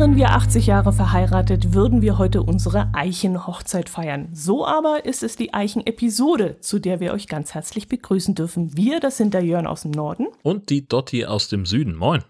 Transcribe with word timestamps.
Wären 0.00 0.16
wir 0.16 0.30
80 0.30 0.66
Jahre 0.66 0.94
verheiratet, 0.94 1.74
würden 1.74 2.00
wir 2.00 2.16
heute 2.16 2.42
unsere 2.42 2.88
Eichenhochzeit 2.94 3.90
feiern. 3.90 4.30
So 4.32 4.66
aber 4.66 5.04
ist 5.04 5.22
es 5.22 5.36
die 5.36 5.52
Eichen-Episode, 5.52 6.56
zu 6.60 6.78
der 6.78 7.00
wir 7.00 7.12
euch 7.12 7.28
ganz 7.28 7.52
herzlich 7.52 7.86
begrüßen 7.86 8.34
dürfen. 8.34 8.74
Wir, 8.74 8.98
das 9.00 9.18
sind 9.18 9.34
der 9.34 9.44
Jörn 9.44 9.66
aus 9.66 9.82
dem 9.82 9.90
Norden. 9.90 10.28
Und 10.42 10.70
die 10.70 10.88
Dotti 10.88 11.26
aus 11.26 11.48
dem 11.48 11.66
Süden. 11.66 11.94
Moin. 11.96 12.24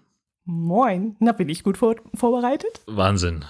Moin. 0.45 1.15
Na, 1.21 1.31
bin 1.31 1.49
ich 1.49 1.63
gut 1.63 1.77
vor 1.77 1.95
vorbereitet? 2.13 2.81
Wahnsinn. 2.89 3.45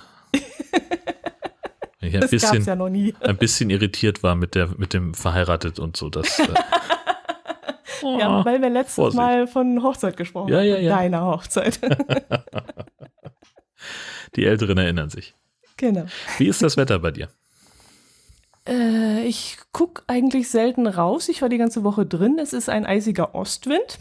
Ich 2.03 2.15
ein 2.15 2.21
das 2.21 2.31
bisschen, 2.31 2.63
ja 2.63 2.77
noch 2.77 2.91
nie. 2.91 3.15
ein 3.21 3.39
bisschen 3.39 3.71
irritiert 3.71 4.23
war 4.23 4.35
mit, 4.35 4.55
der, 4.55 4.69
mit 4.77 4.93
dem 4.93 5.15
verheiratet 5.15 5.79
und 5.79 5.97
so. 5.97 6.11
Das, 6.11 6.39
äh 6.39 6.47
oh, 8.03 8.19
ja, 8.19 8.45
weil 8.45 8.61
wir 8.61 8.69
letztes 8.69 8.97
Vorsicht. 8.97 9.17
Mal 9.17 9.47
von 9.47 9.83
Hochzeit 9.83 10.19
gesprochen 10.19 10.53
haben. 10.53 10.63
Ja, 10.63 10.77
ja, 10.77 10.79
ja. 10.79 10.95
Deiner 10.95 11.25
Hochzeit. 11.25 11.81
Die 14.37 14.45
Älteren 14.45 14.79
erinnern 14.79 15.11
sich. 15.11 15.35
Genau. 15.77 16.07
Wie 16.39 16.47
ist 16.47 16.63
das 16.63 16.77
Wetter 16.77 16.99
bei 16.99 17.11
dir? 17.11 17.29
Äh, 18.67 19.25
ich 19.25 19.59
gucke 19.73 20.03
eigentlich 20.07 20.49
selten 20.49 20.87
raus. 20.87 21.29
Ich 21.29 21.43
war 21.43 21.49
die 21.49 21.59
ganze 21.59 21.85
Woche 21.85 22.07
drin. 22.07 22.39
Es 22.39 22.53
ist 22.53 22.69
ein 22.69 22.87
eisiger 22.87 23.35
Ostwind. 23.35 23.99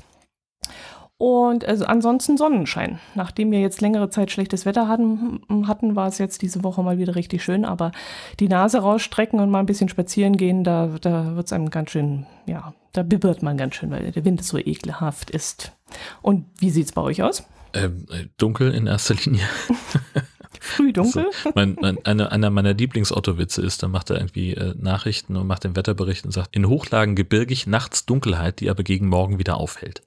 Und 1.18 1.66
also 1.66 1.84
ansonsten 1.86 2.38
Sonnenschein. 2.38 3.00
Nachdem 3.14 3.52
wir 3.52 3.60
jetzt 3.60 3.82
längere 3.82 4.10
Zeit 4.10 4.32
schlechtes 4.32 4.66
Wetter 4.66 4.88
hatten, 4.88 5.42
hatten, 5.68 5.98
war 5.98 6.08
es 6.08 6.18
jetzt 6.18 6.42
diese 6.42 6.64
Woche 6.64 6.82
mal 6.82 6.98
wieder 6.98 7.16
richtig 7.16 7.44
schön. 7.44 7.66
Aber 7.66 7.92
die 8.40 8.48
Nase 8.48 8.80
rausstrecken 8.80 9.40
und 9.42 9.50
mal 9.50 9.60
ein 9.60 9.66
bisschen 9.66 9.90
spazieren 9.90 10.38
gehen, 10.38 10.64
da, 10.64 10.88
da 11.02 11.36
wird 11.36 11.48
es 11.48 11.54
einem 11.54 11.72
ganz 11.72 11.92
schön, 11.92 12.26
ja, 12.46 12.74
da 12.94 13.04
bibbert 13.04 13.44
man 13.44 13.58
ganz 13.58 13.76
schön, 13.76 13.92
weil 13.92 14.12
der 14.12 14.24
Wind 14.24 14.44
so 14.46 14.58
ekelhaft 14.58 15.30
ist. 15.30 15.74
Und 16.22 16.46
wie 16.58 16.70
sieht 16.70 16.86
es 16.86 16.94
bei 16.94 17.02
euch 17.02 17.22
aus? 17.22 17.44
Ähm, 17.74 18.06
äh, 18.10 18.26
dunkel 18.38 18.74
in 18.74 18.88
erster 18.88 19.16
Linie. 19.16 19.48
Früh 20.60 20.92
dunkel? 20.92 21.26
Also, 21.26 21.52
mein, 21.56 21.78
mein, 21.80 22.06
eine, 22.06 22.32
einer 22.32 22.50
meiner 22.50 22.74
Lieblingsautowitze 22.74 23.62
ist, 23.62 23.82
da 23.82 23.88
macht 23.88 24.10
er 24.10 24.18
irgendwie 24.18 24.54
äh, 24.54 24.74
Nachrichten 24.78 25.38
und 25.38 25.48
macht 25.48 25.64
den 25.64 25.76
Wetterbericht 25.76 26.26
und 26.26 26.32
sagt, 26.32 26.56
in 26.56 26.68
Hochlagen 26.68 27.16
gebirgig, 27.16 27.68
nachts 27.68 28.06
Dunkelheit, 28.06 28.60
die 28.60 28.70
aber 28.70 28.84
gegen 28.84 29.08
Morgen 29.08 29.40
wieder 29.40 29.58
aufhält. 29.58 30.02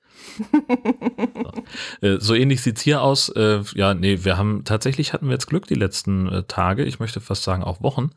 so. 2.00 2.06
Äh, 2.06 2.20
so 2.20 2.34
ähnlich 2.34 2.62
sieht's 2.62 2.82
hier 2.82 3.02
aus. 3.02 3.28
Äh, 3.30 3.62
ja, 3.74 3.94
nee, 3.94 4.24
wir 4.24 4.36
haben, 4.36 4.64
tatsächlich 4.64 5.12
hatten 5.12 5.26
wir 5.26 5.32
jetzt 5.32 5.46
Glück 5.46 5.66
die 5.66 5.74
letzten 5.74 6.28
äh, 6.28 6.42
Tage, 6.44 6.84
ich 6.84 7.00
möchte 7.00 7.20
fast 7.20 7.42
sagen 7.44 7.62
auch 7.62 7.82
Wochen. 7.82 8.10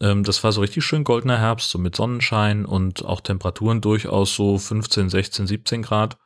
Ähm, 0.00 0.24
das 0.24 0.42
war 0.44 0.52
so 0.52 0.60
richtig 0.60 0.84
schön 0.84 1.04
goldener 1.04 1.38
Herbst, 1.38 1.70
so 1.70 1.78
mit 1.78 1.96
Sonnenschein 1.96 2.64
und 2.64 3.04
auch 3.04 3.20
Temperaturen 3.20 3.80
durchaus 3.80 4.34
so 4.34 4.58
15, 4.58 5.08
16, 5.10 5.46
17 5.46 5.82
Grad. 5.82 6.18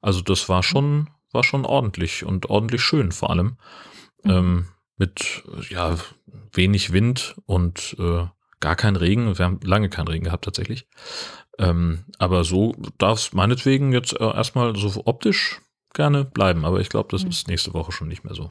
Also 0.00 0.20
das 0.22 0.48
war 0.48 0.62
schon, 0.62 1.08
war 1.32 1.44
schon 1.44 1.64
ordentlich 1.64 2.24
und 2.24 2.50
ordentlich 2.50 2.82
schön 2.82 3.12
vor 3.12 3.30
allem. 3.30 3.56
Mhm. 4.24 4.30
Ähm, 4.30 4.64
mit 4.96 5.42
ja 5.70 5.96
wenig 6.52 6.92
Wind 6.92 7.36
und 7.46 7.96
äh, 7.98 8.26
gar 8.60 8.76
kein 8.76 8.96
Regen. 8.96 9.38
Wir 9.38 9.44
haben 9.44 9.60
lange 9.62 9.88
keinen 9.88 10.08
Regen 10.08 10.24
gehabt 10.24 10.44
tatsächlich. 10.44 10.86
Ähm, 11.58 12.04
aber 12.18 12.44
so 12.44 12.74
darf 12.98 13.18
es 13.18 13.32
meinetwegen 13.32 13.92
jetzt 13.92 14.12
äh, 14.20 14.24
erstmal 14.24 14.76
so 14.76 15.02
optisch 15.06 15.60
gerne 15.94 16.24
bleiben. 16.24 16.64
Aber 16.64 16.80
ich 16.80 16.88
glaube, 16.88 17.08
das 17.10 17.24
mhm. 17.24 17.30
ist 17.30 17.48
nächste 17.48 17.74
Woche 17.74 17.92
schon 17.92 18.08
nicht 18.08 18.24
mehr 18.24 18.34
so. 18.34 18.50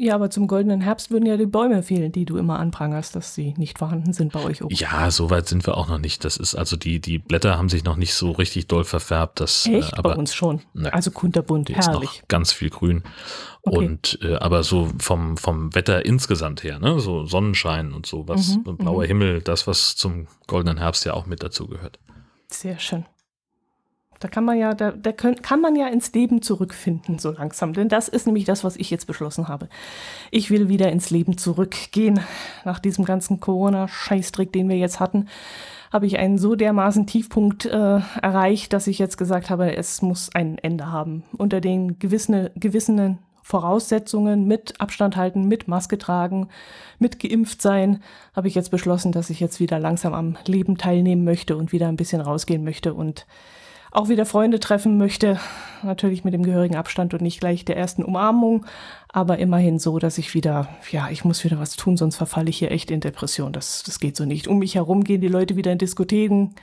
Ja, 0.00 0.14
aber 0.14 0.30
zum 0.30 0.46
goldenen 0.46 0.80
Herbst 0.80 1.10
würden 1.10 1.26
ja 1.26 1.36
die 1.36 1.46
Bäume 1.46 1.82
fehlen, 1.82 2.12
die 2.12 2.24
du 2.24 2.36
immer 2.36 2.60
anprangerst, 2.60 3.16
dass 3.16 3.34
sie 3.34 3.54
nicht 3.56 3.78
vorhanden 3.78 4.12
sind 4.12 4.32
bei 4.32 4.44
euch 4.44 4.62
oben. 4.62 4.72
Ja, 4.72 5.10
so 5.10 5.28
weit 5.28 5.48
sind 5.48 5.66
wir 5.66 5.76
auch 5.76 5.88
noch 5.88 5.98
nicht. 5.98 6.24
Das 6.24 6.36
ist 6.36 6.54
also 6.54 6.76
die, 6.76 7.00
die 7.00 7.18
Blätter 7.18 7.58
haben 7.58 7.68
sich 7.68 7.82
noch 7.82 7.96
nicht 7.96 8.14
so 8.14 8.30
richtig 8.30 8.68
doll 8.68 8.84
verfärbt. 8.84 9.40
Das, 9.40 9.66
äh, 9.66 9.78
Echt? 9.78 9.94
Äh, 9.94 9.96
aber, 9.96 10.10
bei 10.10 10.16
uns 10.16 10.36
schon. 10.36 10.60
Ne, 10.72 10.94
also 10.94 11.10
kunterbunt, 11.10 11.68
herrlich. 11.70 12.22
ganz 12.28 12.52
viel 12.52 12.70
grün. 12.70 13.02
Okay. 13.62 13.76
Und 13.76 14.20
äh, 14.22 14.36
aber 14.36 14.62
so 14.62 14.88
vom, 15.00 15.36
vom 15.36 15.74
Wetter 15.74 16.06
insgesamt 16.06 16.62
her, 16.62 16.78
ne? 16.78 17.00
So 17.00 17.26
Sonnenschein 17.26 17.92
und 17.92 18.06
so, 18.06 18.28
was, 18.28 18.56
mhm, 18.56 18.76
blauer 18.76 19.02
mhm. 19.02 19.08
Himmel, 19.08 19.42
das, 19.42 19.66
was 19.66 19.96
zum 19.96 20.28
goldenen 20.46 20.78
Herbst 20.78 21.06
ja 21.06 21.14
auch 21.14 21.26
mit 21.26 21.42
dazu 21.42 21.66
gehört. 21.66 21.98
Sehr 22.46 22.78
schön. 22.78 23.04
Da 24.20 24.28
kann 24.28 24.44
man 24.44 24.58
ja, 24.58 24.74
da, 24.74 24.90
da 24.90 25.12
können, 25.12 25.42
kann 25.42 25.60
man 25.60 25.76
ja 25.76 25.86
ins 25.86 26.12
Leben 26.12 26.42
zurückfinden, 26.42 27.18
so 27.18 27.30
langsam. 27.30 27.72
Denn 27.72 27.88
das 27.88 28.08
ist 28.08 28.26
nämlich 28.26 28.44
das, 28.44 28.64
was 28.64 28.76
ich 28.76 28.90
jetzt 28.90 29.06
beschlossen 29.06 29.48
habe. 29.48 29.68
Ich 30.30 30.50
will 30.50 30.68
wieder 30.68 30.90
ins 30.90 31.10
Leben 31.10 31.38
zurückgehen. 31.38 32.20
Nach 32.64 32.80
diesem 32.80 33.04
ganzen 33.04 33.38
Corona-Scheißtrick, 33.40 34.52
den 34.52 34.68
wir 34.68 34.76
jetzt 34.76 34.98
hatten, 34.98 35.28
habe 35.92 36.06
ich 36.06 36.18
einen 36.18 36.38
so 36.38 36.54
dermaßen 36.54 37.06
Tiefpunkt 37.06 37.64
äh, 37.64 38.00
erreicht, 38.22 38.72
dass 38.72 38.86
ich 38.88 38.98
jetzt 38.98 39.16
gesagt 39.16 39.50
habe, 39.50 39.76
es 39.76 40.02
muss 40.02 40.30
ein 40.34 40.58
Ende 40.58 40.90
haben. 40.90 41.22
Unter 41.36 41.60
den 41.60 41.98
gewissen, 41.98 42.50
gewissen 42.56 43.18
Voraussetzungen 43.48 44.46
mit 44.46 44.78
Abstand 44.78 45.16
halten, 45.16 45.48
mit 45.48 45.68
Maske 45.68 45.96
tragen, 45.96 46.48
mit 46.98 47.18
geimpft 47.18 47.62
sein, 47.62 48.02
habe 48.36 48.46
ich 48.46 48.54
jetzt 48.54 48.70
beschlossen, 48.70 49.10
dass 49.10 49.30
ich 49.30 49.40
jetzt 49.40 49.58
wieder 49.58 49.78
langsam 49.78 50.12
am 50.12 50.36
Leben 50.46 50.76
teilnehmen 50.76 51.24
möchte 51.24 51.56
und 51.56 51.72
wieder 51.72 51.88
ein 51.88 51.96
bisschen 51.96 52.20
rausgehen 52.20 52.62
möchte 52.62 52.92
und 52.92 53.26
auch 53.90 54.08
wieder 54.08 54.26
Freunde 54.26 54.60
treffen 54.60 54.98
möchte. 54.98 55.38
Natürlich 55.82 56.24
mit 56.24 56.34
dem 56.34 56.42
gehörigen 56.42 56.76
Abstand 56.76 57.14
und 57.14 57.22
nicht 57.22 57.40
gleich 57.40 57.64
der 57.64 57.76
ersten 57.76 58.04
Umarmung, 58.04 58.66
aber 59.08 59.38
immerhin 59.38 59.78
so, 59.78 59.98
dass 59.98 60.18
ich 60.18 60.34
wieder, 60.34 60.68
ja, 60.90 61.08
ich 61.10 61.24
muss 61.24 61.44
wieder 61.44 61.58
was 61.58 61.76
tun, 61.76 61.96
sonst 61.96 62.16
verfalle 62.16 62.50
ich 62.50 62.58
hier 62.58 62.72
echt 62.72 62.90
in 62.90 63.00
Depression. 63.00 63.52
Das, 63.52 63.82
das 63.84 64.00
geht 64.00 64.16
so 64.16 64.24
nicht. 64.24 64.48
Um 64.48 64.58
mich 64.58 64.74
herum 64.74 65.04
gehen 65.04 65.20
die 65.20 65.28
Leute 65.28 65.56
wieder 65.56 65.72
in 65.72 65.78
Diskotheken. 65.78 66.54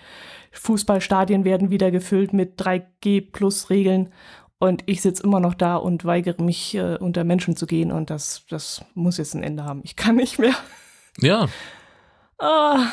Fußballstadien 0.52 1.44
werden 1.44 1.70
wieder 1.70 1.92
gefüllt 1.92 2.34
mit 2.34 2.60
3G 2.62 3.32
plus 3.32 3.70
Regeln. 3.70 4.14
Und 4.58 4.84
ich 4.86 5.02
sitze 5.02 5.24
immer 5.24 5.40
noch 5.40 5.54
da 5.54 5.76
und 5.76 6.06
weigere 6.06 6.42
mich, 6.42 6.76
äh, 6.76 6.98
unter 6.98 7.24
Menschen 7.24 7.56
zu 7.56 7.66
gehen. 7.66 7.92
Und 7.92 8.10
das, 8.10 8.46
das 8.50 8.86
muss 8.94 9.18
jetzt 9.18 9.36
ein 9.36 9.44
Ende 9.44 9.66
haben. 9.66 9.82
Ich 9.84 9.96
kann 9.96 10.16
nicht 10.16 10.40
mehr. 10.40 10.56
Ja. 11.20 11.48
Ah, 12.40 12.88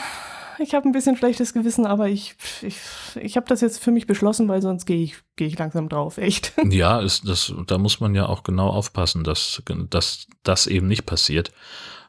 ich 0.58 0.74
habe 0.74 0.88
ein 0.88 0.92
bisschen 0.92 1.16
schlechtes 1.16 1.52
Gewissen, 1.52 1.86
aber 1.86 2.08
ich, 2.08 2.34
ich, 2.62 2.76
ich 3.20 3.36
habe 3.36 3.46
das 3.48 3.60
jetzt 3.60 3.78
für 3.78 3.90
mich 3.90 4.06
beschlossen, 4.06 4.48
weil 4.48 4.62
sonst 4.62 4.86
gehe 4.86 5.02
ich, 5.02 5.16
geh 5.36 5.46
ich 5.46 5.58
langsam 5.58 5.88
drauf, 5.88 6.18
echt. 6.18 6.52
Ja, 6.70 7.00
ist 7.00 7.28
das, 7.28 7.52
da 7.66 7.78
muss 7.78 8.00
man 8.00 8.14
ja 8.14 8.26
auch 8.26 8.42
genau 8.42 8.68
aufpassen, 8.68 9.24
dass, 9.24 9.62
dass 9.90 10.26
das 10.42 10.66
eben 10.66 10.88
nicht 10.88 11.06
passiert. 11.06 11.52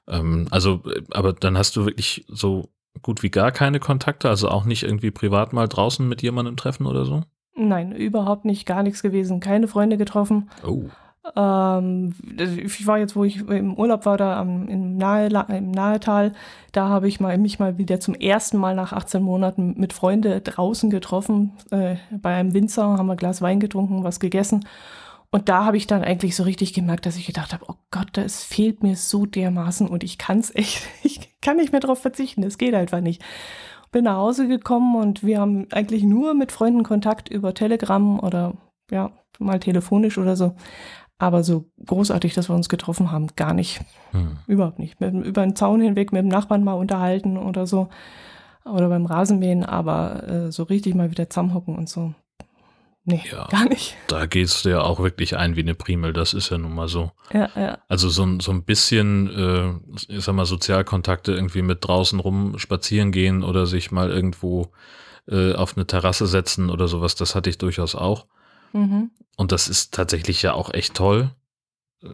Ähm, 0.07 0.47
also, 0.51 0.81
aber 1.11 1.33
dann 1.33 1.57
hast 1.57 1.75
du 1.75 1.85
wirklich 1.85 2.25
so 2.27 2.69
gut 3.01 3.23
wie 3.23 3.29
gar 3.29 3.51
keine 3.51 3.79
Kontakte, 3.79 4.29
also 4.29 4.49
auch 4.49 4.65
nicht 4.65 4.83
irgendwie 4.83 5.11
privat 5.11 5.53
mal 5.53 5.67
draußen 5.67 6.07
mit 6.07 6.21
jemandem 6.21 6.55
treffen 6.57 6.85
oder 6.85 7.05
so? 7.05 7.23
Nein, 7.55 7.91
überhaupt 7.91 8.45
nicht, 8.45 8.65
gar 8.65 8.83
nichts 8.83 9.03
gewesen, 9.03 9.39
keine 9.39 9.67
Freunde 9.67 9.97
getroffen. 9.97 10.49
Oh. 10.65 10.85
Ähm, 11.35 12.13
ich 12.37 12.85
war 12.85 12.99
jetzt, 12.99 13.15
wo 13.15 13.23
ich 13.23 13.47
im 13.47 13.75
Urlaub 13.75 14.05
war, 14.05 14.17
da 14.17 14.39
am, 14.39 14.67
im, 14.67 14.97
Nahe, 14.97 15.27
im 15.27 15.71
Nahetal, 15.71 16.33
da 16.73 16.89
habe 16.89 17.07
ich 17.07 17.19
mal, 17.19 17.37
mich 17.37 17.59
mal 17.59 17.77
wieder 17.77 17.99
zum 17.99 18.13
ersten 18.13 18.57
Mal 18.57 18.75
nach 18.75 18.91
18 18.91 19.23
Monaten 19.23 19.75
mit 19.77 19.93
Freunden 19.93 20.43
draußen 20.43 20.89
getroffen. 20.89 21.53
Äh, 21.71 21.95
bei 22.11 22.35
einem 22.35 22.53
Winzer 22.53 22.83
haben 22.97 23.07
wir 23.07 23.13
ein 23.13 23.17
Glas 23.17 23.41
Wein 23.41 23.59
getrunken, 23.59 24.03
was 24.03 24.19
gegessen. 24.19 24.65
Und 25.31 25.49
da 25.49 25.65
habe 25.65 25.77
ich 25.77 25.87
dann 25.87 26.03
eigentlich 26.03 26.35
so 26.35 26.43
richtig 26.43 26.73
gemerkt, 26.73 27.07
dass 27.07 27.15
ich 27.15 27.25
gedacht 27.25 27.53
habe, 27.53 27.65
oh 27.67 27.75
Gott, 27.89 28.09
das 28.13 28.43
fehlt 28.43 28.83
mir 28.83 28.95
so 28.95 29.25
dermaßen 29.25 29.87
und 29.87 30.03
ich 30.03 30.19
kann 30.19 30.39
es 30.39 30.53
echt, 30.53 30.87
ich 31.03 31.41
kann 31.41 31.57
nicht 31.57 31.71
mehr 31.71 31.81
darauf 31.81 31.99
verzichten, 31.99 32.43
es 32.43 32.57
geht 32.57 32.75
einfach 32.75 33.01
nicht. 33.01 33.23
Bin 33.91 34.03
nach 34.03 34.17
Hause 34.17 34.47
gekommen 34.47 34.95
und 34.95 35.23
wir 35.23 35.39
haben 35.39 35.67
eigentlich 35.71 36.03
nur 36.03 36.33
mit 36.33 36.51
Freunden 36.51 36.83
Kontakt 36.83 37.29
über 37.29 37.53
Telegram 37.53 38.19
oder 38.19 38.53
ja, 38.91 39.11
mal 39.39 39.59
telefonisch 39.59 40.17
oder 40.17 40.35
so. 40.35 40.55
Aber 41.23 41.41
so 41.41 41.71
großartig, 41.85 42.33
dass 42.33 42.49
wir 42.49 42.55
uns 42.55 42.67
getroffen 42.67 43.09
haben, 43.09 43.27
gar 43.37 43.53
nicht. 43.53 43.79
Hm. 44.11 44.39
Überhaupt 44.45 44.77
nicht. 44.77 44.99
Mit, 44.99 45.13
über 45.25 45.41
den 45.41 45.55
Zaun 45.55 45.79
hinweg 45.79 46.11
mit 46.11 46.21
dem 46.21 46.27
Nachbarn 46.27 46.65
mal 46.65 46.73
unterhalten 46.73 47.37
oder 47.37 47.65
so. 47.65 47.87
Oder 48.65 48.89
beim 48.89 49.05
Rasenmähen, 49.05 49.63
aber 49.63 50.27
äh, 50.27 50.51
so 50.51 50.63
richtig 50.63 50.95
mal 50.95 51.11
wieder 51.11 51.29
zusammenhocken 51.29 51.77
und 51.77 51.87
so. 51.87 52.13
Nee, 53.05 53.23
ja, 53.31 53.47
gar 53.47 53.69
nicht. 53.69 53.95
Da 54.09 54.25
gehst 54.25 54.65
du 54.65 54.69
ja 54.69 54.81
auch 54.81 54.99
wirklich 54.99 55.37
ein 55.37 55.55
wie 55.55 55.61
eine 55.61 55.75
Primel, 55.75 56.11
das 56.11 56.33
ist 56.33 56.49
ja 56.49 56.57
nun 56.57 56.75
mal 56.75 56.89
so. 56.89 57.11
Ja, 57.31 57.49
ja. 57.55 57.77
Also 57.87 58.09
so, 58.09 58.27
so 58.41 58.51
ein 58.51 58.65
bisschen, 58.65 59.29
äh, 59.29 60.13
ich 60.13 60.25
sag 60.25 60.35
mal, 60.35 60.45
Sozialkontakte 60.45 61.31
irgendwie 61.31 61.61
mit 61.61 61.87
draußen 61.87 62.19
rum 62.19 62.59
spazieren 62.59 63.13
gehen 63.13 63.45
oder 63.45 63.65
sich 63.65 63.91
mal 63.91 64.09
irgendwo 64.09 64.73
äh, 65.29 65.53
auf 65.53 65.77
eine 65.77 65.87
Terrasse 65.87 66.27
setzen 66.27 66.69
oder 66.69 66.89
sowas, 66.89 67.15
das 67.15 67.33
hatte 67.33 67.49
ich 67.49 67.57
durchaus 67.57 67.95
auch. 67.95 68.27
Mhm. 68.73 69.11
Und 69.35 69.51
das 69.51 69.67
ist 69.67 69.93
tatsächlich 69.93 70.41
ja 70.41 70.53
auch 70.53 70.73
echt 70.73 70.93
toll. 70.93 71.31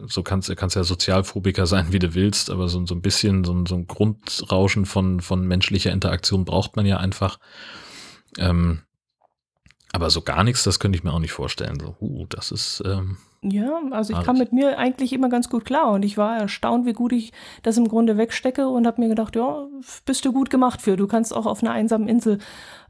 So 0.06 0.22
kannst 0.22 0.48
du 0.48 0.54
kannst 0.54 0.76
ja 0.76 0.84
Sozialphobiker 0.84 1.66
sein, 1.66 1.92
wie 1.92 1.98
du 1.98 2.14
willst, 2.14 2.50
aber 2.50 2.68
so, 2.68 2.86
so 2.86 2.94
ein 2.94 3.02
bisschen, 3.02 3.44
so, 3.44 3.64
so 3.66 3.74
ein 3.74 3.86
Grundrauschen 3.86 4.86
von, 4.86 5.20
von 5.20 5.46
menschlicher 5.46 5.90
Interaktion 5.92 6.44
braucht 6.44 6.76
man 6.76 6.86
ja 6.86 6.98
einfach. 6.98 7.38
Ähm, 8.38 8.82
Aber 9.92 10.10
so 10.10 10.22
gar 10.22 10.44
nichts, 10.44 10.62
das 10.62 10.78
könnte 10.78 10.96
ich 10.96 11.04
mir 11.04 11.12
auch 11.12 11.18
nicht 11.18 11.32
vorstellen. 11.32 11.80
So, 11.80 11.96
uh, 12.00 12.26
das 12.28 12.52
ist. 12.52 12.82
Ähm, 12.86 13.16
ja, 13.42 13.80
also 13.90 14.12
ich 14.12 14.22
kam 14.22 14.36
mit 14.36 14.52
mir 14.52 14.78
eigentlich 14.78 15.14
immer 15.14 15.30
ganz 15.30 15.48
gut 15.48 15.64
klar 15.64 15.90
und 15.92 16.04
ich 16.04 16.18
war 16.18 16.36
erstaunt, 16.36 16.84
wie 16.84 16.92
gut 16.92 17.12
ich 17.12 17.32
das 17.62 17.78
im 17.78 17.88
Grunde 17.88 18.18
wegstecke 18.18 18.68
und 18.68 18.86
habe 18.86 19.00
mir 19.00 19.08
gedacht, 19.08 19.34
ja, 19.34 19.66
bist 20.04 20.26
du 20.26 20.32
gut 20.32 20.50
gemacht 20.50 20.82
für. 20.82 20.96
Du 20.96 21.06
kannst 21.06 21.34
auch 21.34 21.46
auf 21.46 21.62
einer 21.62 21.72
einsamen 21.72 22.06
Insel 22.06 22.38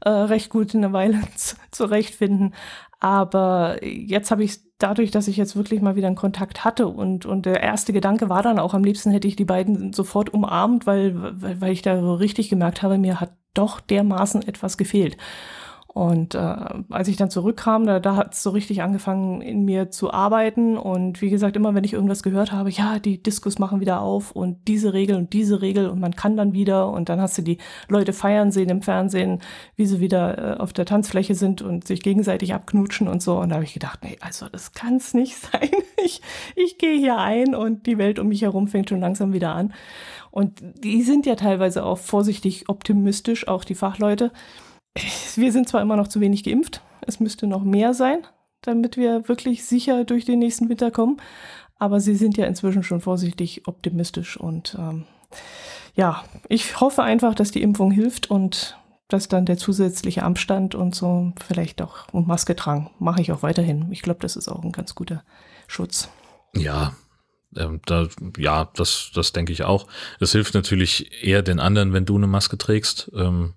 äh, 0.01 0.09
recht 0.09 0.49
gut 0.49 0.75
eine 0.75 0.91
Weile 0.91 1.21
zurechtfinden. 1.71 2.53
Aber 3.01 3.83
jetzt 3.83 4.29
habe 4.29 4.43
ich 4.43 4.59
dadurch, 4.77 5.09
dass 5.09 5.27
ich 5.27 5.35
jetzt 5.35 5.55
wirklich 5.55 5.81
mal 5.81 5.95
wieder 5.95 6.05
einen 6.05 6.15
Kontakt 6.15 6.63
hatte 6.63 6.87
und, 6.87 7.25
und 7.25 7.47
der 7.47 7.61
erste 7.61 7.93
Gedanke 7.93 8.29
war 8.29 8.43
dann 8.43 8.59
auch, 8.59 8.75
am 8.75 8.83
liebsten 8.83 9.09
hätte 9.09 9.27
ich 9.27 9.35
die 9.35 9.45
beiden 9.45 9.91
sofort 9.91 10.31
umarmt, 10.31 10.85
weil, 10.85 11.41
weil, 11.41 11.59
weil 11.59 11.71
ich 11.71 11.81
da 11.81 11.99
richtig 12.15 12.49
gemerkt 12.49 12.83
habe, 12.83 12.99
mir 12.99 13.19
hat 13.19 13.33
doch 13.55 13.79
dermaßen 13.79 14.47
etwas 14.47 14.77
gefehlt. 14.77 15.17
Und 15.93 16.35
äh, 16.35 16.55
als 16.89 17.09
ich 17.09 17.17
dann 17.17 17.29
zurückkam, 17.29 17.85
da, 17.85 17.99
da 17.99 18.15
hat 18.15 18.33
es 18.33 18.43
so 18.43 18.51
richtig 18.51 18.81
angefangen, 18.81 19.41
in 19.41 19.65
mir 19.65 19.91
zu 19.91 20.13
arbeiten. 20.13 20.77
Und 20.77 21.21
wie 21.21 21.29
gesagt, 21.29 21.57
immer 21.57 21.75
wenn 21.75 21.83
ich 21.83 21.91
irgendwas 21.91 22.23
gehört 22.23 22.53
habe, 22.53 22.69
ja, 22.69 22.97
die 22.97 23.21
Diskus 23.21 23.59
machen 23.59 23.81
wieder 23.81 23.99
auf 23.99 24.31
und 24.31 24.69
diese 24.69 24.93
Regel 24.93 25.17
und 25.17 25.33
diese 25.33 25.61
Regel 25.61 25.89
und 25.89 25.99
man 25.99 26.15
kann 26.15 26.37
dann 26.37 26.53
wieder. 26.53 26.89
Und 26.89 27.09
dann 27.09 27.19
hast 27.19 27.37
du 27.37 27.41
die 27.41 27.57
Leute 27.89 28.13
feiern 28.13 28.53
sehen 28.53 28.69
im 28.69 28.81
Fernsehen, 28.81 29.41
wie 29.75 29.85
sie 29.85 29.99
wieder 29.99 30.37
äh, 30.37 30.59
auf 30.61 30.71
der 30.71 30.85
Tanzfläche 30.85 31.35
sind 31.35 31.61
und 31.61 31.85
sich 31.85 32.01
gegenseitig 32.01 32.53
abknutschen 32.53 33.09
und 33.09 33.21
so. 33.21 33.37
Und 33.39 33.49
da 33.49 33.55
habe 33.55 33.65
ich 33.65 33.73
gedacht, 33.73 33.99
nee, 34.01 34.17
also 34.21 34.47
das 34.47 34.71
kann 34.71 34.95
es 34.95 35.13
nicht 35.13 35.35
sein. 35.35 35.71
Ich, 36.03 36.21
ich 36.55 36.77
gehe 36.77 36.97
hier 36.97 37.17
ein 37.17 37.53
und 37.53 37.85
die 37.85 37.97
Welt 37.97 38.17
um 38.17 38.29
mich 38.29 38.43
herum 38.43 38.69
fängt 38.69 38.87
schon 38.87 39.01
langsam 39.01 39.33
wieder 39.33 39.53
an. 39.55 39.73
Und 40.31 40.63
die 40.81 41.01
sind 41.01 41.25
ja 41.25 41.35
teilweise 41.35 41.83
auch 41.83 41.97
vorsichtig 41.97 42.69
optimistisch, 42.69 43.49
auch 43.49 43.65
die 43.65 43.75
Fachleute 43.75 44.31
wir 45.35 45.51
sind 45.51 45.69
zwar 45.69 45.81
immer 45.81 45.95
noch 45.95 46.07
zu 46.07 46.19
wenig 46.19 46.43
geimpft, 46.43 46.81
es 47.01 47.19
müsste 47.19 47.47
noch 47.47 47.63
mehr 47.63 47.93
sein, 47.93 48.27
damit 48.61 48.97
wir 48.97 49.27
wirklich 49.27 49.65
sicher 49.65 50.03
durch 50.03 50.25
den 50.25 50.39
nächsten 50.39 50.69
Winter 50.69 50.91
kommen. 50.91 51.17
Aber 51.77 51.99
sie 51.99 52.15
sind 52.15 52.37
ja 52.37 52.45
inzwischen 52.45 52.83
schon 52.83 53.01
vorsichtig 53.01 53.67
optimistisch 53.67 54.37
und 54.37 54.75
ähm, 54.77 55.05
ja, 55.95 56.23
ich 56.47 56.79
hoffe 56.79 57.03
einfach, 57.03 57.35
dass 57.35 57.51
die 57.51 57.63
Impfung 57.63 57.91
hilft 57.91 58.29
und 58.29 58.77
dass 59.07 59.27
dann 59.27 59.45
der 59.45 59.57
zusätzliche 59.57 60.23
Abstand 60.23 60.73
und 60.75 60.95
so 60.95 61.33
vielleicht 61.45 61.81
auch 61.81 62.07
und 62.13 62.27
Maske 62.27 62.55
tragen, 62.55 62.91
mache 62.99 63.21
ich 63.21 63.31
auch 63.31 63.43
weiterhin. 63.43 63.91
Ich 63.91 64.01
glaube, 64.01 64.19
das 64.21 64.35
ist 64.35 64.47
auch 64.47 64.63
ein 64.63 64.71
ganz 64.71 64.95
guter 64.95 65.23
Schutz. 65.67 66.09
Ja, 66.55 66.93
ähm, 67.57 67.81
da, 67.85 68.07
ja, 68.37 68.69
das, 68.75 69.11
das 69.13 69.33
denke 69.33 69.51
ich 69.51 69.63
auch. 69.63 69.87
Es 70.19 70.31
hilft 70.31 70.53
natürlich 70.53 71.23
eher 71.23 71.41
den 71.41 71.59
anderen, 71.59 71.93
wenn 71.93 72.05
du 72.05 72.15
eine 72.15 72.27
Maske 72.27 72.57
trägst. 72.57 73.11
Ähm, 73.13 73.53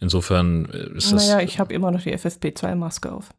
Insofern 0.00 0.66
äh, 0.66 0.96
ist 0.96 1.12
das. 1.12 1.28
Naja, 1.28 1.40
ich 1.40 1.58
habe 1.58 1.74
immer 1.74 1.90
noch 1.90 2.02
die 2.02 2.14
FFP2-Maske 2.14 3.12
auf. 3.12 3.30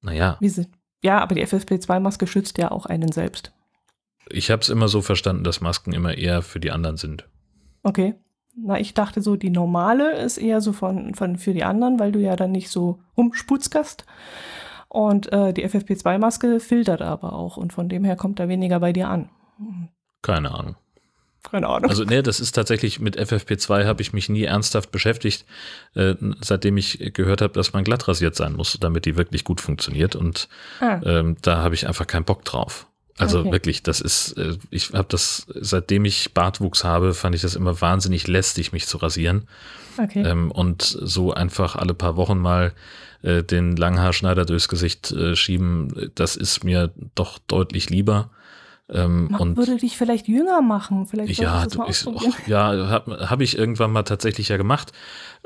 Naja. 0.00 0.36
Wie 0.40 0.48
sie, 0.48 0.66
ja, 1.02 1.20
aber 1.20 1.34
die 1.34 1.46
FFP2-Maske 1.46 2.26
schützt 2.26 2.58
ja 2.58 2.70
auch 2.70 2.86
einen 2.86 3.12
selbst. 3.12 3.52
Ich 4.30 4.50
habe 4.50 4.62
es 4.62 4.68
immer 4.68 4.88
so 4.88 5.00
verstanden, 5.00 5.44
dass 5.44 5.60
Masken 5.60 5.92
immer 5.92 6.16
eher 6.16 6.42
für 6.42 6.60
die 6.60 6.70
anderen 6.70 6.96
sind. 6.96 7.26
Okay. 7.82 8.14
Na, 8.60 8.78
ich 8.78 8.92
dachte 8.92 9.22
so, 9.22 9.36
die 9.36 9.50
normale 9.50 10.16
ist 10.18 10.36
eher 10.36 10.60
so 10.60 10.72
von, 10.72 11.14
von 11.14 11.38
für 11.38 11.54
die 11.54 11.62
anderen, 11.62 12.00
weil 12.00 12.10
du 12.10 12.18
ja 12.18 12.34
dann 12.34 12.50
nicht 12.50 12.70
so 12.70 12.98
rumsputzkast. 13.16 14.04
Und 14.88 15.32
äh, 15.32 15.52
die 15.52 15.66
FFP2-Maske 15.66 16.60
filtert 16.60 17.02
aber 17.02 17.34
auch 17.34 17.56
und 17.56 17.72
von 17.72 17.88
dem 17.88 18.04
her 18.04 18.16
kommt 18.16 18.40
da 18.40 18.48
weniger 18.48 18.80
bei 18.80 18.92
dir 18.92 19.08
an. 19.08 19.28
Keine 20.22 20.52
Ahnung. 20.52 20.76
Keine 21.42 21.68
Ahnung. 21.68 21.88
Also, 21.88 22.04
nee, 22.04 22.22
das 22.22 22.40
ist 22.40 22.52
tatsächlich 22.52 23.00
mit 23.00 23.18
FFP2 23.18 23.86
habe 23.86 24.02
ich 24.02 24.12
mich 24.12 24.28
nie 24.28 24.44
ernsthaft 24.44 24.90
beschäftigt, 24.90 25.44
äh, 25.94 26.14
seitdem 26.40 26.76
ich 26.76 27.12
gehört 27.14 27.42
habe, 27.42 27.52
dass 27.54 27.72
man 27.72 27.84
glatt 27.84 28.08
rasiert 28.08 28.34
sein 28.34 28.54
muss, 28.54 28.76
damit 28.80 29.04
die 29.04 29.16
wirklich 29.16 29.44
gut 29.44 29.60
funktioniert. 29.60 30.16
Und 30.16 30.48
ah. 30.80 31.00
ähm, 31.04 31.36
da 31.42 31.58
habe 31.58 31.74
ich 31.74 31.86
einfach 31.86 32.06
keinen 32.06 32.24
Bock 32.24 32.44
drauf. 32.44 32.86
Also 33.18 33.40
okay. 33.40 33.52
wirklich, 33.52 33.82
das 33.82 34.00
ist, 34.00 34.32
äh, 34.32 34.56
ich 34.70 34.92
habe 34.92 35.08
das, 35.08 35.46
seitdem 35.54 36.04
ich 36.04 36.34
Bartwuchs 36.34 36.84
habe, 36.84 37.14
fand 37.14 37.34
ich 37.34 37.42
das 37.42 37.56
immer 37.56 37.80
wahnsinnig 37.80 38.26
lästig, 38.28 38.72
mich 38.72 38.86
zu 38.86 38.98
rasieren. 38.98 39.48
Okay. 39.96 40.22
Ähm, 40.22 40.50
und 40.52 40.82
so 40.82 41.32
einfach 41.32 41.74
alle 41.76 41.94
paar 41.94 42.16
Wochen 42.16 42.38
mal 42.38 42.72
äh, 43.22 43.42
den 43.42 43.76
Langhaarschneider 43.76 44.44
durchs 44.44 44.68
Gesicht 44.68 45.10
äh, 45.10 45.34
schieben, 45.34 46.12
das 46.14 46.36
ist 46.36 46.62
mir 46.62 46.92
doch 47.16 47.38
deutlich 47.38 47.90
lieber. 47.90 48.30
Ähm, 48.90 49.34
und 49.38 49.56
würde 49.56 49.76
dich 49.76 49.96
vielleicht 49.98 50.28
jünger 50.28 50.62
machen. 50.62 51.06
Vielleicht 51.06 51.38
ja, 51.38 51.66
du, 51.66 51.84
ich, 51.88 52.06
oh, 52.06 52.18
ja, 52.46 52.88
habe 52.88 53.28
hab 53.28 53.40
ich 53.40 53.58
irgendwann 53.58 53.92
mal 53.92 54.02
tatsächlich 54.02 54.48
ja 54.48 54.56
gemacht, 54.56 54.92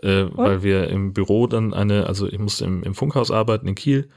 äh, 0.03 0.27
weil 0.31 0.62
wir 0.62 0.89
im 0.89 1.12
Büro 1.12 1.47
dann 1.47 1.75
eine, 1.75 2.06
also 2.06 2.29
ich 2.29 2.39
musste 2.39 2.65
im, 2.65 2.83
im 2.85 2.94
Funkhaus 2.94 3.31
arbeiten 3.31 3.67
in 3.67 3.75
Kiel 3.75 4.09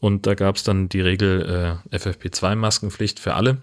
und 0.00 0.26
da 0.26 0.34
gab 0.34 0.56
es 0.56 0.62
dann 0.62 0.88
die 0.88 1.00
Regel 1.00 1.78
äh, 1.92 1.96
FFP2-Maskenpflicht 1.96 3.18
für 3.18 3.34
alle. 3.34 3.58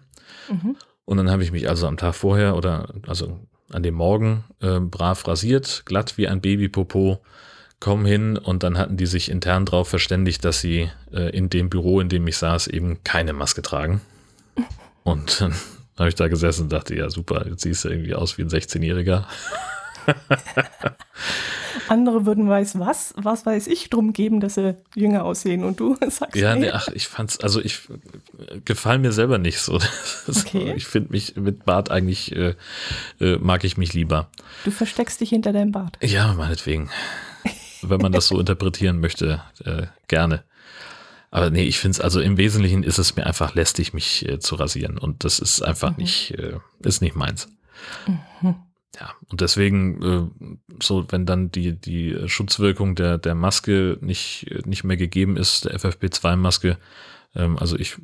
Mhm. 0.50 0.76
Und 1.06 1.18
dann 1.18 1.32
habe 1.32 1.44
ich 1.44 1.52
mich 1.52 1.70
also 1.70 1.88
am 1.88 1.98
Tag 1.98 2.16
vorher 2.16 2.56
oder 2.56 2.94
also 3.08 3.40
an 3.72 3.84
dem 3.84 3.96
Morgen 3.96 4.44
äh, 4.62 4.80
brav 4.80 5.28
rasiert, 5.28 5.84
glatt 5.86 6.18
wie 6.18 6.28
ein 6.28 6.42
Babypopo, 6.42 7.20
komm 7.80 8.06
hin 8.06 8.38
und 8.38 8.64
dann 8.64 8.78
hatten 8.78 8.98
die 8.98 9.06
sich 9.06 9.30
intern 9.30 9.66
darauf 9.66 9.88
verständigt, 9.88 10.44
dass 10.44 10.62
sie 10.62 10.90
äh, 11.14 11.30
in 11.36 11.50
dem 11.50 11.70
Büro, 11.70 12.00
in 12.00 12.10
dem 12.10 12.28
ich 12.28 12.38
saß, 12.38 12.68
eben 12.68 13.04
keine 13.04 13.34
Maske 13.34 13.62
tragen. 13.62 14.02
Und 15.10 15.42
dann 15.42 15.56
habe 15.98 16.10
ich 16.10 16.16
da 16.16 16.28
gesessen 16.28 16.64
und 16.64 16.74
dachte, 16.74 16.96
ja 16.96 17.10
super, 17.10 17.46
jetzt 17.48 17.64
siehst 17.64 17.84
du 17.84 17.90
irgendwie 17.90 18.16
aus 18.16 18.38
wie 18.38 18.44
ein 18.44 18.50
16-Jähriger. 18.50 19.26
Andere 21.88 22.26
würden 22.26 22.50
weiß 22.50 22.80
was, 22.80 23.14
was 23.18 23.46
weiß 23.46 23.68
ich 23.68 23.90
drum 23.90 24.14
geben, 24.14 24.40
dass 24.40 24.56
sie 24.56 24.76
jünger 24.96 25.24
aussehen 25.24 25.64
und 25.64 25.80
du 25.80 25.96
sagst 26.10 26.36
Ja, 26.36 26.56
nee, 26.56 26.70
ach, 26.70 26.88
ich 26.90 27.08
fand's, 27.08 27.40
also 27.40 27.62
ich 27.62 27.82
gefallen 28.66 29.02
mir 29.02 29.12
selber 29.12 29.38
nicht 29.38 29.60
so. 29.60 29.80
Okay. 30.30 30.74
ich 30.76 30.86
finde 30.86 31.12
mich 31.12 31.36
mit 31.36 31.66
Bart 31.66 31.90
eigentlich 31.90 32.36
äh, 32.36 32.54
äh, 33.20 33.38
mag 33.38 33.64
ich 33.64 33.78
mich 33.78 33.94
lieber. 33.94 34.30
Du 34.64 34.72
versteckst 34.72 35.20
dich 35.22 35.30
hinter 35.30 35.54
deinem 35.54 35.72
Bart. 35.72 35.98
Ja, 36.04 36.34
meinetwegen. 36.34 36.90
Wenn 37.82 38.00
man 38.00 38.12
das 38.12 38.28
so 38.28 38.40
interpretieren 38.40 39.00
möchte, 39.00 39.42
äh, 39.66 39.88
gerne. 40.08 40.44
Aber 41.32 41.50
nee, 41.50 41.64
ich 41.64 41.78
finde 41.78 41.96
es, 41.98 42.02
also 42.02 42.20
im 42.20 42.38
Wesentlichen 42.38 42.84
ist 42.84 42.98
es 42.98 43.16
mir 43.16 43.26
einfach 43.26 43.54
lästig, 43.54 43.94
mich 43.94 44.28
äh, 44.28 44.40
zu 44.40 44.56
rasieren. 44.56 44.98
Und 44.98 45.24
das 45.24 45.40
ist 45.40 45.62
einfach 45.62 45.92
mhm. 45.92 45.98
nicht, 45.98 46.32
äh, 46.32 46.58
ist 46.80 47.02
nicht 47.02 47.16
meins. 47.16 47.50
Mhm. 48.08 48.56
Ja, 49.00 49.14
und 49.30 49.42
deswegen, 49.42 50.02
äh, 50.02 50.56
so, 50.82 51.06
wenn 51.10 51.26
dann 51.26 51.52
die, 51.52 51.74
die 51.74 52.18
Schutzwirkung 52.28 52.96
der, 52.96 53.18
der 53.18 53.36
Maske 53.36 53.98
nicht, 54.02 54.48
nicht 54.66 54.84
mehr 54.84 54.98
gegeben 54.98 55.38
ist, 55.38 55.66
der 55.66 55.80
FFP2-Maske, 55.80 56.78
ähm, 57.36 57.58
also 57.58 57.78
ich 57.78 57.98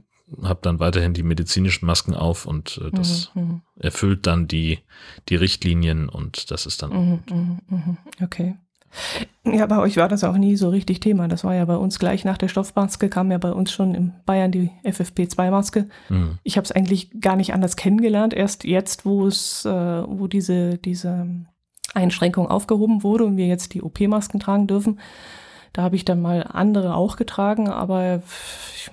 habe 0.43 0.59
dann 0.61 0.79
weiterhin 0.79 1.13
die 1.13 1.23
medizinischen 1.23 1.85
Masken 1.85 2.13
auf 2.13 2.45
und 2.45 2.79
äh, 2.83 2.91
das 2.91 3.31
mhm, 3.33 3.41
mhm. 3.41 3.61
erfüllt 3.79 4.27
dann 4.27 4.47
die, 4.47 4.79
die 5.29 5.35
Richtlinien 5.35 6.09
und 6.09 6.51
das 6.51 6.65
ist 6.65 6.83
dann 6.83 6.91
mhm, 6.91 7.23
mhm, 7.29 7.59
mhm. 7.67 7.97
Okay. 8.21 8.55
Ja, 9.43 9.65
bei 9.67 9.77
euch 9.77 9.97
war 9.97 10.07
das 10.07 10.23
auch 10.23 10.37
nie 10.37 10.55
so 10.55 10.69
richtig 10.69 10.99
Thema. 10.99 11.27
Das 11.27 11.43
war 11.43 11.53
ja 11.53 11.65
bei 11.65 11.75
uns 11.75 11.99
gleich 11.99 12.25
nach 12.25 12.37
der 12.37 12.47
Stoffmaske, 12.47 13.09
kam 13.09 13.31
ja 13.31 13.37
bei 13.37 13.51
uns 13.51 13.71
schon 13.71 13.93
in 13.93 14.13
Bayern 14.25 14.51
die 14.51 14.71
FFP2-Maske. 14.83 15.87
Mhm. 16.09 16.39
Ich 16.43 16.57
habe 16.57 16.65
es 16.65 16.71
eigentlich 16.71 17.21
gar 17.21 17.35
nicht 17.35 17.53
anders 17.53 17.75
kennengelernt. 17.75 18.33
Erst 18.33 18.63
jetzt, 18.63 19.05
wo 19.05 19.27
es, 19.27 19.65
äh, 19.65 19.69
wo 19.69 20.27
diese, 20.27 20.77
diese 20.77 21.27
Einschränkung 21.93 22.47
aufgehoben 22.47 23.03
wurde 23.03 23.25
und 23.25 23.37
wir 23.37 23.47
jetzt 23.47 23.73
die 23.73 23.83
OP-Masken 23.83 24.39
tragen 24.39 24.67
dürfen, 24.67 24.99
da 25.73 25.83
habe 25.83 25.95
ich 25.95 26.05
dann 26.05 26.21
mal 26.21 26.43
andere 26.43 26.95
auch 26.95 27.15
getragen. 27.15 27.69
Aber 27.69 28.23
ich 28.75 28.89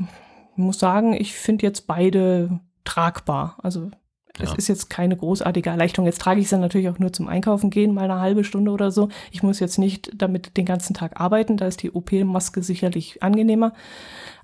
muss 0.56 0.78
sagen, 0.78 1.14
ich 1.14 1.34
finde 1.34 1.64
jetzt 1.64 1.86
beide 1.86 2.60
tragbar. 2.84 3.56
Also 3.62 3.90
es 4.38 4.50
ja. 4.50 4.56
ist 4.56 4.68
jetzt 4.68 4.90
keine 4.90 5.16
großartige 5.16 5.68
Erleichterung. 5.68 6.06
Jetzt 6.06 6.20
trage 6.20 6.40
ich 6.40 6.44
es 6.46 6.50
dann 6.50 6.60
natürlich 6.60 6.88
auch 6.88 6.98
nur 6.98 7.12
zum 7.12 7.28
Einkaufen 7.28 7.70
gehen, 7.70 7.92
mal 7.92 8.04
eine 8.04 8.20
halbe 8.20 8.44
Stunde 8.44 8.70
oder 8.70 8.90
so. 8.90 9.08
Ich 9.30 9.42
muss 9.42 9.60
jetzt 9.60 9.78
nicht 9.78 10.10
damit 10.14 10.56
den 10.56 10.64
ganzen 10.64 10.94
Tag 10.94 11.20
arbeiten. 11.20 11.56
Da 11.56 11.66
ist 11.66 11.82
die 11.82 11.90
OP-Maske 11.90 12.62
sicherlich 12.62 13.22
angenehmer. 13.22 13.74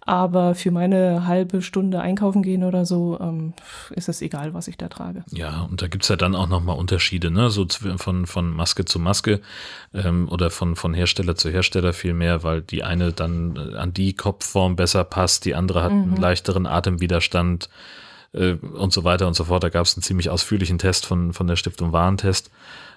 Aber 0.00 0.54
für 0.54 0.70
meine 0.70 1.26
halbe 1.26 1.60
Stunde 1.60 2.00
einkaufen 2.00 2.42
gehen 2.42 2.64
oder 2.64 2.86
so 2.86 3.18
ähm, 3.20 3.52
ist 3.90 4.08
es 4.08 4.22
egal, 4.22 4.54
was 4.54 4.66
ich 4.66 4.78
da 4.78 4.88
trage. 4.88 5.22
Ja, 5.32 5.66
und 5.70 5.82
da 5.82 5.86
gibt 5.86 6.04
es 6.04 6.08
ja 6.08 6.16
dann 6.16 6.34
auch 6.34 6.48
nochmal 6.48 6.78
Unterschiede, 6.78 7.30
ne? 7.30 7.50
So 7.50 7.66
von, 7.98 8.24
von 8.24 8.50
Maske 8.50 8.86
zu 8.86 8.98
Maske 8.98 9.42
ähm, 9.92 10.26
oder 10.30 10.48
von, 10.48 10.76
von 10.76 10.94
Hersteller 10.94 11.34
zu 11.34 11.50
Hersteller 11.50 11.92
viel 11.92 12.14
mehr, 12.14 12.42
weil 12.42 12.62
die 12.62 12.84
eine 12.84 13.12
dann 13.12 13.56
äh, 13.56 13.76
an 13.76 13.92
die 13.92 14.14
Kopfform 14.14 14.76
besser 14.76 15.04
passt, 15.04 15.44
die 15.44 15.54
andere 15.54 15.82
hat 15.82 15.92
mhm. 15.92 16.02
einen 16.04 16.16
leichteren 16.16 16.66
Atemwiderstand 16.66 17.68
äh, 18.32 18.52
und 18.52 18.92
so 18.92 19.04
weiter 19.04 19.26
und 19.26 19.34
so 19.34 19.44
fort. 19.44 19.62
Da 19.62 19.68
gab 19.68 19.86
es 19.86 19.96
einen 19.96 20.02
ziemlich 20.02 20.30
ausführlichen 20.30 20.78
Test 20.78 21.06
von, 21.06 21.32
von 21.32 21.46
der 21.46 21.56
Stiftung 21.56 21.92
Warentest. 21.92 22.50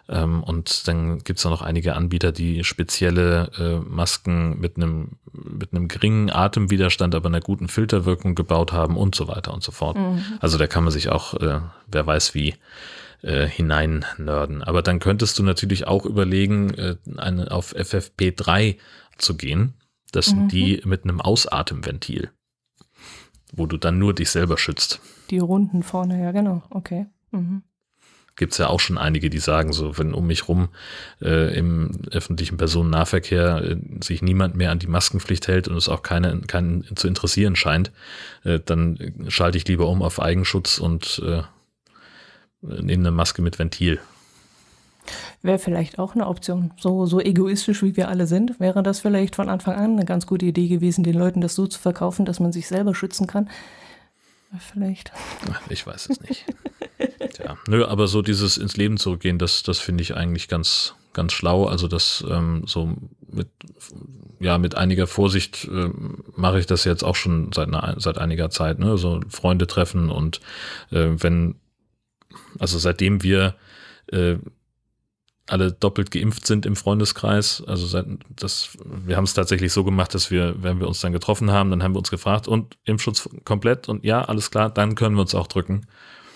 Ähm, 0.09 0.43
und 0.43 0.87
dann 0.87 1.19
gibt 1.19 1.39
es 1.39 1.45
noch 1.45 1.61
einige 1.61 1.95
Anbieter, 1.95 2.31
die 2.31 2.63
spezielle 2.63 3.51
äh, 3.57 3.89
Masken 3.89 4.59
mit 4.59 4.77
einem 4.77 5.09
mit 5.33 5.73
einem 5.73 5.87
geringen 5.87 6.29
Atemwiderstand, 6.29 7.15
aber 7.15 7.29
einer 7.29 7.39
guten 7.39 7.67
Filterwirkung 7.67 8.35
gebaut 8.35 8.73
haben 8.73 8.97
und 8.97 9.15
so 9.15 9.27
weiter 9.27 9.53
und 9.53 9.63
so 9.63 9.71
fort. 9.71 9.97
Mhm. 9.97 10.23
Also 10.39 10.57
da 10.57 10.67
kann 10.67 10.83
man 10.83 10.91
sich 10.91 11.09
auch, 11.09 11.35
äh, 11.35 11.61
wer 11.87 12.05
weiß 12.05 12.33
wie, 12.33 12.55
äh, 13.21 13.47
hinein 13.47 14.05
nörden. 14.17 14.63
Aber 14.63 14.81
dann 14.81 14.99
könntest 14.99 15.39
du 15.39 15.43
natürlich 15.43 15.87
auch 15.87 16.05
überlegen, 16.05 16.73
äh, 16.73 16.95
eine, 17.17 17.51
auf 17.51 17.73
FFP3 17.75 18.77
zu 19.17 19.37
gehen. 19.37 19.75
Das 20.11 20.25
sind 20.25 20.43
mhm. 20.43 20.47
die 20.49 20.81
mit 20.83 21.03
einem 21.03 21.21
Ausatemventil, 21.21 22.31
wo 23.53 23.65
du 23.65 23.77
dann 23.77 23.99
nur 23.99 24.13
dich 24.13 24.29
selber 24.29 24.57
schützt. 24.57 24.99
Die 25.31 25.39
runden 25.39 25.81
vorne, 25.81 26.21
ja 26.21 26.31
genau, 26.31 26.61
okay. 26.69 27.07
Mhm 27.31 27.63
gibt 28.35 28.53
es 28.53 28.57
ja 28.57 28.67
auch 28.67 28.79
schon 28.79 28.97
einige, 28.97 29.29
die 29.29 29.39
sagen, 29.39 29.73
so 29.73 29.97
wenn 29.97 30.13
um 30.13 30.27
mich 30.27 30.47
rum 30.47 30.69
äh, 31.21 31.55
im 31.55 31.91
öffentlichen 32.11 32.57
Personennahverkehr 32.57 33.63
äh, 33.63 33.77
sich 34.03 34.21
niemand 34.21 34.55
mehr 34.55 34.71
an 34.71 34.79
die 34.79 34.87
Maskenpflicht 34.87 35.47
hält 35.47 35.67
und 35.67 35.75
es 35.75 35.89
auch 35.89 36.01
keinen 36.01 36.47
keinen 36.47 36.83
zu 36.95 37.07
interessieren 37.07 37.55
scheint, 37.55 37.91
äh, 38.43 38.59
dann 38.59 38.97
schalte 39.27 39.57
ich 39.57 39.67
lieber 39.67 39.87
um 39.87 40.01
auf 40.01 40.19
Eigenschutz 40.19 40.79
und 40.79 41.21
äh, 41.25 41.43
nehme 42.61 43.03
eine 43.03 43.11
Maske 43.11 43.41
mit 43.41 43.59
Ventil. 43.59 43.99
Wäre 45.41 45.59
vielleicht 45.59 45.99
auch 45.99 46.13
eine 46.13 46.27
Option. 46.27 46.71
So, 46.79 47.05
so 47.05 47.19
egoistisch 47.19 47.81
wie 47.81 47.97
wir 47.97 48.07
alle 48.07 48.27
sind, 48.27 48.59
wäre 48.59 48.83
das 48.83 48.99
vielleicht 48.99 49.35
von 49.35 49.49
Anfang 49.49 49.75
an 49.75 49.93
eine 49.93 50.05
ganz 50.05 50.25
gute 50.27 50.45
Idee 50.45 50.67
gewesen, 50.67 51.03
den 51.03 51.17
Leuten 51.17 51.41
das 51.41 51.55
so 51.55 51.67
zu 51.67 51.79
verkaufen, 51.79 52.25
dass 52.25 52.39
man 52.39 52.51
sich 52.51 52.67
selber 52.67 52.93
schützen 52.93 53.27
kann. 53.27 53.49
Vielleicht. 54.59 55.11
Ich 55.69 55.87
weiß 55.87 56.09
es 56.09 56.21
nicht. 56.21 56.45
Tja, 57.33 57.57
nö, 57.67 57.85
aber 57.85 58.07
so 58.07 58.21
dieses 58.21 58.57
ins 58.57 58.77
Leben 58.77 58.97
zurückgehen, 58.97 59.37
das, 59.37 59.63
das 59.63 59.79
finde 59.79 60.01
ich 60.01 60.15
eigentlich 60.15 60.47
ganz, 60.47 60.95
ganz 61.13 61.33
schlau. 61.33 61.65
Also 61.65 61.87
das 61.87 62.23
ähm, 62.29 62.63
so 62.67 62.95
mit, 63.29 63.49
ja, 64.39 64.57
mit 64.57 64.75
einiger 64.75 65.07
Vorsicht 65.07 65.65
äh, 65.65 65.89
mache 66.35 66.59
ich 66.59 66.65
das 66.65 66.83
jetzt 66.83 67.03
auch 67.03 67.15
schon 67.15 67.51
seit, 67.53 67.67
einer, 67.67 67.95
seit 67.97 68.17
einiger 68.17 68.49
Zeit. 68.49 68.79
Ne? 68.79 68.97
So 68.97 69.21
Freunde 69.29 69.67
treffen 69.67 70.09
und 70.09 70.41
äh, 70.91 71.09
wenn, 71.15 71.55
also 72.59 72.77
seitdem 72.77 73.23
wir 73.23 73.55
äh, 74.11 74.35
alle 75.47 75.71
doppelt 75.71 76.11
geimpft 76.11 76.45
sind 76.45 76.65
im 76.65 76.75
Freundeskreis. 76.75 77.63
Also 77.65 77.85
seit, 77.87 78.05
das, 78.29 78.77
wir 78.85 79.17
haben 79.17 79.23
es 79.25 79.33
tatsächlich 79.33 79.73
so 79.73 79.83
gemacht, 79.83 80.13
dass 80.13 80.31
wir, 80.31 80.55
wenn 80.61 80.79
wir 80.79 80.87
uns 80.87 81.01
dann 81.01 81.11
getroffen 81.11 81.51
haben, 81.51 81.69
dann 81.69 81.83
haben 81.83 81.93
wir 81.93 81.99
uns 81.99 82.11
gefragt 82.11 82.47
und 82.47 82.77
Impfschutz 82.85 83.29
komplett 83.43 83.89
und 83.89 84.05
ja, 84.05 84.23
alles 84.23 84.51
klar, 84.51 84.69
dann 84.69 84.95
können 84.95 85.15
wir 85.15 85.21
uns 85.21 85.35
auch 85.35 85.47
drücken. 85.47 85.87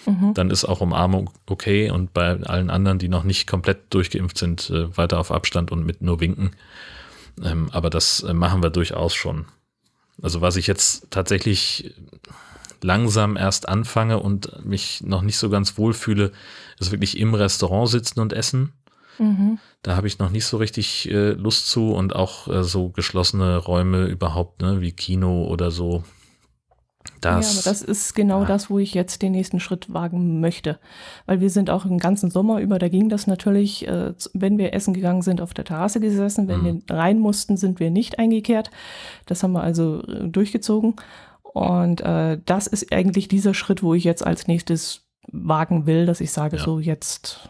Mhm. 0.05 0.33
Dann 0.33 0.49
ist 0.49 0.65
auch 0.65 0.81
Umarmung 0.81 1.31
okay 1.45 1.89
und 1.89 2.13
bei 2.13 2.39
allen 2.41 2.69
anderen, 2.69 2.99
die 2.99 3.09
noch 3.09 3.23
nicht 3.23 3.47
komplett 3.47 3.93
durchgeimpft 3.93 4.37
sind, 4.37 4.69
äh, 4.69 4.95
weiter 4.97 5.19
auf 5.19 5.31
Abstand 5.31 5.71
und 5.71 5.85
mit 5.85 6.01
nur 6.01 6.19
winken. 6.19 6.51
Ähm, 7.43 7.69
aber 7.71 7.89
das 7.89 8.21
äh, 8.23 8.33
machen 8.33 8.61
wir 8.61 8.69
durchaus 8.69 9.13
schon. 9.13 9.45
Also 10.21 10.41
was 10.41 10.55
ich 10.55 10.67
jetzt 10.67 11.07
tatsächlich 11.09 11.93
langsam 12.81 13.35
erst 13.35 13.67
anfange 13.67 14.19
und 14.19 14.65
mich 14.65 15.01
noch 15.03 15.21
nicht 15.21 15.37
so 15.37 15.49
ganz 15.49 15.77
wohl 15.77 15.93
fühle, 15.93 16.31
ist 16.79 16.91
wirklich 16.91 17.17
im 17.17 17.33
Restaurant 17.33 17.89
sitzen 17.89 18.19
und 18.19 18.31
essen. 18.31 18.73
Mhm. 19.17 19.59
Da 19.81 19.95
habe 19.95 20.07
ich 20.07 20.19
noch 20.19 20.29
nicht 20.29 20.45
so 20.45 20.57
richtig 20.57 21.09
äh, 21.09 21.31
Lust 21.31 21.69
zu 21.69 21.93
und 21.93 22.15
auch 22.15 22.47
äh, 22.47 22.63
so 22.63 22.89
geschlossene 22.89 23.57
Räume 23.57 24.05
überhaupt, 24.05 24.61
ne, 24.61 24.81
wie 24.81 24.91
Kino 24.91 25.45
oder 25.45 25.71
so. 25.71 26.03
Das, 27.21 27.53
ja, 27.53 27.59
aber 27.59 27.69
das 27.69 27.81
ist 27.81 28.13
genau 28.13 28.41
ja. 28.41 28.47
das, 28.47 28.69
wo 28.69 28.79
ich 28.79 28.93
jetzt 28.93 29.21
den 29.21 29.31
nächsten 29.31 29.59
Schritt 29.59 29.93
wagen 29.93 30.39
möchte. 30.41 30.79
Weil 31.25 31.39
wir 31.39 31.49
sind 31.49 31.69
auch 31.69 31.85
im 31.85 31.97
ganzen 31.97 32.29
Sommer 32.29 32.59
über, 32.61 32.79
da 32.79 32.87
ging 32.87 33.09
das 33.09 33.27
natürlich, 33.27 33.87
äh, 33.87 34.13
wenn 34.33 34.57
wir 34.57 34.73
essen 34.73 34.93
gegangen 34.93 35.21
sind, 35.21 35.41
auf 35.41 35.53
der 35.53 35.65
Terrasse 35.65 35.99
gesessen. 35.99 36.47
Wenn 36.47 36.61
mhm. 36.61 36.83
wir 36.87 36.95
rein 36.95 37.19
mussten, 37.19 37.57
sind 37.57 37.79
wir 37.79 37.89
nicht 37.89 38.19
eingekehrt. 38.19 38.69
Das 39.25 39.43
haben 39.43 39.53
wir 39.53 39.61
also 39.63 40.01
äh, 40.03 40.27
durchgezogen. 40.27 40.95
Und 41.41 42.01
äh, 42.01 42.39
das 42.45 42.67
ist 42.67 42.91
eigentlich 42.91 43.27
dieser 43.27 43.53
Schritt, 43.53 43.81
wo 43.81 43.93
ich 43.93 44.03
jetzt 44.03 44.25
als 44.25 44.47
nächstes 44.47 45.05
wagen 45.31 45.85
will, 45.85 46.05
dass 46.05 46.21
ich 46.21 46.31
sage, 46.31 46.57
ja. 46.57 46.63
so 46.63 46.79
jetzt 46.79 47.49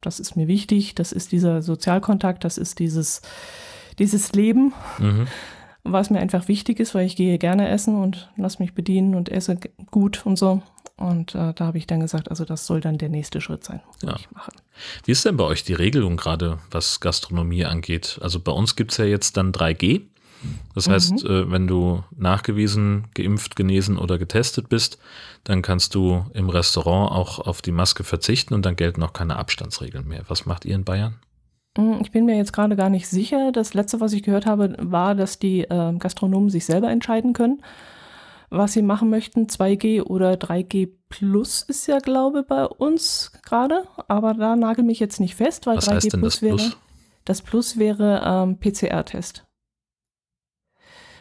das 0.00 0.20
ist 0.20 0.36
mir 0.36 0.48
wichtig, 0.48 0.94
das 0.94 1.12
ist 1.12 1.32
dieser 1.32 1.62
Sozialkontakt, 1.62 2.44
das 2.44 2.58
ist 2.58 2.78
dieses, 2.78 3.22
dieses 3.98 4.32
Leben, 4.32 4.72
mhm. 4.98 5.26
was 5.82 6.10
mir 6.10 6.20
einfach 6.20 6.48
wichtig 6.48 6.80
ist, 6.80 6.94
weil 6.94 7.06
ich 7.06 7.16
gehe 7.16 7.38
gerne 7.38 7.68
essen 7.68 7.96
und 7.96 8.30
lass 8.36 8.58
mich 8.58 8.74
bedienen 8.74 9.14
und 9.14 9.28
esse 9.28 9.58
gut 9.90 10.24
und 10.24 10.38
so. 10.38 10.62
Und 10.96 11.36
äh, 11.36 11.54
da 11.54 11.66
habe 11.66 11.78
ich 11.78 11.86
dann 11.86 12.00
gesagt, 12.00 12.28
also 12.28 12.44
das 12.44 12.66
soll 12.66 12.80
dann 12.80 12.98
der 12.98 13.08
nächste 13.08 13.40
Schritt 13.40 13.64
sein, 13.64 13.80
ja. 14.02 14.16
ich 14.16 14.30
mache. 14.32 14.50
Wie 15.04 15.12
ist 15.12 15.24
denn 15.24 15.36
bei 15.36 15.44
euch 15.44 15.62
die 15.62 15.74
Regelung 15.74 16.16
gerade, 16.16 16.58
was 16.72 16.98
Gastronomie 16.98 17.64
angeht? 17.64 18.18
Also 18.20 18.40
bei 18.40 18.50
uns 18.50 18.74
gibt 18.74 18.90
es 18.90 18.96
ja 18.96 19.04
jetzt 19.04 19.36
dann 19.36 19.52
3G. 19.52 20.02
Das 20.74 20.88
mhm. 20.88 20.92
heißt, 20.92 21.24
äh, 21.24 21.50
wenn 21.50 21.66
du 21.66 22.04
nachgewiesen, 22.16 23.08
geimpft, 23.14 23.56
genesen 23.56 23.98
oder 23.98 24.18
getestet 24.18 24.68
bist, 24.68 24.98
dann 25.44 25.62
kannst 25.62 25.94
du 25.94 26.24
im 26.34 26.48
Restaurant 26.48 27.12
auch 27.12 27.38
auf 27.38 27.62
die 27.62 27.72
Maske 27.72 28.04
verzichten 28.04 28.54
und 28.54 28.64
dann 28.64 28.76
gelten 28.76 29.02
auch 29.02 29.12
keine 29.12 29.36
Abstandsregeln 29.36 30.06
mehr. 30.06 30.22
Was 30.28 30.46
macht 30.46 30.64
ihr 30.64 30.74
in 30.74 30.84
Bayern? 30.84 31.16
Mm, 31.76 32.00
ich 32.00 32.10
bin 32.10 32.26
mir 32.26 32.36
jetzt 32.36 32.52
gerade 32.52 32.76
gar 32.76 32.90
nicht 32.90 33.08
sicher. 33.08 33.52
Das 33.52 33.74
letzte, 33.74 34.00
was 34.00 34.12
ich 34.12 34.22
gehört 34.22 34.46
habe, 34.46 34.76
war, 34.78 35.14
dass 35.14 35.38
die 35.38 35.62
äh, 35.62 35.94
Gastronomen 35.98 36.50
sich 36.50 36.64
selber 36.64 36.90
entscheiden 36.90 37.32
können, 37.32 37.62
was 38.50 38.72
sie 38.72 38.82
machen 38.82 39.10
möchten. 39.10 39.46
2G 39.46 40.02
oder 40.02 40.32
3G 40.32 40.90
Plus 41.08 41.62
ist 41.62 41.86
ja, 41.86 41.98
glaube 41.98 42.40
ich, 42.40 42.46
bei 42.46 42.66
uns 42.66 43.32
gerade. 43.42 43.84
Aber 44.08 44.34
da 44.34 44.56
nagel 44.56 44.84
mich 44.84 45.00
jetzt 45.00 45.20
nicht 45.20 45.34
fest, 45.34 45.66
weil 45.66 45.78
was 45.78 45.88
3G 45.88 46.10
Plus, 46.10 46.38
Plus 46.38 46.42
wäre. 46.42 46.72
Das 47.24 47.42
Plus 47.42 47.78
wäre 47.78 48.22
ähm, 48.24 48.58
PCR-Test. 48.58 49.47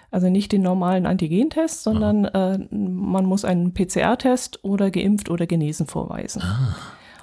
Also 0.09 0.29
nicht 0.29 0.51
den 0.51 0.61
normalen 0.61 1.05
Antigentest, 1.05 1.83
sondern 1.83 2.25
äh, 2.25 2.59
man 2.71 3.25
muss 3.25 3.43
einen 3.43 3.73
PCR-Test 3.73 4.63
oder 4.63 4.89
geimpft 4.89 5.29
oder 5.29 5.47
genesen 5.47 5.85
vorweisen. 5.85 6.41
Ah. 6.41 6.75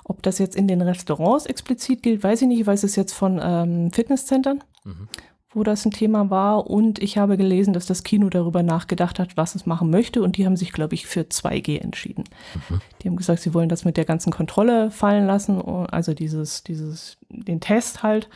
Ob 0.05 0.23
das 0.23 0.39
jetzt 0.39 0.55
in 0.55 0.69
den 0.69 0.83
Restaurants 0.83 1.47
explizit 1.47 2.03
gilt, 2.03 2.23
weiß 2.23 2.43
ich 2.43 2.49
nicht. 2.49 2.61
Ich 2.61 2.67
weiß 2.67 2.83
es 2.83 2.95
jetzt 2.95 3.15
von 3.15 3.41
ähm, 3.43 3.91
Fitnesszentren, 3.91 4.63
mhm. 4.85 5.09
wo 5.55 5.63
das 5.63 5.87
ein 5.87 5.93
Thema 5.93 6.29
war. 6.29 6.69
Und 6.69 6.99
ich 6.99 7.17
habe 7.17 7.39
gelesen, 7.39 7.73
dass 7.73 7.87
das 7.87 8.03
Kino 8.03 8.29
darüber 8.29 8.63
nachgedacht 8.63 9.19
hat, 9.19 9.39
was 9.39 9.55
es 9.55 9.65
machen 9.65 9.89
möchte. 9.89 10.23
Und 10.23 10.37
die 10.37 10.45
haben 10.45 10.57
sich, 10.57 10.73
glaube 10.73 10.95
ich, 10.95 11.07
für 11.07 11.23
2G 11.23 11.81
entschieden. 11.81 12.25
Mhm. 12.69 12.81
Die 13.01 13.09
haben 13.09 13.17
gesagt, 13.17 13.41
sie 13.41 13.55
wollen 13.55 13.71
das 13.71 13.87
mit 13.87 13.97
der 13.97 14.05
ganzen 14.05 14.31
Kontrolle 14.31 14.91
fallen 14.91 15.27
lassen. 15.27 15.63
Also 15.63 16.13
dieses, 16.13 16.65
dieses, 16.65 17.17
den 17.31 17.61
Test 17.61 18.03
halt. 18.03 18.29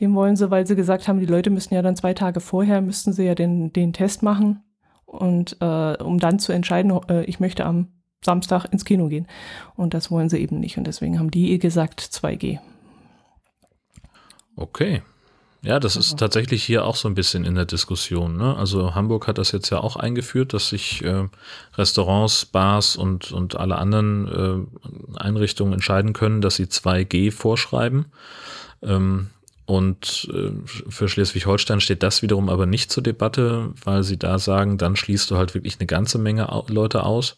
Den 0.00 0.14
wollen 0.14 0.36
sie, 0.36 0.50
weil 0.50 0.66
sie 0.66 0.76
gesagt 0.76 1.08
haben, 1.08 1.20
die 1.20 1.26
Leute 1.26 1.50
müssen 1.50 1.74
ja 1.74 1.82
dann 1.82 1.96
zwei 1.96 2.14
Tage 2.14 2.40
vorher, 2.40 2.80
müssten 2.80 3.12
sie 3.12 3.24
ja 3.24 3.34
den, 3.34 3.72
den 3.72 3.92
Test 3.92 4.22
machen. 4.22 4.62
Und 5.04 5.56
äh, 5.60 5.96
um 5.96 6.18
dann 6.18 6.38
zu 6.38 6.52
entscheiden, 6.52 6.92
äh, 7.08 7.24
ich 7.24 7.40
möchte 7.40 7.66
am 7.66 7.88
Samstag 8.24 8.66
ins 8.70 8.84
Kino 8.84 9.08
gehen. 9.08 9.26
Und 9.76 9.94
das 9.94 10.10
wollen 10.10 10.28
sie 10.28 10.38
eben 10.38 10.60
nicht. 10.60 10.78
Und 10.78 10.86
deswegen 10.86 11.18
haben 11.18 11.30
die 11.30 11.58
gesagt 11.58 12.00
2G. 12.00 12.58
Okay. 14.56 15.02
Ja, 15.62 15.78
das 15.78 15.96
ist 15.96 16.18
tatsächlich 16.18 16.64
hier 16.64 16.86
auch 16.86 16.96
so 16.96 17.06
ein 17.06 17.14
bisschen 17.14 17.44
in 17.44 17.54
der 17.54 17.66
Diskussion. 17.66 18.38
Ne? 18.38 18.56
Also 18.56 18.94
Hamburg 18.94 19.26
hat 19.26 19.36
das 19.36 19.52
jetzt 19.52 19.68
ja 19.68 19.78
auch 19.78 19.96
eingeführt, 19.96 20.54
dass 20.54 20.70
sich 20.70 21.04
äh, 21.04 21.28
Restaurants, 21.76 22.46
Bars 22.46 22.96
und, 22.96 23.30
und 23.30 23.56
alle 23.56 23.76
anderen 23.76 24.68
äh, 25.14 25.18
Einrichtungen 25.18 25.74
entscheiden 25.74 26.14
können, 26.14 26.40
dass 26.40 26.56
sie 26.56 26.64
2G 26.64 27.30
vorschreiben. 27.30 28.06
Ähm, 28.82 29.28
und 29.70 30.28
äh, 30.34 30.50
für 30.66 31.08
Schleswig-Holstein 31.08 31.80
steht 31.80 32.02
das 32.02 32.22
wiederum 32.22 32.48
aber 32.48 32.66
nicht 32.66 32.90
zur 32.90 33.04
Debatte, 33.04 33.72
weil 33.84 34.02
sie 34.02 34.18
da 34.18 34.40
sagen, 34.40 34.78
dann 34.78 34.96
schließt 34.96 35.30
du 35.30 35.36
halt 35.36 35.54
wirklich 35.54 35.78
eine 35.78 35.86
ganze 35.86 36.18
Menge 36.18 36.64
Leute 36.66 37.04
aus. 37.04 37.36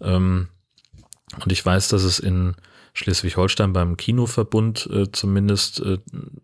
Ähm, 0.00 0.48
und 1.40 1.52
ich 1.52 1.64
weiß, 1.64 1.86
dass 1.86 2.02
es 2.02 2.18
in 2.18 2.56
Schleswig-Holstein 2.94 3.72
beim 3.72 3.96
Kinoverbund 3.96 4.90
äh, 4.92 5.12
zumindest 5.12 5.78
äh, 5.78 5.98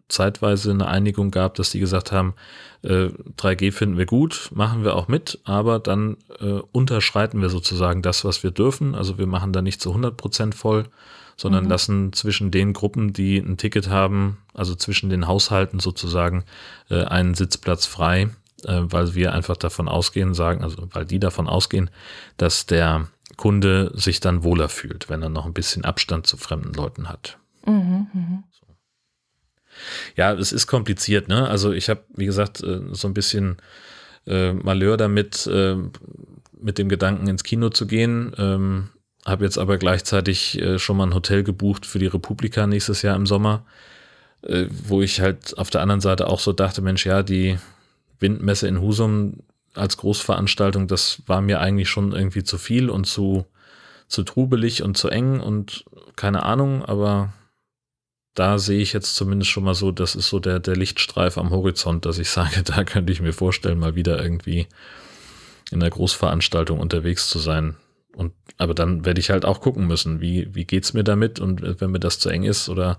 zeitweise 0.07 0.71
eine 0.71 0.87
Einigung 0.87 1.33
gab, 1.33 1.57
dass 1.57 1.71
die 1.71 1.81
gesagt 1.81 2.13
haben, 2.13 2.35
3G 2.85 3.73
finden 3.73 3.99
wir 3.99 4.07
gut, 4.07 4.51
machen 4.55 4.85
wir 4.85 4.95
auch 4.95 5.09
mit, 5.09 5.41
aber 5.43 5.81
dann 5.81 6.17
unterschreiten 6.71 7.41
wir 7.41 7.49
sozusagen 7.49 8.03
das, 8.03 8.25
was 8.25 8.45
wir 8.45 8.53
dürfen. 8.53 8.95
Also 8.95 9.19
wir 9.19 9.27
machen 9.27 9.53
da 9.53 9.63
nicht 9.63 9.83
zu 9.83 9.89
100 9.89 10.17
Prozent 10.17 10.55
voll, 10.55 10.85
sondern 11.39 11.65
mhm. 11.65 11.71
lassen 11.71 12.13
zwischen 12.13 12.51
den 12.51 12.75
Gruppen, 12.75 13.15
die 13.15 13.39
ein 13.39 13.57
Ticket 13.57 13.89
haben, 13.89 14.39
also 14.53 14.75
zwischen 14.75 15.09
den 15.09 15.27
Haushalten 15.27 15.79
sozusagen, 15.79 16.45
äh, 16.91 17.05
einen 17.05 17.35
Sitzplatz 17.35 17.87
frei, 17.87 18.29
äh, 18.65 18.81
weil 18.83 19.15
wir 19.15 19.33
einfach 19.33 19.57
davon 19.57 19.89
ausgehen, 19.89 20.35
sagen, 20.35 20.63
also 20.63 20.89
weil 20.91 21.07
die 21.07 21.21
davon 21.21 21.49
ausgehen, 21.49 21.91
dass 22.37 22.67
der 22.67 23.09
Kunde 23.37 23.93
sich 23.95 24.19
dann 24.19 24.43
wohler 24.43 24.69
fühlt, 24.69 25.09
wenn 25.09 25.23
er 25.23 25.29
noch 25.29 25.47
ein 25.47 25.55
bisschen 25.55 25.85
Abstand 25.85 26.27
zu 26.27 26.37
fremden 26.37 26.75
Leuten 26.75 27.09
hat. 27.09 27.39
Mhm, 27.65 28.09
mh. 28.13 28.43
Ja, 30.17 30.33
es 30.33 30.51
ist 30.51 30.67
kompliziert, 30.67 31.29
ne? 31.29 31.49
Also 31.49 31.71
ich 31.71 31.89
habe, 31.89 32.03
wie 32.17 32.27
gesagt, 32.27 32.65
äh, 32.65 32.81
so 32.91 33.07
ein 33.07 33.15
bisschen 33.15 33.59
äh, 34.27 34.53
Malheur 34.53 34.97
damit, 34.97 35.47
äh, 35.47 35.77
mit 36.61 36.79
dem 36.79 36.89
Gedanken 36.89 37.29
ins 37.29 37.45
Kino 37.45 37.71
zu 37.71 37.87
gehen. 37.87 38.33
Ähm, 38.39 38.89
habe 39.29 39.45
jetzt 39.45 39.59
aber 39.59 39.79
gleichzeitig 39.79 40.61
äh, 40.61 40.79
schon 40.79 40.97
mal 40.97 41.07
ein 41.07 41.15
Hotel 41.15 41.43
gebucht 41.43 41.87
für 41.87 41.99
die 41.99 42.07
Republika 42.07 42.67
nächstes 42.67 43.03
Jahr 43.03 43.17
im 43.17 43.27
Sommer, 43.27 43.65
äh, 44.43 44.67
wo 44.71 45.03
ich 45.03 45.21
halt 45.21 45.57
auf 45.59 45.71
der 45.71 45.83
anderen 45.83 46.01
Seite 46.01 46.29
auch 46.29 46.41
so 46.41 46.53
dachte, 46.53 46.83
Mensch, 46.83 47.07
ja, 47.07 47.23
die 47.23 47.59
Windmesse 48.21 48.69
in 48.69 48.81
Husum 48.81 49.39
als 49.75 49.97
Großveranstaltung, 49.97 50.89
das 50.89 51.23
war 51.27 51.41
mir 51.41 51.61
eigentlich 51.61 51.89
schon 51.89 52.13
irgendwie 52.13 52.43
zu 52.43 52.59
viel 52.59 52.91
und 52.91 53.07
zu, 53.07 53.47
zu 54.09 54.23
trubelig 54.25 54.83
und 54.83 54.97
zu 54.97 55.09
eng 55.09 55.41
und 55.41 55.85
keine 56.17 56.43
Ahnung, 56.43 56.85
aber 56.85 57.33
da 58.35 58.59
sehe 58.59 58.81
ich 58.81 58.93
jetzt 58.93 59.15
zumindest 59.17 59.51
schon 59.51 59.65
mal 59.65 59.75
so, 59.75 59.91
das 59.91 60.15
ist 60.15 60.29
so 60.29 60.39
der, 60.39 60.61
der 60.61 60.77
Lichtstreif 60.77 61.39
am 61.39 61.51
Horizont, 61.51 62.07
dass 62.07 62.19
ich 62.19 62.31
sage, 62.31 62.63
da 62.63 62.85
könnte 62.85 63.13
ich 63.13 63.21
mir 63.21 63.33
vorstellen, 63.33 63.79
mal 63.79 63.95
wieder 63.95 64.23
irgendwie 64.23 64.67
in 65.71 65.83
einer 65.83 65.91
Großveranstaltung 65.91 66.79
unterwegs 66.79 67.29
zu 67.29 67.39
sein. 67.39 67.77
Und, 68.19 68.33
aber 68.57 68.75
dann 68.75 69.05
werde 69.05 69.21
ich 69.21 69.31
halt 69.31 69.45
auch 69.45 69.61
gucken 69.61 69.87
müssen, 69.87 70.21
wie, 70.21 70.53
wie 70.53 70.65
geht's 70.65 70.93
mir 70.93 71.05
damit 71.05 71.39
und 71.39 71.81
wenn 71.81 71.93
mir 71.93 72.01
das 72.01 72.19
zu 72.19 72.29
eng 72.29 72.43
ist 72.43 72.69
oder 72.69 72.99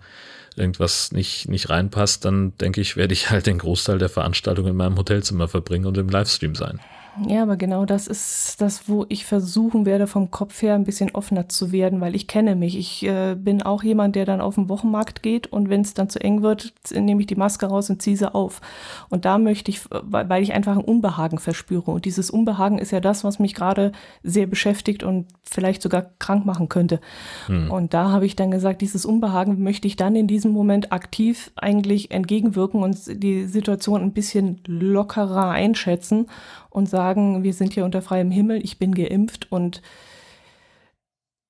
irgendwas 0.56 1.12
nicht, 1.12 1.50
nicht 1.50 1.70
reinpasst, 1.70 2.24
dann 2.24 2.58
denke 2.58 2.80
ich, 2.80 2.96
werde 2.96 3.14
ich 3.14 3.30
halt 3.30 3.46
den 3.46 3.58
Großteil 3.58 3.98
der 3.98 4.08
Veranstaltung 4.08 4.66
in 4.68 4.78
meinem 4.78 4.98
Hotelzimmer 4.98 5.50
verbringen 5.50 5.88
und 5.88 5.98
im 5.98 6.08
Livestream 6.08 6.56
sein. 6.56 6.80
Ja, 7.28 7.44
aber 7.44 7.58
genau 7.58 7.86
das 7.86 8.08
ist 8.08 8.62
das, 8.62 8.88
wo 8.88 9.06
ich 9.10 9.26
versuchen 9.26 9.86
werde, 9.86 10.08
vom 10.08 10.32
Kopf 10.32 10.62
her 10.62 10.76
ein 10.76 10.84
bisschen 10.84 11.12
offener 11.12 11.50
zu 11.50 11.72
werden, 11.72 12.02
weil 12.02 12.16
ich 12.16 12.28
kenne 12.28 12.56
mich. 12.56 12.78
Ich 12.78 13.06
äh, 13.06 13.36
bin 13.36 13.62
auch 13.62 13.84
jemand, 13.84 14.16
der 14.16 14.26
dann 14.26 14.42
auf 14.42 14.56
den 14.56 14.70
Wochenmarkt 14.70 15.22
geht 15.22 15.48
und 15.48 15.70
wenn 15.70 15.82
es 15.82 15.94
dann 15.94 16.10
zu 16.10 16.22
eng 16.22 16.42
wird, 16.42 16.74
nehme 16.94 17.22
ich 17.22 17.28
die 17.28 17.36
Maske 17.36 17.66
raus 17.66 17.90
und 17.90 18.02
ziehe 18.02 18.16
sie 18.16 18.34
auf. 18.34 18.62
Und 19.10 19.26
da 19.26 19.38
möchte 19.38 19.72
ich, 19.72 19.82
weil 19.90 20.44
ich 20.44 20.54
einfach 20.54 20.78
ein 20.78 20.84
Unbehagen 20.84 21.40
verspüre. 21.40 21.92
Und 21.92 22.06
dieses 22.06 22.30
Unbehagen 22.30 22.78
ist 22.78 22.92
ja 22.92 23.00
das, 23.00 23.24
was 23.24 23.40
mich 23.40 23.54
gerade 23.54 23.92
sehr 24.24 24.48
beschäftigt 24.48 25.04
und 25.04 25.28
vielleicht 25.44 25.82
sogar 25.82 26.12
krank 26.20 26.46
machen 26.46 26.70
könnte. 26.70 27.00
Hm. 27.48 27.72
Und 27.72 27.94
da 27.94 28.12
habe 28.12 28.26
ich 28.26 28.36
dann 28.36 28.52
gesagt, 28.52 28.82
dieses 28.82 29.06
Unbehagen 29.06 29.62
möchte 29.62 29.88
ich 29.88 29.96
dann 29.96 30.16
in 30.16 30.28
diesem 30.28 30.52
Moment 30.52 30.92
aktiv 30.92 31.52
eigentlich 31.56 32.12
entgegenwirken 32.12 32.82
und 32.84 32.98
die 33.24 33.46
Situation 33.46 34.02
ein 34.02 34.14
bisschen 34.14 34.62
lockerer 34.66 35.50
einschätzen 35.50 36.28
und 36.70 36.90
sagen, 36.90 37.44
wir 37.44 37.54
sind 37.54 37.74
hier 37.74 37.86
unter 37.86 38.02
freiem 38.02 38.32
Himmel, 38.32 38.64
ich 38.64 38.80
bin 38.80 38.94
geimpft 38.94 39.52
und 39.52 39.82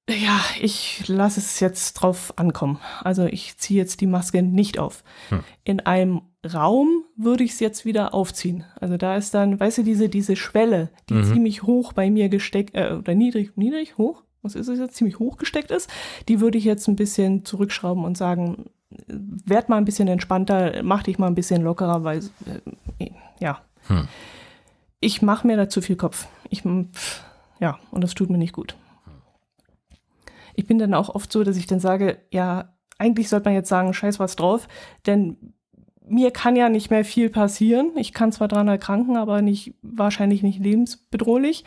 ja, 0.10 0.40
ich 0.60 1.08
lasse 1.08 1.40
es 1.40 1.60
jetzt 1.60 1.94
drauf 1.94 2.34
ankommen. 2.36 2.80
Also 3.04 3.26
ich 3.26 3.58
ziehe 3.58 3.80
jetzt 3.80 4.02
die 4.02 4.08
Maske 4.08 4.42
nicht 4.42 4.80
auf. 4.80 5.04
Hm. 5.30 5.44
In 5.64 5.80
einem 5.82 6.22
Raum 6.52 7.04
würde 7.16 7.44
ich 7.44 7.52
es 7.52 7.60
jetzt 7.60 7.86
wieder 7.86 8.14
aufziehen. 8.14 8.64
Also 8.80 8.98
da 8.98 9.16
ist 9.16 9.34
dann, 9.34 9.60
weißt 9.60 9.80
du, 9.80 9.84
diese, 9.84 10.10
diese 10.10 10.36
Schwelle, 10.36 10.90
die 11.10 11.16
mhm. 11.16 11.26
ziemlich 11.26 11.64
hoch 11.64 11.94
bei 11.94 12.10
mir 12.10 12.30
gesteckt, 12.30 12.76
äh, 12.76 12.96
oder 12.98 13.14
niedrig, 13.14 13.56
niedrig, 13.56 13.98
hoch, 13.98 14.24
was 14.42 14.56
ist 14.56 14.68
es 14.68 14.80
jetzt, 14.80 14.96
ziemlich 14.96 15.20
hoch 15.20 15.38
gesteckt 15.38 15.70
ist, 15.70 15.90
die 16.28 16.40
würde 16.40 16.58
ich 16.58 16.64
jetzt 16.64 16.88
ein 16.88 16.96
bisschen 16.96 17.44
zurückschrauben 17.46 18.06
und 18.06 18.18
sagen, 18.18 18.66
werd 19.08 19.70
mal 19.70 19.78
ein 19.78 19.86
bisschen 19.86 20.08
entspannter, 20.08 20.82
mach 20.82 21.04
dich 21.04 21.20
mal 21.20 21.28
ein 21.28 21.36
bisschen 21.36 21.62
lockerer, 21.62 22.04
weil, 22.04 22.20
äh, 23.00 23.12
ja. 23.40 23.62
Hm 23.88 24.08
ich 25.00 25.22
mache 25.22 25.48
mir 25.48 25.58
da 25.58 25.70
zu 25.70 25.82
viel 25.82 25.96
Kopf. 25.96 26.28
Ich, 26.50 26.64
ja, 27.60 27.80
und 27.92 28.04
das 28.04 28.16
tut 28.16 28.30
mir 28.30 28.38
nicht 28.38 28.54
gut. 28.54 28.76
Ich 30.56 30.68
bin 30.68 30.78
dann 30.78 30.94
auch 30.94 31.10
oft 31.10 31.32
so, 31.32 31.44
dass 31.44 31.58
ich 31.58 31.68
dann 31.68 31.80
sage, 31.80 32.20
ja, 32.32 32.74
eigentlich 32.98 33.30
sollte 33.30 33.46
man 33.46 33.54
jetzt 33.54 33.70
sagen, 33.70 33.94
scheiß 33.94 34.20
was 34.20 34.36
drauf, 34.36 34.68
denn 35.06 35.54
mir 36.06 36.32
kann 36.32 36.56
ja 36.56 36.70
nicht 36.70 36.90
mehr 36.90 37.06
viel 37.06 37.30
passieren. 37.30 37.92
Ich 37.96 38.14
kann 38.14 38.32
zwar 38.32 38.48
dran 38.48 38.68
erkranken, 38.68 39.16
aber 39.16 39.42
nicht, 39.42 39.76
wahrscheinlich 39.82 40.44
nicht 40.44 40.60
lebensbedrohlich. 40.60 41.64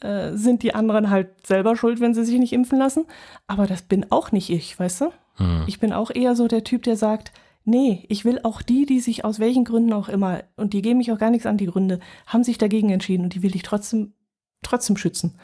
Äh, 0.00 0.32
sind 0.32 0.62
die 0.62 0.74
anderen 0.74 1.10
halt 1.10 1.46
selber 1.46 1.76
schuld, 1.76 2.00
wenn 2.00 2.14
sie 2.14 2.24
sich 2.24 2.38
nicht 2.38 2.52
impfen 2.52 2.78
lassen. 2.78 3.06
Aber 3.46 3.66
das 3.66 3.82
bin 3.82 4.10
auch 4.10 4.32
nicht 4.32 4.50
ich, 4.50 4.78
weißt 4.78 5.02
du? 5.02 5.12
Hm. 5.36 5.64
Ich 5.66 5.80
bin 5.80 5.92
auch 5.92 6.10
eher 6.10 6.36
so 6.36 6.46
der 6.46 6.62
Typ, 6.64 6.82
der 6.82 6.96
sagt, 6.96 7.32
Nee, 7.64 8.04
ich 8.08 8.24
will 8.24 8.40
auch 8.42 8.60
die, 8.60 8.84
die 8.84 9.00
sich 9.00 9.24
aus 9.24 9.38
welchen 9.38 9.64
Gründen 9.64 9.92
auch 9.92 10.08
immer, 10.08 10.42
und 10.56 10.74
die 10.74 10.82
geben 10.82 10.98
mich 10.98 11.10
auch 11.12 11.18
gar 11.18 11.30
nichts 11.30 11.46
an 11.46 11.56
die 11.56 11.66
Gründe, 11.66 11.98
haben 12.26 12.44
sich 12.44 12.58
dagegen 12.58 12.90
entschieden 12.90 13.24
und 13.24 13.34
die 13.34 13.42
will 13.42 13.56
ich 13.56 13.62
trotzdem, 13.62 14.12
trotzdem 14.62 14.96
schützen. 14.96 15.34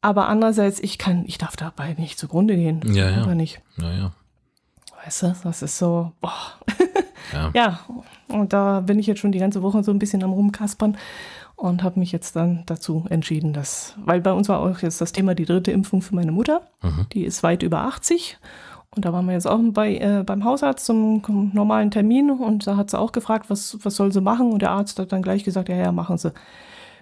Aber 0.00 0.28
andererseits, 0.28 0.80
ich 0.80 0.96
kann, 0.96 1.24
ich 1.26 1.36
darf 1.36 1.56
dabei 1.56 1.94
nicht 1.94 2.18
zugrunde 2.18 2.56
gehen. 2.56 2.80
Das 2.80 2.96
ja, 2.96 3.10
ja. 3.10 3.34
Nicht. 3.34 3.60
Ja, 3.76 3.92
ja. 3.92 4.12
Weißt 5.04 5.22
du, 5.22 5.34
das 5.44 5.62
ist 5.62 5.78
so, 5.78 6.12
boah. 6.20 6.58
Ja. 7.32 7.50
ja, 7.54 7.80
und 8.28 8.52
da 8.54 8.80
bin 8.80 8.98
ich 8.98 9.06
jetzt 9.06 9.20
schon 9.20 9.32
die 9.32 9.38
ganze 9.38 9.62
Woche 9.62 9.84
so 9.84 9.92
ein 9.92 9.98
bisschen 9.98 10.22
am 10.24 10.32
Rumkaspern 10.32 10.96
und 11.56 11.82
habe 11.82 12.00
mich 12.00 12.12
jetzt 12.12 12.34
dann 12.36 12.62
dazu 12.64 13.04
entschieden, 13.10 13.52
dass, 13.52 13.94
weil 13.98 14.22
bei 14.22 14.32
uns 14.32 14.48
war 14.48 14.60
auch 14.60 14.78
jetzt 14.78 15.02
das 15.02 15.12
Thema 15.12 15.34
die 15.34 15.44
dritte 15.44 15.70
Impfung 15.70 16.00
für 16.00 16.14
meine 16.14 16.32
Mutter. 16.32 16.62
Mhm. 16.82 17.06
Die 17.12 17.24
ist 17.24 17.42
weit 17.42 17.62
über 17.62 17.80
80 17.80 18.38
und 18.96 19.04
da 19.04 19.12
waren 19.12 19.26
wir 19.26 19.34
jetzt 19.34 19.46
auch 19.46 19.60
bei, 19.72 19.96
äh, 19.96 20.24
beim 20.24 20.44
Hausarzt 20.44 20.84
zum, 20.84 21.22
zum, 21.24 21.52
normalen 21.54 21.90
Termin 21.90 22.30
und 22.30 22.66
da 22.66 22.76
hat 22.76 22.90
sie 22.90 22.98
auch 22.98 23.12
gefragt, 23.12 23.48
was, 23.48 23.78
was 23.82 23.94
soll 23.94 24.12
sie 24.12 24.20
machen? 24.20 24.52
Und 24.52 24.62
der 24.62 24.72
Arzt 24.72 24.98
hat 24.98 25.12
dann 25.12 25.22
gleich 25.22 25.44
gesagt, 25.44 25.68
ja, 25.68 25.76
ja, 25.76 25.92
machen 25.92 26.18
Sie, 26.18 26.32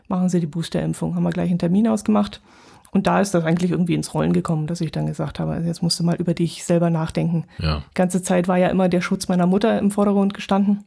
machen 0.06 0.28
Sie 0.28 0.40
die 0.40 0.46
Boosterimpfung. 0.46 1.14
Haben 1.14 1.22
wir 1.22 1.30
gleich 1.30 1.48
einen 1.48 1.58
Termin 1.58 1.88
ausgemacht. 1.88 2.42
Und 2.90 3.06
da 3.06 3.20
ist 3.20 3.32
das 3.34 3.44
eigentlich 3.44 3.70
irgendwie 3.70 3.94
ins 3.94 4.12
Rollen 4.12 4.32
gekommen, 4.32 4.66
dass 4.66 4.80
ich 4.80 4.92
dann 4.92 5.06
gesagt 5.06 5.40
habe, 5.40 5.52
also 5.52 5.66
jetzt 5.66 5.82
musst 5.82 5.98
du 6.00 6.04
mal 6.04 6.16
über 6.16 6.34
dich 6.34 6.64
selber 6.64 6.90
nachdenken. 6.90 7.44
Ja. 7.58 7.78
Die 7.90 7.94
ganze 7.94 8.22
Zeit 8.22 8.48
war 8.48 8.56
ja 8.58 8.68
immer 8.68 8.88
der 8.88 9.00
Schutz 9.00 9.28
meiner 9.28 9.46
Mutter 9.46 9.78
im 9.78 9.90
Vordergrund 9.90 10.34
gestanden 10.34 10.84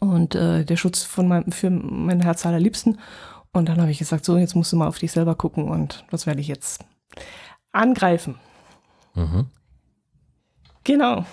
und 0.00 0.34
äh, 0.34 0.64
der 0.64 0.76
Schutz 0.76 1.02
von 1.02 1.28
meinem, 1.28 1.50
für 1.52 1.70
mein 1.70 2.20
Herz 2.20 2.44
allerliebsten. 2.46 2.98
Und 3.52 3.68
dann 3.68 3.80
habe 3.80 3.90
ich 3.90 3.98
gesagt, 3.98 4.24
so, 4.24 4.36
jetzt 4.36 4.56
musst 4.56 4.72
du 4.72 4.76
mal 4.76 4.88
auf 4.88 4.98
dich 4.98 5.12
selber 5.12 5.34
gucken 5.34 5.68
und 5.68 6.04
das 6.10 6.26
werde 6.26 6.40
ich 6.40 6.48
jetzt 6.48 6.84
angreifen. 7.72 8.36
Mhm. 9.14 9.46
Genau. 10.84 11.24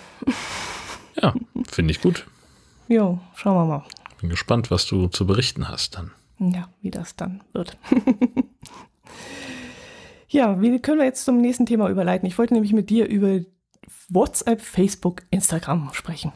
Ja, 1.20 1.34
finde 1.68 1.90
ich 1.92 2.00
gut. 2.00 2.26
Jo, 2.88 3.18
schauen 3.34 3.56
wir 3.56 3.64
mal. 3.66 3.84
Bin 4.20 4.30
gespannt, 4.30 4.70
was 4.70 4.86
du 4.86 5.08
zu 5.08 5.26
berichten 5.26 5.68
hast 5.68 5.96
dann. 5.96 6.12
Ja, 6.38 6.68
wie 6.80 6.90
das 6.90 7.16
dann 7.16 7.42
wird. 7.52 7.76
ja, 10.28 10.60
wie 10.60 10.80
können 10.80 10.98
wir 10.98 11.04
jetzt 11.04 11.24
zum 11.24 11.40
nächsten 11.40 11.66
Thema 11.66 11.88
überleiten? 11.88 12.26
Ich 12.26 12.38
wollte 12.38 12.54
nämlich 12.54 12.72
mit 12.72 12.90
dir 12.90 13.08
über 13.08 13.40
WhatsApp, 14.08 14.60
Facebook, 14.60 15.22
Instagram 15.30 15.90
sprechen. 15.92 16.32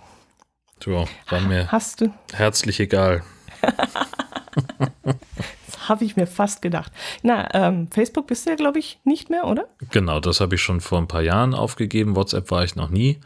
So, 0.82 1.06
war 1.30 1.40
mir 1.40 1.70
Hast 1.72 2.00
du? 2.00 2.12
herzlich 2.32 2.80
egal. 2.80 3.22
habe 5.88 6.04
ich 6.04 6.16
mir 6.16 6.26
fast 6.26 6.62
gedacht. 6.62 6.92
Na, 7.22 7.48
ähm, 7.54 7.88
Facebook 7.90 8.26
bist 8.26 8.46
du 8.46 8.50
ja, 8.50 8.56
glaube 8.56 8.78
ich, 8.78 9.00
nicht 9.04 9.30
mehr, 9.30 9.46
oder? 9.46 9.68
Genau, 9.90 10.20
das 10.20 10.40
habe 10.40 10.54
ich 10.54 10.62
schon 10.62 10.80
vor 10.80 10.98
ein 10.98 11.08
paar 11.08 11.22
Jahren 11.22 11.54
aufgegeben. 11.54 12.16
WhatsApp 12.16 12.50
war 12.50 12.64
ich 12.64 12.76
noch 12.76 12.90
nie. 12.90 13.20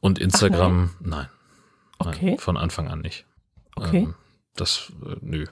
Und 0.00 0.18
Instagram, 0.18 0.90
Ach, 0.92 1.00
nein. 1.00 1.10
nein. 1.10 1.28
Okay. 2.14 2.36
von 2.38 2.56
Anfang 2.56 2.88
an 2.88 3.00
nicht. 3.00 3.24
Okay. 3.76 4.04
Ähm, 4.04 4.14
das, 4.56 4.92
äh, 5.04 5.16
nö, 5.20 5.46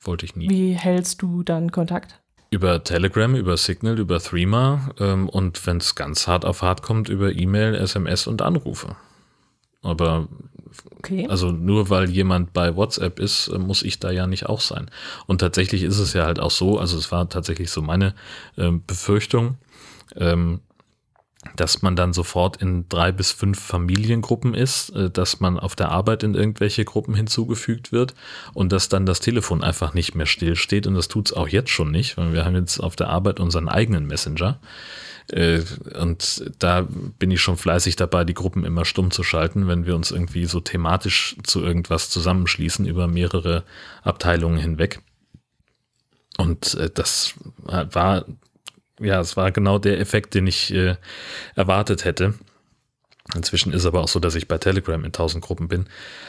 wollte 0.00 0.26
ich 0.26 0.36
nie. 0.36 0.48
Wie 0.48 0.72
hältst 0.72 1.22
du 1.22 1.42
dann 1.42 1.72
Kontakt? 1.72 2.20
Über 2.50 2.84
Telegram, 2.84 3.34
über 3.34 3.56
Signal, 3.56 3.98
über 3.98 4.20
Threema 4.20 4.90
ähm, 4.98 5.28
und 5.28 5.66
wenn 5.66 5.78
es 5.78 5.94
ganz 5.94 6.26
hart 6.28 6.44
auf 6.44 6.62
hart 6.62 6.82
kommt, 6.82 7.08
über 7.08 7.32
E-Mail, 7.32 7.74
SMS 7.74 8.26
und 8.26 8.42
Anrufe. 8.42 8.96
Aber 9.82 10.28
okay. 10.98 11.26
also 11.28 11.50
nur 11.50 11.90
weil 11.90 12.10
jemand 12.10 12.52
bei 12.52 12.76
WhatsApp 12.76 13.18
ist, 13.18 13.48
äh, 13.48 13.58
muss 13.58 13.82
ich 13.82 14.00
da 14.00 14.10
ja 14.10 14.26
nicht 14.26 14.46
auch 14.46 14.60
sein. 14.60 14.90
Und 15.26 15.38
tatsächlich 15.38 15.82
ist 15.82 15.98
es 15.98 16.12
ja 16.12 16.24
halt 16.24 16.40
auch 16.40 16.50
so, 16.50 16.78
also 16.78 16.96
es 16.96 17.10
war 17.12 17.28
tatsächlich 17.28 17.70
so 17.70 17.82
meine 17.82 18.14
äh, 18.56 18.70
Befürchtung, 18.86 19.56
ähm, 20.16 20.60
dass 21.56 21.82
man 21.82 21.94
dann 21.94 22.12
sofort 22.12 22.56
in 22.56 22.88
drei 22.88 23.12
bis 23.12 23.32
fünf 23.32 23.60
Familiengruppen 23.60 24.54
ist, 24.54 24.90
äh, 24.90 25.10
dass 25.10 25.40
man 25.40 25.58
auf 25.58 25.76
der 25.76 25.90
Arbeit 25.90 26.22
in 26.22 26.34
irgendwelche 26.34 26.84
Gruppen 26.84 27.14
hinzugefügt 27.14 27.92
wird 27.92 28.14
und 28.54 28.72
dass 28.72 28.88
dann 28.88 29.06
das 29.06 29.20
Telefon 29.20 29.62
einfach 29.62 29.94
nicht 29.94 30.14
mehr 30.14 30.26
stillsteht. 30.26 30.86
Und 30.86 30.94
das 30.94 31.08
tut 31.08 31.26
es 31.28 31.32
auch 31.32 31.48
jetzt 31.48 31.70
schon 31.70 31.90
nicht, 31.90 32.16
weil 32.16 32.32
wir 32.32 32.44
haben 32.44 32.56
jetzt 32.56 32.80
auf 32.80 32.96
der 32.96 33.08
Arbeit 33.08 33.40
unseren 33.40 33.68
eigenen 33.68 34.06
Messenger. 34.06 34.58
Äh, 35.30 35.62
und 35.98 36.44
da 36.58 36.86
bin 37.18 37.30
ich 37.30 37.40
schon 37.40 37.56
fleißig 37.56 37.96
dabei, 37.96 38.24
die 38.24 38.34
Gruppen 38.34 38.64
immer 38.64 38.84
stumm 38.84 39.10
zu 39.10 39.22
schalten, 39.22 39.68
wenn 39.68 39.86
wir 39.86 39.94
uns 39.96 40.10
irgendwie 40.10 40.44
so 40.46 40.60
thematisch 40.60 41.36
zu 41.42 41.62
irgendwas 41.62 42.10
zusammenschließen 42.10 42.86
über 42.86 43.08
mehrere 43.08 43.64
Abteilungen 44.02 44.58
hinweg. 44.58 45.00
Und 46.36 46.74
äh, 46.74 46.90
das 46.92 47.34
war, 47.62 48.26
ja, 49.00 49.20
es 49.20 49.36
war 49.36 49.52
genau 49.52 49.78
der 49.78 50.00
Effekt, 50.00 50.34
den 50.34 50.46
ich 50.46 50.72
äh, 50.74 50.96
erwartet 51.54 52.04
hätte. 52.04 52.34
Inzwischen 53.34 53.72
ist 53.72 53.86
aber 53.86 54.02
auch 54.02 54.08
so, 54.08 54.20
dass 54.20 54.34
ich 54.34 54.48
bei 54.48 54.58
Telegram 54.58 55.02
in 55.02 55.12
tausend 55.12 55.42
Gruppen 55.42 55.68
bin. 55.68 55.86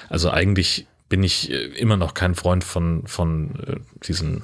Also 0.08 0.31
eigentlich 0.31 0.88
bin 1.10 1.23
ich 1.23 1.51
immer 1.51 1.97
noch 1.97 2.13
kein 2.13 2.36
Freund 2.36 2.63
von, 2.63 3.05
von 3.05 3.81
diesen 4.08 4.43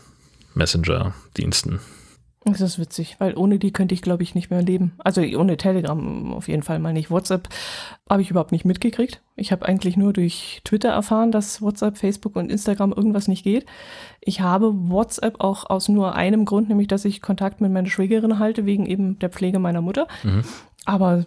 Messenger-Diensten. 0.54 1.80
Das 2.44 2.60
ist 2.60 2.80
witzig, 2.80 3.18
weil 3.20 3.38
ohne 3.38 3.60
die 3.60 3.72
könnte 3.72 3.94
ich, 3.94 4.02
glaube 4.02 4.24
ich, 4.24 4.34
nicht 4.34 4.50
mehr 4.50 4.64
leben. 4.64 4.94
Also 4.98 5.22
ohne 5.22 5.58
Telegram 5.58 6.34
auf 6.34 6.48
jeden 6.48 6.64
Fall 6.64 6.80
mal 6.80 6.92
nicht. 6.92 7.12
WhatsApp 7.12 7.48
habe 8.10 8.24
ich 8.24 8.32
überhaupt 8.32 8.52
nicht 8.52 8.66
mitgekriegt. 8.66 9.22
Ich 9.36 9.52
habe 9.52 9.68
eigentlich 9.68 9.96
nur 9.96 10.12
durch 10.12 10.62
Twitter 10.64 10.90
erfahren, 10.90 11.32
dass 11.32 11.62
WhatsApp, 11.62 12.00
Facebook 12.00 12.36
und 12.36 12.52
Instagram 12.52 12.94
irgendwas 12.94 13.28
nicht 13.28 13.44
geht. 13.44 13.68
Ich 14.22 14.42
habe 14.42 14.74
WhatsApp 14.90 15.40
auch 15.40 15.70
aus 15.70 15.88
nur 15.88 16.16
einem 16.16 16.46
Grund, 16.46 16.68
nämlich 16.68 16.88
dass 16.88 17.06
ich 17.06 17.22
Kontakt 17.22 17.62
mit 17.62 17.72
meiner 17.72 17.90
Schwägerin 17.90 18.40
halte, 18.40 18.66
wegen 18.66 18.88
eben 18.88 19.20
der 19.20 19.30
Pflege 19.30 19.60
meiner 19.60 19.82
Mutter. 19.82 20.08
Mhm. 20.24 20.44
Aber 20.86 21.26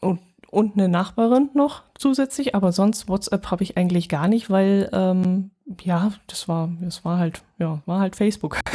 und, 0.00 0.20
und 0.50 0.74
eine 0.74 0.88
Nachbarin 0.88 1.50
noch 1.54 1.82
zusätzlich, 1.98 2.54
aber 2.54 2.70
sonst 2.70 3.08
WhatsApp 3.08 3.50
habe 3.50 3.64
ich 3.64 3.76
eigentlich 3.76 4.08
gar 4.08 4.28
nicht, 4.28 4.50
weil 4.50 4.88
ähm, 4.92 5.50
ja, 5.82 6.12
das 6.26 6.48
war, 6.48 6.70
das 6.80 7.04
war 7.04 7.18
halt, 7.18 7.42
ja, 7.58 7.80
war 7.86 8.00
halt 8.00 8.16
Facebook. 8.16 8.60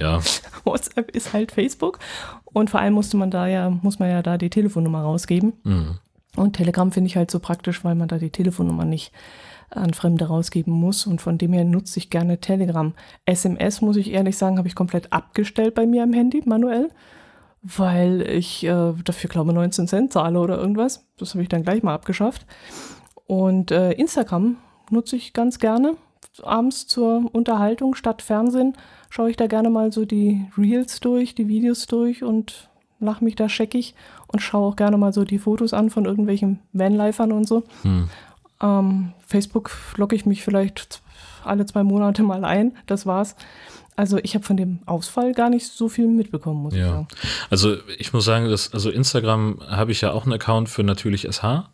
Ja. 0.00 0.20
WhatsApp 0.64 1.10
ist 1.14 1.32
halt 1.32 1.52
Facebook. 1.52 1.98
Und 2.44 2.70
vor 2.70 2.80
allem 2.80 2.94
musste 2.94 3.16
man 3.16 3.30
da 3.30 3.46
ja, 3.46 3.70
muss 3.70 3.98
man 3.98 4.10
ja 4.10 4.22
da 4.22 4.38
die 4.38 4.50
Telefonnummer 4.50 5.02
rausgeben. 5.02 5.54
Mhm. 5.64 5.98
Und 6.36 6.52
Telegram 6.54 6.92
finde 6.92 7.08
ich 7.08 7.16
halt 7.16 7.30
so 7.30 7.40
praktisch, 7.40 7.84
weil 7.84 7.94
man 7.94 8.08
da 8.08 8.18
die 8.18 8.30
Telefonnummer 8.30 8.84
nicht 8.84 9.12
an 9.70 9.92
Fremde 9.94 10.26
rausgeben 10.26 10.72
muss. 10.72 11.06
Und 11.06 11.20
von 11.20 11.38
dem 11.38 11.52
her 11.52 11.64
nutze 11.64 11.98
ich 11.98 12.10
gerne 12.10 12.38
Telegram. 12.38 12.94
SMS, 13.26 13.80
muss 13.80 13.96
ich 13.96 14.12
ehrlich 14.12 14.36
sagen, 14.36 14.58
habe 14.58 14.68
ich 14.68 14.74
komplett 14.74 15.12
abgestellt 15.12 15.74
bei 15.74 15.86
mir 15.86 16.02
am 16.02 16.12
Handy, 16.12 16.42
manuell, 16.46 16.90
weil 17.62 18.22
ich 18.22 18.64
äh, 18.64 18.92
dafür, 19.04 19.30
glaube 19.30 19.50
ich, 19.50 19.54
19 19.56 19.88
Cent 19.88 20.12
zahle 20.12 20.38
oder 20.38 20.58
irgendwas. 20.58 21.06
Das 21.18 21.34
habe 21.34 21.42
ich 21.42 21.48
dann 21.48 21.64
gleich 21.64 21.82
mal 21.82 21.94
abgeschafft. 21.94 22.46
Und 23.26 23.72
äh, 23.72 23.92
Instagram 23.92 24.56
nutze 24.90 25.16
ich 25.16 25.32
ganz 25.32 25.58
gerne. 25.58 25.96
Abends 26.42 26.86
zur 26.86 27.34
Unterhaltung 27.34 27.94
statt 27.94 28.22
Fernsehen 28.22 28.76
schaue 29.10 29.30
ich 29.30 29.36
da 29.36 29.46
gerne 29.46 29.70
mal 29.70 29.92
so 29.92 30.04
die 30.04 30.46
Reels 30.56 31.00
durch, 31.00 31.34
die 31.34 31.48
Videos 31.48 31.86
durch 31.86 32.22
und 32.22 32.68
lache 33.00 33.24
mich 33.24 33.36
da 33.36 33.48
scheckig 33.48 33.94
und 34.26 34.40
schaue 34.40 34.68
auch 34.68 34.76
gerne 34.76 34.98
mal 34.98 35.12
so 35.12 35.24
die 35.24 35.38
Fotos 35.38 35.72
an 35.72 35.90
von 35.90 36.04
irgendwelchen 36.04 36.60
Vanlifern 36.72 37.32
und 37.32 37.46
so. 37.46 37.64
Hm. 37.82 38.08
Ähm, 38.60 39.12
Facebook 39.26 39.70
logge 39.96 40.16
ich 40.16 40.26
mich 40.26 40.42
vielleicht 40.42 41.00
alle 41.44 41.64
zwei 41.66 41.82
Monate 41.82 42.22
mal 42.22 42.44
ein. 42.44 42.76
Das 42.86 43.06
war's. 43.06 43.36
Also 43.96 44.18
ich 44.22 44.34
habe 44.34 44.44
von 44.44 44.56
dem 44.56 44.78
Ausfall 44.86 45.32
gar 45.32 45.50
nicht 45.50 45.66
so 45.66 45.88
viel 45.88 46.06
mitbekommen, 46.06 46.62
muss 46.62 46.74
ja. 46.74 46.80
ich 46.80 46.90
sagen. 46.90 47.08
Also 47.50 47.76
ich 47.98 48.12
muss 48.12 48.24
sagen, 48.24 48.48
dass, 48.48 48.72
also 48.72 48.90
Instagram 48.90 49.60
habe 49.68 49.90
ich 49.90 50.00
ja 50.02 50.12
auch 50.12 50.22
einen 50.22 50.34
Account 50.34 50.68
für 50.68 50.84
natürlich 50.84 51.26
SH. 51.28 51.68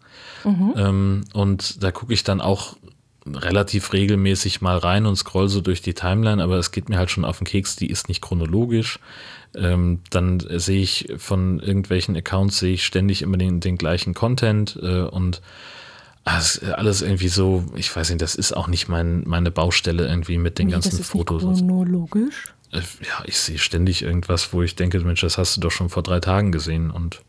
Mhm. 0.45 0.75
Ähm, 0.77 1.25
und 1.35 1.83
da 1.83 1.91
gucke 1.91 2.15
ich 2.15 2.25
dann 2.25 2.41
auch 2.41 2.77
relativ 3.27 3.93
regelmäßig 3.93 4.61
mal 4.61 4.77
rein 4.79 5.07
und 5.07 5.17
scroll 5.17 5.49
so 5.49 5.61
durch 5.61 5.81
die 5.81 5.95
Timeline, 5.95 6.43
aber 6.43 6.59
es 6.59 6.73
geht 6.73 6.89
mir 6.89 6.99
halt 6.99 7.11
schon 7.11 7.25
auf 7.25 7.39
den 7.39 7.47
Keks, 7.47 7.77
die 7.77 7.91
ist 7.91 8.09
nicht 8.09 8.21
chronologisch. 8.21 8.99
Ähm, 9.57 10.01
dann 10.11 10.41
sehe 10.41 10.83
ich 10.83 11.09
von 11.17 11.61
irgendwelchen 11.61 12.17
Accounts, 12.17 12.59
sehe 12.59 12.75
ich 12.75 12.85
ständig 12.85 13.23
immer 13.23 13.37
den, 13.37 13.61
den 13.61 13.79
gleichen 13.79 14.15
Content 14.15 14.79
äh, 14.83 15.03
und 15.03 15.41
alles 16.25 17.03
irgendwie 17.03 17.29
so, 17.29 17.65
ich 17.75 17.95
weiß 17.95 18.09
nicht, 18.09 18.23
das 18.23 18.35
ist 18.35 18.57
auch 18.57 18.67
nicht 18.67 18.89
mein, 18.89 19.25
meine 19.27 19.51
Baustelle 19.51 20.07
irgendwie 20.07 20.39
mit 20.39 20.59
den 20.59 20.69
Wie, 20.69 20.73
ganzen 20.73 20.93
das 20.93 21.01
ist 21.01 21.11
Fotos. 21.11 21.45
Nicht 21.45 21.59
chronologisch? 21.59 22.55
Äh, 22.73 22.79
ja, 22.79 23.25
ich 23.27 23.39
sehe 23.39 23.59
ständig 23.59 24.03
irgendwas, 24.03 24.53
wo 24.53 24.63
ich 24.63 24.75
denke, 24.75 24.99
Mensch, 25.01 25.21
das 25.21 25.39
hast 25.39 25.57
du 25.57 25.61
doch 25.61 25.71
schon 25.71 25.91
vor 25.91 26.03
drei 26.03 26.21
Tagen 26.21 26.51
gesehen 26.51 26.91
und 26.91 27.21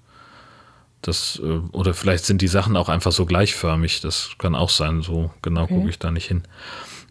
das, 1.07 1.41
äh, 1.43 1.59
oder 1.71 1.93
vielleicht 1.93 2.25
sind 2.25 2.41
die 2.41 2.47
Sachen 2.47 2.75
auch 2.75 2.89
einfach 2.89 3.11
so 3.11 3.25
gleichförmig, 3.25 4.01
das 4.01 4.31
kann 4.37 4.55
auch 4.55 4.69
sein, 4.69 5.01
so 5.01 5.31
genau 5.41 5.63
okay. 5.63 5.75
gucke 5.75 5.89
ich 5.89 5.99
da 5.99 6.11
nicht 6.11 6.27
hin. 6.27 6.43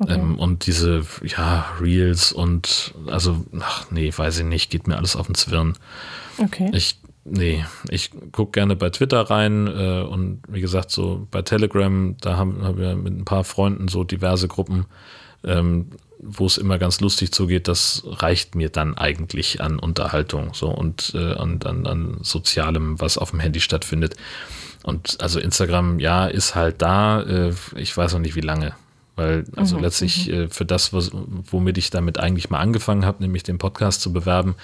Okay. 0.01 0.15
Ähm, 0.15 0.39
und 0.39 0.67
diese, 0.67 1.03
ja, 1.23 1.67
Reels 1.81 2.33
und, 2.33 2.95
also, 3.07 3.45
ach 3.61 3.91
nee, 3.91 4.13
weiß 4.15 4.39
ich 4.39 4.45
nicht, 4.45 4.71
geht 4.71 4.89
mir 4.89 4.97
alles 4.97 5.17
auf 5.17 5.27
den 5.27 5.35
Zwirn. 5.35 5.75
Okay. 6.39 6.71
Ich 6.73 6.99
Nee, 7.27 7.65
ich 7.89 8.11
gucke 8.33 8.53
gerne 8.53 8.77
bei 8.77 8.91
Twitter 8.91 9.23
rein 9.23 9.67
äh, 9.67 10.03
und 10.03 10.43
wie 10.47 10.61
gesagt, 10.61 10.91
so 10.91 11.27
bei 11.31 11.41
Telegram, 11.41 12.15
da 12.21 12.37
haben, 12.37 12.63
haben 12.63 12.77
wir 12.77 12.97
mit 12.97 13.15
ein 13.15 13.25
paar 13.25 13.45
Freunden 13.45 13.89
so 13.89 14.05
diverse 14.05 14.47
Gruppen, 14.47 14.85
ähm, 15.43 15.89
wo 16.27 16.47
es 16.47 16.59
immer 16.59 16.79
ganz 16.79 17.01
lustig 17.01 17.33
zugeht. 17.33 17.69
Das 17.69 18.03
reicht 18.07 18.55
mir 18.55 18.71
dann 18.71 18.97
eigentlich 18.97 19.61
an 19.61 19.79
Unterhaltung 19.79 20.55
so 20.55 20.69
und 20.69 21.13
äh, 21.15 21.35
an, 21.35 21.61
an, 21.65 21.87
an 21.87 22.17
Sozialem, 22.23 23.01
was 23.01 23.19
auf 23.19 23.31
dem 23.31 23.41
Handy 23.41 23.61
stattfindet. 23.61 24.17
Und 24.83 25.21
also 25.21 25.41
Instagram, 25.41 25.99
ja, 25.99 26.27
ist 26.27 26.55
halt 26.55 26.83
da. 26.83 27.23
Äh, 27.23 27.53
ich 27.77 27.97
weiß 27.97 28.13
noch 28.15 28.21
nicht, 28.21 28.37
wie 28.37 28.41
lange. 28.41 28.75
Weil, 29.17 29.45
also 29.57 29.77
mhm, 29.77 29.83
letztlich 29.83 30.27
mhm. 30.27 30.35
äh, 30.35 30.49
für 30.49 30.65
das, 30.65 30.93
was, 30.93 31.11
womit 31.13 31.79
ich 31.79 31.91
damit 31.91 32.19
eigentlich 32.19 32.51
mal 32.51 32.59
angefangen 32.59 33.05
habe, 33.05 33.23
nämlich 33.23 33.43
den 33.43 33.59
Podcast 33.59 34.01
zu 34.01 34.13
bewerben, 34.13 34.57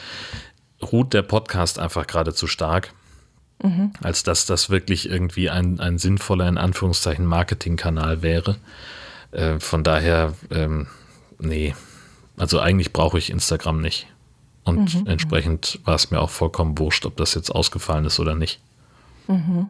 ruht 0.82 1.14
der 1.14 1.22
Podcast 1.22 1.78
einfach 1.78 2.06
gerade 2.06 2.34
zu 2.34 2.46
stark, 2.46 2.92
mhm. 3.62 3.92
als 4.02 4.22
dass 4.22 4.46
das 4.46 4.70
wirklich 4.70 5.08
irgendwie 5.08 5.50
ein, 5.50 5.78
ein 5.78 5.98
sinnvoller, 5.98 6.48
in 6.48 6.58
Anführungszeichen, 6.58 7.24
Marketingkanal 7.24 8.22
wäre. 8.22 8.56
Äh, 9.30 9.60
von 9.60 9.84
daher, 9.84 10.34
ähm, 10.50 10.88
nee, 11.40 11.74
also 12.36 12.60
eigentlich 12.60 12.92
brauche 12.92 13.18
ich 13.18 13.30
Instagram 13.30 13.80
nicht. 13.80 14.06
Und 14.64 14.94
mhm. 14.94 15.06
entsprechend 15.06 15.80
war 15.84 15.94
es 15.94 16.10
mir 16.10 16.20
auch 16.20 16.30
vollkommen 16.30 16.78
wurscht, 16.78 17.06
ob 17.06 17.16
das 17.16 17.34
jetzt 17.34 17.50
ausgefallen 17.50 18.04
ist 18.04 18.20
oder 18.20 18.34
nicht. 18.34 18.60
Mhm. 19.26 19.68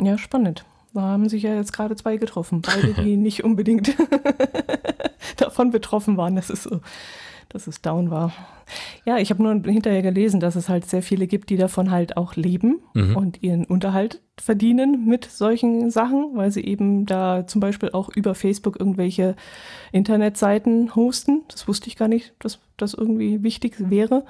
Ja, 0.00 0.18
spannend. 0.18 0.64
Da 0.94 1.02
haben 1.02 1.28
sich 1.28 1.42
ja 1.42 1.54
jetzt 1.54 1.72
gerade 1.72 1.96
zwei 1.96 2.16
getroffen. 2.16 2.62
Beide, 2.62 2.94
die 2.94 3.16
nicht 3.18 3.44
unbedingt 3.44 3.94
davon 5.36 5.70
betroffen 5.70 6.16
waren. 6.16 6.36
Das 6.36 6.50
ist 6.50 6.64
so 6.64 6.80
dass 7.48 7.66
es 7.66 7.80
down 7.80 8.10
war. 8.10 8.32
Ja, 9.04 9.18
ich 9.18 9.30
habe 9.30 9.42
nur 9.42 9.52
hinterher 9.54 10.02
gelesen, 10.02 10.40
dass 10.40 10.56
es 10.56 10.68
halt 10.68 10.86
sehr 10.86 11.02
viele 11.02 11.26
gibt, 11.26 11.50
die 11.50 11.56
davon 11.56 11.90
halt 11.90 12.16
auch 12.16 12.36
leben 12.36 12.80
mhm. 12.94 13.16
und 13.16 13.42
ihren 13.42 13.64
Unterhalt 13.64 14.20
verdienen 14.36 15.06
mit 15.06 15.24
solchen 15.24 15.90
Sachen, 15.90 16.36
weil 16.36 16.50
sie 16.50 16.64
eben 16.64 17.06
da 17.06 17.46
zum 17.46 17.60
Beispiel 17.60 17.90
auch 17.92 18.10
über 18.14 18.34
Facebook 18.34 18.78
irgendwelche 18.78 19.34
Internetseiten 19.92 20.94
hosten. 20.94 21.42
Das 21.48 21.66
wusste 21.66 21.88
ich 21.88 21.96
gar 21.96 22.08
nicht, 22.08 22.34
dass 22.38 22.58
das 22.76 22.94
irgendwie 22.94 23.42
wichtig 23.42 23.76
wäre. 23.78 24.24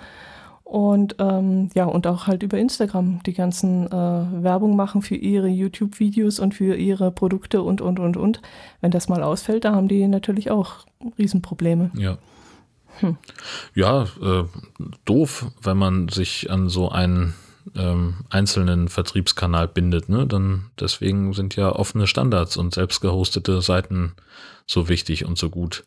Und 0.69 1.17
ähm, 1.19 1.71
ja, 1.75 1.87
und 1.87 2.07
auch 2.07 2.27
halt 2.27 2.43
über 2.43 2.59
Instagram 2.59 3.21
die 3.25 3.33
ganzen 3.33 3.87
äh, 3.87 3.91
Werbung 3.91 4.77
machen 4.77 5.01
für 5.01 5.15
ihre 5.15 5.49
YouTube-Videos 5.49 6.41
und 6.41 6.53
für 6.53 6.77
ihre 6.77 7.11
Produkte 7.11 7.63
und, 7.63 7.81
und, 7.81 7.99
und, 7.99 8.19
und. 8.19 8.43
Wenn 8.83 8.91
das 8.91 9.09
mal 9.09 9.23
ausfällt, 9.23 9.65
da 9.65 9.75
haben 9.75 9.89
die 9.89 10.07
natürlich 10.07 10.51
auch 10.51 10.85
Riesenprobleme. 11.19 11.91
Ja. 11.95 12.19
Hm. 13.01 13.17
Ja, 13.75 14.05
äh, 14.21 14.45
doof, 15.05 15.47
wenn 15.63 15.77
man 15.77 16.09
sich 16.09 16.51
an 16.51 16.69
so 16.69 16.91
einen 16.91 17.35
ähm, 17.75 18.25
einzelnen 18.31 18.89
Vertriebskanal 18.89 19.69
bindet. 19.69 20.09
Ne? 20.09 20.27
Dann 20.27 20.71
deswegen 20.79 21.33
sind 21.33 21.57
ja 21.57 21.71
offene 21.71 22.07
Standards 22.07 22.57
und 22.57 22.75
selbst 22.75 23.01
gehostete 23.01 23.61
Seiten 23.63 24.15
so 24.67 24.89
wichtig 24.89 25.25
und 25.25 25.39
so 25.39 25.51
gut. 25.51 25.87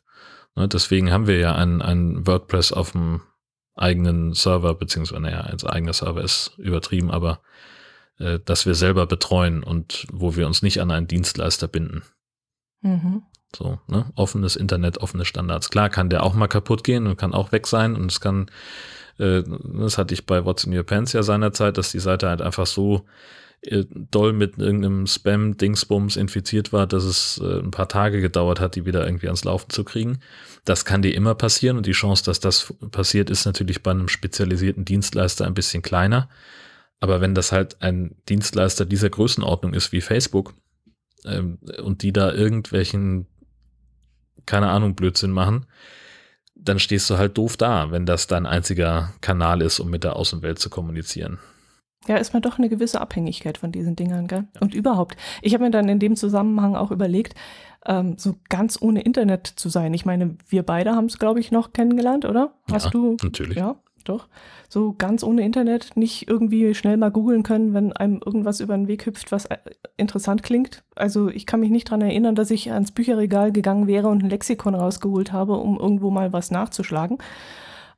Ne? 0.55 0.67
Deswegen 0.67 1.11
haben 1.11 1.27
wir 1.27 1.37
ja 1.37 1.55
ein, 1.55 1.81
ein 1.81 2.25
WordPress 2.25 2.71
auf 2.71 2.91
dem 2.91 3.21
eigenen 3.75 4.33
Server, 4.33 4.75
beziehungsweise, 4.75 5.21
naja, 5.21 5.41
ein 5.41 5.63
eigener 5.63 5.93
Server 5.93 6.21
ist 6.21 6.53
übertrieben, 6.57 7.09
aber 7.09 7.41
äh, 8.19 8.39
dass 8.43 8.65
wir 8.65 8.75
selber 8.75 9.07
betreuen 9.07 9.63
und 9.63 10.05
wo 10.11 10.35
wir 10.35 10.45
uns 10.45 10.61
nicht 10.61 10.81
an 10.81 10.91
einen 10.91 11.07
Dienstleister 11.07 11.67
binden. 11.67 12.03
Mhm. 12.81 13.23
So, 13.55 13.79
ne? 13.87 14.05
Offenes 14.15 14.55
Internet, 14.55 14.99
offene 14.99 15.25
Standards. 15.25 15.69
Klar 15.69 15.89
kann 15.89 16.09
der 16.09 16.23
auch 16.23 16.33
mal 16.33 16.47
kaputt 16.47 16.83
gehen 16.83 17.07
und 17.07 17.17
kann 17.17 17.33
auch 17.33 17.51
weg 17.51 17.67
sein 17.67 17.95
und 17.95 18.11
es 18.11 18.21
kann, 18.21 18.49
äh, 19.17 19.43
das 19.43 19.97
hatte 19.97 20.13
ich 20.13 20.25
bei 20.25 20.45
What's 20.45 20.63
in 20.63 20.75
Your 20.75 20.83
Pants 20.83 21.13
ja 21.13 21.23
seinerzeit, 21.23 21.77
dass 21.77 21.91
die 21.91 21.99
Seite 21.99 22.29
halt 22.29 22.41
einfach 22.41 22.65
so 22.65 23.05
äh, 23.61 23.83
doll 23.89 24.33
mit 24.33 24.57
irgendeinem 24.57 25.05
Spam-Dingsbums 25.05 26.15
infiziert 26.15 26.71
war, 26.71 26.87
dass 26.87 27.03
es 27.03 27.39
äh, 27.43 27.59
ein 27.59 27.71
paar 27.71 27.89
Tage 27.89 28.21
gedauert 28.21 28.59
hat, 28.59 28.75
die 28.75 28.85
wieder 28.85 29.05
irgendwie 29.05 29.27
ans 29.27 29.43
Laufen 29.43 29.69
zu 29.69 29.83
kriegen. 29.83 30.19
Das 30.63 30.85
kann 30.85 31.01
dir 31.01 31.13
immer 31.13 31.35
passieren 31.35 31.77
und 31.77 31.85
die 31.85 31.91
Chance, 31.91 32.23
dass 32.23 32.39
das 32.39 32.73
passiert, 32.91 33.29
ist 33.29 33.45
natürlich 33.45 33.83
bei 33.83 33.91
einem 33.91 34.07
spezialisierten 34.07 34.85
Dienstleister 34.85 35.45
ein 35.45 35.53
bisschen 35.53 35.81
kleiner. 35.81 36.29
Aber 37.01 37.19
wenn 37.19 37.35
das 37.35 37.51
halt 37.51 37.81
ein 37.81 38.15
Dienstleister 38.29 38.85
dieser 38.85 39.09
Größenordnung 39.09 39.73
ist 39.73 39.91
wie 39.91 40.01
Facebook, 40.01 40.53
ähm, 41.25 41.59
und 41.83 42.03
die 42.03 42.13
da 42.13 42.33
irgendwelchen 42.33 43.27
keine 44.51 44.69
Ahnung, 44.69 44.95
Blödsinn 44.95 45.31
machen, 45.31 45.65
dann 46.55 46.77
stehst 46.77 47.09
du 47.09 47.17
halt 47.17 47.37
doof 47.37 47.55
da, 47.55 47.89
wenn 47.91 48.05
das 48.05 48.27
dein 48.27 48.45
einziger 48.45 49.13
Kanal 49.21 49.61
ist, 49.61 49.79
um 49.79 49.89
mit 49.89 50.03
der 50.03 50.17
Außenwelt 50.17 50.59
zu 50.59 50.69
kommunizieren. 50.69 51.39
Ja, 52.05 52.17
ist 52.17 52.33
mir 52.33 52.41
doch 52.41 52.57
eine 52.57 52.67
gewisse 52.67 52.99
Abhängigkeit 52.99 53.57
von 53.57 53.71
diesen 53.71 53.95
Dingern, 53.95 54.27
gell? 54.27 54.47
Ja. 54.53 54.61
Und 54.61 54.73
überhaupt. 54.73 55.15
Ich 55.41 55.53
habe 55.53 55.63
mir 55.63 55.71
dann 55.71 55.87
in 55.87 55.99
dem 55.99 56.17
Zusammenhang 56.17 56.75
auch 56.75 56.91
überlegt, 56.91 57.33
ähm, 57.85 58.17
so 58.17 58.35
ganz 58.49 58.77
ohne 58.81 59.01
Internet 59.03 59.47
zu 59.47 59.69
sein. 59.69 59.93
Ich 59.93 60.05
meine, 60.05 60.35
wir 60.49 60.63
beide 60.63 60.95
haben 60.95 61.05
es, 61.05 61.17
glaube 61.17 61.39
ich, 61.39 61.51
noch 61.51 61.71
kennengelernt, 61.71 62.25
oder? 62.25 62.53
Hast 62.69 62.85
ja, 62.85 62.91
du? 62.91 63.17
Natürlich. 63.23 63.55
Ja, 63.55 63.77
doch. 64.03 64.27
So 64.69 64.93
ganz 64.97 65.23
ohne 65.23 65.43
Internet, 65.43 65.95
nicht 65.95 66.27
irgendwie 66.27 66.73
schnell 66.73 66.97
mal 66.97 67.11
googeln 67.11 67.43
können, 67.43 67.73
wenn 67.73 67.93
einem 67.93 68.21
irgendwas 68.25 68.59
über 68.59 68.75
den 68.75 68.87
Weg 68.87 69.05
hüpft, 69.05 69.31
was 69.31 69.45
äh, 69.45 69.57
interessant 69.97 70.43
klingt. 70.43 70.83
Also 70.95 71.29
ich 71.29 71.45
kann 71.45 71.59
mich 71.59 71.71
nicht 71.71 71.87
daran 71.87 72.01
erinnern, 72.01 72.35
dass 72.35 72.51
ich 72.51 72.71
ans 72.71 72.91
Bücherregal 72.91 73.51
gegangen 73.51 73.87
wäre 73.87 74.07
und 74.07 74.23
ein 74.23 74.29
Lexikon 74.29 74.75
rausgeholt 74.75 75.31
habe, 75.31 75.53
um 75.53 75.79
irgendwo 75.79 76.09
mal 76.11 76.33
was 76.33 76.51
nachzuschlagen. 76.51 77.17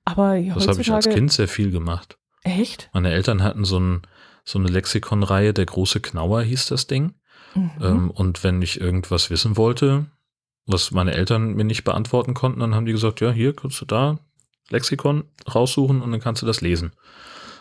Aber 0.06 0.40
das 0.40 0.68
habe 0.68 0.82
ich 0.82 0.92
als 0.92 1.10
Kind 1.10 1.32
sehr 1.32 1.48
viel 1.48 1.72
gemacht. 1.72 2.18
Echt? 2.44 2.90
Meine 2.94 3.12
Eltern 3.12 3.42
hatten 3.42 3.64
so, 3.64 3.80
ein, 3.80 4.02
so 4.44 4.60
eine 4.60 4.68
Lexikonreihe, 4.68 5.54
der 5.54 5.66
große 5.66 6.02
Knauer 6.02 6.44
hieß 6.44 6.68
das 6.68 6.88
Ding. 6.88 7.14
Mhm. 7.56 7.72
Ähm, 7.82 8.12
und 8.12 8.44
wenn 8.44 8.62
ich 8.62 8.82
irgendwas 8.82 9.30
wissen 9.30 9.58
wollte, 9.58 10.08
was 10.66 10.92
meine 10.92 11.14
Eltern 11.14 11.54
mir 11.54 11.64
nicht 11.64 11.84
beantworten 11.84 12.34
konnten, 12.34 12.60
dann 12.62 12.76
haben 12.76 12.86
die 12.86 12.92
gesagt, 12.92 13.22
ja, 13.22 13.32
hier, 13.32 13.56
kannst 13.56 13.82
du 13.82 13.86
da, 13.86 14.20
Lexikon 14.74 15.24
raussuchen 15.54 16.02
und 16.02 16.12
dann 16.12 16.20
kannst 16.20 16.42
du 16.42 16.46
das 16.46 16.62
lesen. 16.62 16.92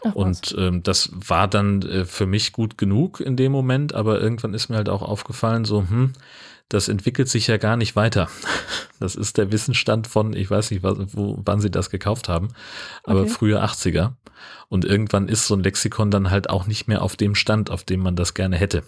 Ach, 0.05 0.15
und 0.15 0.55
ähm, 0.59 0.83
das 0.83 1.11
war 1.13 1.47
dann 1.47 1.83
äh, 1.83 2.05
für 2.05 2.27
mich 2.27 2.53
gut 2.53 2.77
genug 2.77 3.21
in 3.21 3.37
dem 3.37 3.53
Moment, 3.53 3.95
aber 3.95 4.21
irgendwann 4.21 4.55
ist 4.55 4.69
mir 4.69 4.77
halt 4.77 4.89
auch 4.89 5.03
aufgefallen, 5.03 5.65
so, 5.65 5.81
hm, 5.89 6.13
das 6.69 6.89
entwickelt 6.89 7.29
sich 7.29 7.47
ja 7.47 7.57
gar 7.59 7.77
nicht 7.77 7.97
weiter. 7.97 8.29
Das 9.01 9.17
ist 9.17 9.37
der 9.37 9.51
Wissensstand 9.51 10.07
von, 10.07 10.33
ich 10.33 10.49
weiß 10.49 10.71
nicht, 10.71 10.85
wo, 10.85 11.37
wann 11.45 11.61
sie 11.61 11.73
das 11.73 11.91
gekauft 11.91 12.29
haben, 12.29 12.51
aber 13.03 13.23
okay. 13.23 13.31
frühe 13.31 13.61
80er. 13.61 14.13
Und 14.69 14.85
irgendwann 14.85 15.27
ist 15.27 15.49
so 15.49 15.57
ein 15.57 15.63
Lexikon 15.65 16.13
dann 16.13 16.31
halt 16.31 16.49
auch 16.49 16.69
nicht 16.69 16.87
mehr 16.87 17.03
auf 17.03 17.17
dem 17.17 17.35
Stand, 17.35 17.69
auf 17.69 17.83
dem 17.83 17.99
man 17.99 18.15
das 18.15 18.33
gerne 18.33 18.57
hätte. 18.57 18.85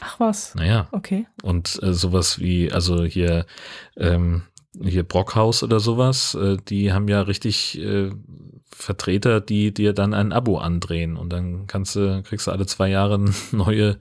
Ach 0.00 0.18
was. 0.18 0.56
Naja. 0.56 0.88
Okay. 0.90 1.28
Und 1.42 1.80
äh, 1.84 1.94
sowas 1.94 2.40
wie, 2.40 2.72
also 2.72 3.04
hier, 3.04 3.46
ähm, 3.96 4.42
hier 4.82 5.04
Brockhaus 5.04 5.62
oder 5.62 5.80
sowas, 5.80 6.34
äh, 6.34 6.56
die 6.68 6.92
haben 6.92 7.08
ja 7.08 7.22
richtig 7.22 7.78
äh, 7.78 8.10
Vertreter, 8.66 9.40
die 9.40 9.72
dir 9.72 9.92
dann 9.92 10.14
ein 10.14 10.32
Abo 10.32 10.58
andrehen 10.58 11.16
und 11.16 11.32
dann 11.32 11.66
kannst 11.66 11.96
du, 11.96 12.22
kriegst 12.22 12.46
du 12.46 12.50
alle 12.50 12.66
zwei 12.66 12.88
Jahre 12.88 13.18
neue 13.52 13.98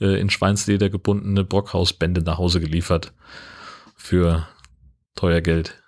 äh, 0.00 0.20
in 0.20 0.30
Schweinsleder 0.30 0.90
gebundene 0.90 1.44
Brockhausbände 1.44 2.22
nach 2.22 2.38
Hause 2.38 2.60
geliefert 2.60 3.12
für 3.96 4.46
teuer 5.14 5.40
Geld. 5.40 5.82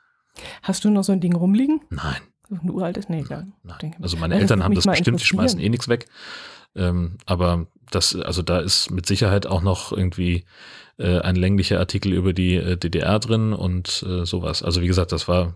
Hast 0.62 0.85
du 0.85 0.90
noch 0.90 1.03
so 1.03 1.12
ein 1.12 1.20
Ding 1.20 1.35
rumliegen? 1.35 1.81
Nein. 1.90 2.20
Ein 2.51 2.70
uraltes? 2.70 3.09
Nee, 3.09 3.22
klar. 3.22 3.46
Nein. 3.62 3.96
Also 4.01 4.16
meine 4.16 4.35
ja, 4.35 4.40
Eltern 4.40 4.64
haben 4.64 4.74
das 4.74 4.87
bestimmt, 4.87 5.20
die 5.20 5.24
schmeißen 5.24 5.61
eh 5.61 5.68
nichts 5.68 5.88
weg. 5.88 6.07
Ähm, 6.74 7.18
aber 7.27 7.66
das, 7.90 8.14
also 8.14 8.42
da 8.42 8.61
ist 8.61 8.90
mit 8.90 9.07
Sicherheit 9.07 9.46
auch 9.46 9.62
noch 9.62 9.92
irgendwie 9.92 10.44
äh, 10.99 11.21
ein 11.21 11.37
länglicher 11.37 11.79
Artikel 11.79 12.13
über 12.13 12.33
die 12.33 12.57
äh, 12.57 12.77
DDR 12.77 13.19
drin 13.19 13.53
und 13.53 14.05
äh, 14.07 14.25
sowas. 14.25 14.63
Also 14.63 14.83
wie 14.83 14.87
gesagt, 14.87 15.13
das 15.13 15.29
war 15.29 15.55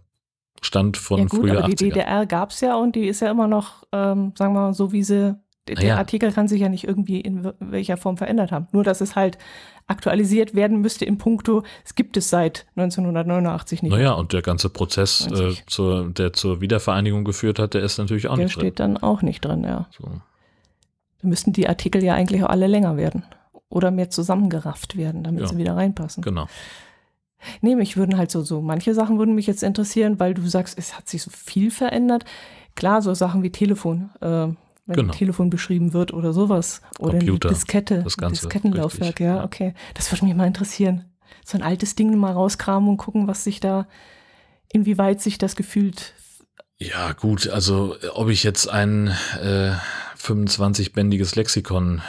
Stand 0.61 0.97
von 0.97 1.19
ja 1.19 1.25
gut, 1.25 1.41
früher 1.41 1.59
aber 1.59 1.67
80er. 1.67 1.69
Die 1.69 1.89
DDR 1.89 2.27
gab 2.27 2.51
es 2.51 2.61
ja 2.61 2.77
und 2.77 2.95
die 2.95 3.07
ist 3.07 3.21
ja 3.21 3.31
immer 3.31 3.49
noch, 3.49 3.85
ähm, 3.93 4.33
sagen 4.37 4.55
wir 4.55 4.61
mal, 4.61 4.75
so 4.75 4.93
wie 4.93 5.03
sie, 5.03 5.37
der 5.67 5.77
naja. 5.77 5.97
Artikel 5.97 6.33
kann 6.33 6.49
sich 6.49 6.61
ja 6.61 6.69
nicht 6.69 6.85
irgendwie 6.85 7.21
in 7.21 7.53
welcher 7.59 7.97
Form 7.97 8.17
verändert 8.17 8.53
haben. 8.53 8.69
Nur, 8.73 8.85
dass 8.85 9.01
es 9.01 9.17
halt 9.17 9.39
aktualisiert 9.89 10.55
werden 10.55 10.81
müsste 10.81 11.05
im 11.05 11.19
Punkto, 11.19 11.65
es 11.85 11.97
gibt 11.97 12.17
es 12.17 12.31
seit 12.31 12.67
1989 12.77 13.83
nicht. 13.83 13.93
Naja, 13.93 14.13
und 14.13 14.33
der 14.33 14.43
ganze 14.43 14.71
Prozess, 14.71 15.27
äh, 15.27 15.55
zur, 15.67 16.11
der 16.11 16.33
zur 16.33 16.61
Wiedervereinigung 16.61 17.25
geführt 17.25 17.59
hat, 17.59 17.75
der 17.75 17.83
ist 17.83 17.99
natürlich 17.99 18.29
auch 18.29 18.37
der 18.37 18.45
nicht 18.45 18.57
drin. 18.57 18.63
Der 18.63 18.69
steht 18.69 18.81
dann 18.81 18.97
auch 18.97 19.23
nicht 19.23 19.45
drin, 19.45 19.65
ja. 19.65 19.89
So. 19.91 20.05
Da 20.05 21.29
müssten 21.29 21.53
die 21.53 21.69
Artikel 21.69 22.03
ja 22.03 22.15
eigentlich 22.15 22.45
auch 22.45 22.49
alle 22.49 22.69
länger 22.69 22.97
werden 22.97 23.25
oder 23.73 23.91
mehr 23.91 24.11
zusammengerafft 24.11 24.97
werden, 24.97 25.25
damit 25.25 25.43
ja, 25.43 25.49
sie 25.49 25.57
wieder 25.57 25.77
reinpassen. 25.77 26.23
Genau. 26.23 26.47
Nee, 27.61 27.75
mich 27.75 27.97
würden 27.97 28.17
halt 28.17 28.31
so, 28.31 28.43
so, 28.43 28.61
manche 28.61 28.95
Sachen 28.95 29.19
würden 29.19 29.35
mich 29.35 29.47
jetzt 29.47 29.63
interessieren, 29.63 30.21
weil 30.21 30.35
du 30.35 30.47
sagst, 30.47 30.79
es 30.79 30.97
hat 30.97 31.09
sich 31.09 31.23
so 31.23 31.31
viel 31.31 31.71
verändert. 31.71 32.25
Klar, 32.77 33.03
so 33.03 33.13
Sachen 33.15 33.43
wie 33.43 33.51
Telefon, 33.51 34.11
äh, 34.21 34.27
wenn 34.27 34.57
genau. 34.87 35.13
Telefon 35.13 35.51
beschrieben 35.51 35.93
wird 35.93 36.13
oder 36.13 36.33
sowas. 36.33 36.83
Oder 36.99 37.19
Computer, 37.19 37.49
Diskette, 37.49 38.03
das 38.03 38.17
Ganze, 38.17 38.43
Diskettenlaufwerk, 38.43 39.21
richtig, 39.21 39.27
ja, 39.27 39.45
okay. 39.45 39.75
Das 39.95 40.11
würde 40.13 40.25
mich 40.25 40.35
mal 40.35 40.47
interessieren. 40.47 41.05
So 41.45 41.59
ein 41.59 41.63
altes 41.63 41.97
Ding 41.97 42.17
mal 42.17 42.33
rauskramen 42.33 42.89
und 42.89 42.97
gucken, 42.99 43.27
was 43.27 43.43
sich 43.43 43.59
da, 43.59 43.89
inwieweit 44.73 45.21
sich 45.21 45.39
das 45.39 45.57
gefühlt. 45.57 46.15
Ja, 46.79 47.13
gut, 47.13 47.49
also 47.49 47.97
ob 48.15 48.29
ich 48.29 48.43
jetzt 48.45 48.69
ein 48.69 49.09
äh, 49.41 49.73
25-bändiges 50.19 51.37
Lexikon 51.37 52.03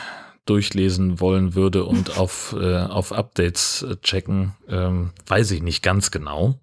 durchlesen 0.46 1.20
wollen 1.20 1.56
würde 1.56 1.86
und 1.86 2.18
auf, 2.18 2.56
äh, 2.60 2.78
auf 2.78 3.12
Updates 3.12 3.84
äh, 3.84 3.96
checken, 3.98 4.54
ähm, 4.68 5.12
weiß 5.28 5.52
ich 5.52 5.62
nicht 5.62 5.84
ganz 5.84 6.12
genau. 6.12 6.56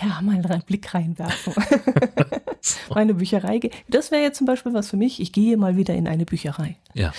Ja, 0.00 0.20
mal 0.22 0.34
einen 0.34 0.62
Blick 0.62 0.92
reinwerfen. 0.92 1.54
so. 2.60 2.76
Meine 2.94 3.14
Bücherei. 3.14 3.60
Das 3.88 4.10
wäre 4.10 4.22
jetzt 4.22 4.38
zum 4.38 4.46
Beispiel 4.46 4.74
was 4.74 4.90
für 4.90 4.96
mich. 4.96 5.20
Ich 5.20 5.32
gehe 5.32 5.56
mal 5.56 5.76
wieder 5.76 5.94
in 5.94 6.08
eine 6.08 6.24
Bücherei. 6.24 6.76
Ja. 6.94 7.12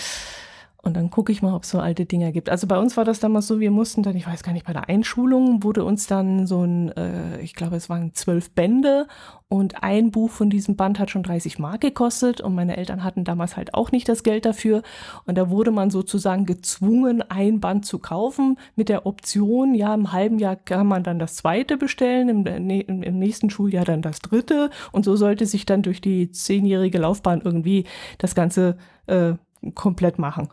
Und 0.85 0.95
dann 0.95 1.09
gucke 1.09 1.31
ich 1.31 1.41
mal, 1.41 1.55
ob 1.55 1.63
es 1.63 1.71
so 1.71 1.79
alte 1.79 2.05
Dinger 2.05 2.31
gibt. 2.31 2.47
Also 2.47 2.67
bei 2.67 2.77
uns 2.77 2.95
war 2.95 3.05
das 3.05 3.19
damals 3.19 3.47
so, 3.47 3.59
wir 3.59 3.71
mussten 3.71 4.03
dann, 4.03 4.15
ich 4.15 4.27
weiß 4.27 4.43
gar 4.43 4.53
nicht, 4.53 4.67
bei 4.67 4.73
der 4.73 4.87
Einschulung 4.87 5.63
wurde 5.63 5.83
uns 5.83 6.05
dann 6.05 6.45
so 6.45 6.63
ein, 6.63 6.95
äh, 6.95 7.41
ich 7.41 7.55
glaube, 7.55 7.75
es 7.75 7.89
waren 7.89 8.13
zwölf 8.13 8.51
Bände 8.51 9.07
und 9.47 9.81
ein 9.81 10.11
Buch 10.11 10.29
von 10.29 10.51
diesem 10.51 10.75
Band 10.75 10.99
hat 10.99 11.09
schon 11.09 11.23
30 11.23 11.57
Mark 11.57 11.81
gekostet 11.81 12.39
und 12.39 12.53
meine 12.53 12.77
Eltern 12.77 13.03
hatten 13.03 13.23
damals 13.23 13.57
halt 13.57 13.73
auch 13.73 13.91
nicht 13.91 14.07
das 14.07 14.21
Geld 14.21 14.45
dafür. 14.45 14.83
Und 15.25 15.39
da 15.39 15.49
wurde 15.49 15.71
man 15.71 15.89
sozusagen 15.89 16.45
gezwungen, 16.45 17.23
ein 17.29 17.59
Band 17.59 17.87
zu 17.87 17.97
kaufen 17.97 18.59
mit 18.75 18.87
der 18.87 19.07
Option, 19.07 19.73
ja, 19.73 19.91
im 19.91 20.11
halben 20.11 20.37
Jahr 20.37 20.55
kann 20.55 20.85
man 20.85 21.01
dann 21.01 21.17
das 21.17 21.35
zweite 21.35 21.77
bestellen, 21.77 22.45
im, 22.45 22.45
im 22.45 23.17
nächsten 23.17 23.49
Schuljahr 23.49 23.85
dann 23.85 24.03
das 24.03 24.19
dritte. 24.19 24.69
Und 24.91 25.03
so 25.03 25.15
sollte 25.15 25.47
sich 25.47 25.65
dann 25.65 25.81
durch 25.81 25.99
die 25.99 26.29
zehnjährige 26.29 26.99
Laufbahn 26.99 27.41
irgendwie 27.41 27.85
das 28.19 28.35
Ganze 28.35 28.77
äh, 29.07 29.33
komplett 29.73 30.19
machen. 30.19 30.49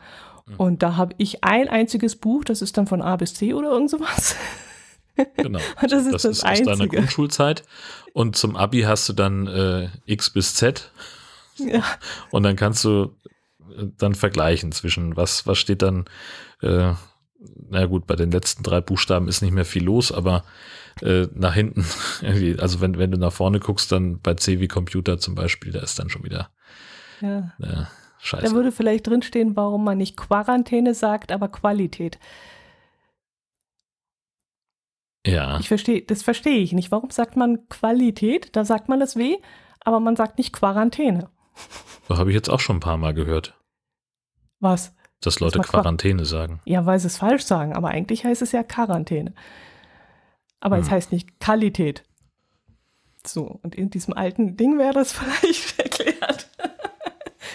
Mhm. 0.46 0.54
Und 0.56 0.82
da 0.82 0.96
habe 0.96 1.14
ich 1.18 1.44
ein 1.44 1.68
einziges 1.68 2.16
Buch, 2.16 2.44
das 2.44 2.62
ist 2.62 2.76
dann 2.78 2.86
von 2.86 3.02
A 3.02 3.16
bis 3.16 3.34
C 3.34 3.54
oder 3.54 3.70
irgend 3.70 3.90
sowas. 3.90 4.36
Genau. 5.36 5.60
Und 5.82 5.92
das 5.92 6.06
ist 6.06 6.14
das, 6.14 6.22
das 6.22 6.38
ist 6.38 6.42
Einzige. 6.42 6.70
aus 6.70 6.78
deiner 6.78 6.90
Grundschulzeit. 6.90 7.64
Und 8.14 8.34
zum 8.34 8.56
Abi 8.56 8.80
hast 8.80 9.06
du 9.10 9.12
dann 9.12 9.46
äh, 9.46 9.88
X 10.06 10.30
bis 10.30 10.54
Z. 10.54 10.90
Ja. 11.58 11.84
Und 12.30 12.44
dann 12.44 12.56
kannst 12.56 12.82
du 12.86 13.14
äh, 13.76 13.88
dann 13.98 14.14
vergleichen 14.14 14.72
zwischen 14.72 15.14
was, 15.14 15.46
was 15.46 15.58
steht 15.58 15.82
dann, 15.82 16.06
äh, 16.62 16.94
na 17.68 17.84
gut, 17.84 18.06
bei 18.06 18.16
den 18.16 18.30
letzten 18.30 18.62
drei 18.62 18.80
Buchstaben 18.80 19.28
ist 19.28 19.42
nicht 19.42 19.52
mehr 19.52 19.66
viel 19.66 19.84
los, 19.84 20.12
aber 20.12 20.44
äh, 21.02 21.26
nach 21.34 21.52
hinten, 21.52 21.84
irgendwie, 22.22 22.58
also 22.58 22.80
wenn, 22.80 22.96
wenn 22.96 23.10
du 23.10 23.18
nach 23.18 23.34
vorne 23.34 23.60
guckst, 23.60 23.92
dann 23.92 24.18
bei 24.18 24.32
C 24.32 24.60
wie 24.60 24.68
Computer 24.68 25.18
zum 25.18 25.34
Beispiel, 25.34 25.72
da 25.72 25.80
ist 25.80 25.98
dann 25.98 26.08
schon 26.08 26.24
wieder 26.24 26.48
ja. 27.20 27.52
Äh, 27.60 27.84
Scheiße. 28.24 28.44
Da 28.44 28.52
würde 28.52 28.70
vielleicht 28.70 29.08
drinstehen, 29.08 29.56
warum 29.56 29.82
man 29.82 29.98
nicht 29.98 30.16
Quarantäne 30.16 30.94
sagt, 30.94 31.32
aber 31.32 31.48
Qualität. 31.48 32.20
Ja. 35.26 35.58
Ich 35.58 35.66
verstehe, 35.66 36.02
das 36.02 36.22
verstehe 36.22 36.58
ich 36.58 36.72
nicht. 36.72 36.92
Warum 36.92 37.10
sagt 37.10 37.36
man 37.36 37.68
Qualität? 37.68 38.54
Da 38.54 38.64
sagt 38.64 38.88
man 38.88 39.00
das 39.00 39.16
weh, 39.16 39.38
aber 39.80 39.98
man 39.98 40.14
sagt 40.14 40.38
nicht 40.38 40.52
Quarantäne. 40.52 41.28
Das 42.08 42.18
habe 42.18 42.30
ich 42.30 42.34
jetzt 42.34 42.50
auch 42.50 42.60
schon 42.60 42.76
ein 42.76 42.80
paar 42.80 42.98
Mal 42.98 43.14
gehört. 43.14 43.54
Was? 44.58 44.94
Dass 45.22 45.40
Leute 45.40 45.60
Quarantäne 45.60 46.26
sagen. 46.26 46.60
Ja, 46.64 46.84
weil 46.84 46.98
sie 46.98 47.06
es 47.06 47.16
falsch 47.16 47.44
sagen, 47.44 47.74
aber 47.74 47.88
eigentlich 47.88 48.24
heißt 48.24 48.42
es 48.42 48.52
ja 48.52 48.64
Quarantäne. 48.64 49.34
Aber 50.60 50.76
hm. 50.76 50.82
es 50.82 50.90
heißt 50.90 51.12
nicht 51.12 51.40
Qualität. 51.40 52.04
So, 53.24 53.60
und 53.62 53.76
in 53.76 53.88
diesem 53.88 54.14
alten 54.14 54.56
Ding 54.56 54.78
wäre 54.78 54.92
das 54.92 55.12
vielleicht 55.12 55.78
erklärt. 55.78 56.50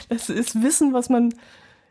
Das 0.09 0.29
ist 0.29 0.61
Wissen, 0.61 0.93
was 0.93 1.09
man. 1.09 1.33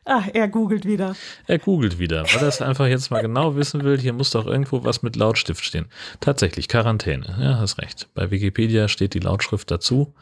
Ah, 0.05 0.23
er 0.33 0.47
googelt 0.47 0.85
wieder. 0.85 1.17
Er 1.49 1.59
googelt 1.59 1.99
wieder, 1.99 2.23
weil 2.33 2.43
er 2.43 2.49
es 2.49 2.63
einfach 2.63 2.87
jetzt 2.87 3.11
mal 3.11 3.23
genau 3.23 3.57
wissen 3.57 3.83
will. 3.83 3.99
Hier 3.99 4.13
muss 4.13 4.31
doch 4.31 4.47
irgendwo 4.47 4.85
was 4.85 5.03
mit 5.03 5.17
Lautstift 5.17 5.65
stehen. 5.65 5.87
Tatsächlich, 6.21 6.69
Quarantäne. 6.69 7.37
Ja, 7.41 7.59
hast 7.59 7.79
recht. 7.79 8.09
Bei 8.15 8.31
Wikipedia 8.31 8.87
steht 8.87 9.15
die 9.15 9.19
Lautschrift 9.19 9.69
dazu. 9.69 10.15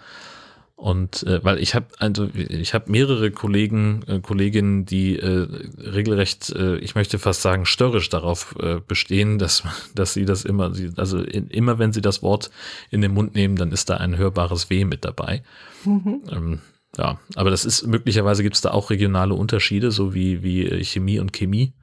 Und 0.77 1.23
äh, 1.23 1.43
weil 1.45 1.61
ich 1.61 1.75
habe 1.75 1.87
also 1.99 2.29
ich 2.35 2.75
habe 2.75 2.91
mehrere 2.91 3.31
Kollegen, 3.31 4.03
äh, 4.09 4.19
Kolleginnen, 4.19 4.85
die 4.85 5.19
äh, 5.19 5.47
regelrecht, 5.79 6.51
äh, 6.51 6.77
ich 6.79 6.95
möchte 6.97 7.19
fast 7.19 7.43
sagen, 7.43 7.65
störrisch 7.65 8.09
darauf 8.09 8.57
äh, 8.61 8.81
bestehen, 8.87 9.39
dass, 9.39 9.63
dass 9.95 10.15
sie 10.15 10.25
das 10.25 10.45
immer, 10.45 10.73
also 10.97 11.23
in, 11.23 11.49
immer 11.49 11.79
wenn 11.79 11.93
sie 11.93 12.01
das 12.01 12.23
Wort 12.23 12.51
in 12.91 13.03
den 13.03 13.15
Mund 13.15 13.35
nehmen, 13.35 13.57
dann 13.57 13.71
ist 13.71 13.89
da 13.89 13.99
ein 13.99 14.17
hörbares 14.17 14.69
W 14.69 14.85
mit 14.85 15.05
dabei. 15.05 15.43
Mhm. 15.85 16.23
Ähm, 16.31 16.61
ja, 16.97 17.19
aber 17.35 17.51
das 17.51 17.65
ist, 17.65 17.87
möglicherweise 17.87 18.43
gibt 18.43 18.55
es 18.55 18.61
da 18.61 18.71
auch 18.71 18.91
regionale 18.91 19.35
Unterschiede, 19.35 19.91
so 19.91 20.15
wie, 20.15 20.43
wie 20.43 20.67
äh, 20.67 20.85
Chemie 20.85 21.19
und 21.19 21.33
Chemie. 21.33 21.75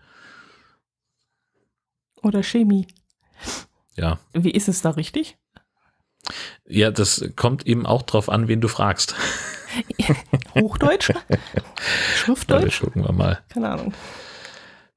Oder 2.21 2.43
Chemie. 2.43 2.87
Ja. 3.95 4.19
Wie 4.33 4.51
ist 4.51 4.67
es 4.67 4.81
da 4.81 4.91
richtig? 4.91 5.37
Ja, 6.65 6.91
das 6.91 7.29
kommt 7.35 7.65
eben 7.65 7.85
auch 7.85 8.03
drauf 8.03 8.29
an, 8.29 8.47
wen 8.47 8.61
du 8.61 8.67
fragst. 8.67 9.15
Hochdeutsch? 10.55 11.11
Schriftdeutsch? 12.15 12.81
Ja, 12.81 12.85
gucken 12.85 13.03
wir 13.03 13.11
mal. 13.11 13.43
Keine 13.49 13.69
Ahnung. 13.69 13.93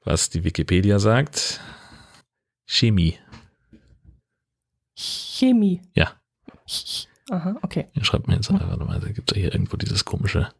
Was 0.05 0.31
die 0.31 0.45
Wikipedia 0.45 0.99
sagt. 0.99 1.61
Chemie. 2.67 3.19
Chemie. 4.95 5.81
Ja. 5.95 6.13
Aha, 7.31 7.57
okay. 7.63 7.87
Hier 7.93 8.05
schreibt 8.05 8.29
mir 8.29 8.35
jetzt, 8.35 8.53
warte 8.53 8.85
mal, 8.85 9.01
da 9.01 9.09
gibt 9.09 9.31
es 9.31 9.37
ja 9.37 9.43
hier 9.43 9.53
irgendwo 9.53 9.77
dieses 9.77 10.05
komische, 10.05 10.51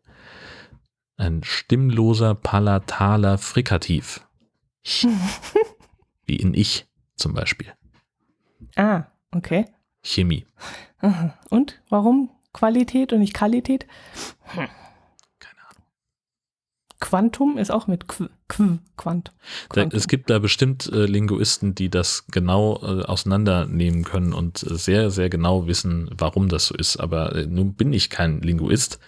ein 1.17 1.43
stimmloser 1.45 2.35
palataler 2.35 3.39
Frikativ. 3.39 4.27
Wie 6.27 6.37
in 6.37 6.55
ich 6.55 6.87
zum 7.17 7.35
Beispiel. 7.35 7.73
Ah, 8.77 9.05
okay. 9.31 9.67
Chemie. 10.03 10.47
Und 11.51 11.81
warum 11.89 12.31
Qualität 12.53 13.13
und 13.13 13.21
nicht 13.21 13.35
Qualität? 13.35 13.87
Hm. 14.55 14.69
Quantum 17.05 17.59
ist 17.59 17.71
auch 17.71 17.87
mit 17.87 18.09
Qu, 18.09 18.29
Qu 18.49 18.79
Quant. 18.97 19.31
Da, 19.69 19.83
es 19.93 20.09
gibt 20.09 20.31
da 20.31 20.39
bestimmt 20.39 20.91
äh, 20.91 21.05
Linguisten, 21.05 21.75
die 21.75 21.91
das 21.91 22.25
genau 22.31 22.79
äh, 22.83 23.03
auseinandernehmen 23.03 24.05
können 24.05 24.33
und 24.33 24.63
äh, 24.63 24.77
sehr, 24.77 25.11
sehr 25.11 25.29
genau 25.29 25.67
wissen, 25.67 26.09
warum 26.17 26.49
das 26.49 26.69
so 26.69 26.75
ist. 26.75 26.97
Aber 26.97 27.35
äh, 27.35 27.47
nun 27.47 27.75
bin 27.75 27.93
ich 27.93 28.09
kein 28.09 28.41
Linguist 28.41 29.01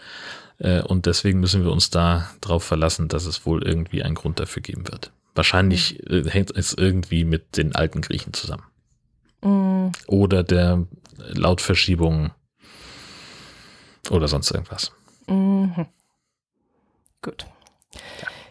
äh, 0.58 0.82
und 0.82 1.06
deswegen 1.06 1.40
müssen 1.40 1.64
wir 1.64 1.72
uns 1.72 1.88
da 1.88 2.28
darauf 2.42 2.64
verlassen, 2.64 3.08
dass 3.08 3.24
es 3.24 3.46
wohl 3.46 3.62
irgendwie 3.62 4.02
einen 4.02 4.14
Grund 4.14 4.40
dafür 4.40 4.60
geben 4.60 4.86
wird. 4.88 5.10
Wahrscheinlich 5.34 6.06
äh, 6.10 6.28
hängt 6.28 6.54
es 6.54 6.74
irgendwie 6.74 7.24
mit 7.24 7.56
den 7.56 7.74
alten 7.74 8.02
Griechen 8.02 8.34
zusammen. 8.34 8.64
Mm, 9.40 9.92
Oder 10.06 10.44
der 10.44 10.86
Lautverschiebung 11.16 12.30
oder 14.10 14.28
sonst 14.28 14.50
irgendwas. 14.50 14.92
mhm. 15.28 15.86
Gut. 17.22 17.46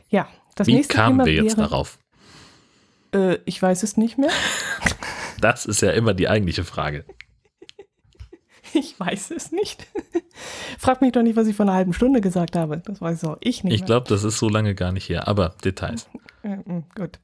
Ja, 0.09 0.27
das 0.55 0.67
Wie 0.67 0.75
nächste 0.75 0.93
kamen 0.93 1.17
Thema 1.17 1.25
wir 1.25 1.33
jetzt 1.33 1.57
wäre, 1.57 1.69
darauf? 1.69 1.99
Äh, 3.13 3.37
ich 3.45 3.61
weiß 3.61 3.83
es 3.83 3.97
nicht 3.97 4.17
mehr. 4.17 4.31
Das 5.41 5.65
ist 5.65 5.81
ja 5.81 5.91
immer 5.91 6.13
die 6.13 6.29
eigentliche 6.29 6.63
Frage. 6.63 7.05
Ich 8.73 8.99
weiß 8.99 9.31
es 9.31 9.53
nicht. 9.53 9.87
Frag 10.77 11.01
mich 11.01 11.13
doch 11.13 11.21
nicht, 11.21 11.37
was 11.37 11.47
ich 11.47 11.55
vor 11.55 11.65
einer 11.65 11.75
halben 11.75 11.93
Stunde 11.93 12.19
gesagt 12.19 12.57
habe. 12.57 12.79
Das 12.79 12.99
weiß 12.99 13.23
auch 13.23 13.37
ich 13.39 13.63
nicht. 13.63 13.73
Ich 13.73 13.85
glaube, 13.85 14.07
das 14.09 14.25
ist 14.25 14.37
so 14.37 14.49
lange 14.49 14.75
gar 14.75 14.91
nicht 14.91 15.07
her, 15.07 15.29
aber 15.29 15.55
Details. 15.63 16.09
Mm, 16.43 16.79
Gut. 16.93 17.19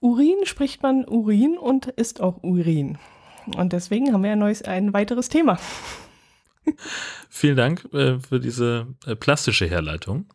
Urin 0.00 0.44
spricht 0.44 0.82
man 0.82 1.06
Urin 1.06 1.56
und 1.56 1.86
ist 1.86 2.20
auch 2.20 2.42
Urin. 2.42 2.98
Und 3.56 3.72
deswegen 3.72 4.12
haben 4.12 4.22
wir 4.22 4.32
ein, 4.32 4.38
neues, 4.38 4.62
ein 4.62 4.92
weiteres 4.92 5.30
Thema. 5.30 5.58
Vielen 7.30 7.56
Dank 7.56 7.86
äh, 7.94 8.18
für 8.18 8.40
diese 8.40 8.86
äh, 9.06 9.16
plastische 9.16 9.66
Herleitung. 9.66 10.26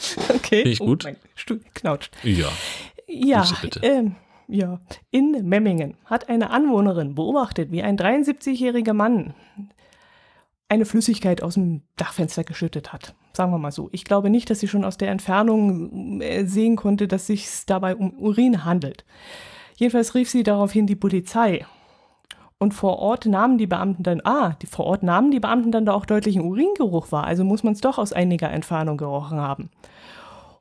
Okay. 0.28 0.62
Finde 0.62 0.70
ich 0.70 0.78
gut. 0.78 1.04
Oh, 1.04 1.08
mein 1.08 1.16
Stuhl 1.34 1.60
knautscht. 1.74 2.16
Ja, 2.22 2.48
Ja, 3.06 3.44
ähm, 3.82 4.16
ja. 4.48 4.80
In 5.10 5.48
Memmingen 5.48 5.96
hat 6.04 6.28
eine 6.28 6.50
Anwohnerin 6.50 7.14
beobachtet, 7.14 7.70
wie 7.70 7.82
ein 7.82 7.98
73-jähriger 7.98 8.94
Mann 8.94 9.34
eine 10.68 10.86
Flüssigkeit 10.86 11.42
aus 11.42 11.54
dem 11.54 11.82
Dachfenster 11.96 12.44
geschüttet 12.44 12.92
hat. 12.92 13.14
Sagen 13.32 13.52
wir 13.52 13.58
mal 13.58 13.72
so. 13.72 13.88
Ich 13.92 14.04
glaube 14.04 14.30
nicht, 14.30 14.50
dass 14.50 14.60
sie 14.60 14.68
schon 14.68 14.84
aus 14.84 14.96
der 14.96 15.10
Entfernung 15.10 16.20
äh, 16.20 16.44
sehen 16.46 16.76
konnte, 16.76 17.08
dass 17.08 17.22
es 17.22 17.26
sich 17.26 17.48
dabei 17.66 17.96
um 17.96 18.12
Urin 18.18 18.64
handelt. 18.64 19.04
Jedenfalls 19.76 20.14
rief 20.14 20.30
sie 20.30 20.42
daraufhin 20.42 20.86
die 20.86 20.96
Polizei. 20.96 21.64
Und 22.62 22.74
vor 22.74 22.98
Ort 22.98 23.24
nahmen 23.24 23.56
die 23.56 23.66
Beamten 23.66 24.02
dann, 24.02 24.20
ah, 24.22 24.54
die, 24.60 24.66
vor 24.66 24.84
Ort 24.84 25.02
nahmen 25.02 25.30
die 25.30 25.40
Beamten 25.40 25.72
dann 25.72 25.86
da 25.86 25.94
auch 25.94 26.04
deutlichen 26.04 26.42
Uringeruch 26.42 27.10
wahr. 27.10 27.24
Also 27.24 27.42
muss 27.42 27.62
man 27.62 27.72
es 27.72 27.80
doch 27.80 27.96
aus 27.96 28.12
einiger 28.12 28.50
Entfernung 28.50 28.98
gerochen 28.98 29.40
haben. 29.40 29.70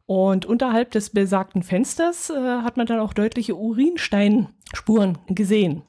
Und 0.06 0.46
unterhalb 0.46 0.92
des 0.92 1.10
besagten 1.10 1.62
Fensters 1.62 2.30
äh, 2.30 2.62
hat 2.64 2.78
man 2.78 2.86
dann 2.88 3.02
auch 3.02 3.14
deutliche 3.14 3.58
Urinsteinspuren 3.58 5.18
gesehen. 5.28 5.82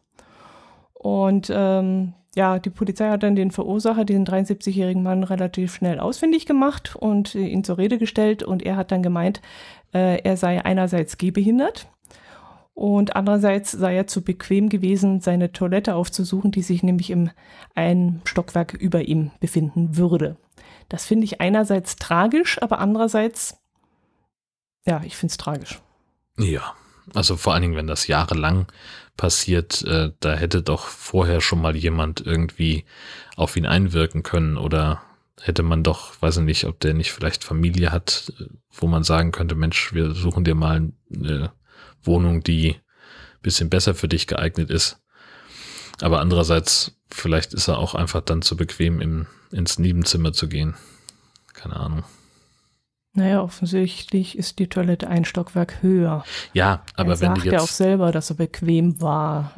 Und 0.94 1.48
ähm, 1.54 2.14
ja, 2.34 2.58
die 2.58 2.70
Polizei 2.70 3.08
hat 3.08 3.22
dann 3.22 3.36
den 3.36 3.52
Verursacher, 3.52 4.04
diesen 4.04 4.26
73-jährigen 4.26 5.04
Mann, 5.04 5.22
relativ 5.22 5.76
schnell 5.76 6.00
ausfindig 6.00 6.44
gemacht 6.44 6.96
und 6.96 7.36
äh, 7.36 7.46
ihn 7.46 7.62
zur 7.62 7.78
Rede 7.78 7.98
gestellt. 7.98 8.42
Und 8.42 8.64
er 8.64 8.74
hat 8.74 8.90
dann 8.90 9.04
gemeint, 9.04 9.40
äh, 9.94 10.20
er 10.22 10.36
sei 10.36 10.64
einerseits 10.64 11.18
gehbehindert 11.18 11.86
und 12.80 13.14
andererseits 13.14 13.72
sei 13.72 13.94
er 13.94 14.06
zu 14.06 14.22
bequem 14.22 14.70
gewesen, 14.70 15.20
seine 15.20 15.52
Toilette 15.52 15.94
aufzusuchen, 15.94 16.50
die 16.50 16.62
sich 16.62 16.82
nämlich 16.82 17.10
im 17.10 17.28
einen 17.74 18.22
Stockwerk 18.24 18.72
über 18.72 19.02
ihm 19.02 19.32
befinden 19.38 19.98
würde. 19.98 20.38
Das 20.88 21.04
finde 21.04 21.26
ich 21.26 21.42
einerseits 21.42 21.96
tragisch, 21.96 22.56
aber 22.62 22.78
andererseits, 22.78 23.58
ja, 24.86 25.02
ich 25.04 25.14
finde 25.18 25.32
es 25.32 25.36
tragisch. 25.36 25.78
ja. 26.38 26.72
Also 27.12 27.36
vor 27.36 27.52
allen 27.52 27.60
Dingen, 27.60 27.76
wenn 27.76 27.86
das 27.86 28.06
jahrelang 28.06 28.66
passiert, 29.18 29.82
äh, 29.82 30.12
da 30.20 30.32
hätte 30.32 30.62
doch 30.62 30.86
vorher 30.86 31.42
schon 31.42 31.60
mal 31.60 31.76
jemand 31.76 32.24
irgendwie 32.24 32.86
auf 33.36 33.56
ihn 33.56 33.66
einwirken 33.66 34.22
können 34.22 34.56
oder 34.56 35.02
hätte 35.38 35.62
man 35.62 35.82
doch, 35.82 36.14
weiß 36.22 36.38
ich 36.38 36.44
nicht, 36.44 36.64
ob 36.64 36.80
der 36.80 36.94
nicht 36.94 37.12
vielleicht 37.12 37.44
Familie 37.44 37.92
hat, 37.92 38.32
äh, 38.40 38.44
wo 38.70 38.86
man 38.86 39.02
sagen 39.02 39.32
könnte, 39.32 39.54
Mensch, 39.54 39.92
wir 39.92 40.12
suchen 40.12 40.44
dir 40.44 40.54
mal 40.54 40.92
eine 41.12 41.52
Wohnung, 42.02 42.42
die 42.42 42.74
ein 42.74 43.42
bisschen 43.42 43.70
besser 43.70 43.94
für 43.94 44.08
dich 44.08 44.26
geeignet 44.26 44.70
ist. 44.70 45.00
Aber 46.00 46.20
andererseits, 46.20 46.96
vielleicht 47.10 47.54
ist 47.54 47.68
er 47.68 47.78
auch 47.78 47.94
einfach 47.94 48.22
dann 48.22 48.42
zu 48.42 48.56
bequem, 48.56 49.00
im, 49.00 49.26
ins 49.50 49.78
Nebenzimmer 49.78 50.32
zu 50.32 50.48
gehen. 50.48 50.74
Keine 51.52 51.76
Ahnung. 51.76 52.04
Naja, 53.12 53.42
offensichtlich 53.42 54.38
ist 54.38 54.60
die 54.60 54.68
Toilette 54.68 55.08
ein 55.08 55.24
Stockwerk 55.24 55.82
höher. 55.82 56.22
Ja, 56.52 56.84
aber 56.94 57.14
er 57.14 57.20
wenn 57.20 57.34
du 57.34 57.40
sagt 57.40 57.52
ja 57.52 57.58
auch 57.58 57.64
jetzt 57.64 57.76
selber, 57.76 58.12
dass 58.12 58.30
er 58.30 58.36
bequem 58.36 59.00
war. 59.00 59.52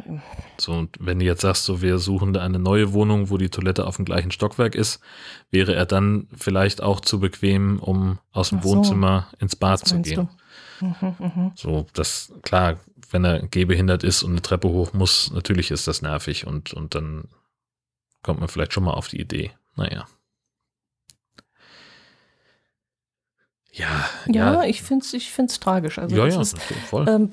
so, 0.59 0.73
und 0.73 0.97
wenn 0.99 1.19
du 1.19 1.27
jetzt 1.27 1.43
sagst, 1.43 1.65
so 1.65 1.83
wir 1.83 1.99
suchen 1.99 2.33
da 2.33 2.43
eine 2.43 2.59
neue 2.59 2.95
Wohnung, 2.95 3.29
wo 3.29 3.37
die 3.37 3.51
Toilette 3.51 3.87
auf 3.87 3.97
dem 3.97 4.07
gleichen 4.07 4.31
Stockwerk 4.31 4.75
ist, 4.75 5.01
wäre 5.51 5.75
er 5.75 5.85
dann 5.85 6.29
vielleicht 6.35 6.83
auch 6.83 7.01
zu 7.03 7.21
bequem, 7.21 7.79
um 7.79 8.19
aus 8.31 8.49
dem 8.49 8.63
so. 8.63 8.71
Wohnzimmer 8.71 9.29
ins 9.39 9.55
Bad 9.55 9.83
Was 9.83 9.91
zu 9.91 10.01
gehen. 10.01 10.17
du? 10.17 10.29
Mhm. 10.83 11.53
So, 11.55 11.87
das, 11.93 12.33
klar, 12.43 12.79
wenn 13.11 13.25
er 13.25 13.47
gehbehindert 13.47 14.05
ist 14.05 14.23
und 14.23 14.33
eine 14.33 14.43
Treppe 14.43 14.69
hoch 14.69 14.93
muss, 14.93 15.31
natürlich 15.33 15.71
ist 15.71 15.87
das 15.87 16.03
nervig 16.03 16.47
und, 16.47 16.73
und 16.73 16.95
dann 16.95 17.29
kommt 18.23 18.41
man 18.41 18.49
vielleicht 18.49 18.73
schon 18.73 18.85
mal 18.85 18.95
auf 18.95 19.09
die 19.09 19.21
Idee. 19.21 19.53
Naja. 19.77 20.07
Ja, 23.73 24.05
Ja, 24.27 24.53
ja, 24.55 24.65
ich 24.65 24.83
finde 24.83 25.05
es 25.05 25.15
ich 25.15 25.31
find's 25.31 25.59
tragisch. 25.59 25.99
Also 25.99 26.15
ja, 26.15 26.27
das 26.27 26.35
ja, 26.35 26.41
ist, 26.43 26.59
voll. 26.91 27.09
ähm, 27.09 27.31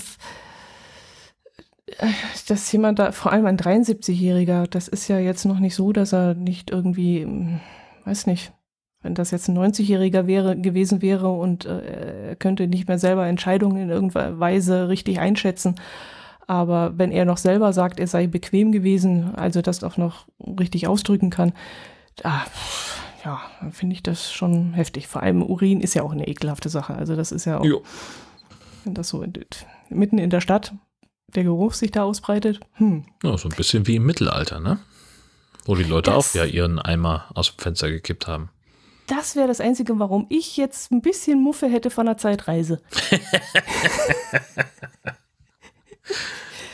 äh, 1.98 2.08
dass 2.48 2.72
jemand 2.72 3.00
da, 3.00 3.12
vor 3.12 3.34
allem 3.34 3.46
ein 3.46 3.58
73-Jähriger, 3.58 4.68
das 4.68 4.88
ist 4.88 5.08
ja 5.10 5.20
jetzt 5.20 5.46
noch 5.46 5.60
nicht 5.60 5.76
so, 5.76 5.92
dass 5.92 6.14
er 6.14 6.36
nicht 6.36 6.70
irgendwie, 6.70 7.24
hm, 7.24 7.60
weiß 8.06 8.26
nicht, 8.28 8.54
wenn 9.02 9.16
das 9.16 9.32
jetzt 9.32 9.48
ein 9.48 9.58
90-Jähriger 9.58 10.28
wäre, 10.28 10.58
gewesen 10.60 11.02
wäre 11.02 11.30
und 11.30 11.66
äh, 11.66 12.30
er 12.30 12.36
könnte 12.36 12.68
nicht 12.68 12.88
mehr 12.88 13.00
selber 13.00 13.26
Entscheidungen 13.28 13.78
in 13.82 13.90
irgendeiner 13.90 14.40
Weise 14.40 14.90
richtig 14.90 15.20
einschätzen. 15.20 15.76
Aber 16.48 16.98
wenn 16.98 17.12
er 17.12 17.26
noch 17.26 17.38
selber 17.38 17.74
sagt, 17.74 18.00
er 18.00 18.08
sei 18.08 18.28
bequem 18.28 18.72
gewesen, 18.72 19.36
also 19.36 19.62
das 19.62 19.84
auch 19.84 19.98
noch 19.98 20.26
richtig 20.60 20.88
ausdrücken 20.88 21.30
kann, 21.30 21.54
ah, 22.24 22.42
pff, 22.46 23.00
ja, 23.24 23.40
finde 23.72 23.94
ich 23.96 24.04
das 24.04 24.32
schon 24.32 24.74
heftig. 24.74 25.08
Vor 25.08 25.22
allem 25.22 25.44
Urin 25.44 25.80
ist 25.82 25.94
ja 25.94 26.02
auch 26.04 26.12
eine 26.12 26.28
ekelhafte 26.28 26.70
Sache. 26.70 26.96
Also 26.96 27.16
das 27.16 27.32
ist 27.32 27.46
ja 27.46 27.60
auch, 27.60 27.66
Jo. 27.66 27.84
wenn 28.84 28.96
das 28.96 29.10
so 29.10 29.22
in, 29.22 29.34
mitten 29.90 30.18
in 30.18 30.30
der 30.30 30.42
Stadt 30.42 30.74
der 31.36 31.44
Geruch 31.44 31.74
sich 31.74 31.92
da 31.92 32.04
ausbreitet. 32.04 32.60
Hm. 32.74 33.06
Ja, 33.24 33.38
so 33.38 33.48
ein 33.48 33.56
bisschen 33.56 33.86
wie 33.88 33.98
im 33.98 34.06
Mittelalter, 34.06 34.60
ne? 34.60 34.80
Wo 35.66 35.76
die 35.76 35.84
Leute 35.84 36.10
Das- 36.12 36.32
auch 36.32 36.36
ja 36.36 36.46
ihren 36.46 36.80
Eimer 36.80 37.26
aus 37.36 37.56
dem 37.56 37.60
Fenster 37.62 37.92
gekippt 37.92 38.26
haben. 38.28 38.50
Das 39.10 39.36
wäre 39.36 39.48
das 39.48 39.60
Einzige, 39.60 39.98
warum 39.98 40.28
ich 40.30 40.56
jetzt 40.56 40.92
ein 40.92 41.02
bisschen 41.02 41.42
Muffe 41.42 41.68
hätte 41.68 41.90
von 41.90 42.08
einer 42.08 42.18
Zeitreise. 42.18 42.80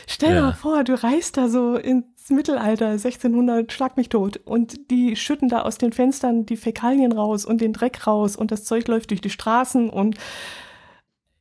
Stell 0.08 0.30
dir 0.30 0.36
Ja. 0.36 0.42
mal 0.44 0.54
vor, 0.54 0.84
du 0.84 1.02
reist 1.02 1.38
da 1.38 1.50
so 1.50 1.76
ins 1.78 2.30
Mittelalter, 2.30 2.90
1600, 2.90 3.72
schlag 3.72 3.98
mich 3.98 4.10
tot. 4.10 4.38
Und 4.38 4.90
die 4.92 5.16
schütten 5.16 5.50
da 5.50 5.62
aus 5.64 5.78
den 5.78 5.94
Fenstern 5.94 6.46
die 6.46 6.58
Fäkalien 6.58 7.12
raus 7.12 7.46
und 7.46 7.62
den 7.62 7.74
Dreck 7.74 8.06
raus 8.08 8.36
und 8.36 8.52
das 8.52 8.64
Zeug 8.66 8.88
läuft 8.88 9.10
durch 9.12 9.22
die 9.22 9.30
Straßen. 9.30 9.90
Und 9.90 10.18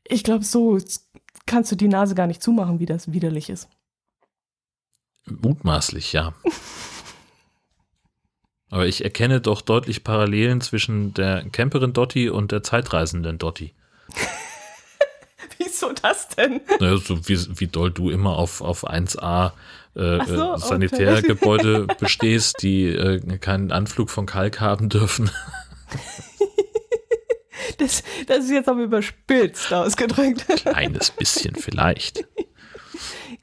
ich 0.06 0.22
glaube, 0.24 0.44
so 0.44 0.78
kannst 1.46 1.72
du 1.72 1.76
die 1.76 1.88
Nase 1.88 2.14
gar 2.14 2.26
nicht 2.26 2.42
zumachen, 2.42 2.78
wie 2.80 2.86
das 2.86 3.12
widerlich 3.12 3.50
ist. 3.50 3.68
Mutmaßlich, 5.26 6.12
ja. 6.12 6.32
Aber 8.74 8.88
ich 8.88 9.04
erkenne 9.04 9.40
doch 9.40 9.60
deutlich 9.62 10.02
Parallelen 10.02 10.60
zwischen 10.60 11.14
der 11.14 11.44
Camperin 11.52 11.92
Dotti 11.92 12.28
und 12.28 12.50
der 12.50 12.64
Zeitreisenden 12.64 13.38
Dotti. 13.38 13.72
Wieso 15.58 15.92
das 15.92 16.26
denn? 16.30 16.60
Naja, 16.80 16.96
so 16.96 17.28
wie, 17.28 17.38
wie 17.60 17.68
doll 17.68 17.92
du 17.92 18.10
immer 18.10 18.36
auf, 18.36 18.60
auf 18.60 18.84
1a 18.84 19.52
äh, 19.94 20.18
Ach 20.18 20.26
so, 20.26 20.54
äh, 20.54 20.58
Sanitärgebäude 20.58 21.86
bestehst, 22.00 22.56
die 22.62 22.86
äh, 22.86 23.20
keinen 23.38 23.70
Anflug 23.70 24.10
von 24.10 24.26
Kalk 24.26 24.60
haben 24.60 24.88
dürfen. 24.88 25.30
Das, 27.78 28.04
das 28.28 28.44
ist 28.44 28.50
jetzt 28.50 28.68
aber 28.68 28.82
überspitzt 28.82 29.72
ausgedrückt. 29.72 30.46
Kleines 30.46 31.10
bisschen 31.10 31.56
vielleicht. 31.56 32.24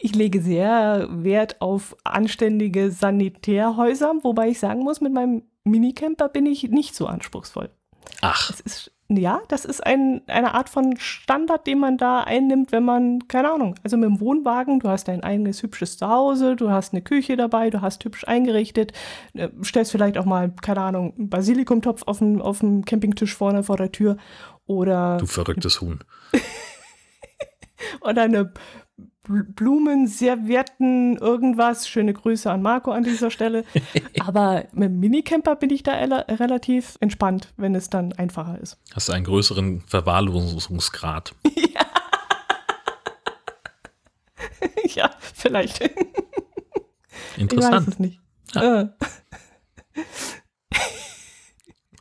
Ich 0.04 0.16
lege 0.16 0.42
sehr 0.42 1.08
Wert 1.12 1.62
auf 1.62 1.96
anständige 2.04 2.90
Sanitärhäuser, 2.90 4.16
wobei 4.24 4.50
ich 4.50 4.60
sagen 4.60 4.82
muss, 4.82 5.00
mit 5.00 5.14
meinem 5.14 5.44
Minicamper 5.64 6.28
bin 6.28 6.48
ich 6.48 6.64
nicht 6.70 6.96
so 6.96 7.06
anspruchsvoll. 7.06 7.70
Ach, 8.22 8.48
Das 8.48 8.60
ist, 8.62 8.92
ja, 9.10 9.42
das 9.48 9.64
ist 9.64 9.86
ein, 9.86 10.24
eine 10.26 10.56
Art 10.56 10.70
von 10.70 10.98
Standard, 10.98 11.68
den 11.68 11.78
man 11.78 12.00
da 12.00 12.22
einnimmt, 12.22 12.72
wenn 12.72 12.84
man, 12.84 13.28
keine 13.28 13.52
Ahnung, 13.52 13.76
also 13.84 13.96
mit 13.96 14.10
dem 14.10 14.20
Wohnwagen, 14.20 14.80
du 14.80 14.90
hast 14.90 15.08
dein 15.08 15.24
eigenes 15.24 15.62
hübsches 15.62 15.98
Zuhause, 15.98 16.56
du 16.56 16.72
hast 16.72 16.94
eine 16.94 17.04
Küche 17.04 17.38
dabei, 17.38 17.70
du 17.70 17.82
hast 17.82 18.04
hübsch 18.04 18.28
eingerichtet, 18.28 18.94
äh, 19.36 19.50
stellst 19.64 19.92
vielleicht 19.92 20.18
auch 20.18 20.26
mal, 20.26 20.52
keine 20.64 20.82
Ahnung, 20.82 21.14
einen 21.16 21.30
Basilikumtopf 21.30 22.02
auf 22.08 22.18
dem, 22.18 22.42
auf 22.42 22.60
dem 22.60 22.86
Campingtisch 22.86 23.36
vorne 23.36 23.62
vor 23.62 23.78
der 23.78 23.92
Tür 23.92 24.18
oder 24.66 25.18
du 25.18 25.28
verrücktes 25.28 25.80
Huhn. 25.80 26.00
oder 28.02 28.24
eine 28.24 28.52
Blumen, 29.24 30.08
Servietten, 30.08 31.18
irgendwas. 31.18 31.88
Schöne 31.88 32.14
Grüße 32.14 32.50
an 32.50 32.62
Marco 32.62 32.92
an 32.92 33.04
dieser 33.04 33.30
Stelle. 33.30 33.66
Aber 34.20 34.66
mit 34.74 34.90
dem 34.90 35.00
Minicamper 35.00 35.56
bin 35.56 35.70
ich 35.70 35.84
da 35.84 35.94
relativ 35.94 36.98
entspannt, 37.02 37.54
wenn 37.56 37.76
es 37.76 37.90
dann 37.90 38.14
einfacher 38.14 38.60
ist. 38.60 38.80
Hast 38.94 39.10
du 39.10 39.14
einen 39.14 39.26
größeren 39.26 39.82
Verwahrlosungsgrad? 39.82 41.36
ja. 41.56 41.86
ja, 44.96 45.12
vielleicht. 45.34 45.82
Interessant. 47.38 47.82
Ich 47.82 47.88
weiß 47.88 47.88
es 47.88 48.00
nicht. 48.00 48.20
Ja. 48.56 48.82
Äh. 48.82 48.90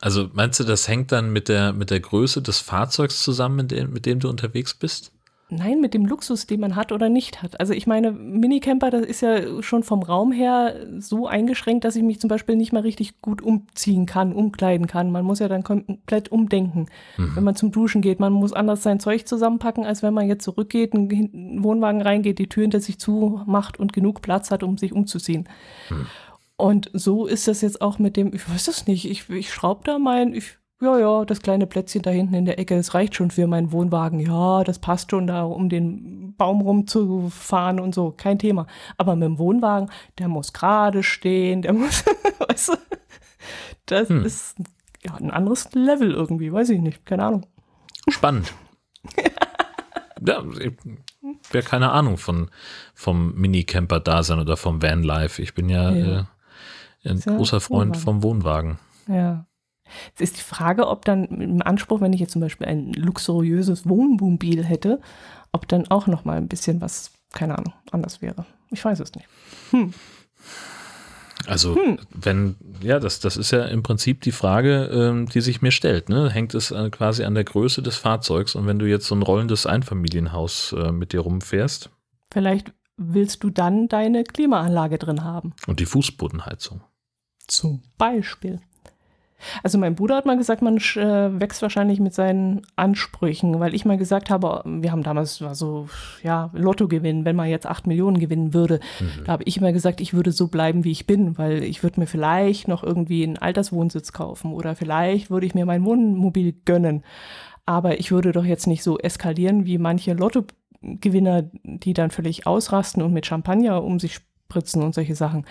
Also 0.01 0.29
meinst 0.33 0.59
du, 0.59 0.63
das 0.63 0.87
hängt 0.87 1.11
dann 1.11 1.31
mit 1.31 1.47
der, 1.47 1.73
mit 1.73 1.91
der 1.91 1.99
Größe 1.99 2.41
des 2.41 2.59
Fahrzeugs 2.59 3.21
zusammen, 3.21 3.57
mit 3.57 3.71
dem, 3.71 3.93
mit 3.93 4.07
dem 4.07 4.19
du 4.19 4.29
unterwegs 4.29 4.73
bist? 4.73 5.11
Nein, 5.53 5.81
mit 5.81 5.93
dem 5.93 6.05
Luxus, 6.05 6.47
den 6.47 6.61
man 6.61 6.77
hat 6.77 6.93
oder 6.93 7.09
nicht 7.09 7.43
hat. 7.43 7.59
Also 7.59 7.73
ich 7.73 7.85
meine, 7.85 8.13
Minicamper, 8.13 8.89
das 8.89 9.05
ist 9.05 9.19
ja 9.19 9.61
schon 9.61 9.83
vom 9.83 10.01
Raum 10.01 10.31
her 10.31 10.75
so 10.97 11.27
eingeschränkt, 11.27 11.83
dass 11.83 11.97
ich 11.97 12.03
mich 12.03 12.21
zum 12.21 12.29
Beispiel 12.29 12.55
nicht 12.55 12.71
mal 12.71 12.83
richtig 12.83 13.19
gut 13.19 13.41
umziehen 13.41 14.05
kann, 14.05 14.31
umkleiden 14.31 14.87
kann. 14.87 15.11
Man 15.11 15.25
muss 15.25 15.39
ja 15.39 15.49
dann 15.49 15.63
komplett 15.63 16.31
umdenken, 16.31 16.85
mhm. 17.17 17.35
wenn 17.35 17.43
man 17.43 17.57
zum 17.57 17.73
Duschen 17.73 18.01
geht. 18.01 18.21
Man 18.21 18.31
muss 18.31 18.53
anders 18.53 18.81
sein 18.81 19.01
Zeug 19.01 19.27
zusammenpacken, 19.27 19.85
als 19.85 20.01
wenn 20.01 20.13
man 20.13 20.29
jetzt 20.29 20.45
zurückgeht, 20.45 20.93
in 20.93 21.09
den 21.09 21.63
Wohnwagen 21.65 22.01
reingeht, 22.01 22.39
die 22.39 22.47
Tür 22.47 22.61
hinter 22.61 22.79
sich 22.79 22.97
zumacht 22.97 23.77
und 23.77 23.91
genug 23.91 24.21
Platz 24.21 24.51
hat, 24.51 24.63
um 24.63 24.77
sich 24.77 24.93
umzuziehen. 24.93 25.49
Mhm. 25.89 26.07
Und 26.55 26.89
so 26.93 27.27
ist 27.27 27.49
das 27.49 27.59
jetzt 27.59 27.81
auch 27.81 27.99
mit 27.99 28.15
dem, 28.15 28.33
ich 28.33 28.49
weiß 28.49 28.65
das 28.65 28.87
nicht, 28.87 29.09
ich, 29.09 29.29
ich 29.29 29.51
schraube 29.53 29.81
da 29.83 29.99
mein, 29.99 30.33
ich 30.33 30.60
ja, 30.81 30.97
ja, 30.97 31.25
das 31.25 31.41
kleine 31.41 31.67
Plätzchen 31.67 32.01
da 32.01 32.09
hinten 32.09 32.33
in 32.33 32.45
der 32.45 32.57
Ecke, 32.57 32.75
das 32.75 32.93
reicht 32.93 33.15
schon 33.15 33.29
für 33.29 33.45
meinen 33.45 33.71
Wohnwagen. 33.71 34.19
Ja, 34.19 34.63
das 34.63 34.79
passt 34.79 35.11
schon 35.11 35.27
da, 35.27 35.43
um 35.43 35.69
den 35.69 36.33
Baum 36.37 36.61
rumzufahren 36.61 37.79
und 37.79 37.93
so, 37.93 38.11
kein 38.11 38.39
Thema. 38.39 38.65
Aber 38.97 39.15
mit 39.15 39.27
dem 39.27 39.37
Wohnwagen, 39.37 39.91
der 40.17 40.27
muss 40.27 40.53
gerade 40.53 41.03
stehen, 41.03 41.61
der 41.61 41.73
muss, 41.73 42.03
weißt 42.47 42.69
du, 42.69 42.73
das 43.85 44.09
hm. 44.09 44.25
ist 44.25 44.55
ja, 45.03 45.13
ein 45.15 45.31
anderes 45.31 45.71
Level 45.73 46.11
irgendwie, 46.11 46.51
weiß 46.51 46.69
ich 46.69 46.81
nicht, 46.81 47.05
keine 47.05 47.25
Ahnung. 47.25 47.45
Spannend. 48.07 48.53
ja, 50.25 50.43
wäre 51.51 51.63
keine 51.63 51.91
Ahnung 51.91 52.17
von, 52.17 52.49
vom 52.95 53.35
Minicamper-Dasein 53.35 54.39
oder 54.39 54.57
vom 54.57 54.81
Vanlife. 54.81 55.41
Ich 55.41 55.53
bin 55.53 55.69
ja, 55.69 55.91
ja. 55.91 56.27
Äh, 57.03 57.09
ein 57.09 57.19
großer 57.19 57.59
Freund 57.59 57.95
Wohnwagen. 57.95 58.01
vom 58.01 58.23
Wohnwagen. 58.23 58.79
Ja. 59.07 59.45
Jetzt 60.09 60.21
ist 60.21 60.37
die 60.37 60.41
Frage, 60.41 60.87
ob 60.87 61.05
dann 61.05 61.25
im 61.25 61.61
Anspruch, 61.61 62.01
wenn 62.01 62.13
ich 62.13 62.19
jetzt 62.19 62.33
zum 62.33 62.41
Beispiel 62.41 62.67
ein 62.67 62.93
luxuriöses 62.93 63.87
Wohnmobil 63.87 64.63
hätte, 64.63 65.01
ob 65.51 65.67
dann 65.67 65.87
auch 65.89 66.07
noch 66.07 66.25
mal 66.25 66.37
ein 66.37 66.47
bisschen 66.47 66.81
was, 66.81 67.11
keine 67.33 67.57
Ahnung, 67.57 67.73
anders 67.91 68.21
wäre. 68.21 68.45
Ich 68.69 68.83
weiß 68.83 68.99
es 68.99 69.13
nicht. 69.15 69.27
Hm. 69.71 69.93
Also, 71.47 71.75
hm. 71.75 71.97
wenn, 72.11 72.55
ja, 72.81 72.99
das, 72.99 73.19
das 73.19 73.35
ist 73.35 73.51
ja 73.51 73.65
im 73.65 73.83
Prinzip 73.83 74.21
die 74.21 74.31
Frage, 74.31 74.89
ähm, 74.93 75.27
die 75.27 75.41
sich 75.41 75.61
mir 75.61 75.71
stellt. 75.71 76.09
Ne? 76.09 76.29
Hängt 76.29 76.53
es 76.53 76.71
äh, 76.71 76.89
quasi 76.89 77.23
an 77.23 77.33
der 77.33 77.43
Größe 77.43 77.81
des 77.81 77.97
Fahrzeugs 77.97 78.55
und 78.55 78.67
wenn 78.67 78.79
du 78.79 78.85
jetzt 78.85 79.07
so 79.07 79.15
ein 79.15 79.23
rollendes 79.23 79.65
Einfamilienhaus 79.65 80.73
äh, 80.77 80.91
mit 80.91 81.13
dir 81.13 81.21
rumfährst? 81.21 81.89
Vielleicht 82.31 82.73
willst 82.97 83.43
du 83.43 83.49
dann 83.49 83.87
deine 83.87 84.23
Klimaanlage 84.23 84.97
drin 84.97 85.23
haben. 85.23 85.53
Und 85.67 85.79
die 85.79 85.85
Fußbodenheizung. 85.85 86.81
Zum 87.47 87.81
Beispiel. 87.97 88.61
Also 89.63 89.77
mein 89.77 89.95
Bruder 89.95 90.15
hat 90.15 90.25
mal 90.25 90.37
gesagt, 90.37 90.61
man 90.61 90.77
äh, 90.77 91.39
wächst 91.39 91.61
wahrscheinlich 91.61 91.99
mit 91.99 92.13
seinen 92.13 92.61
Ansprüchen, 92.75 93.59
weil 93.59 93.73
ich 93.73 93.85
mal 93.85 93.97
gesagt 93.97 94.29
habe, 94.29 94.61
wir 94.65 94.91
haben 94.91 95.03
damals 95.03 95.41
war 95.41 95.55
so, 95.55 95.87
ja, 96.23 96.49
Lotto 96.53 96.87
gewinnen, 96.87 97.25
wenn 97.25 97.35
man 97.35 97.49
jetzt 97.49 97.65
acht 97.65 97.87
Millionen 97.87 98.19
gewinnen 98.19 98.53
würde. 98.53 98.79
Mhm. 98.99 99.23
Da 99.25 99.33
habe 99.33 99.43
ich 99.43 99.57
immer 99.57 99.73
gesagt, 99.73 100.01
ich 100.01 100.13
würde 100.13 100.31
so 100.31 100.47
bleiben, 100.47 100.83
wie 100.83 100.91
ich 100.91 101.07
bin, 101.07 101.37
weil 101.37 101.63
ich 101.63 101.83
würde 101.83 101.99
mir 101.99 102.07
vielleicht 102.07 102.67
noch 102.67 102.83
irgendwie 102.83 103.23
einen 103.23 103.37
Alterswohnsitz 103.37 104.11
kaufen 104.11 104.53
oder 104.53 104.75
vielleicht 104.75 105.29
würde 105.29 105.45
ich 105.45 105.55
mir 105.55 105.65
mein 105.65 105.85
Wohnmobil 105.85 106.53
gönnen. 106.65 107.03
Aber 107.65 107.99
ich 107.99 108.11
würde 108.11 108.31
doch 108.31 108.45
jetzt 108.45 108.67
nicht 108.67 108.83
so 108.83 108.97
eskalieren 108.97 109.65
wie 109.65 109.77
manche 109.77 110.13
Lottogewinner, 110.13 111.49
die 111.63 111.93
dann 111.93 112.11
völlig 112.11 112.47
ausrasten 112.47 113.03
und 113.03 113.13
mit 113.13 113.25
Champagner 113.25 113.83
um 113.83 113.99
sich 113.99 114.19
spritzen 114.51 114.83
und 114.83 114.93
solche 114.93 115.15
Sachen. 115.15 115.45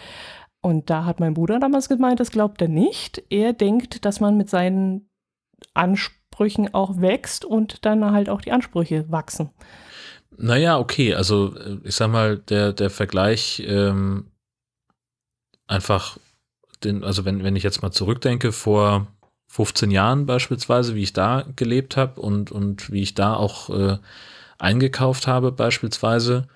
Und 0.62 0.90
da 0.90 1.04
hat 1.04 1.20
mein 1.20 1.34
Bruder 1.34 1.58
damals 1.58 1.88
gemeint, 1.88 2.20
das 2.20 2.30
glaubt 2.30 2.60
er 2.60 2.68
nicht. 2.68 3.22
Er 3.30 3.52
denkt, 3.52 4.04
dass 4.04 4.20
man 4.20 4.36
mit 4.36 4.50
seinen 4.50 5.08
Ansprüchen 5.74 6.74
auch 6.74 7.00
wächst 7.00 7.44
und 7.44 7.84
dann 7.84 8.04
halt 8.12 8.28
auch 8.28 8.42
die 8.42 8.52
Ansprüche 8.52 9.10
wachsen. 9.10 9.50
Naja, 10.36 10.78
okay, 10.78 11.14
also 11.14 11.54
äh, 11.56 11.78
ich 11.84 11.94
sag 11.94 12.10
mal, 12.10 12.38
der, 12.38 12.72
der 12.72 12.90
Vergleich 12.90 13.62
ähm, 13.66 14.30
einfach, 15.66 16.18
den, 16.84 17.04
also 17.04 17.24
wenn, 17.24 17.42
wenn 17.42 17.56
ich 17.56 17.62
jetzt 17.62 17.82
mal 17.82 17.90
zurückdenke, 17.90 18.52
vor 18.52 19.06
15 19.48 19.90
Jahren 19.90 20.26
beispielsweise, 20.26 20.94
wie 20.94 21.02
ich 21.02 21.12
da 21.12 21.44
gelebt 21.56 21.96
habe 21.96 22.20
und, 22.20 22.52
und 22.52 22.92
wie 22.92 23.02
ich 23.02 23.14
da 23.14 23.34
auch 23.34 23.70
äh, 23.70 23.98
eingekauft 24.58 25.26
habe 25.26 25.52
beispielsweise, 25.52 26.46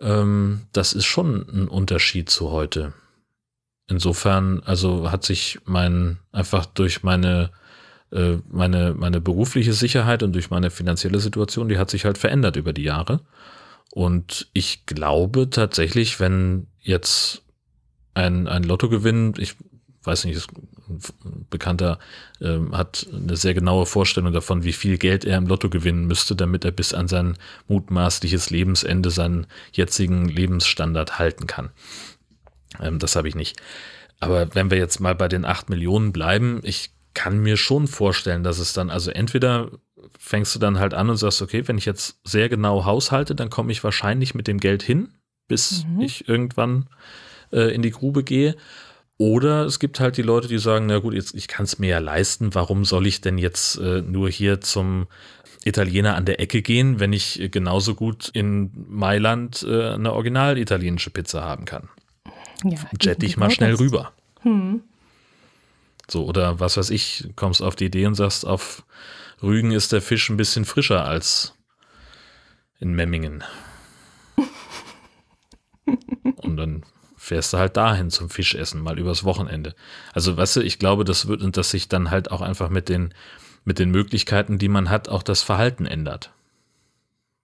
ähm, 0.00 0.62
das 0.72 0.92
ist 0.92 1.06
schon 1.06 1.46
ein 1.48 1.68
Unterschied 1.68 2.30
zu 2.30 2.50
heute. 2.50 2.92
Insofern, 3.88 4.60
also 4.64 5.10
hat 5.10 5.24
sich 5.24 5.58
mein, 5.64 6.18
einfach 6.30 6.66
durch 6.66 7.02
meine, 7.02 7.50
äh, 8.12 8.36
meine, 8.50 8.94
meine 8.94 9.20
berufliche 9.20 9.72
Sicherheit 9.72 10.22
und 10.22 10.32
durch 10.34 10.50
meine 10.50 10.70
finanzielle 10.70 11.18
Situation, 11.20 11.68
die 11.68 11.78
hat 11.78 11.90
sich 11.90 12.04
halt 12.04 12.18
verändert 12.18 12.56
über 12.56 12.72
die 12.72 12.82
Jahre. 12.82 13.20
Und 13.90 14.48
ich 14.52 14.84
glaube 14.84 15.48
tatsächlich, 15.48 16.20
wenn 16.20 16.66
jetzt 16.80 17.42
ein, 18.12 18.46
ein 18.46 18.62
Lottogewinn, 18.62 19.34
ich 19.38 19.56
weiß 20.02 20.24
nicht, 20.24 20.46
ein 20.88 21.46
Bekannter 21.50 21.98
äh, 22.40 22.58
hat 22.72 23.06
eine 23.12 23.36
sehr 23.36 23.54
genaue 23.54 23.86
Vorstellung 23.86 24.32
davon, 24.32 24.64
wie 24.64 24.72
viel 24.72 24.98
Geld 24.98 25.24
er 25.24 25.38
im 25.38 25.46
Lotto 25.46 25.70
gewinnen 25.70 26.06
müsste, 26.06 26.34
damit 26.36 26.64
er 26.64 26.72
bis 26.72 26.94
an 26.94 27.08
sein 27.08 27.36
mutmaßliches 27.68 28.50
Lebensende 28.50 29.10
seinen 29.10 29.46
jetzigen 29.72 30.28
Lebensstandard 30.28 31.18
halten 31.18 31.46
kann. 31.46 31.70
Ähm, 32.80 32.98
das 32.98 33.16
habe 33.16 33.28
ich 33.28 33.34
nicht. 33.34 33.60
Aber 34.20 34.54
wenn 34.54 34.70
wir 34.70 34.78
jetzt 34.78 35.00
mal 35.00 35.14
bei 35.14 35.28
den 35.28 35.44
8 35.44 35.70
Millionen 35.70 36.12
bleiben, 36.12 36.60
ich 36.62 36.90
kann 37.14 37.38
mir 37.38 37.56
schon 37.56 37.86
vorstellen, 37.86 38.42
dass 38.42 38.58
es 38.58 38.72
dann, 38.72 38.90
also 38.90 39.10
entweder 39.10 39.70
fängst 40.18 40.54
du 40.54 40.58
dann 40.58 40.78
halt 40.78 40.94
an 40.94 41.10
und 41.10 41.16
sagst, 41.16 41.42
okay, 41.42 41.66
wenn 41.66 41.78
ich 41.78 41.84
jetzt 41.84 42.18
sehr 42.24 42.48
genau 42.48 42.84
haushalte, 42.84 43.34
dann 43.34 43.50
komme 43.50 43.72
ich 43.72 43.82
wahrscheinlich 43.84 44.34
mit 44.34 44.46
dem 44.46 44.58
Geld 44.58 44.82
hin, 44.82 45.08
bis 45.48 45.84
mhm. 45.84 46.00
ich 46.00 46.28
irgendwann 46.28 46.88
äh, 47.52 47.74
in 47.74 47.82
die 47.82 47.90
Grube 47.90 48.22
gehe. 48.22 48.56
Oder 49.16 49.64
es 49.64 49.80
gibt 49.80 49.98
halt 49.98 50.16
die 50.16 50.22
Leute, 50.22 50.46
die 50.46 50.58
sagen, 50.58 50.86
na 50.86 50.98
gut, 50.98 51.14
jetzt, 51.14 51.34
ich 51.34 51.48
kann 51.48 51.64
es 51.64 51.80
mir 51.80 51.88
ja 51.88 51.98
leisten, 51.98 52.54
warum 52.54 52.84
soll 52.84 53.06
ich 53.06 53.20
denn 53.20 53.36
jetzt 53.36 53.76
äh, 53.78 54.00
nur 54.00 54.30
hier 54.30 54.60
zum 54.60 55.08
Italiener 55.64 56.14
an 56.14 56.24
der 56.24 56.40
Ecke 56.40 56.62
gehen, 56.62 57.00
wenn 57.00 57.12
ich 57.12 57.48
genauso 57.50 57.96
gut 57.96 58.28
in 58.32 58.70
Mailand 58.88 59.66
äh, 59.68 59.88
eine 59.90 60.12
original 60.12 60.56
italienische 60.56 61.10
Pizza 61.10 61.42
haben 61.42 61.64
kann? 61.64 61.88
Ja, 62.64 62.78
Jet 63.00 63.22
dich 63.22 63.36
mal 63.36 63.50
schnell 63.50 63.74
rüber. 63.74 64.12
Hm. 64.42 64.82
So, 66.10 66.24
oder 66.24 66.58
was 66.58 66.76
weiß 66.76 66.90
ich, 66.90 67.28
kommst 67.36 67.62
auf 67.62 67.76
die 67.76 67.86
Idee 67.86 68.06
und 68.06 68.14
sagst, 68.14 68.46
auf 68.46 68.84
Rügen 69.42 69.72
ist 69.72 69.92
der 69.92 70.02
Fisch 70.02 70.28
ein 70.30 70.36
bisschen 70.36 70.64
frischer 70.64 71.04
als 71.04 71.54
in 72.80 72.94
Memmingen. 72.94 73.44
und 76.36 76.56
dann 76.56 76.82
fährst 77.16 77.52
du 77.52 77.58
halt 77.58 77.76
dahin 77.76 78.10
zum 78.10 78.30
Fischessen, 78.30 78.80
mal 78.80 78.98
übers 78.98 79.24
Wochenende. 79.24 79.74
Also, 80.12 80.36
weißt 80.36 80.56
du, 80.56 80.60
ich 80.60 80.78
glaube, 80.78 81.04
das 81.04 81.28
wird, 81.28 81.42
und 81.42 81.56
dass 81.56 81.70
sich 81.70 81.88
dann 81.88 82.10
halt 82.10 82.30
auch 82.30 82.40
einfach 82.40 82.70
mit 82.70 82.88
den, 82.88 83.12
mit 83.64 83.78
den 83.78 83.90
Möglichkeiten, 83.90 84.58
die 84.58 84.68
man 84.68 84.88
hat, 84.88 85.08
auch 85.08 85.22
das 85.22 85.42
Verhalten 85.42 85.84
ändert. 85.84 86.32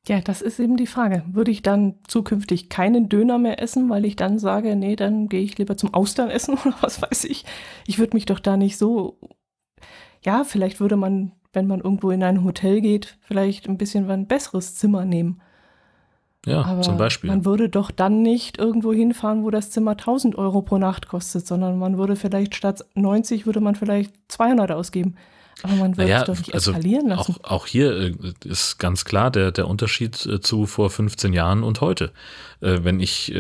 Ja, 0.07 0.21
das 0.21 0.43
ist 0.43 0.61
eben 0.61 0.77
die 0.77 0.87
Frage. 0.87 1.23
Würde 1.33 1.51
ich 1.51 1.63
dann 1.63 1.95
zukünftig 2.07 2.69
keinen 2.69 3.09
Döner 3.09 3.39
mehr 3.39 3.63
essen, 3.63 3.89
weil 3.89 4.05
ich 4.05 4.17
dann 4.17 4.39
sage, 4.39 4.77
nee, 4.77 4.97
dann 4.97 5.29
gehe 5.29 5.41
ich 5.41 5.57
lieber 5.57 5.77
zum 5.77 5.95
Austern 5.95 6.29
essen 6.29 6.55
oder 6.65 6.75
was 6.81 7.01
weiß 7.01 7.25
ich. 7.25 7.45
Ich 7.87 7.99
würde 7.99 8.17
mich 8.17 8.27
doch 8.27 8.39
da 8.39 8.57
nicht 8.57 8.77
so. 8.77 9.19
Ja, 10.23 10.45
vielleicht 10.45 10.81
würde 10.81 10.97
man, 10.97 11.33
wenn 11.53 11.67
man 11.67 11.81
irgendwo 11.81 12.11
in 12.11 12.23
ein 12.23 12.45
Hotel 12.45 12.81
geht, 12.83 13.17
vielleicht 13.23 13.67
ein 13.67 13.79
bisschen 13.79 14.11
ein 14.11 14.27
besseres 14.27 14.75
Zimmer 14.75 15.05
nehmen. 15.05 15.41
Ja, 16.47 16.63
Aber 16.63 16.83
zum 16.83 16.99
Beispiel. 16.99 17.31
Man 17.31 17.47
würde 17.47 17.71
doch 17.71 17.91
dann 17.91 18.21
nicht 18.21 18.59
irgendwo 18.59 18.93
hinfahren, 18.93 19.45
wo 19.45 19.51
das 19.51 19.71
Zimmer 19.71 19.93
1000 19.93 20.37
Euro 20.37 20.61
pro 20.61 20.77
Nacht 20.77 21.09
kostet, 21.09 21.47
sondern 21.47 21.79
man 21.79 21.97
würde 21.97 22.17
vielleicht 22.17 22.55
statt 22.55 22.85
90 22.95 23.47
würde 23.47 23.61
man 23.61 23.75
vielleicht 23.75 24.15
200 24.29 24.71
ausgeben. 24.71 25.15
Aber 25.63 25.75
man 25.75 25.97
wird 25.97 26.09
naja, 26.09 26.21
es 26.21 26.27
doch 26.27 26.37
nicht 26.37 26.55
also 26.55 26.73
eskalieren 26.73 27.09
lassen. 27.09 27.37
Auch, 27.43 27.51
auch 27.51 27.67
hier 27.67 27.93
äh, 27.93 28.15
ist 28.45 28.79
ganz 28.79 29.05
klar 29.05 29.31
der, 29.31 29.53
der 29.53 29.69
Unterschied 29.69 30.27
äh, 30.27 30.41
zu 30.41 30.67
vor 30.67 30.91
15 30.91 31.33
Jahren 31.33 31.63
und 31.63 31.81
heute. 31.81 32.13
Äh, 32.61 32.81
wenn 32.83 33.01
ich, 33.01 33.33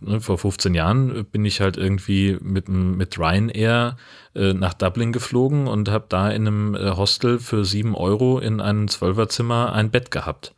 ne, 0.00 0.20
vor 0.20 0.38
15 0.38 0.74
Jahren 0.74 1.24
bin 1.26 1.44
ich 1.44 1.60
halt 1.60 1.76
irgendwie 1.76 2.38
mit, 2.40 2.68
mit 2.68 3.18
Ryanair 3.18 3.96
nach 4.32 4.74
Dublin 4.74 5.10
geflogen 5.10 5.66
und 5.66 5.88
habe 5.88 6.06
da 6.08 6.30
in 6.30 6.46
einem 6.46 6.96
Hostel 6.96 7.40
für 7.40 7.64
7 7.64 7.96
Euro 7.96 8.38
in 8.38 8.60
einem 8.60 8.86
Zwölferzimmer 8.86 9.72
ein 9.72 9.90
Bett 9.90 10.12
gehabt. 10.12 10.54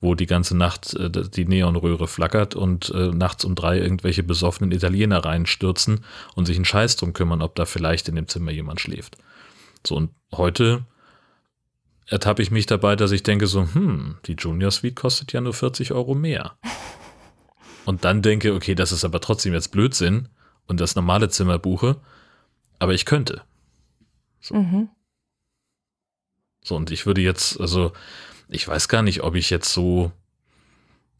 wo 0.00 0.14
die 0.14 0.26
ganze 0.26 0.56
Nacht 0.56 0.94
äh, 0.94 1.10
die 1.10 1.44
Neonröhre 1.46 2.06
flackert 2.06 2.54
und 2.54 2.90
äh, 2.90 3.08
nachts 3.08 3.44
um 3.44 3.54
drei 3.54 3.78
irgendwelche 3.78 4.22
besoffenen 4.22 4.72
Italiener 4.72 5.24
reinstürzen 5.24 6.04
und 6.34 6.46
sich 6.46 6.56
einen 6.56 6.64
Scheiß 6.64 6.96
drum 6.96 7.12
kümmern, 7.12 7.42
ob 7.42 7.54
da 7.54 7.64
vielleicht 7.64 8.08
in 8.08 8.14
dem 8.14 8.28
Zimmer 8.28 8.52
jemand 8.52 8.80
schläft. 8.80 9.16
So, 9.86 9.96
und 9.96 10.10
heute 10.32 10.84
ertappe 12.06 12.42
ich 12.42 12.50
mich 12.50 12.66
dabei, 12.66 12.96
dass 12.96 13.12
ich 13.12 13.22
denke 13.22 13.46
so, 13.46 13.62
hm, 13.72 14.16
die 14.26 14.32
Junior 14.32 14.70
Suite 14.70 14.96
kostet 14.96 15.32
ja 15.32 15.40
nur 15.40 15.54
40 15.54 15.92
Euro 15.92 16.14
mehr. 16.14 16.56
Und 17.84 18.04
dann 18.04 18.22
denke, 18.22 18.54
okay, 18.54 18.74
das 18.74 18.92
ist 18.92 19.04
aber 19.04 19.20
trotzdem 19.20 19.54
jetzt 19.54 19.68
Blödsinn 19.68 20.28
und 20.66 20.78
das 20.78 20.94
normale 20.94 21.30
Zimmer 21.30 21.58
buche, 21.58 21.96
aber 22.78 22.92
ich 22.92 23.06
könnte. 23.06 23.42
So. 24.40 24.56
Mhm. 24.56 24.90
so, 26.62 26.76
und 26.76 26.90
ich 26.90 27.06
würde 27.06 27.22
jetzt, 27.22 27.58
also 27.58 27.92
ich 28.48 28.68
weiß 28.68 28.88
gar 28.88 29.02
nicht, 29.02 29.22
ob 29.22 29.34
ich 29.34 29.48
jetzt 29.48 29.72
so, 29.72 30.12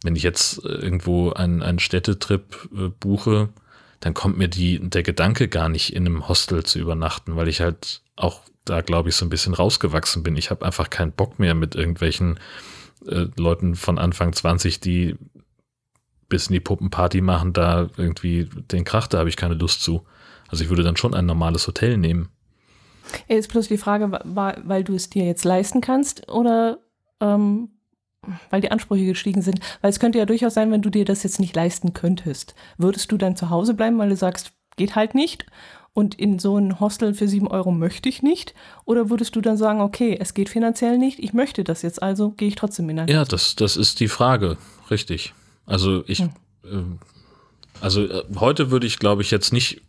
wenn 0.03 0.15
ich 0.15 0.23
jetzt 0.23 0.63
äh, 0.65 0.69
irgendwo 0.69 1.33
einen, 1.33 1.63
einen 1.63 1.79
Städtetrip 1.79 2.69
äh, 2.73 2.89
buche, 2.89 3.49
dann 4.01 4.13
kommt 4.13 4.39
mir 4.39 4.49
die, 4.49 4.79
der 4.79 5.03
Gedanke 5.03 5.49
gar 5.49 5.69
nicht 5.69 5.95
in 5.95 6.07
einem 6.07 6.29
Hostel 6.29 6.65
zu 6.65 6.79
übernachten, 6.79 7.35
weil 7.35 7.49
ich 7.49 7.61
halt 7.61 8.03
auch 8.15 8.43
da, 8.69 8.81
glaube 8.81 9.09
ich, 9.09 9.16
so 9.16 9.25
ein 9.25 9.31
bisschen 9.31 9.55
rausgewachsen 9.55 10.23
bin. 10.23 10.37
Ich 10.37 10.51
habe 10.51 10.64
einfach 10.64 10.91
keinen 10.91 11.12
Bock 11.12 11.39
mehr 11.39 11.55
mit 11.55 11.75
irgendwelchen 11.75 12.39
äh, 13.07 13.27
Leuten 13.37 13.75
von 13.75 13.99
Anfang 13.99 14.33
20, 14.33 14.81
die 14.81 15.16
bis 16.29 16.49
in 16.49 16.55
die 16.55 16.61
Puppenparty 16.61 17.21
machen, 17.21 17.53
da 17.53 17.89
irgendwie 17.97 18.49
den 18.71 18.85
Krach, 18.85 19.07
da 19.07 19.19
habe 19.19 19.29
ich 19.29 19.37
keine 19.37 19.55
Lust 19.55 19.83
zu. 19.83 20.03
Also 20.49 20.64
ich 20.64 20.71
würde 20.71 20.83
dann 20.83 20.97
schon 20.97 21.14
ein 21.14 21.27
normales 21.27 21.66
Hotel 21.66 21.97
nehmen. 21.97 22.29
Ist 23.27 23.51
bloß 23.51 23.69
die 23.69 23.79
Frage, 23.79 24.21
weil 24.25 24.85
du 24.85 24.95
es 24.95 25.09
dir 25.09 25.25
jetzt 25.25 25.45
leisten 25.45 25.81
kannst 25.81 26.29
oder 26.29 26.79
ähm, 27.21 27.71
weil 28.51 28.61
die 28.61 28.71
Ansprüche 28.71 29.07
gestiegen 29.07 29.43
sind. 29.43 29.61
Weil 29.81 29.91
es 29.91 30.01
könnte 30.01 30.19
ja 30.19 30.27
durchaus 30.27 30.55
sein, 30.55 30.71
wenn 30.71 30.83
du 30.83 30.91
dir 30.91 31.05
das 31.05 31.23
jetzt 31.23 31.41
nicht 31.41 31.57
leisten 31.57 31.95
könntest. 31.95 32.55
Würdest 32.77 33.11
du 33.11 33.16
dann 33.16 33.37
zu 33.37 33.49
Hause 33.49 33.75
bleiben, 33.75 33.99
weil 33.99 34.11
du 34.11 34.16
sagst, 34.16 34.53
geht 34.77 34.95
halt 34.95 35.14
nicht? 35.14 35.47
Und 35.99 36.15
in 36.15 36.39
so 36.39 36.57
ein 36.57 36.79
Hostel 36.79 37.13
für 37.13 37.27
sieben 37.27 37.49
Euro 37.49 37.73
möchte 37.73 38.09
ich 38.09 38.23
nicht? 38.23 38.55
Oder 38.85 39.11
würdest 39.11 39.35
du 39.35 39.41
dann 39.41 39.57
sagen, 39.57 39.81
okay, 39.81 40.17
es 40.21 40.33
geht 40.33 40.49
finanziell 40.49 40.97
nicht, 40.97 41.19
ich 41.19 41.33
möchte 41.33 41.65
das 41.65 41.83
jetzt, 41.83 42.01
also 42.01 42.31
gehe 42.31 42.47
ich 42.47 42.55
trotzdem 42.55 42.89
in 42.89 43.01
ein 43.01 43.09
Ja, 43.09 43.25
das, 43.25 43.57
das 43.57 43.77
ist 43.77 43.99
die 43.99 44.07
Frage, 44.07 44.59
richtig. 44.93 45.35
Also 45.67 46.05
ich, 46.07 46.21
hm. 46.21 46.31
äh, 46.63 46.85
also 47.81 48.05
äh, 48.05 48.23
heute 48.37 48.71
würde 48.71 48.87
ich, 48.87 49.01
glaube 49.01 49.23
ich, 49.23 49.33
jetzt 49.33 49.53
nicht 49.53 49.83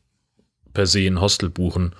per 0.74 0.88
se 0.88 1.06
ein 1.06 1.22
Hostel 1.22 1.52
buchen, 1.52 1.94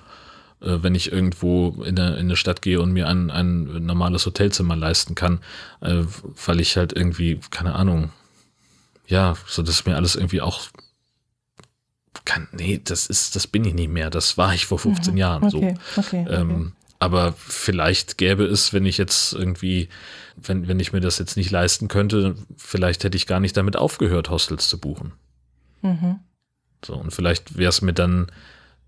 äh, 0.60 0.78
wenn 0.80 0.96
ich 0.96 1.12
irgendwo 1.12 1.80
in 1.84 1.96
eine, 1.96 2.14
in 2.14 2.24
eine 2.24 2.34
Stadt 2.34 2.62
gehe 2.62 2.80
und 2.80 2.90
mir 2.90 3.06
ein, 3.06 3.30
ein 3.30 3.86
normales 3.86 4.26
Hotelzimmer 4.26 4.74
leisten 4.74 5.14
kann, 5.14 5.38
äh, 5.82 6.02
weil 6.46 6.58
ich 6.58 6.76
halt 6.76 6.92
irgendwie, 6.94 7.38
keine 7.50 7.76
Ahnung, 7.76 8.10
ja, 9.06 9.36
so 9.46 9.62
dass 9.62 9.86
mir 9.86 9.94
alles 9.94 10.16
irgendwie 10.16 10.40
auch 10.40 10.62
kann, 12.24 12.48
nee, 12.52 12.80
das 12.82 13.06
ist, 13.06 13.36
das 13.36 13.46
bin 13.46 13.64
ich 13.64 13.74
nicht 13.74 13.90
mehr. 13.90 14.10
Das 14.10 14.36
war 14.36 14.54
ich 14.54 14.66
vor 14.66 14.78
15 14.78 15.12
mhm. 15.12 15.18
Jahren 15.18 15.44
okay, 15.44 15.50
so. 15.50 16.00
Okay, 16.00 16.24
okay. 16.24 16.26
Ähm, 16.28 16.72
aber 16.98 17.32
vielleicht 17.32 18.18
gäbe 18.18 18.44
es, 18.44 18.72
wenn 18.72 18.84
ich 18.84 18.98
jetzt 18.98 19.32
irgendwie, 19.32 19.88
wenn, 20.36 20.68
wenn 20.68 20.80
ich 20.80 20.92
mir 20.92 21.00
das 21.00 21.18
jetzt 21.18 21.36
nicht 21.36 21.50
leisten 21.50 21.88
könnte, 21.88 22.34
vielleicht 22.56 23.04
hätte 23.04 23.16
ich 23.16 23.26
gar 23.26 23.40
nicht 23.40 23.56
damit 23.56 23.76
aufgehört, 23.76 24.28
Hostels 24.28 24.68
zu 24.68 24.78
buchen. 24.78 25.12
Mhm. 25.80 26.20
So, 26.84 26.94
und 26.94 27.12
vielleicht 27.12 27.56
wäre 27.56 27.70
es 27.70 27.80
mir 27.80 27.94
dann 27.94 28.30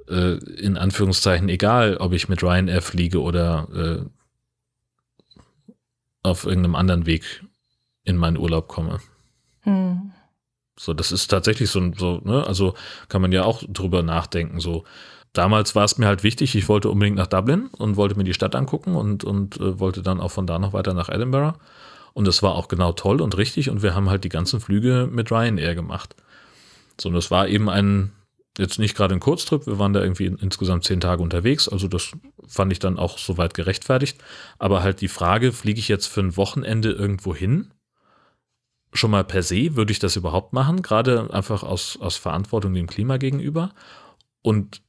äh, 0.09 0.35
in 0.35 0.77
Anführungszeichen 0.77 1.49
egal, 1.49 1.97
ob 1.97 2.13
ich 2.13 2.29
mit 2.29 2.43
Ryanair 2.43 2.83
fliege 2.83 3.23
oder 3.23 3.69
äh, 3.75 4.05
auf 6.23 6.45
irgendeinem 6.45 6.75
anderen 6.75 7.07
Weg 7.07 7.45
in 8.05 8.17
meinen 8.17 8.37
Urlaub 8.37 8.69
komme. 8.69 9.01
Hm. 9.63 10.13
So, 10.79 10.95
das 10.95 11.13
ist 11.13 11.29
tatsächlich 11.29 11.71
so, 11.71 11.93
so, 11.97 12.21
ne, 12.25 12.47
also 12.47 12.75
kann 13.09 13.23
man 13.23 13.33
ja 13.33 13.45
auch 13.45 13.63
drüber 13.69 14.03
nachdenken. 14.03 14.61
So, 14.61 14.85
damals 15.33 15.75
war 15.75 15.85
es 15.85 15.99
mir 15.99 16.07
halt 16.07 16.23
wichtig, 16.23 16.55
ich 16.55 16.69
wollte 16.69 16.91
unbedingt 16.91 17.17
nach 17.17 17.27
Dublin 17.27 17.69
und 17.77 17.97
wollte 17.97 18.17
mir 18.17 18.25
die 18.25 18.35
Stadt 18.35 18.55
angucken 18.55 18.95
und, 18.95 19.25
und 19.25 19.59
äh, 19.59 19.79
wollte 19.79 20.03
dann 20.03 20.21
auch 20.21 20.31
von 20.31 20.47
da 20.47 20.59
noch 20.59 20.73
weiter 20.73 20.95
nach 20.95 21.09
Edinburgh. 21.09 21.59
Und 22.15 22.27
das 22.27 22.43
war 22.43 22.55
auch 22.55 22.69
genau 22.69 22.93
toll 22.93 23.23
und 23.23 23.37
richtig 23.39 23.71
und 23.71 23.83
wir 23.83 23.95
haben 23.95 24.11
halt 24.11 24.25
die 24.25 24.29
ganzen 24.29 24.61
Flüge 24.61 25.09
mit 25.11 25.31
Ryanair 25.31 25.75
gemacht. 25.75 26.15
So, 27.01 27.09
und 27.09 27.15
das 27.15 27.31
war 27.31 27.49
eben 27.49 27.71
ein, 27.71 28.13
jetzt 28.59 28.79
nicht 28.79 28.95
gerade 28.95 29.15
ein 29.15 29.21
Kurztrip, 29.21 29.67
wir 29.67 29.79
waren 29.79 29.95
da 29.95 30.03
irgendwie 30.03 30.27
insgesamt 30.27 30.85
zehn 30.85 31.01
Tage 31.01 31.23
unterwegs, 31.23 31.69
also 31.69 31.89
das 31.89 32.13
fand 32.47 32.71
ich 32.71 32.79
dann 32.79 32.99
auch 32.99 33.17
soweit 33.19 33.55
gerechtfertigt. 33.55 34.19
Aber 34.59 34.83
halt 34.83 35.01
die 35.01 35.09
Frage, 35.09 35.53
fliege 35.53 35.81
ich 35.81 35.89
jetzt 35.89 36.07
für 36.07 36.21
ein 36.21 36.37
Wochenende 36.37 36.93
irgendwo 36.93 37.35
hin? 37.35 37.72
Schon 38.93 39.11
mal 39.11 39.25
per 39.25 39.43
se 39.43 39.75
würde 39.77 39.93
ich 39.93 39.99
das 39.99 40.17
überhaupt 40.17 40.53
machen, 40.53 40.83
gerade 40.83 41.33
einfach 41.33 41.63
aus, 41.63 41.99
aus 42.01 42.17
Verantwortung 42.17 42.75
dem 42.75 42.87
Klima 42.87 43.17
gegenüber. 43.17 43.73
Und 44.43 44.83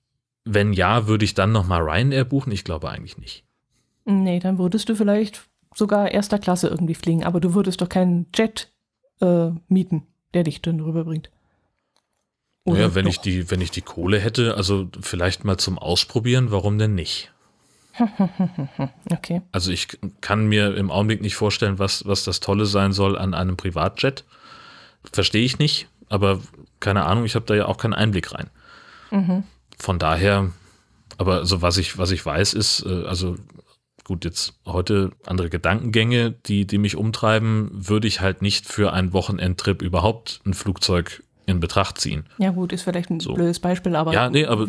wenn 0.46 0.74
ja, 0.74 1.08
würde 1.08 1.26
ich 1.26 1.34
dann 1.34 1.52
nochmal 1.52 1.82
Ryanair 1.82 2.26
buchen? 2.26 2.52
Ich 2.52 2.64
glaube 2.64 2.90
eigentlich 2.90 3.18
nicht. 3.18 3.46
Nee, 4.06 4.40
dann 4.40 4.58
würdest 4.58 4.90
du 4.90 4.96
vielleicht 4.96 5.48
sogar 5.74 6.12
erster 6.12 6.40
Klasse 6.40 6.68
irgendwie 6.68 6.96
fliegen, 6.96 7.24
aber 7.24 7.40
du 7.40 7.54
würdest 7.54 7.82
doch 7.82 7.90
keinen 7.90 8.28
Jet 8.36 8.72
äh, 9.22 9.52
mieten, 9.68 10.04
der 10.34 10.44
dich 10.44 10.62
dann 10.62 10.80
rüberbringt. 10.80 11.30
Oder 12.66 12.80
ja, 12.80 12.96
wenn 12.96 13.08
ich 13.08 13.20
die, 13.20 13.50
wenn 13.52 13.62
ich 13.62 13.72
die 13.72 13.82
Kohle 13.82 14.20
hätte, 14.20 14.56
also 14.56 14.88
vielleicht 15.02 15.44
mal 15.44 15.58
zum 15.58 15.78
Ausprobieren, 15.78 16.52
warum 16.52 16.78
denn 16.78 16.96
nicht? 16.96 17.33
okay. 19.12 19.42
Also 19.52 19.72
ich 19.72 19.88
kann 20.22 20.48
mir 20.48 20.76
im 20.76 20.92
Augenblick 20.92 21.22
nicht 21.22 21.36
vorstellen, 21.36 21.80
was, 21.80 22.06
was 22.06 22.24
das 22.24 22.40
Tolle 22.40 22.66
sein 22.66 22.92
soll 22.92 23.18
an 23.18 23.34
einem 23.34 23.58
Privatjet. 23.58 24.24
Verstehe 25.12 25.44
ich 25.44 25.60
nicht, 25.60 25.88
aber 26.10 26.40
keine 26.80 27.06
Ahnung, 27.06 27.26
ich 27.26 27.36
habe 27.36 27.46
da 27.46 27.56
ja 27.56 27.66
auch 27.66 27.78
keinen 27.78 27.94
Einblick 27.94 28.34
rein. 28.34 28.50
Mhm. 29.12 29.44
Von 29.78 30.00
daher, 30.00 30.52
aber 31.18 31.38
also 31.38 31.62
was 31.62 31.78
ich, 31.78 31.98
was 31.98 32.12
ich 32.12 32.26
weiß, 32.26 32.54
ist, 32.54 32.86
äh, 32.86 33.06
also 33.06 33.36
gut, 34.04 34.26
jetzt 34.26 34.56
heute 34.66 35.12
andere 35.26 35.50
Gedankengänge, 35.50 36.32
die, 36.32 36.66
die 36.66 36.78
mich 36.78 36.96
umtreiben, 36.96 37.70
würde 37.72 38.08
ich 38.08 38.22
halt 38.22 38.42
nicht 38.42 38.68
für 38.68 38.94
einen 38.94 39.14
Wochenendtrip 39.14 39.82
überhaupt 39.82 40.42
ein 40.46 40.54
Flugzeug 40.54 41.24
in 41.46 41.60
Betracht 41.60 42.00
ziehen. 42.00 42.26
Ja 42.38 42.52
gut, 42.52 42.72
ist 42.72 42.84
vielleicht 42.84 43.10
ein 43.10 43.20
so. 43.20 43.34
blödes 43.34 43.60
Beispiel, 43.60 43.96
aber, 43.96 44.14
ja, 44.14 44.30
nee, 44.30 44.46
aber 44.46 44.66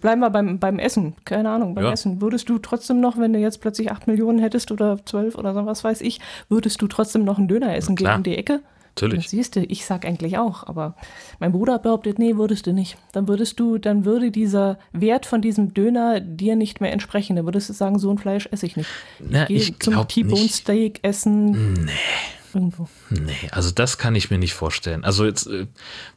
bleiben 0.00 0.20
wir 0.20 0.30
beim, 0.30 0.58
beim 0.58 0.78
Essen, 0.78 1.14
keine 1.24 1.50
Ahnung, 1.50 1.74
beim 1.74 1.84
ja. 1.84 1.92
Essen. 1.92 2.20
Würdest 2.20 2.48
du 2.48 2.58
trotzdem 2.58 3.00
noch, 3.00 3.18
wenn 3.18 3.32
du 3.32 3.38
jetzt 3.38 3.60
plötzlich 3.60 3.90
8 3.90 4.06
Millionen 4.06 4.38
hättest 4.38 4.70
oder 4.70 5.04
12 5.04 5.34
oder 5.36 5.54
so, 5.54 5.66
was 5.66 5.82
weiß 5.82 6.00
ich, 6.00 6.20
würdest 6.48 6.80
du 6.80 6.86
trotzdem 6.86 7.24
noch 7.24 7.38
einen 7.38 7.48
Döner 7.48 7.74
essen 7.74 7.96
gehen 7.96 8.12
um 8.14 8.22
die 8.22 8.36
Ecke? 8.36 8.60
Natürlich. 8.94 9.24
Das 9.24 9.30
siehst 9.30 9.56
du, 9.56 9.60
ich 9.60 9.86
sag 9.86 10.04
eigentlich 10.04 10.36
auch, 10.36 10.66
aber 10.66 10.94
mein 11.40 11.52
Bruder 11.52 11.78
behauptet, 11.78 12.18
nee, 12.18 12.36
würdest 12.36 12.66
du 12.66 12.74
nicht. 12.74 12.98
Dann 13.12 13.26
würdest 13.26 13.58
du, 13.58 13.78
dann 13.78 14.04
würde 14.04 14.30
dieser 14.30 14.78
Wert 14.92 15.24
von 15.24 15.40
diesem 15.40 15.72
Döner 15.72 16.20
dir 16.20 16.56
nicht 16.56 16.82
mehr 16.82 16.92
entsprechen. 16.92 17.36
Dann 17.36 17.46
würdest 17.46 17.70
du 17.70 17.72
sagen, 17.72 17.98
so 17.98 18.10
ein 18.10 18.18
Fleisch 18.18 18.48
esse 18.52 18.66
ich 18.66 18.76
nicht. 18.76 18.90
Na, 19.18 19.48
ich, 19.48 19.70
ich 19.70 19.78
zum 19.78 20.06
T-Bone 20.06 20.48
Steak 20.48 21.00
essen. 21.02 21.72
Nee 21.72 21.90
irgendwo. 22.54 22.88
Nee, 23.10 23.48
also 23.50 23.70
das 23.70 23.98
kann 23.98 24.14
ich 24.14 24.30
mir 24.30 24.38
nicht 24.38 24.54
vorstellen. 24.54 25.04
Also 25.04 25.24
jetzt 25.24 25.46
äh, 25.46 25.66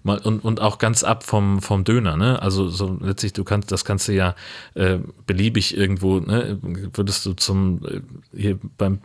mal 0.03 0.19
und, 0.19 0.43
und 0.43 0.59
auch 0.59 0.77
ganz 0.77 1.03
ab 1.03 1.23
vom, 1.23 1.61
vom 1.61 1.83
Döner, 1.83 2.17
ne? 2.17 2.41
Also 2.41 2.69
so 2.69 2.97
letztlich, 3.01 3.33
du 3.33 3.43
kannst, 3.43 3.71
das 3.71 3.86
kannst 3.86 4.07
du 4.07 4.13
ja 4.13 4.36
äh, 4.73 4.99
beliebig 5.25 5.75
irgendwo, 5.75 6.19
ne? 6.19 6.59
Würdest 6.93 7.25
du 7.25 7.33
zum 7.33 7.86
äh, 7.86 8.01
hier 8.36 8.59
beim 8.77 8.99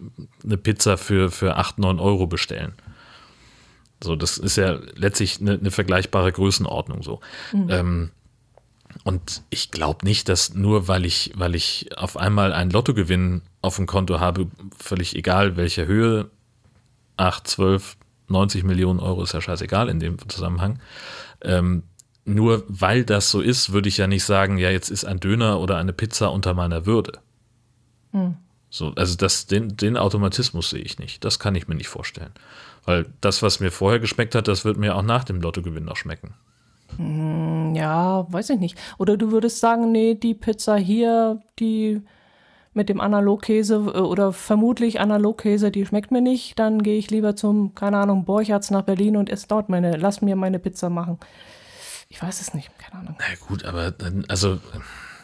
eine 0.45 0.57
Pizza 0.57 0.97
für, 0.97 1.31
für 1.31 1.57
8, 1.57 1.79
9 1.79 1.99
Euro 1.99 2.27
bestellen. 2.27 2.73
So, 4.03 4.17
das 4.17 4.39
ist 4.39 4.57
ja 4.57 4.79
letztlich 4.95 5.41
eine, 5.41 5.53
eine 5.53 5.71
vergleichbare 5.71 6.33
Größenordnung 6.33 7.03
so. 7.03 7.21
Mhm. 7.53 7.67
Ähm, 7.71 8.11
und 9.05 9.43
ich 9.51 9.71
glaube 9.71 10.05
nicht, 10.05 10.29
dass 10.29 10.55
nur 10.55 10.89
weil 10.89 11.05
ich, 11.05 11.33
weil 11.37 11.55
ich 11.55 11.97
auf 11.97 12.17
einmal 12.17 12.53
einen 12.53 12.71
Lottogewinn 12.71 13.43
auf 13.63 13.77
dem 13.77 13.87
Konto 13.87 14.21
habe, 14.21 14.49
völlig 14.79 15.15
egal 15.17 15.57
welcher 15.57 15.87
Höhe, 15.87 16.31
8, 17.21 17.47
12, 17.47 17.97
90 18.29 18.65
Millionen 18.65 19.01
Euro 19.01 19.23
ist 19.23 19.35
ja 19.35 19.41
scheißegal 19.41 19.89
in 19.89 20.01
dem 20.01 20.17
Zusammenhang. 20.29 20.79
Ähm, 21.43 21.83
nur 22.25 22.65
weil 22.69 23.05
das 23.05 23.31
so 23.31 23.41
ist, 23.41 23.73
würde 23.73 23.89
ich 23.89 23.97
ja 23.97 24.07
nicht 24.07 24.25
sagen, 24.25 24.59
ja, 24.59 24.71
jetzt 24.71 24.91
ist 24.91 25.05
ein 25.05 25.21
Döner 25.21 25.61
oder 25.61 25.77
eine 25.79 25.93
Pizza 25.93 26.31
unter 26.31 26.55
meiner 26.55 26.87
Würde. 26.87 27.19
Hm. 28.13 28.37
So, 28.71 28.93
also 28.95 29.17
das, 29.17 29.47
den, 29.47 29.77
den 29.77 29.97
Automatismus 29.97 30.71
sehe 30.71 30.81
ich 30.81 30.99
nicht. 30.99 31.25
Das 31.25 31.39
kann 31.39 31.57
ich 31.57 31.67
mir 31.67 31.75
nicht 31.75 31.89
vorstellen. 31.89 32.33
Weil 32.85 33.07
das, 33.21 33.43
was 33.43 33.61
mir 33.61 33.73
vorher 33.73 33.99
geschmeckt 33.99 34.35
hat, 34.35 34.49
das 34.49 34.65
wird 34.65 34.79
mir 34.79 34.97
auch 34.97 35.03
nach 35.03 35.25
dem 35.25 35.41
Lottogewinn 35.41 35.85
noch 35.85 35.97
schmecken. 35.97 36.35
Hm, 36.97 37.75
ja, 37.75 38.27
weiß 38.33 38.51
ich 38.51 38.61
nicht. 38.61 38.79
Oder 38.99 39.17
du 39.17 39.33
würdest 39.33 39.59
sagen, 39.59 39.91
nee, 39.91 40.15
die 40.15 40.35
Pizza 40.35 40.77
hier, 40.77 41.41
die 41.59 42.03
mit 42.73 42.89
dem 42.89 43.01
Analogkäse 43.01 43.75
äh, 43.75 43.99
oder 43.99 44.33
vermutlich 44.33 45.01
Analogkäse, 45.01 45.71
die 45.71 45.87
schmeckt 45.87 46.11
mir 46.11 46.23
nicht, 46.23 46.59
dann 46.59 46.83
gehe 46.83 46.99
ich 46.99 47.11
lieber 47.11 47.37
zum, 47.37 47.75
keine 47.75 47.99
Ahnung, 47.99 48.25
Borchards 48.25 48.71
nach 48.71 48.83
Berlin 48.83 49.17
und 49.17 49.31
esse 49.31 49.47
dort 49.49 49.69
meine, 49.69 49.97
lass 49.97 50.23
mir 50.23 50.37
meine 50.37 50.59
Pizza 50.59 50.91
machen. 50.91 51.19
Ich 52.09 52.23
weiß 52.23 52.41
es 52.41 52.55
nicht, 52.55 52.71
keine 52.79 53.03
Ahnung. 53.03 53.17
Na 53.19 53.47
gut, 53.47 53.65
aber 53.65 53.91
dann, 53.91 54.25
also 54.29 54.59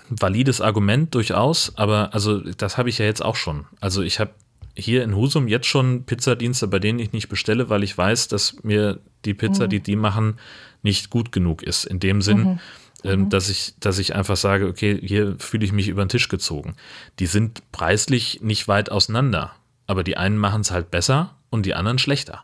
valides 0.08 0.60
Argument 0.60 1.14
durchaus, 1.14 1.76
aber 1.76 2.14
also 2.14 2.38
das 2.38 2.78
habe 2.78 2.88
ich 2.88 2.98
ja 2.98 3.04
jetzt 3.04 3.24
auch 3.24 3.36
schon. 3.36 3.66
Also 3.80 4.02
ich 4.02 4.20
habe 4.20 4.30
hier 4.76 5.02
in 5.02 5.16
Husum 5.16 5.48
jetzt 5.48 5.66
schon 5.66 6.04
Pizzadienste, 6.04 6.68
bei 6.68 6.78
denen 6.78 6.98
ich 6.98 7.12
nicht 7.12 7.28
bestelle, 7.28 7.70
weil 7.70 7.82
ich 7.82 7.96
weiß, 7.96 8.28
dass 8.28 8.62
mir 8.62 9.00
die 9.24 9.34
Pizza, 9.34 9.64
mhm. 9.64 9.70
die 9.70 9.80
die 9.80 9.96
machen, 9.96 10.38
nicht 10.82 11.10
gut 11.10 11.32
genug 11.32 11.62
ist. 11.62 11.84
In 11.84 11.98
dem 11.98 12.22
Sinn, 12.22 12.38
mhm. 12.38 12.60
Ähm, 13.06 13.20
mhm. 13.20 13.30
dass, 13.30 13.48
ich, 13.48 13.74
dass 13.78 13.98
ich 13.98 14.14
einfach 14.14 14.36
sage, 14.36 14.66
okay, 14.66 15.00
hier 15.00 15.36
fühle 15.38 15.64
ich 15.64 15.72
mich 15.72 15.88
über 15.88 16.04
den 16.04 16.08
Tisch 16.08 16.28
gezogen. 16.28 16.74
Die 17.20 17.26
sind 17.26 17.62
preislich 17.70 18.40
nicht 18.42 18.66
weit 18.68 18.90
auseinander, 18.90 19.52
aber 19.86 20.02
die 20.02 20.16
einen 20.16 20.38
machen 20.38 20.62
es 20.62 20.72
halt 20.72 20.90
besser 20.90 21.36
und 21.50 21.66
die 21.66 21.74
anderen 21.74 21.98
schlechter. 21.98 22.42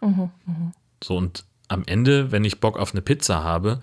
Mhm. 0.00 0.30
Mhm. 0.46 0.72
So, 1.02 1.16
und 1.16 1.44
am 1.68 1.84
Ende, 1.86 2.32
wenn 2.32 2.44
ich 2.44 2.60
Bock 2.60 2.78
auf 2.78 2.92
eine 2.92 3.02
Pizza 3.02 3.44
habe, 3.44 3.80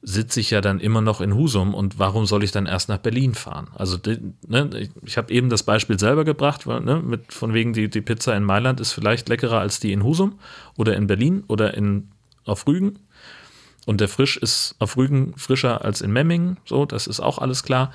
sitze 0.00 0.40
ich 0.40 0.50
ja 0.50 0.60
dann 0.60 0.80
immer 0.80 1.00
noch 1.00 1.20
in 1.20 1.34
Husum 1.34 1.74
und 1.74 1.98
warum 1.98 2.24
soll 2.24 2.44
ich 2.44 2.52
dann 2.52 2.66
erst 2.66 2.88
nach 2.88 2.98
Berlin 2.98 3.34
fahren? 3.34 3.68
Also 3.74 3.98
ne, 4.46 4.88
ich 5.02 5.18
habe 5.18 5.32
eben 5.32 5.50
das 5.50 5.64
Beispiel 5.64 5.98
selber 5.98 6.24
gebracht, 6.24 6.66
weil, 6.66 6.80
ne, 6.80 7.02
mit, 7.02 7.32
von 7.32 7.52
wegen 7.52 7.72
die, 7.72 7.90
die 7.90 8.00
Pizza 8.00 8.36
in 8.36 8.44
Mailand 8.44 8.80
ist 8.80 8.92
vielleicht 8.92 9.28
leckerer 9.28 9.58
als 9.58 9.80
die 9.80 9.92
in 9.92 10.04
Husum 10.04 10.38
oder 10.76 10.96
in 10.96 11.08
Berlin 11.08 11.44
oder 11.48 11.74
in, 11.74 12.08
auf 12.44 12.66
Rügen. 12.66 13.00
Und 13.88 14.02
der 14.02 14.08
Frisch 14.08 14.36
ist 14.36 14.74
auf 14.80 14.98
Rügen 14.98 15.32
frischer 15.38 15.82
als 15.82 16.02
in 16.02 16.12
Memmingen, 16.12 16.58
so, 16.66 16.84
das 16.84 17.06
ist 17.06 17.20
auch 17.20 17.38
alles 17.38 17.62
klar. 17.62 17.90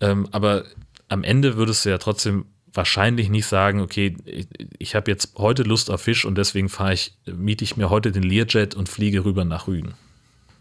Ähm, 0.00 0.28
aber 0.30 0.62
am 1.08 1.24
Ende 1.24 1.56
würdest 1.56 1.84
du 1.84 1.88
ja 1.88 1.98
trotzdem 1.98 2.44
wahrscheinlich 2.72 3.30
nicht 3.30 3.46
sagen, 3.46 3.80
okay, 3.80 4.16
ich, 4.26 4.46
ich 4.78 4.94
habe 4.94 5.10
jetzt 5.10 5.36
heute 5.36 5.64
Lust 5.64 5.90
auf 5.90 6.02
Fisch 6.02 6.24
und 6.24 6.38
deswegen 6.38 6.68
fahre 6.68 6.94
ich, 6.94 7.18
miete 7.26 7.64
ich 7.64 7.76
mir 7.76 7.90
heute 7.90 8.12
den 8.12 8.22
Learjet 8.22 8.76
und 8.76 8.88
fliege 8.88 9.24
rüber 9.24 9.44
nach 9.44 9.66
Rügen. 9.66 9.94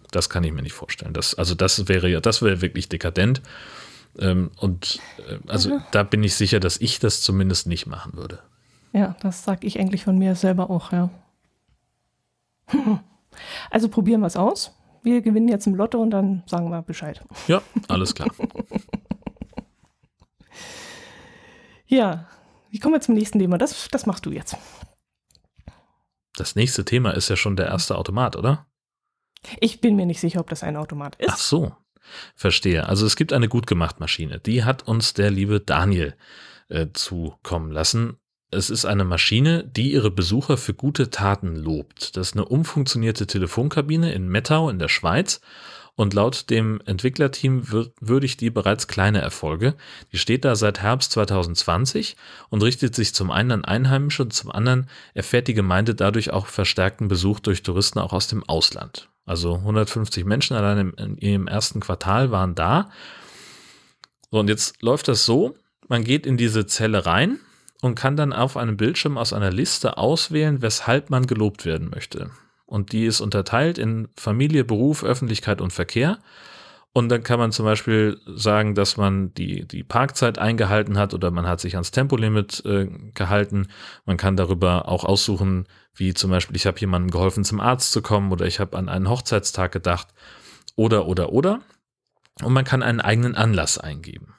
Das 0.09 0.31
kann 0.31 0.43
ich 0.43 0.51
mir 0.51 0.63
nicht 0.63 0.73
vorstellen. 0.73 1.13
Das, 1.13 1.35
also 1.35 1.53
das 1.53 1.87
wäre 1.87 2.09
ja, 2.09 2.19
das 2.19 2.41
wäre 2.41 2.61
wirklich 2.63 2.89
dekadent. 2.89 3.43
Ähm, 4.17 4.49
und 4.57 4.99
äh, 5.29 5.37
also 5.49 5.69
mhm. 5.69 5.83
da 5.91 6.01
bin 6.01 6.23
ich 6.23 6.33
sicher, 6.33 6.59
dass 6.59 6.81
ich 6.81 6.97
das 6.97 7.21
zumindest 7.21 7.67
nicht 7.67 7.85
machen 7.85 8.13
würde. 8.15 8.39
Ja, 8.91 9.15
das 9.21 9.43
sage 9.43 9.67
ich 9.67 9.79
eigentlich 9.79 10.03
von 10.03 10.17
mir 10.17 10.33
selber 10.33 10.71
auch, 10.71 10.91
ja. 10.91 11.11
Also 13.69 13.89
probieren 13.89 14.21
wir 14.21 14.27
es 14.27 14.37
aus. 14.37 14.77
Wir 15.03 15.21
gewinnen 15.21 15.49
jetzt 15.49 15.67
im 15.67 15.75
Lotto 15.75 16.01
und 16.01 16.11
dann 16.11 16.43
sagen 16.45 16.69
wir 16.69 16.81
Bescheid. 16.81 17.21
Ja, 17.47 17.61
alles 17.89 18.15
klar. 18.15 18.29
ja, 21.85 22.27
wie 22.69 22.79
kommen 22.79 22.95
wir 22.95 23.01
zum 23.01 23.15
nächsten 23.15 23.39
Thema? 23.39 23.57
Das, 23.57 23.89
das 23.91 24.05
machst 24.05 24.25
du 24.25 24.31
jetzt. 24.31 24.55
Das 26.35 26.55
nächste 26.55 26.85
Thema 26.85 27.11
ist 27.11 27.29
ja 27.29 27.35
schon 27.35 27.55
der 27.55 27.67
erste 27.67 27.97
Automat, 27.97 28.35
oder? 28.35 28.65
Ich 29.59 29.81
bin 29.81 29.95
mir 29.95 30.05
nicht 30.05 30.19
sicher, 30.19 30.39
ob 30.39 30.49
das 30.49 30.63
ein 30.63 30.77
Automat 30.77 31.15
ist. 31.17 31.29
Ach 31.29 31.37
so, 31.37 31.75
verstehe. 32.35 32.87
Also 32.87 33.05
es 33.05 33.15
gibt 33.15 33.33
eine 33.33 33.49
gut 33.49 33.67
gemacht 33.67 33.99
Maschine. 33.99 34.39
Die 34.39 34.63
hat 34.63 34.87
uns 34.87 35.13
der 35.13 35.29
liebe 35.29 35.59
Daniel 35.59 36.15
äh, 36.69 36.87
zukommen 36.93 37.71
lassen. 37.71 38.17
Es 38.53 38.69
ist 38.69 38.85
eine 38.85 39.03
Maschine, 39.03 39.63
die 39.63 39.91
ihre 39.91 40.11
Besucher 40.11 40.57
für 40.57 40.73
gute 40.73 41.09
Taten 41.09 41.55
lobt. 41.55 42.15
Das 42.15 42.29
ist 42.29 42.33
eine 42.35 42.45
umfunktionierte 42.45 43.27
Telefonkabine 43.27 44.13
in 44.13 44.27
Mettau 44.27 44.69
in 44.69 44.79
der 44.79 44.89
Schweiz. 44.89 45.41
Und 45.95 46.15
laut 46.15 46.49
dem 46.49 46.81
Entwicklerteam 46.85 47.67
würdigt 47.99 48.41
die 48.41 48.49
bereits 48.49 48.87
kleine 48.87 49.21
Erfolge. 49.21 49.75
Die 50.11 50.17
steht 50.17 50.43
da 50.43 50.55
seit 50.55 50.81
Herbst 50.81 51.11
2020 51.11 52.15
und 52.49 52.63
richtet 52.63 52.95
sich 52.95 53.13
zum 53.13 53.29
einen 53.29 53.51
an 53.51 53.65
Einheimische 53.65 54.23
und 54.23 54.33
zum 54.33 54.51
anderen 54.51 54.87
erfährt 55.13 55.47
die 55.47 55.53
Gemeinde 55.53 55.93
dadurch 55.93 56.31
auch 56.31 56.47
verstärkten 56.47 57.09
Besuch 57.09 57.39
durch 57.39 57.61
Touristen 57.61 57.99
auch 57.99 58.11
aus 58.11 58.27
dem 58.27 58.43
Ausland. 58.43 59.09
Also 59.25 59.55
150 59.55 60.25
Menschen 60.25 60.57
allein 60.57 60.93
im, 60.97 61.17
ihrem 61.19 61.47
ersten 61.47 61.79
Quartal 61.79 62.31
waren 62.31 62.55
da. 62.55 62.89
So, 64.31 64.39
und 64.39 64.49
jetzt 64.49 64.81
läuft 64.81 65.07
das 65.07 65.25
so, 65.25 65.55
man 65.87 66.03
geht 66.03 66.25
in 66.25 66.37
diese 66.37 66.65
Zelle 66.65 67.05
rein 67.05 67.39
und 67.83 67.95
kann 67.95 68.15
dann 68.15 68.31
auf 68.31 68.55
einem 68.55 68.77
Bildschirm 68.77 69.17
aus 69.17 69.33
einer 69.33 69.51
Liste 69.51 69.97
auswählen, 69.97 70.61
weshalb 70.61 71.09
man 71.09 71.27
gelobt 71.27 71.65
werden 71.65 71.89
möchte. 71.89 72.29
Und 72.65 72.93
die 72.93 73.05
ist 73.05 73.19
unterteilt 73.19 73.77
in 73.77 74.07
Familie, 74.15 74.63
Beruf, 74.63 75.03
Öffentlichkeit 75.03 75.59
und 75.59 75.73
Verkehr. 75.73 76.19
Und 76.93 77.09
dann 77.09 77.23
kann 77.23 77.39
man 77.39 77.51
zum 77.51 77.65
Beispiel 77.65 78.21
sagen, 78.25 78.73
dass 78.73 78.95
man 78.95 79.33
die, 79.33 79.67
die 79.67 79.83
Parkzeit 79.83 80.39
eingehalten 80.39 80.97
hat 80.97 81.13
oder 81.13 81.29
man 81.29 81.45
hat 81.45 81.59
sich 81.59 81.73
ans 81.73 81.91
Tempolimit 81.91 82.63
äh, 82.65 82.87
gehalten. 83.15 83.67
Man 84.05 84.15
kann 84.15 84.37
darüber 84.37 84.87
auch 84.87 85.03
aussuchen, 85.03 85.67
wie 85.93 86.13
zum 86.13 86.31
Beispiel, 86.31 86.55
ich 86.55 86.65
habe 86.65 86.79
jemandem 86.79 87.11
geholfen, 87.11 87.43
zum 87.43 87.59
Arzt 87.59 87.91
zu 87.91 88.01
kommen 88.01 88.31
oder 88.31 88.45
ich 88.45 88.61
habe 88.61 88.77
an 88.77 88.87
einen 88.87 89.09
Hochzeitstag 89.09 89.73
gedacht 89.73 90.07
oder, 90.77 91.05
oder, 91.05 91.33
oder. 91.33 91.59
Und 92.41 92.53
man 92.53 92.63
kann 92.63 92.81
einen 92.81 93.01
eigenen 93.01 93.35
Anlass 93.35 93.77
eingeben. 93.77 94.35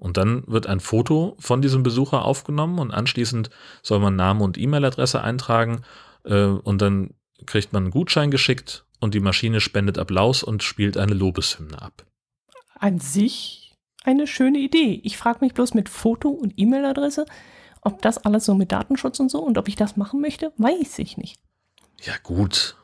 Und 0.00 0.16
dann 0.16 0.44
wird 0.46 0.66
ein 0.66 0.80
Foto 0.80 1.36
von 1.38 1.60
diesem 1.60 1.82
Besucher 1.82 2.24
aufgenommen 2.24 2.78
und 2.78 2.90
anschließend 2.90 3.50
soll 3.82 4.00
man 4.00 4.16
Name 4.16 4.42
und 4.42 4.56
E-Mail-Adresse 4.56 5.20
eintragen 5.20 5.82
äh, 6.24 6.44
und 6.44 6.80
dann 6.80 7.10
kriegt 7.44 7.74
man 7.74 7.82
einen 7.82 7.90
Gutschein 7.92 8.30
geschickt 8.30 8.86
und 8.98 9.12
die 9.12 9.20
Maschine 9.20 9.60
spendet 9.60 9.98
Applaus 9.98 10.42
und 10.42 10.62
spielt 10.62 10.96
eine 10.96 11.12
Lobeshymne 11.12 11.82
ab. 11.82 12.06
An 12.78 12.98
sich 12.98 13.76
eine 14.02 14.26
schöne 14.26 14.56
Idee. 14.56 15.02
Ich 15.04 15.18
frage 15.18 15.40
mich 15.42 15.52
bloß 15.52 15.74
mit 15.74 15.90
Foto 15.90 16.30
und 16.30 16.54
E-Mail-Adresse, 16.56 17.26
ob 17.82 18.00
das 18.00 18.16
alles 18.16 18.46
so 18.46 18.54
mit 18.54 18.72
Datenschutz 18.72 19.20
und 19.20 19.30
so 19.30 19.42
und 19.42 19.58
ob 19.58 19.68
ich 19.68 19.76
das 19.76 19.98
machen 19.98 20.22
möchte, 20.22 20.54
weiß 20.56 20.98
ich 21.00 21.18
nicht. 21.18 21.38
Ja, 22.00 22.14
gut. 22.22 22.74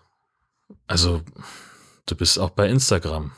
Also, 0.86 1.22
du 2.04 2.14
bist 2.14 2.38
auch 2.38 2.50
bei 2.50 2.68
Instagram. 2.68 3.32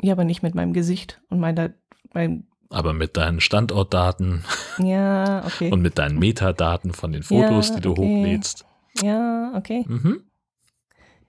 Ja, 0.00 0.12
aber 0.12 0.22
nicht 0.22 0.44
mit 0.44 0.54
meinem 0.54 0.72
Gesicht 0.72 1.20
und 1.30 1.40
meiner, 1.40 1.74
meinem 2.12 2.46
aber 2.70 2.92
mit 2.92 3.16
deinen 3.16 3.40
Standortdaten. 3.40 4.44
Ja, 4.78 5.44
okay. 5.46 5.70
Und 5.70 5.82
mit 5.82 5.98
deinen 5.98 6.18
Metadaten 6.18 6.92
von 6.92 7.12
den 7.12 7.22
Fotos, 7.22 7.68
ja, 7.68 7.74
die 7.76 7.80
du 7.82 7.92
okay. 7.92 8.00
hochlädst. 8.00 8.66
Ja, 9.02 9.52
okay. 9.54 9.84
Mhm. 9.86 10.22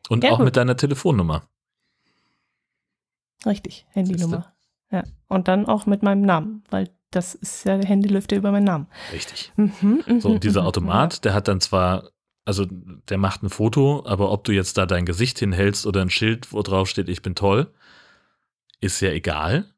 Und 0.10 0.24
ja, 0.24 0.32
auch 0.32 0.38
gut. 0.38 0.46
mit 0.46 0.58
deiner 0.58 0.78
Telefonnummer. 0.78 1.44
Richtig, 3.46 3.86
Handynummer. 3.90 4.54
Ja. 4.92 5.04
Und 5.28 5.48
dann 5.48 5.66
auch 5.66 5.86
mit 5.86 6.02
meinem 6.02 6.22
Namen, 6.22 6.64
weil 6.70 6.90
das 7.12 7.36
ist 7.36 7.66
ja 7.66 7.78
der 7.78 7.90
Handylüfter 7.90 8.36
über 8.36 8.52
meinen 8.52 8.66
Namen. 8.66 8.88
Richtig. 9.12 9.52
Mhm, 9.56 10.04
mhm 10.06 10.22
so, 10.22 10.30
und 10.30 10.44
dieser 10.44 10.62
mhm, 10.62 10.68
Automat, 10.68 11.26
der 11.26 11.34
hat 11.34 11.48
dann 11.48 11.62
zwar, 11.62 12.10
also 12.46 12.66
der 12.66 13.18
macht 13.18 13.44
ein 13.44 13.50
Foto, 13.50 14.06
aber 14.06 14.32
ob 14.32 14.44
du 14.44 14.52
jetzt 14.52 14.78
da 14.78 14.86
dein 14.86 15.06
Gesicht 15.06 15.40
hinhältst 15.40 15.86
oder 15.86 16.02
ein 16.02 16.10
Schild, 16.10 16.52
wo 16.54 16.62
drauf 16.62 16.90
steht, 16.90 17.10
ich 17.10 17.22
bin 17.22 17.36
toll, 17.36 17.74
ist 18.80 19.02
ja 19.02 19.12
egal. 19.12 19.74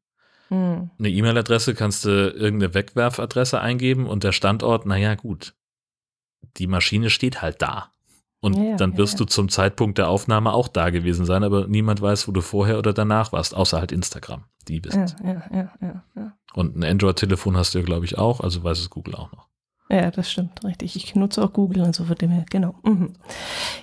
Mhm. 0.50 0.90
Eine 0.98 1.10
E-Mail-Adresse 1.10 1.76
kannst 1.76 2.06
du 2.06 2.10
irgendeine 2.10 2.74
Wegwerfadresse 2.74 3.60
eingeben 3.60 4.08
und 4.08 4.24
der 4.24 4.32
Standort, 4.32 4.86
naja, 4.86 5.16
gut. 5.16 5.54
Die 6.58 6.68
Maschine 6.68 7.10
steht 7.10 7.42
halt 7.42 7.62
da. 7.62 7.92
Und 8.42 8.56
ja, 8.56 8.78
dann 8.78 8.98
wirst 8.98 9.14
ja, 9.14 9.20
ja. 9.20 9.26
du 9.26 9.32
zum 9.32 9.50
Zeitpunkt 9.50 9.98
der 9.98 10.08
Aufnahme 10.08 10.54
auch 10.54 10.70
da 10.70 10.92
gewesen 10.92 11.26
sein, 11.26 11.44
aber 11.44 11.68
niemand 11.68 12.02
weiß, 12.02 12.28
wo 12.28 12.32
du 12.32 12.42
vorher 12.42 12.78
oder 12.78 12.94
danach 12.94 13.34
warst, 13.34 13.54
außer 13.54 13.80
halt 13.80 13.92
Instagram. 13.92 14.46
Die 14.68 14.84
wissen 14.84 15.04
es. 15.04 15.16
Und 16.54 16.78
ein 16.78 16.84
Android-Telefon 16.84 17.58
hast 17.58 17.74
du 17.74 17.80
ja, 17.80 17.86
glaube 17.86 18.06
ich, 18.06 18.18
auch, 18.18 18.40
also 18.40 18.64
weiß 18.64 18.80
es 18.80 18.90
Google 18.90 19.16
auch 19.16 19.32
noch. 19.34 19.50
Ja, 19.90 20.12
das 20.12 20.32
stimmt, 20.32 20.64
richtig. 20.64 20.96
Ich 20.96 21.16
nutze 21.16 21.44
auch 21.44 21.52
Google 21.52 21.82
und 21.82 21.96
so 21.96 22.06
von 22.06 22.16
dem 22.16 22.30
her, 22.30 22.46
genau. 22.50 22.76
Mhm. 22.84 23.14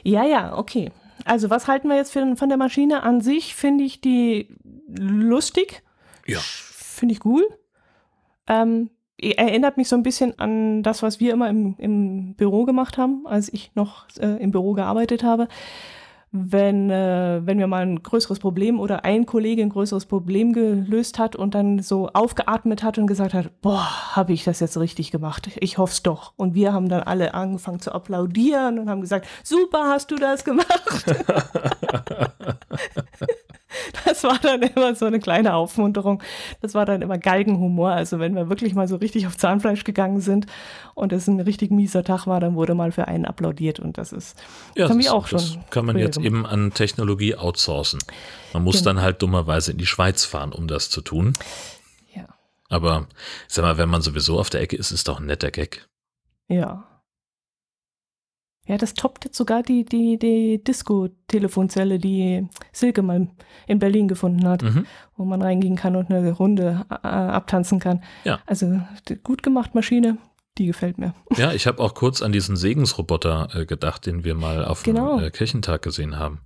Ja, 0.05 0.25
ja, 0.25 0.57
okay. 0.57 0.93
Also, 1.25 1.51
was 1.51 1.67
halten 1.67 1.89
wir 1.89 1.97
jetzt 1.97 2.13
für, 2.13 2.37
von 2.37 2.49
der 2.49 2.59
Maschine 2.59 3.03
an 3.03 3.21
sich? 3.21 3.55
Finde 3.55 3.85
ich 3.85 4.01
die 4.01 4.57
lustig. 4.89 5.83
Ja. 6.27 6.41
Finde 6.41 7.15
ich 7.15 7.25
cool. 7.25 7.47
Ähm, 8.49 8.91
erinnert 9.19 9.77
mich 9.77 9.89
so 9.89 9.97
ein 9.97 10.03
bisschen 10.03 10.39
an 10.39 10.83
das, 10.83 11.03
was 11.03 11.21
wir 11.21 11.33
immer 11.33 11.49
im, 11.49 11.75
im 11.79 12.35
Büro 12.35 12.65
gemacht 12.65 12.99
haben, 12.99 13.27
als 13.27 13.53
ich 13.53 13.73
noch 13.75 14.07
äh, 14.19 14.43
im 14.43 14.51
Büro 14.51 14.75
gearbeitet 14.75 15.25
habe. 15.25 15.49
Wenn, 16.33 16.91
äh, 16.91 17.41
wenn 17.45 17.59
wir 17.59 17.67
mal 17.67 17.87
ein 17.87 18.03
größeres 18.03 18.41
Problem 18.41 18.79
oder 18.79 19.05
ein 19.05 19.25
Kollege 19.25 19.63
ein 19.63 19.71
größeres 19.71 20.05
Problem 20.05 20.53
gelöst 20.53 21.19
hat 21.19 21.35
und 21.35 21.55
dann 21.55 21.79
so 21.79 22.09
aufgeatmet 22.09 22.83
hat 22.83 22.99
und 22.99 23.07
gesagt 23.07 23.33
hat, 23.33 23.61
boah, 23.63 24.15
habe 24.15 24.35
ich 24.35 24.45
das 24.45 24.61
jetzt 24.61 24.77
richtig 24.77 25.11
gemacht? 25.11 25.51
Ich 25.61 25.79
hoffe 25.79 25.93
es 25.93 26.03
doch. 26.03 26.35
Und 26.37 26.55
wir 26.55 26.75
haben 26.75 26.91
dann 26.91 27.05
alle 27.05 27.33
angefangen 27.33 27.81
zu 27.81 27.93
applaudieren 27.93 28.79
und 28.79 28.91
haben 28.91 29.01
gesagt, 29.01 29.27
super, 29.45 29.85
hast 29.89 30.11
du 30.11 30.17
das 30.17 30.45
gemacht? 30.45 31.07
Das 34.05 34.25
war 34.25 34.39
dann 34.39 34.63
immer 34.63 34.95
so 34.95 35.07
eine 35.07 35.19
kleine 35.19 35.55
Aufmunterung. 35.55 36.23
Das 36.61 36.75
war 36.75 36.87
dann 36.87 37.03
immer 37.03 37.19
Galgenhumor. 37.19 37.91
Also 37.91 38.19
wenn 38.19 38.35
wir 38.35 38.49
wirklich 38.49 38.75
mal 38.75 38.89
so 38.89 38.97
richtig 38.97 39.27
auf 39.27 39.37
Zahnfleisch 39.37 39.85
gegangen 39.85 40.21
sind 40.21 40.47
und 40.95 41.13
es 41.13 41.27
ein 41.27 41.41
richtig 41.41 41.71
mieser 41.71 42.05
Tag 42.05 42.27
war, 42.27 42.41
dann 42.41 42.55
wurde 42.55 42.75
mal 42.75 42.93
für 42.93 43.09
einen 43.09 43.25
applaudiert 43.25 43.81
und 43.81 43.99
das 43.99 44.13
ist, 44.13 44.37
ja, 44.75 44.89
das, 44.89 45.09
auch 45.09 45.29
das 45.29 45.53
schon. 45.53 45.65
kann 45.71 45.87
man 45.87 45.99
jetzt 45.99 46.19
eben 46.19 46.47
an 46.47 46.73
Technologie 46.73 47.35
outsourcen. 47.35 48.01
Man 48.53 48.65
muss 48.65 48.77
genau. 48.77 48.87
dann 48.87 49.03
halt 49.03 49.23
dummerweise 49.23 49.73
in 49.73 49.79
die 49.79 49.87
Schweiz 49.87 50.25
fahren, 50.25 50.53
um 50.53 50.69
das 50.69 50.91
zu 50.91 51.01
tun. 51.01 51.35
Ja. 52.15 52.27
Aber 52.69 53.07
sag 53.49 53.65
mal, 53.65 53.79
wenn 53.79 53.89
man 53.89 54.03
sowieso 54.03 54.39
auf 54.39 54.51
der 54.51 54.61
Ecke 54.61 54.77
ist, 54.77 54.91
ist 54.91 55.09
doch 55.09 55.21
ein 55.21 55.27
netter 55.27 55.51
Gag. 55.51 55.89
Ja. 56.49 56.85
Ja, 58.67 58.77
das 58.77 58.95
toppt 58.95 59.25
jetzt 59.25 59.37
sogar 59.37 59.63
die, 59.63 59.85
die, 59.85 60.19
die 60.19 60.63
Disco-Telefonzelle, 60.63 61.99
die 61.99 62.49
Silke 62.73 63.03
mal 63.03 63.29
in 63.67 63.79
Berlin 63.79 64.09
gefunden 64.09 64.47
hat, 64.49 64.63
mhm. 64.63 64.87
wo 65.17 65.25
man 65.25 65.41
reingehen 65.41 65.77
kann 65.77 65.95
und 65.97 66.11
eine 66.11 66.33
Runde 66.33 66.85
äh, 66.91 67.07
abtanzen 67.07 67.79
kann. 67.79 68.03
Ja. 68.25 68.41
Also 68.47 68.81
gut 69.23 69.43
gemacht, 69.43 69.75
Maschine. 69.75 70.19
Die 70.59 70.67
gefällt 70.67 70.99
mir. 70.99 71.15
Ja, 71.37 71.53
ich 71.53 71.67
habe 71.67 71.83
auch 71.83 71.95
kurz 71.95 72.23
an 72.23 72.33
diesen 72.33 72.57
Segensroboter 72.57 73.49
äh, 73.55 73.67
gedacht, 73.67 74.07
den 74.07 74.25
wir 74.25 74.35
mal 74.35 74.65
auf 74.65 74.83
Genau. 74.83 75.19
dem 75.19 75.27
äh, 75.27 75.31
Kirchentag 75.31 75.83
gesehen 75.83 76.19
haben. 76.19 76.41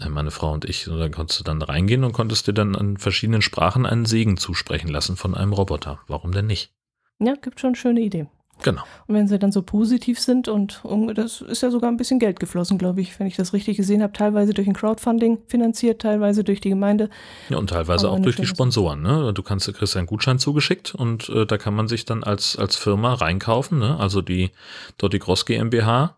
Äh, 0.00 0.08
Meine 0.08 0.30
Frau 0.30 0.52
und 0.52 0.64
ich. 0.64 0.88
Und 0.88 0.98
dann 0.98 1.12
konntest 1.12 1.40
du 1.40 1.44
dann 1.44 1.62
reingehen 1.62 2.04
und 2.04 2.12
konntest 2.12 2.46
dir 2.48 2.54
dann 2.54 2.74
an 2.74 2.96
verschiedenen 2.96 3.42
Sprachen 3.42 3.86
einen 3.86 4.06
Segen 4.06 4.38
zusprechen 4.38 4.88
lassen 4.88 5.16
von 5.16 5.34
einem 5.34 5.52
Roboter. 5.52 6.00
Warum 6.08 6.32
denn 6.32 6.46
nicht? 6.46 6.72
Ja, 7.18 7.34
gibt 7.34 7.60
schon 7.60 7.74
schöne 7.74 8.00
Ideen. 8.00 8.28
Genau. 8.62 8.82
Und 9.06 9.14
wenn 9.14 9.28
sie 9.28 9.38
dann 9.38 9.52
so 9.52 9.62
positiv 9.62 10.18
sind 10.18 10.48
und 10.48 10.80
das 11.14 11.40
ist 11.40 11.62
ja 11.62 11.70
sogar 11.70 11.90
ein 11.90 11.96
bisschen 11.96 12.18
Geld 12.18 12.40
geflossen, 12.40 12.78
glaube 12.78 13.00
ich, 13.00 13.18
wenn 13.20 13.26
ich 13.26 13.36
das 13.36 13.52
richtig 13.52 13.76
gesehen 13.76 14.02
habe, 14.02 14.12
teilweise 14.12 14.54
durch 14.54 14.66
ein 14.66 14.72
Crowdfunding 14.72 15.42
finanziert, 15.46 16.02
teilweise 16.02 16.42
durch 16.42 16.60
die 16.60 16.70
Gemeinde. 16.70 17.10
Ja, 17.48 17.58
und 17.58 17.70
teilweise 17.70 18.08
auch 18.08 18.16
eine 18.16 18.24
durch 18.24 18.36
die. 18.36 18.46
Sponsoren. 18.46 19.02
Ne? 19.02 19.32
Du 19.34 19.42
kannst, 19.42 19.72
kriegst 19.72 19.96
einen 19.96 20.06
Gutschein 20.06 20.38
zugeschickt 20.38 20.94
und 20.94 21.28
äh, 21.28 21.46
da 21.46 21.58
kann 21.58 21.74
man 21.74 21.88
sich 21.88 22.04
dann 22.04 22.24
als, 22.24 22.56
als 22.56 22.76
Firma 22.76 23.14
reinkaufen. 23.14 23.78
Ne? 23.78 23.98
Also 23.98 24.22
die 24.22 24.50
Dotti 24.98 25.18
Gross 25.18 25.44
GmbH 25.44 26.16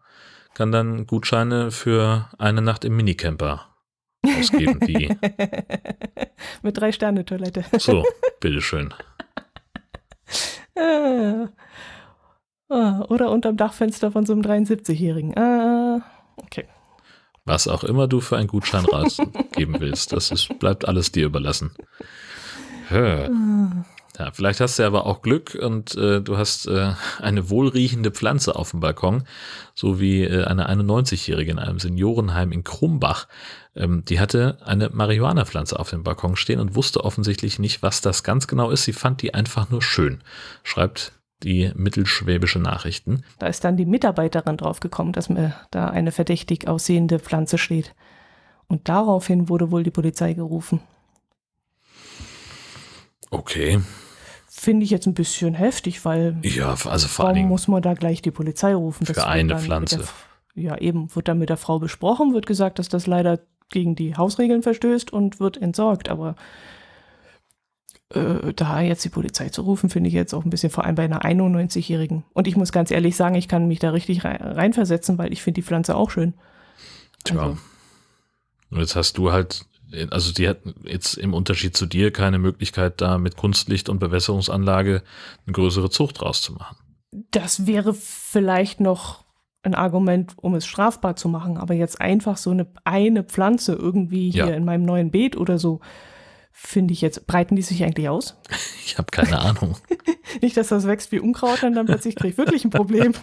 kann 0.54 0.72
dann 0.72 1.06
Gutscheine 1.06 1.70
für 1.70 2.28
eine 2.38 2.62
Nacht 2.62 2.84
im 2.84 2.96
Minicamper 2.96 3.66
ausgeben. 4.38 4.80
Die, 4.80 5.16
Mit 6.62 6.78
drei 6.78 6.92
Sterne 6.92 7.24
Toilette. 7.24 7.64
so, 7.78 8.04
bitteschön. 8.40 8.94
Ah. 12.68 13.04
Oder 13.08 13.30
unterm 13.30 13.56
Dachfenster 13.56 14.12
von 14.12 14.26
so 14.26 14.32
einem 14.32 14.42
73-Jährigen. 14.42 15.36
Ah, 15.38 16.02
okay. 16.36 16.66
Was 17.44 17.66
auch 17.66 17.82
immer 17.82 18.08
du 18.08 18.20
für 18.20 18.36
einen 18.36 18.48
Gutschein 18.48 18.84
rausgeben 18.84 19.76
willst, 19.80 20.12
das 20.12 20.30
ist, 20.30 20.58
bleibt 20.58 20.86
alles 20.86 21.12
dir 21.12 21.26
überlassen. 21.26 21.72
Ah. 22.90 23.84
Ja, 24.18 24.32
vielleicht 24.32 24.60
hast 24.60 24.78
du 24.78 24.82
aber 24.82 25.06
auch 25.06 25.22
Glück 25.22 25.54
und 25.54 25.94
äh, 25.94 26.20
du 26.20 26.36
hast 26.36 26.66
äh, 26.66 26.92
eine 27.20 27.50
wohlriechende 27.50 28.10
Pflanze 28.10 28.56
auf 28.56 28.72
dem 28.72 28.80
Balkon, 28.80 29.22
so 29.74 30.00
wie 30.00 30.24
äh, 30.24 30.44
eine 30.44 30.68
91-Jährige 30.68 31.52
in 31.52 31.60
einem 31.60 31.78
Seniorenheim 31.78 32.50
in 32.50 32.64
Krumbach. 32.64 33.28
Ähm, 33.76 34.04
die 34.04 34.18
hatte 34.18 34.58
eine 34.64 34.90
Marihuana-Pflanze 34.90 35.78
auf 35.78 35.90
dem 35.90 36.02
Balkon 36.02 36.34
stehen 36.34 36.58
und 36.58 36.74
wusste 36.74 37.04
offensichtlich 37.04 37.60
nicht, 37.60 37.82
was 37.82 38.00
das 38.00 38.24
ganz 38.24 38.48
genau 38.48 38.70
ist. 38.70 38.84
Sie 38.84 38.92
fand 38.92 39.22
die 39.22 39.34
einfach 39.34 39.70
nur 39.70 39.82
schön, 39.82 40.20
schreibt 40.64 41.12
die 41.42 41.70
mittelschwäbische 41.74 42.58
Nachrichten. 42.58 43.22
Da 43.38 43.46
ist 43.46 43.64
dann 43.64 43.76
die 43.76 43.86
Mitarbeiterin 43.86 44.56
draufgekommen, 44.56 45.12
dass 45.12 45.28
mir 45.28 45.54
da 45.70 45.88
eine 45.88 46.12
verdächtig 46.12 46.66
aussehende 46.68 47.18
Pflanze 47.18 47.58
steht. 47.58 47.94
Und 48.66 48.88
daraufhin 48.88 49.48
wurde 49.48 49.70
wohl 49.70 49.82
die 49.82 49.90
Polizei 49.90 50.34
gerufen. 50.34 50.80
Okay, 53.30 53.80
Finde 54.60 54.82
ich 54.82 54.90
jetzt 54.90 55.06
ein 55.06 55.14
bisschen 55.14 55.54
heftig, 55.54 56.04
weil 56.04 56.36
ja, 56.42 56.70
also 56.70 57.06
vor 57.06 57.32
Dingen, 57.32 57.48
muss 57.48 57.68
man 57.68 57.80
da 57.80 57.94
gleich 57.94 58.22
die 58.22 58.32
Polizei 58.32 58.74
rufen? 58.74 59.06
Für 59.06 59.24
eine 59.24 59.56
Pflanze. 59.56 59.98
Der, 60.56 60.62
ja, 60.64 60.78
eben, 60.78 61.14
wird 61.14 61.28
dann 61.28 61.38
mit 61.38 61.48
der 61.48 61.56
Frau 61.56 61.78
besprochen, 61.78 62.34
wird 62.34 62.46
gesagt, 62.46 62.80
dass 62.80 62.88
das 62.88 63.06
leider 63.06 63.38
gegen 63.68 63.94
die 63.94 64.16
Hausregeln 64.16 64.64
verstößt 64.64 65.12
und 65.12 65.38
wird 65.38 65.62
entsorgt. 65.62 66.08
Aber 66.08 66.34
äh, 68.14 68.52
da 68.54 68.80
jetzt 68.80 69.04
die 69.04 69.08
Polizei 69.10 69.48
zu 69.50 69.62
rufen, 69.62 69.90
finde 69.90 70.08
ich 70.08 70.14
jetzt 70.14 70.32
auch 70.34 70.44
ein 70.44 70.50
bisschen, 70.50 70.70
vor 70.70 70.84
allem 70.84 70.94
bei 70.94 71.04
einer 71.04 71.22
91-Jährigen. 71.24 72.24
Und 72.32 72.46
ich 72.46 72.56
muss 72.56 72.72
ganz 72.72 72.90
ehrlich 72.90 73.16
sagen, 73.16 73.34
ich 73.34 73.48
kann 73.48 73.68
mich 73.68 73.78
da 73.78 73.90
richtig 73.90 74.24
rein, 74.24 74.36
reinversetzen, 74.40 75.18
weil 75.18 75.32
ich 75.32 75.42
finde 75.42 75.60
die 75.60 75.66
Pflanze 75.66 75.94
auch 75.96 76.10
schön. 76.10 76.34
tja. 77.24 77.38
Also, 77.40 77.58
Und 78.70 78.78
jetzt 78.80 78.96
hast 78.96 79.18
du 79.18 79.30
halt, 79.32 79.64
also 80.10 80.32
die 80.32 80.48
hat 80.48 80.58
jetzt 80.84 81.14
im 81.14 81.34
Unterschied 81.34 81.76
zu 81.76 81.86
dir 81.86 82.12
keine 82.12 82.38
Möglichkeit, 82.38 83.00
da 83.00 83.18
mit 83.18 83.36
Kunstlicht 83.36 83.88
und 83.88 83.98
Bewässerungsanlage 83.98 85.02
eine 85.46 85.52
größere 85.52 85.90
Zucht 85.90 86.22
rauszumachen. 86.22 86.76
das 87.30 87.66
wäre 87.66 87.94
vielleicht 87.94 88.80
noch 88.80 89.24
ein 89.62 89.74
Argument, 89.74 90.34
um 90.36 90.54
es 90.54 90.66
strafbar 90.66 91.16
zu 91.16 91.28
machen, 91.28 91.56
aber 91.56 91.74
jetzt 91.74 92.00
einfach 92.00 92.36
so 92.36 92.50
eine, 92.52 92.66
eine 92.84 93.24
Pflanze 93.24 93.72
irgendwie 93.74 94.30
hier 94.30 94.46
Ja. 94.48 94.54
in 94.54 94.64
meinem 94.64 94.84
neuen 94.84 95.10
Beet 95.10 95.36
oder 95.36 95.58
so, 95.58 95.80
finde 96.52 96.92
ich 96.92 97.00
jetzt, 97.00 97.26
breiten 97.26 97.56
die 97.56 97.62
sich 97.62 97.82
eigentlich 97.84 98.08
aus? 98.08 98.36
Ich 98.88 98.96
habe 98.96 99.10
keine 99.10 99.38
Ahnung. 99.38 99.76
Nicht, 100.40 100.56
dass 100.56 100.68
das 100.68 100.86
wächst 100.86 101.12
wie 101.12 101.20
Unkraut 101.20 101.62
und 101.62 101.74
dann 101.74 101.84
plötzlich 101.84 102.16
kriege 102.16 102.30
ich 102.32 102.38
wirklich 102.38 102.64
ein 102.64 102.70
Problem. 102.70 103.12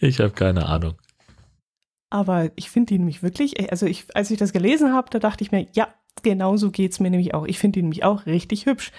Ich 0.00 0.20
habe 0.20 0.32
keine 0.32 0.66
Ahnung. 0.66 0.94
Aber 2.10 2.50
ich 2.56 2.70
finde 2.70 2.88
die 2.88 2.98
nämlich 2.98 3.22
wirklich, 3.22 3.70
also 3.70 3.86
ich, 3.86 4.06
als 4.14 4.30
ich 4.30 4.38
das 4.38 4.52
gelesen 4.52 4.92
habe, 4.92 5.10
da 5.10 5.18
dachte 5.18 5.44
ich 5.44 5.52
mir, 5.52 5.66
ja, 5.72 5.88
genau 6.22 6.56
so 6.56 6.70
geht 6.70 6.92
es 6.92 7.00
mir 7.00 7.10
nämlich 7.10 7.34
auch. 7.34 7.46
Ich 7.46 7.58
finde 7.58 7.78
die 7.78 7.82
nämlich 7.82 8.04
auch 8.04 8.26
richtig 8.26 8.66
hübsch. 8.66 8.92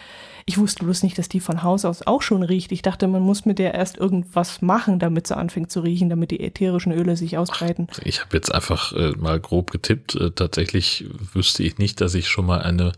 Ich 0.46 0.58
wusste 0.58 0.86
bloß 0.86 1.04
nicht, 1.04 1.18
dass 1.18 1.28
die 1.28 1.42
von 1.42 1.64
Haus 1.64 1.84
aus 1.84 2.08
auch 2.08 2.22
schon 2.22 2.42
riecht. 2.44 2.72
Ich 2.72 2.82
dachte, 2.82 3.08
man 3.08 3.22
muss 3.22 3.46
mit 3.46 3.60
der 3.60 3.74
erst 3.74 3.98
irgendwas 3.98 4.62
machen, 4.62 4.98
damit 4.98 5.28
sie 5.28 5.36
anfängt 5.36 5.72
zu 5.72 5.82
riechen, 5.82 6.10
damit 6.10 6.32
die 6.32 6.40
ätherischen 6.40 6.94
Öle 6.94 7.18
sich 7.18 7.38
ausbreiten. 7.38 7.88
Ich 8.04 8.22
habe 8.22 8.38
jetzt 8.38 8.54
einfach 8.54 8.94
äh, 8.94 9.12
mal 9.18 9.40
grob 9.40 9.72
getippt. 9.72 10.16
Äh, 10.16 10.32
tatsächlich 10.32 11.06
wüsste 11.34 11.64
ich 11.64 11.78
nicht, 11.78 12.00
dass 12.00 12.16
ich 12.16 12.30
schon 12.30 12.46
mal 12.46 12.62
eine 12.62 12.94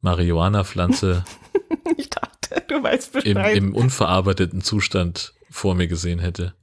Marihuana-Pflanze 0.00 1.24
Ich 1.96 2.10
dachte, 2.10 2.62
du 2.68 2.82
weißt 2.82 3.16
im, 3.16 3.38
im 3.38 3.74
unverarbeiteten 3.74 4.62
Zustand 4.62 5.34
vor 5.50 5.74
mir 5.74 5.88
gesehen 5.88 6.18
hätte. 6.18 6.54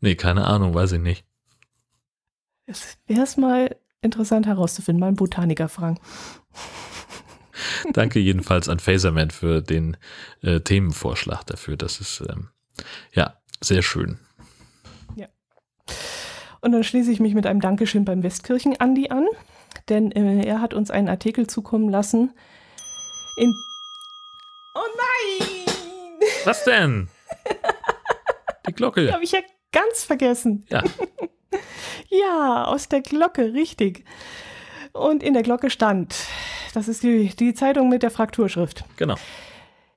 Nee, 0.00 0.14
keine 0.16 0.46
Ahnung, 0.46 0.74
weiß 0.74 0.92
ich 0.92 1.00
nicht. 1.00 1.24
Es 2.66 2.98
wäre 3.06 3.22
es 3.22 3.36
mal 3.36 3.76
interessant 4.02 4.46
herauszufinden, 4.46 5.00
mal 5.00 5.08
einen 5.08 5.16
Botaniker 5.16 5.68
fragen. 5.68 5.98
Danke 7.92 8.18
jedenfalls 8.18 8.68
an 8.68 8.78
Phaserman 8.78 9.30
für 9.30 9.62
den 9.62 9.96
äh, 10.42 10.60
Themenvorschlag 10.60 11.44
dafür. 11.46 11.76
Das 11.76 12.00
ist 12.00 12.22
ähm, 12.28 12.48
ja 13.14 13.38
sehr 13.60 13.82
schön. 13.82 14.18
Und 16.62 16.70
dann 16.70 16.84
schließe 16.84 17.10
ich 17.10 17.18
mich 17.18 17.34
mit 17.34 17.44
einem 17.44 17.60
Dankeschön 17.60 18.04
beim 18.04 18.22
Westkirchen 18.22 18.80
Andi 18.80 19.08
an, 19.10 19.26
denn 19.88 20.12
äh, 20.12 20.46
er 20.46 20.60
hat 20.60 20.74
uns 20.74 20.92
einen 20.92 21.08
Artikel 21.08 21.48
zukommen 21.48 21.88
lassen. 21.88 22.32
In 23.36 23.52
oh 24.76 24.80
nein! 24.96 26.28
Was 26.44 26.62
denn? 26.62 27.08
Die 28.68 28.72
Glocke. 28.72 29.12
Habe 29.12 29.24
ich 29.24 29.32
ja 29.32 29.40
ganz 29.72 30.04
vergessen. 30.04 30.64
Ja, 30.70 30.84
Ja, 32.08 32.64
aus 32.64 32.88
der 32.88 33.00
Glocke, 33.00 33.54
richtig. 33.54 34.04
Und 34.92 35.22
in 35.22 35.32
der 35.32 35.42
Glocke 35.42 35.70
stand, 35.70 36.14
das 36.74 36.88
ist 36.88 37.02
die, 37.02 37.28
die 37.34 37.54
Zeitung 37.54 37.88
mit 37.88 38.02
der 38.02 38.10
Frakturschrift. 38.10 38.84
genau. 38.96 39.14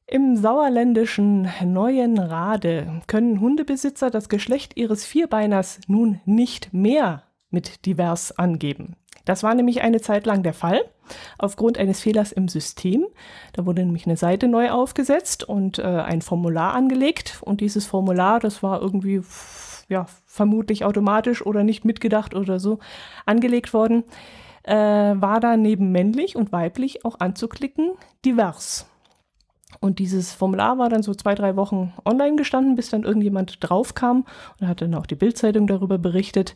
Im 0.07 0.37
sauerländischen 0.37 1.49
Neuen 1.63 2.19
Rade 2.19 3.01
können 3.07 3.41
Hundebesitzer 3.41 4.11
das 4.11 4.29
Geschlecht 4.29 4.77
ihres 4.77 5.03
Vierbeiners 5.03 5.79
nun 5.87 6.21
nicht 6.25 6.73
mehr 6.73 7.23
mit 7.49 7.87
divers 7.87 8.37
angeben. 8.37 8.95
Das 9.25 9.41
war 9.41 9.55
nämlich 9.55 9.81
eine 9.81 10.01
Zeit 10.01 10.27
lang 10.27 10.43
der 10.43 10.53
Fall, 10.53 10.81
aufgrund 11.39 11.79
eines 11.79 11.99
Fehlers 11.99 12.31
im 12.31 12.47
System. 12.47 13.07
Da 13.53 13.65
wurde 13.65 13.83
nämlich 13.83 14.05
eine 14.05 14.17
Seite 14.17 14.47
neu 14.47 14.69
aufgesetzt 14.69 15.43
und 15.43 15.79
äh, 15.79 15.83
ein 15.83 16.21
Formular 16.21 16.75
angelegt. 16.75 17.41
Und 17.41 17.61
dieses 17.61 17.87
Formular, 17.87 18.39
das 18.39 18.61
war 18.61 18.81
irgendwie, 18.81 19.21
ja, 19.87 20.05
vermutlich 20.25 20.85
automatisch 20.85 21.45
oder 21.45 21.63
nicht 21.63 21.85
mitgedacht 21.85 22.33
oder 22.35 22.59
so 22.59 22.79
angelegt 23.25 23.73
worden, 23.73 24.03
äh, 24.63 24.75
war 24.75 25.39
da 25.39 25.57
neben 25.57 25.91
männlich 25.91 26.35
und 26.35 26.51
weiblich 26.51 27.05
auch 27.05 27.19
anzuklicken 27.19 27.91
divers. 28.23 28.89
Und 29.79 29.99
dieses 29.99 30.33
Formular 30.33 30.77
war 30.77 30.89
dann 30.89 31.03
so 31.03 31.13
zwei, 31.13 31.35
drei 31.35 31.55
Wochen 31.55 31.93
online 32.05 32.35
gestanden, 32.37 32.75
bis 32.75 32.89
dann 32.89 33.03
irgendjemand 33.03 33.57
draufkam 33.59 34.25
und 34.59 34.67
hat 34.67 34.81
dann 34.81 34.95
auch 34.95 35.05
die 35.05 35.15
Bildzeitung 35.15 35.67
darüber 35.67 35.97
berichtet. 35.97 36.55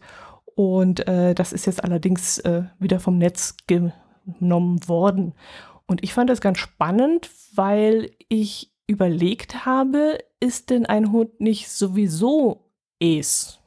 Und 0.55 1.07
äh, 1.07 1.36
das 1.36 1.53
ist 1.53 1.65
jetzt 1.65 1.84
allerdings 1.84 2.39
äh, 2.39 2.63
wieder 2.80 2.99
vom 2.99 3.17
Netz 3.17 3.55
genommen 3.67 4.88
worden. 4.88 5.34
Und 5.86 6.03
ich 6.03 6.13
fand 6.13 6.30
das 6.30 6.41
ganz 6.41 6.59
spannend, 6.59 7.30
weil 7.55 8.11
ich 8.30 8.71
überlegt 8.88 9.65
habe, 9.65 10.17
ist 10.39 10.69
denn 10.69 10.86
ein 10.86 11.11
Hund 11.11 11.39
nicht 11.41 11.69
sowieso 11.69 12.68
es? 13.00 13.60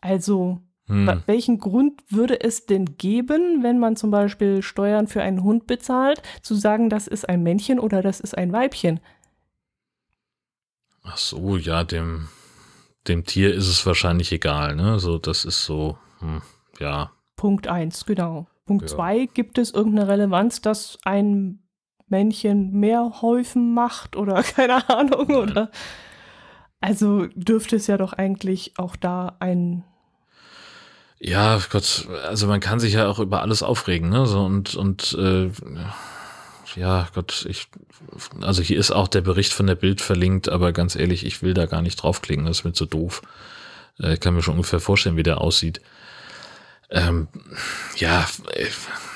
Also, 0.00 0.60
Hm. 0.88 1.22
Welchen 1.26 1.58
Grund 1.58 2.02
würde 2.10 2.40
es 2.42 2.66
denn 2.66 2.96
geben, 2.98 3.62
wenn 3.62 3.78
man 3.78 3.96
zum 3.96 4.10
Beispiel 4.10 4.62
Steuern 4.62 5.06
für 5.06 5.22
einen 5.22 5.42
Hund 5.42 5.66
bezahlt, 5.66 6.22
zu 6.42 6.54
sagen, 6.54 6.90
das 6.90 7.06
ist 7.06 7.28
ein 7.28 7.42
Männchen 7.42 7.78
oder 7.78 8.02
das 8.02 8.20
ist 8.20 8.36
ein 8.36 8.52
Weibchen? 8.52 9.00
Ach 11.04 11.16
so, 11.16 11.56
ja, 11.56 11.84
dem, 11.84 12.28
dem 13.08 13.24
Tier 13.24 13.54
ist 13.54 13.68
es 13.68 13.86
wahrscheinlich 13.86 14.32
egal, 14.32 14.76
ne? 14.76 14.98
So, 14.98 15.18
das 15.18 15.44
ist 15.44 15.64
so, 15.64 15.98
hm, 16.18 16.42
ja. 16.78 17.12
Punkt 17.36 17.68
1, 17.68 18.04
genau. 18.04 18.46
Punkt 18.66 18.90
Ja. 18.90 18.96
2, 18.96 19.26
gibt 19.26 19.58
es 19.58 19.70
irgendeine 19.70 20.08
Relevanz, 20.08 20.60
dass 20.60 20.98
ein 21.04 21.60
Männchen 22.08 22.72
mehr 22.72 23.22
Häufen 23.22 23.72
macht 23.72 24.16
oder 24.16 24.42
keine 24.42 24.88
Ahnung, 24.90 25.28
Nein. 25.28 25.36
oder? 25.36 25.70
Also 26.82 27.28
dürfte 27.34 27.76
es 27.76 27.86
ja 27.86 27.96
doch 27.96 28.12
eigentlich 28.12 28.72
auch 28.76 28.96
da 28.96 29.36
ein. 29.38 29.84
Ja, 31.20 31.60
Gott, 31.70 32.08
also 32.26 32.48
man 32.48 32.58
kann 32.58 32.80
sich 32.80 32.94
ja 32.94 33.08
auch 33.08 33.20
über 33.20 33.40
alles 33.40 33.62
aufregen, 33.62 34.08
ne? 34.08 34.26
So 34.26 34.44
und, 34.44 34.74
und 34.74 35.16
äh, 35.16 35.50
ja, 36.74 37.06
Gott, 37.14 37.46
ich, 37.48 37.68
also 38.40 38.62
hier 38.62 38.78
ist 38.78 38.90
auch 38.90 39.06
der 39.06 39.20
Bericht 39.20 39.52
von 39.52 39.68
der 39.68 39.76
Bild 39.76 40.00
verlinkt, 40.00 40.48
aber 40.48 40.72
ganz 40.72 40.96
ehrlich, 40.96 41.24
ich 41.24 41.40
will 41.40 41.54
da 41.54 41.66
gar 41.66 41.82
nicht 41.82 42.02
draufklicken, 42.02 42.46
das 42.46 42.58
ist 42.58 42.64
mir 42.64 42.72
zu 42.72 42.86
doof. 42.86 43.22
Äh, 44.00 44.14
ich 44.14 44.20
kann 44.20 44.34
mir 44.34 44.42
schon 44.42 44.54
ungefähr 44.54 44.80
vorstellen, 44.80 45.16
wie 45.16 45.22
der 45.22 45.40
aussieht. 45.40 45.80
Ähm, 46.90 47.28
ja, 47.96 48.28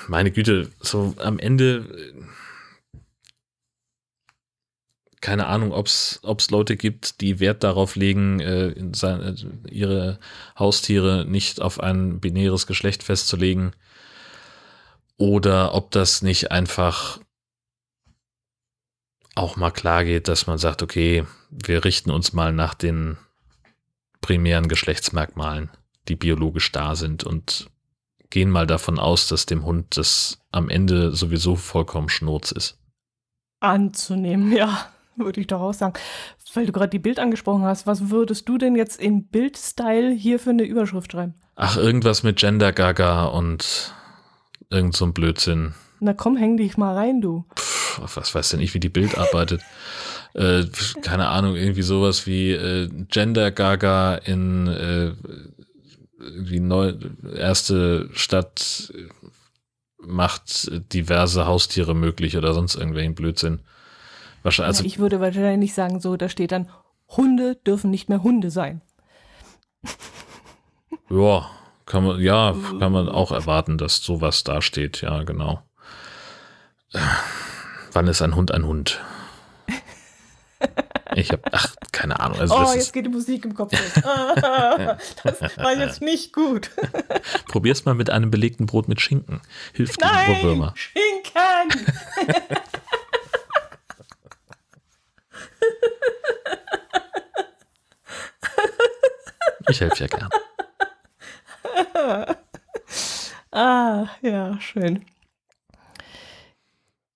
meine 0.07 0.31
Güte, 0.31 0.71
so 0.81 1.17
am 1.19 1.41
Ende, 1.41 1.85
keine 5.21 5.47
Ahnung, 5.47 5.73
ob 5.73 5.87
es 5.87 6.51
Leute 6.51 6.77
gibt, 6.77 7.21
die 7.21 7.41
Wert 7.41 7.65
darauf 7.65 7.97
legen, 7.97 8.41
äh, 8.41 8.75
seine, 8.95 9.35
ihre 9.71 10.19
Haustiere 10.59 11.25
nicht 11.27 11.61
auf 11.61 11.81
ein 11.81 12.21
binäres 12.21 12.67
Geschlecht 12.67 13.03
festzulegen. 13.03 13.73
Oder 15.17 15.75
ob 15.75 15.91
das 15.91 16.23
nicht 16.23 16.51
einfach 16.51 17.19
auch 19.35 19.57
mal 19.57 19.71
klar 19.71 20.05
geht, 20.05 20.29
dass 20.29 20.47
man 20.47 20.59
sagt, 20.59 20.83
okay, 20.83 21.25
wir 21.51 21.85
richten 21.85 22.11
uns 22.11 22.33
mal 22.33 22.53
nach 22.53 22.75
den 22.75 23.17
primären 24.21 24.69
Geschlechtsmerkmalen, 24.69 25.71
die 26.09 26.17
biologisch 26.17 26.73
da 26.73 26.97
sind 26.97 27.25
und 27.25 27.71
gehen 28.31 28.51
mal 28.51 28.67
davon 28.67 28.99
aus, 28.99 29.29
dass 29.29 29.47
dem 29.47 29.65
Hund 29.65 29.97
das 29.97 30.39
am 30.53 30.69
Ende 30.69 31.15
sowieso 31.15 31.57
vollkommen 31.57 32.09
Schnurz 32.09 32.51
ist. 32.51 32.79
Anzunehmen, 33.61 34.53
ja, 34.53 34.91
würde 35.25 35.41
ich 35.41 35.47
doch 35.47 35.61
auch 35.61 35.75
sagen. 35.75 35.95
Weil 36.55 36.67
du 36.67 36.73
gerade 36.73 36.91
die 36.91 36.99
Bild 36.99 37.19
angesprochen 37.19 37.65
hast, 37.65 37.87
was 37.87 38.11
würdest 38.11 38.49
du 38.49 38.59
denn 38.59 38.77
jetzt 38.77 39.01
in 39.01 39.27
Bildstyle 39.27 40.11
hier 40.11 40.39
für 40.39 40.51
eine 40.51 40.65
Überschrift 40.65 41.13
schreiben? 41.13 41.35
Ach, 41.57 41.77
irgendwas 41.77 42.23
mit 42.23 42.37
Gender 42.37 42.73
Gaga 42.73 43.27
und 43.27 43.95
irgend 44.71 44.95
so 44.95 45.07
ein 45.07 45.15
Blödsinn. 45.15 45.75
Na 46.01 46.13
komm, 46.13 46.37
häng 46.37 46.57
dich 46.57 46.77
mal 46.77 46.95
rein, 46.95 47.21
du. 47.21 47.45
Puh, 47.55 48.03
was 48.15 48.35
weiß 48.35 48.51
denn 48.51 48.61
ich, 48.61 48.75
wie 48.75 48.81
die 48.81 48.91
Bild 48.91 49.17
arbeitet. 49.17 49.63
äh, 50.35 50.65
keine 51.03 51.29
Ahnung, 51.29 51.57
irgendwie 51.57 51.83
sowas 51.83 52.27
wie 52.27 52.53
äh, 52.53 52.89
Gender 53.09 53.51
Gaga 53.51 54.17
in 54.17 54.67
äh, 54.69 55.13
die 56.19 56.61
neu, 56.61 56.95
erste 57.35 58.09
Stadt 58.13 58.93
macht 59.99 60.71
diverse 60.93 61.47
Haustiere 61.47 61.95
möglich 61.95 62.37
oder 62.37 62.55
sonst 62.55 62.75
irgendwelchen 62.75 63.15
Blödsinn. 63.15 63.61
Wahrscheinlich, 64.47 64.69
also, 64.69 64.83
ja, 64.85 64.87
ich 64.87 64.99
würde 65.01 65.19
wahrscheinlich 65.19 65.75
sagen, 65.75 65.99
so, 65.99 66.17
da 66.17 66.29
steht 66.29 66.53
dann, 66.53 66.71
Hunde 67.09 67.57
dürfen 67.67 67.91
nicht 67.91 68.09
mehr 68.09 68.23
Hunde 68.23 68.53
sein. 68.53 68.81
Ja, 71.11 71.51
kann 71.85 72.05
man, 72.05 72.21
ja, 72.21 72.55
kann 72.79 72.93
man 72.93 73.09
auch 73.09 73.33
erwarten, 73.33 73.77
dass 73.77 73.97
sowas 73.97 74.45
da 74.45 74.63
steht, 74.63 75.03
ja, 75.03 75.25
genau. 75.25 75.63
Wann 77.91 78.07
ist 78.07 78.23
ein 78.23 78.37
Hund 78.37 78.53
ein 78.53 78.65
Hund? 78.65 79.01
Ich 81.17 81.31
habe, 81.33 81.43
ach, 81.51 81.75
keine 81.91 82.21
Ahnung. 82.21 82.39
Also 82.39 82.57
oh, 82.57 82.73
jetzt 82.73 82.93
geht 82.93 83.07
die 83.07 83.11
Musik 83.11 83.45
im 83.47 83.55
Kopf 83.55 83.73
los. 83.73 83.95
das 85.25 85.41
war 85.57 85.77
jetzt 85.77 86.03
nicht 86.03 86.33
gut. 86.33 86.71
Probier's 87.49 87.85
mal 87.85 87.95
mit 87.95 88.11
einem 88.11 88.31
belegten 88.31 88.67
Brot 88.67 88.87
mit 88.87 89.01
Schinken. 89.01 89.41
Hilft 89.73 89.99
gegen 89.99 90.13
Nein, 90.13 90.37
Ohrwürmer. 90.37 90.75
Schinken! 90.77 91.87
Ich 99.69 99.81
helfe 99.81 100.05
ja 100.05 100.07
gern. 100.07 100.29
ah, 103.53 104.07
ja, 104.23 104.61
schön. 104.61 105.05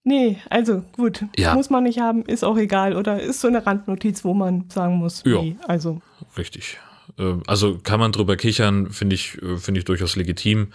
Nee, 0.03 0.39
also 0.49 0.83
gut. 0.97 1.25
Ja. 1.37 1.55
Muss 1.55 1.71
man 1.71 1.85
nicht 1.85 2.01
haben, 2.01 2.25
ist 2.25 2.45
auch 2.45 2.57
egal. 2.57 2.97
Oder 2.97 3.21
ist 3.21 3.41
so 3.41 3.49
eine 3.49 3.65
Randnotiz, 3.67 4.25
wo 4.25 4.35
man 4.35 4.69
sagen 4.71 4.97
muss, 4.97 5.23
ja, 5.25 5.41
nee, 5.41 5.57
also. 5.67 6.01
Richtig. 6.37 6.79
Ähm, 7.19 7.43
also 7.47 7.79
kann 7.79 8.01
man 8.01 8.13
drüber 8.13 8.37
kichern, 8.37 8.91
finde 8.91 9.15
ich, 9.15 9.41
äh, 9.43 9.57
finde 9.57 9.79
ich 9.81 9.85
durchaus 9.85 10.17
legitim. 10.17 10.69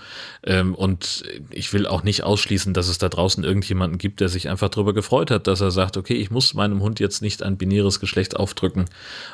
Ähm, 0.44 0.76
und 0.76 1.24
ich 1.50 1.74
will 1.74 1.88
auch 1.88 2.04
nicht 2.04 2.24
ausschließen, 2.24 2.74
dass 2.74 2.88
es 2.88 2.98
da 2.98 3.10
draußen 3.10 3.44
irgendjemanden 3.44 3.98
gibt, 3.98 4.20
der 4.20 4.30
sich 4.30 4.50
einfach 4.50 4.70
darüber 4.70 4.94
gefreut 4.94 5.32
hat, 5.32 5.48
dass 5.48 5.62
er 5.62 5.72
sagt, 5.72 5.98
okay, 5.98 6.16
ich 6.16 6.32
muss 6.32 6.54
meinem 6.54 6.82
Hund 6.82 7.00
jetzt 7.00 7.22
nicht 7.22 7.44
ein 7.44 7.58
binäres 7.58 8.00
Geschlecht 8.00 8.36
aufdrücken 8.36 8.86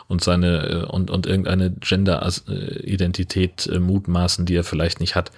und 0.08 0.24
seine 0.24 0.70
äh, 0.70 0.86
und, 0.86 1.12
und 1.12 1.26
irgendeine 1.26 1.72
Gender-Identität 1.72 3.68
äh, 3.68 3.80
mutmaßen, 3.80 4.46
die 4.46 4.56
er 4.56 4.64
vielleicht 4.64 5.00
nicht 5.00 5.16
hat 5.16 5.32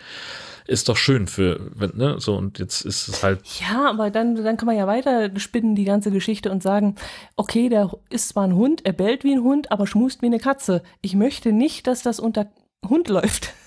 ist 0.67 0.89
doch 0.89 0.97
schön 0.97 1.27
für, 1.27 1.71
ne, 1.93 2.15
so 2.19 2.35
und 2.35 2.59
jetzt 2.59 2.81
ist 2.81 3.07
es 3.07 3.23
halt. 3.23 3.41
Ja, 3.59 3.89
aber 3.89 4.11
dann, 4.11 4.35
dann 4.35 4.57
kann 4.57 4.65
man 4.65 4.77
ja 4.77 4.87
weiter 4.87 5.29
spinnen 5.39 5.75
die 5.75 5.83
ganze 5.83 6.11
Geschichte 6.11 6.51
und 6.51 6.63
sagen, 6.63 6.95
okay, 7.35 7.69
der 7.69 7.91
ist 8.09 8.29
zwar 8.29 8.45
ein 8.45 8.55
Hund, 8.55 8.85
er 8.85 8.93
bellt 8.93 9.23
wie 9.23 9.33
ein 9.33 9.43
Hund, 9.43 9.71
aber 9.71 9.87
schmust 9.87 10.21
wie 10.21 10.27
eine 10.27 10.39
Katze. 10.39 10.83
Ich 11.01 11.15
möchte 11.15 11.51
nicht, 11.51 11.87
dass 11.87 12.03
das 12.03 12.19
unter 12.19 12.51
Hund 12.87 13.09
läuft. 13.09 13.53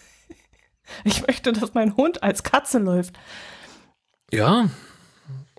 Ich 1.02 1.26
möchte, 1.26 1.52
dass 1.52 1.74
mein 1.74 1.96
Hund 1.96 2.22
als 2.22 2.44
Katze 2.44 2.78
läuft. 2.78 3.18
Ja, 4.30 4.70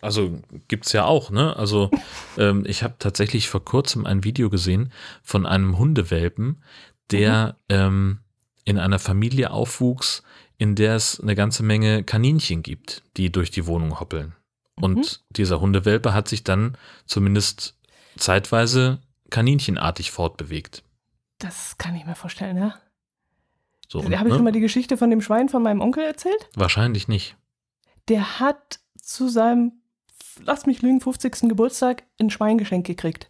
also 0.02 0.40
gibt's 0.70 0.94
ja 0.94 1.04
auch, 1.04 1.32
ne? 1.32 1.54
Also 1.58 1.92
ähm, 2.38 2.64
ich 2.66 2.82
habe 2.82 2.96
tatsächlich 2.98 3.50
vor 3.50 3.66
kurzem 3.66 4.06
ein 4.06 4.24
Video 4.24 4.50
gesehen 4.50 4.94
von 5.24 5.46
einem 5.46 5.78
Hundewelpen, 5.78 6.64
der 7.12 7.58
mhm. 7.70 7.76
ähm, 7.76 8.20
in 8.64 8.78
einer 8.78 9.00
Familie 9.00 9.52
aufwuchs, 9.52 10.24
in 10.58 10.76
der 10.76 10.96
es 10.96 11.20
eine 11.20 11.36
ganze 11.36 11.64
Menge 11.64 12.04
Kaninchen 12.04 12.64
gibt, 12.64 13.04
die 13.16 13.32
durch 13.32 13.52
die 13.52 13.68
Wohnung 13.68 14.00
hoppeln. 14.00 14.36
Und 14.76 14.98
mhm. 14.98 15.06
dieser 15.32 15.62
Hundewelpe 15.62 16.14
hat 16.14 16.28
sich 16.28 16.44
dann 16.44 16.78
zumindest 17.06 17.76
zeitweise 18.16 19.00
kaninchenartig 19.30 20.12
fortbewegt. 20.12 20.84
Das 21.40 21.78
kann 21.78 21.96
ich 21.96 22.06
mir 22.06 22.16
vorstellen, 22.16 22.58
ja. 22.58 22.76
So, 23.88 24.04
Habe 24.04 24.14
ich 24.14 24.22
ne? 24.22 24.30
schon 24.30 24.44
mal 24.44 24.52
die 24.52 24.60
Geschichte 24.60 24.98
von 24.98 25.10
dem 25.10 25.22
Schwein 25.22 25.50
von 25.50 25.64
meinem 25.64 25.82
Onkel 25.82 26.04
erzählt? 26.04 26.50
Wahrscheinlich 26.56 27.08
nicht. 27.08 27.38
Der 28.10 28.40
hat 28.40 28.80
zu 29.02 29.30
seinem, 29.30 29.74
lass 30.44 30.66
mich 30.66 30.82
lügen, 30.82 31.00
50. 31.00 31.48
Geburtstag 31.48 32.04
ein 32.20 32.30
Schwein 32.30 32.58
gekriegt. 32.58 33.30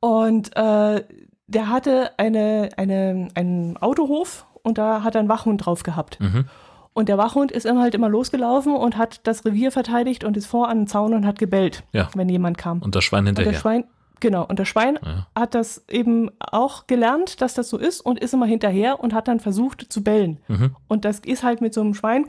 Und 0.00 0.56
äh, 0.56 1.04
der 1.46 1.68
hatte 1.68 2.18
eine, 2.18 2.70
eine, 2.76 3.28
einen 3.34 3.76
Autohof 3.76 4.46
und 4.62 4.78
da 4.78 5.02
hat 5.02 5.14
er 5.14 5.20
einen 5.20 5.28
Wachhund 5.28 5.64
drauf 5.64 5.82
gehabt. 5.82 6.20
Mhm. 6.20 6.46
Und 6.92 7.08
der 7.08 7.18
Wachhund 7.18 7.52
ist 7.52 7.66
immer 7.66 7.82
halt 7.82 7.94
immer 7.94 8.08
losgelaufen 8.08 8.74
und 8.74 8.96
hat 8.96 9.20
das 9.26 9.44
Revier 9.44 9.70
verteidigt 9.70 10.24
und 10.24 10.36
ist 10.36 10.46
vor 10.46 10.68
an 10.68 10.80
den 10.80 10.86
Zaun 10.86 11.14
und 11.14 11.24
hat 11.24 11.38
gebellt, 11.38 11.84
ja. 11.92 12.08
wenn 12.14 12.28
jemand 12.28 12.58
kam. 12.58 12.80
Und 12.80 12.94
das 12.94 13.04
Schwein 13.04 13.26
hinterher. 13.26 13.48
Und 13.48 13.54
das 13.54 13.60
Schwein, 13.60 13.84
genau. 14.18 14.44
Und 14.44 14.58
das 14.58 14.68
Schwein 14.68 14.98
ja. 15.04 15.26
hat 15.36 15.54
das 15.54 15.84
eben 15.88 16.30
auch 16.40 16.88
gelernt, 16.88 17.40
dass 17.40 17.54
das 17.54 17.68
so 17.68 17.78
ist 17.78 18.00
und 18.00 18.18
ist 18.18 18.34
immer 18.34 18.46
hinterher 18.46 19.00
und 19.00 19.14
hat 19.14 19.28
dann 19.28 19.38
versucht 19.38 19.86
zu 19.92 20.02
bellen. 20.02 20.40
Mhm. 20.48 20.74
Und 20.88 21.04
das 21.04 21.20
ist 21.20 21.44
halt 21.44 21.60
mit 21.60 21.74
so 21.74 21.80
einem 21.80 21.94
Schwein 21.94 22.26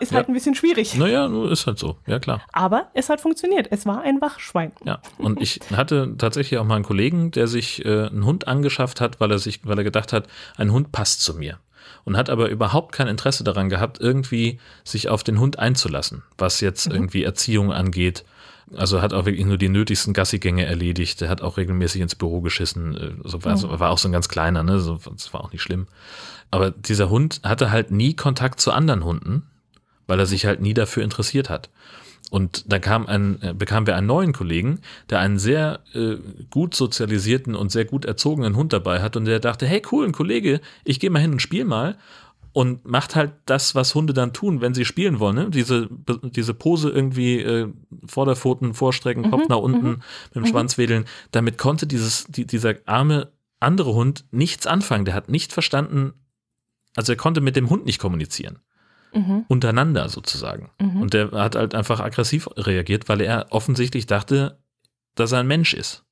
ist 0.00 0.12
halt 0.12 0.26
ja. 0.26 0.32
ein 0.32 0.34
bisschen 0.34 0.54
schwierig. 0.54 0.94
Naja, 0.96 1.26
ist 1.50 1.66
halt 1.66 1.78
so, 1.78 1.96
ja 2.06 2.18
klar. 2.18 2.40
Aber 2.52 2.88
es 2.94 3.08
hat 3.08 3.20
funktioniert. 3.20 3.68
Es 3.70 3.86
war 3.86 4.02
ein 4.02 4.20
Wachschwein. 4.20 4.72
Ja, 4.84 5.00
und 5.18 5.40
ich 5.40 5.60
hatte 5.74 6.14
tatsächlich 6.18 6.58
auch 6.58 6.64
mal 6.64 6.76
einen 6.76 6.84
Kollegen, 6.84 7.30
der 7.30 7.46
sich 7.46 7.84
äh, 7.84 8.06
einen 8.06 8.24
Hund 8.24 8.48
angeschafft 8.48 9.00
hat, 9.00 9.20
weil 9.20 9.30
er 9.30 9.38
sich, 9.38 9.60
weil 9.64 9.78
er 9.78 9.84
gedacht 9.84 10.12
hat, 10.12 10.26
ein 10.56 10.72
Hund 10.72 10.92
passt 10.92 11.22
zu 11.22 11.34
mir. 11.34 11.58
Und 12.04 12.16
hat 12.16 12.30
aber 12.30 12.48
überhaupt 12.48 12.92
kein 12.92 13.08
Interesse 13.08 13.44
daran 13.44 13.68
gehabt, 13.68 14.00
irgendwie 14.00 14.58
sich 14.84 15.08
auf 15.08 15.24
den 15.24 15.40
Hund 15.40 15.58
einzulassen, 15.58 16.22
was 16.38 16.60
jetzt 16.60 16.88
mhm. 16.88 16.94
irgendwie 16.94 17.24
Erziehung 17.24 17.72
angeht. 17.72 18.24
Also 18.76 19.00
hat 19.00 19.14
auch 19.14 19.24
wirklich 19.24 19.46
nur 19.46 19.56
die 19.56 19.68
nötigsten 19.68 20.12
Gassigänge 20.12 20.66
erledigt. 20.66 21.22
Er 21.22 21.28
hat 21.28 21.42
auch 21.42 21.56
regelmäßig 21.56 22.02
ins 22.02 22.14
Büro 22.14 22.40
geschissen. 22.40 22.96
Äh, 22.96 23.28
so 23.28 23.44
war, 23.44 23.56
mhm. 23.56 23.80
war 23.80 23.90
auch 23.90 23.98
so 23.98 24.08
ein 24.08 24.12
ganz 24.12 24.28
kleiner, 24.28 24.62
ne? 24.62 24.78
So, 24.80 24.98
das 25.10 25.32
war 25.32 25.42
auch 25.42 25.52
nicht 25.52 25.62
schlimm. 25.62 25.86
Aber 26.50 26.70
dieser 26.70 27.10
Hund 27.10 27.40
hatte 27.44 27.70
halt 27.70 27.90
nie 27.90 28.14
Kontakt 28.14 28.60
zu 28.60 28.72
anderen 28.72 29.04
Hunden 29.04 29.46
weil 30.08 30.18
er 30.18 30.26
sich 30.26 30.46
halt 30.46 30.60
nie 30.60 30.74
dafür 30.74 31.04
interessiert 31.04 31.48
hat. 31.48 31.70
Und 32.30 32.70
dann 32.70 32.80
kam 32.80 33.06
ein, 33.06 33.40
äh, 33.42 33.54
bekamen 33.54 33.86
wir 33.86 33.96
einen 33.96 34.06
neuen 34.06 34.32
Kollegen, 34.32 34.80
der 35.08 35.20
einen 35.20 35.38
sehr 35.38 35.80
äh, 35.94 36.16
gut 36.50 36.74
sozialisierten 36.74 37.54
und 37.54 37.70
sehr 37.70 37.84
gut 37.84 38.04
erzogenen 38.04 38.56
Hund 38.56 38.72
dabei 38.72 39.00
hat 39.00 39.16
und 39.16 39.24
der 39.24 39.40
dachte, 39.40 39.66
hey 39.66 39.82
cool, 39.92 40.04
ein 40.04 40.12
Kollege, 40.12 40.60
ich 40.84 41.00
gehe 41.00 41.10
mal 41.10 41.20
hin 41.20 41.32
und 41.32 41.40
spiel 41.40 41.64
mal 41.64 41.96
und 42.52 42.86
macht 42.86 43.14
halt 43.14 43.32
das, 43.46 43.74
was 43.74 43.94
Hunde 43.94 44.12
dann 44.12 44.32
tun, 44.32 44.60
wenn 44.60 44.74
sie 44.74 44.84
spielen 44.84 45.20
wollen. 45.20 45.36
Ne? 45.36 45.50
Diese, 45.50 45.88
diese 46.22 46.54
Pose 46.54 46.90
irgendwie 46.90 47.40
äh, 47.40 47.68
Vorderpfoten 48.06 48.74
vorstrecken, 48.74 49.24
mhm, 49.24 49.30
Kopf 49.30 49.48
nach 49.48 49.58
unten, 49.58 49.86
mhm, 49.86 50.02
mit 50.34 50.34
dem 50.34 50.42
mhm. 50.42 50.46
Schwanz 50.48 50.76
wedeln. 50.76 51.04
Damit 51.30 51.56
konnte 51.56 51.86
dieses, 51.86 52.26
die, 52.26 52.46
dieser 52.46 52.74
arme 52.84 53.32
andere 53.60 53.94
Hund 53.94 54.26
nichts 54.32 54.66
anfangen. 54.66 55.06
Der 55.06 55.14
hat 55.14 55.30
nicht 55.30 55.52
verstanden, 55.52 56.12
also 56.94 57.12
er 57.12 57.16
konnte 57.16 57.40
mit 57.40 57.56
dem 57.56 57.70
Hund 57.70 57.86
nicht 57.86 57.98
kommunizieren 57.98 58.58
mhm. 59.12 59.44
untereinander 59.48 60.08
sozusagen. 60.08 60.70
Mhm. 60.80 61.02
Und 61.02 61.14
der 61.14 61.30
hat 61.32 61.56
halt 61.56 61.74
einfach 61.74 62.00
aggressiv 62.00 62.48
reagiert, 62.56 63.08
weil 63.08 63.20
er 63.20 63.46
offensichtlich 63.50 64.06
dachte, 64.06 64.58
dass 65.14 65.32
er 65.32 65.40
ein 65.40 65.46
Mensch 65.46 65.74
ist. 65.74 66.04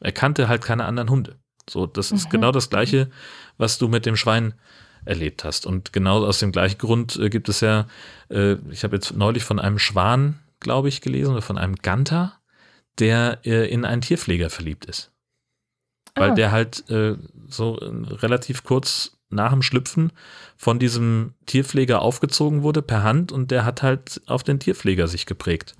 Er 0.00 0.12
kannte 0.12 0.48
halt 0.48 0.62
keine 0.62 0.84
anderen 0.84 1.10
Hunde. 1.10 1.38
So, 1.68 1.86
das 1.86 2.12
ist 2.12 2.26
mhm. 2.26 2.30
genau 2.30 2.52
das 2.52 2.70
Gleiche, 2.70 3.10
was 3.56 3.78
du 3.78 3.88
mit 3.88 4.06
dem 4.06 4.16
Schwein 4.16 4.54
erlebt 5.04 5.44
hast. 5.44 5.66
Und 5.66 5.92
genau 5.92 6.24
aus 6.24 6.38
dem 6.38 6.52
gleichen 6.52 6.78
Grund 6.78 7.16
äh, 7.16 7.28
gibt 7.30 7.48
es 7.48 7.60
ja, 7.60 7.86
äh, 8.30 8.54
ich 8.70 8.84
habe 8.84 8.96
jetzt 8.96 9.14
neulich 9.16 9.44
von 9.44 9.58
einem 9.58 9.78
Schwan 9.78 10.38
glaube 10.60 10.88
ich, 10.88 11.00
gelesen, 11.00 11.32
oder 11.32 11.42
von 11.42 11.58
einem 11.58 11.76
Ganter, 11.76 12.40
der 12.98 13.40
äh, 13.44 13.70
in 13.70 13.84
einen 13.84 14.02
Tierpfleger 14.02 14.50
verliebt 14.50 14.86
ist. 14.86 15.12
Weil 16.14 16.32
Ah. 16.32 16.34
der 16.34 16.52
halt 16.52 16.88
äh, 16.90 17.16
so 17.46 17.78
äh, 17.78 18.14
relativ 18.14 18.64
kurz 18.64 19.17
nach 19.30 19.52
dem 19.52 19.62
Schlüpfen 19.62 20.12
von 20.56 20.78
diesem 20.78 21.34
Tierpfleger 21.46 22.00
aufgezogen 22.02 22.62
wurde 22.62 22.82
per 22.82 23.02
Hand 23.02 23.30
und 23.32 23.50
der 23.50 23.64
hat 23.64 23.82
halt 23.82 24.20
auf 24.26 24.42
den 24.42 24.58
Tierpfleger 24.60 25.06
sich 25.08 25.26
geprägt 25.26 25.74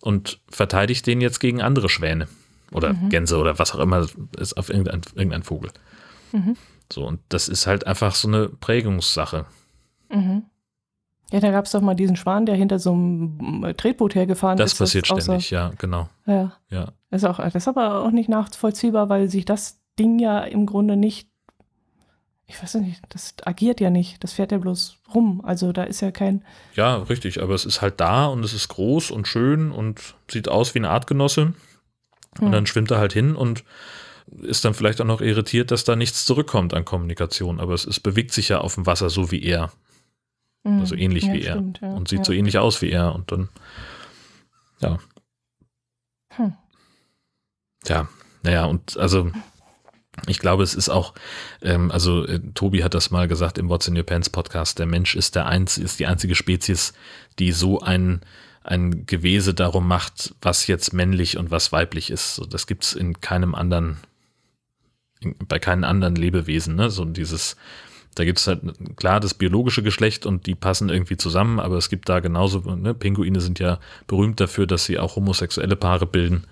und 0.00 0.40
verteidigt 0.48 1.06
den 1.06 1.20
jetzt 1.20 1.38
gegen 1.40 1.60
andere 1.62 1.88
Schwäne 1.88 2.28
oder 2.72 2.94
Gänse 3.10 3.36
oder 3.38 3.58
was 3.58 3.74
auch 3.74 3.78
immer 3.80 4.06
ist 4.38 4.54
auf 4.56 4.70
irgendein, 4.70 5.02
irgendein 5.14 5.42
Vogel. 5.42 5.70
Mhm. 6.32 6.56
So, 6.92 7.06
und 7.06 7.20
das 7.28 7.48
ist 7.48 7.66
halt 7.66 7.86
einfach 7.86 8.14
so 8.14 8.28
eine 8.28 8.48
Prägungssache. 8.48 9.44
Mhm. 10.10 10.44
Ja, 11.30 11.40
da 11.40 11.50
gab 11.50 11.64
es 11.64 11.72
doch 11.72 11.80
mal 11.80 11.94
diesen 11.94 12.16
Schwan, 12.16 12.44
der 12.44 12.56
hinter 12.56 12.78
so 12.78 12.92
einem 12.92 13.64
äh, 13.64 13.72
Tretboot 13.74 14.14
hergefahren 14.14 14.58
Das 14.58 14.72
ist. 14.74 14.78
passiert 14.78 15.06
außer- 15.06 15.22
ständig, 15.22 15.50
ja, 15.50 15.72
genau. 15.78 16.08
Ja, 16.26 16.52
Ja. 16.68 16.92
ist 17.10 17.24
auch, 17.24 17.38
das 17.38 17.54
ist 17.54 17.68
aber 17.68 18.02
auch 18.02 18.10
nicht 18.10 18.28
nachvollziehbar, 18.28 19.08
weil 19.08 19.28
sich 19.30 19.44
das 19.46 19.80
Ding 19.98 20.18
ja 20.18 20.40
im 20.40 20.66
Grunde 20.66 20.96
nicht, 20.96 21.28
ich 22.52 22.62
weiß 22.62 22.74
nicht, 22.74 23.00
das 23.08 23.34
agiert 23.44 23.80
ja 23.80 23.88
nicht, 23.88 24.22
das 24.22 24.34
fährt 24.34 24.52
ja 24.52 24.58
bloß 24.58 24.98
rum. 25.14 25.40
Also 25.44 25.72
da 25.72 25.84
ist 25.84 26.02
ja 26.02 26.10
kein, 26.10 26.44
Ja, 26.74 26.96
richtig, 26.96 27.42
aber 27.42 27.54
es 27.54 27.64
ist 27.64 27.80
halt 27.80 27.98
da 27.98 28.26
und 28.26 28.44
es 28.44 28.52
ist 28.52 28.68
groß 28.68 29.10
und 29.10 29.26
schön 29.26 29.72
und 29.72 30.14
sieht 30.30 30.48
aus 30.48 30.74
wie 30.74 30.80
ein 30.80 30.84
Artgenosse. 30.84 31.54
Und 32.38 32.46
Hm. 32.46 32.52
dann 32.52 32.66
schwimmt 32.66 32.90
er 32.90 32.98
halt 32.98 33.12
hin 33.12 33.34
und 33.36 33.64
ist 34.42 34.64
dann 34.64 34.74
vielleicht 34.74 35.00
auch 35.00 35.06
noch 35.06 35.20
irritiert, 35.20 35.70
dass 35.70 35.84
da 35.84 35.96
nichts 35.96 36.24
zurückkommt 36.26 36.74
an 36.74 36.84
Kommunikation. 36.84 37.58
Aber 37.58 37.74
es, 37.74 37.86
es 37.86 38.00
bewegt 38.00 38.32
sich 38.32 38.50
ja 38.50 38.58
auf 38.58 38.74
dem 38.74 38.86
Wasser 38.86 39.10
so 39.10 39.30
wie 39.30 39.42
er. 39.42 39.72
Also 40.64 40.94
ähnlich 40.94 41.24
ja, 41.24 41.32
wie 41.32 41.42
er. 41.42 41.54
stimmt, 41.54 41.80
ja, 41.80 41.90
und 41.92 42.08
sieht 42.08 42.20
ja. 42.20 42.24
so 42.24 42.32
ähnlich 42.32 42.58
aus 42.58 42.82
wie 42.82 42.90
er. 42.90 43.14
Und 43.14 43.32
dann, 43.32 43.48
ja. 44.80 44.98
Hm. 46.36 46.54
Ja, 47.86 48.08
naja, 48.42 48.66
und 48.66 48.96
also 48.96 49.30
ich 50.26 50.38
glaube, 50.38 50.62
es 50.62 50.74
ist 50.74 50.90
auch, 50.90 51.14
ähm, 51.62 51.90
also 51.90 52.26
äh, 52.26 52.40
Tobi 52.54 52.84
hat 52.84 52.94
das 52.94 53.10
mal 53.10 53.28
gesagt 53.28 53.58
im 53.58 53.68
What's 53.68 53.88
in 53.88 53.96
Your 53.96 54.04
Pants 54.04 54.28
Podcast, 54.28 54.78
der 54.78 54.86
Mensch 54.86 55.14
ist 55.14 55.34
der 55.34 55.46
einz 55.46 55.78
ist 55.78 55.98
die 55.98 56.06
einzige 56.06 56.34
Spezies, 56.34 56.92
die 57.38 57.52
so 57.52 57.80
ein, 57.80 58.20
ein 58.62 59.06
Gewese 59.06 59.54
darum 59.54 59.88
macht, 59.88 60.34
was 60.42 60.66
jetzt 60.66 60.92
männlich 60.92 61.38
und 61.38 61.50
was 61.50 61.72
weiblich 61.72 62.10
ist. 62.10 62.34
So, 62.34 62.44
das 62.44 62.66
gibt's 62.66 62.92
in 62.92 63.20
keinem 63.20 63.54
anderen, 63.54 63.96
in, 65.20 65.34
bei 65.48 65.58
keinen 65.58 65.84
anderen 65.84 66.14
Lebewesen, 66.14 66.76
ne? 66.76 66.90
So 66.90 67.06
dieses, 67.06 67.56
da 68.14 68.24
gibt's 68.24 68.46
halt 68.46 68.60
klar 68.96 69.18
das 69.18 69.32
biologische 69.32 69.82
Geschlecht 69.82 70.26
und 70.26 70.46
die 70.46 70.54
passen 70.54 70.90
irgendwie 70.90 71.16
zusammen, 71.16 71.58
aber 71.58 71.78
es 71.78 71.88
gibt 71.88 72.10
da 72.10 72.20
genauso, 72.20 72.60
ne? 72.60 72.92
Pinguine 72.92 73.40
sind 73.40 73.58
ja 73.58 73.80
berühmt 74.06 74.40
dafür, 74.40 74.66
dass 74.66 74.84
sie 74.84 74.98
auch 74.98 75.16
homosexuelle 75.16 75.76
Paare 75.76 76.04
bilden. 76.04 76.44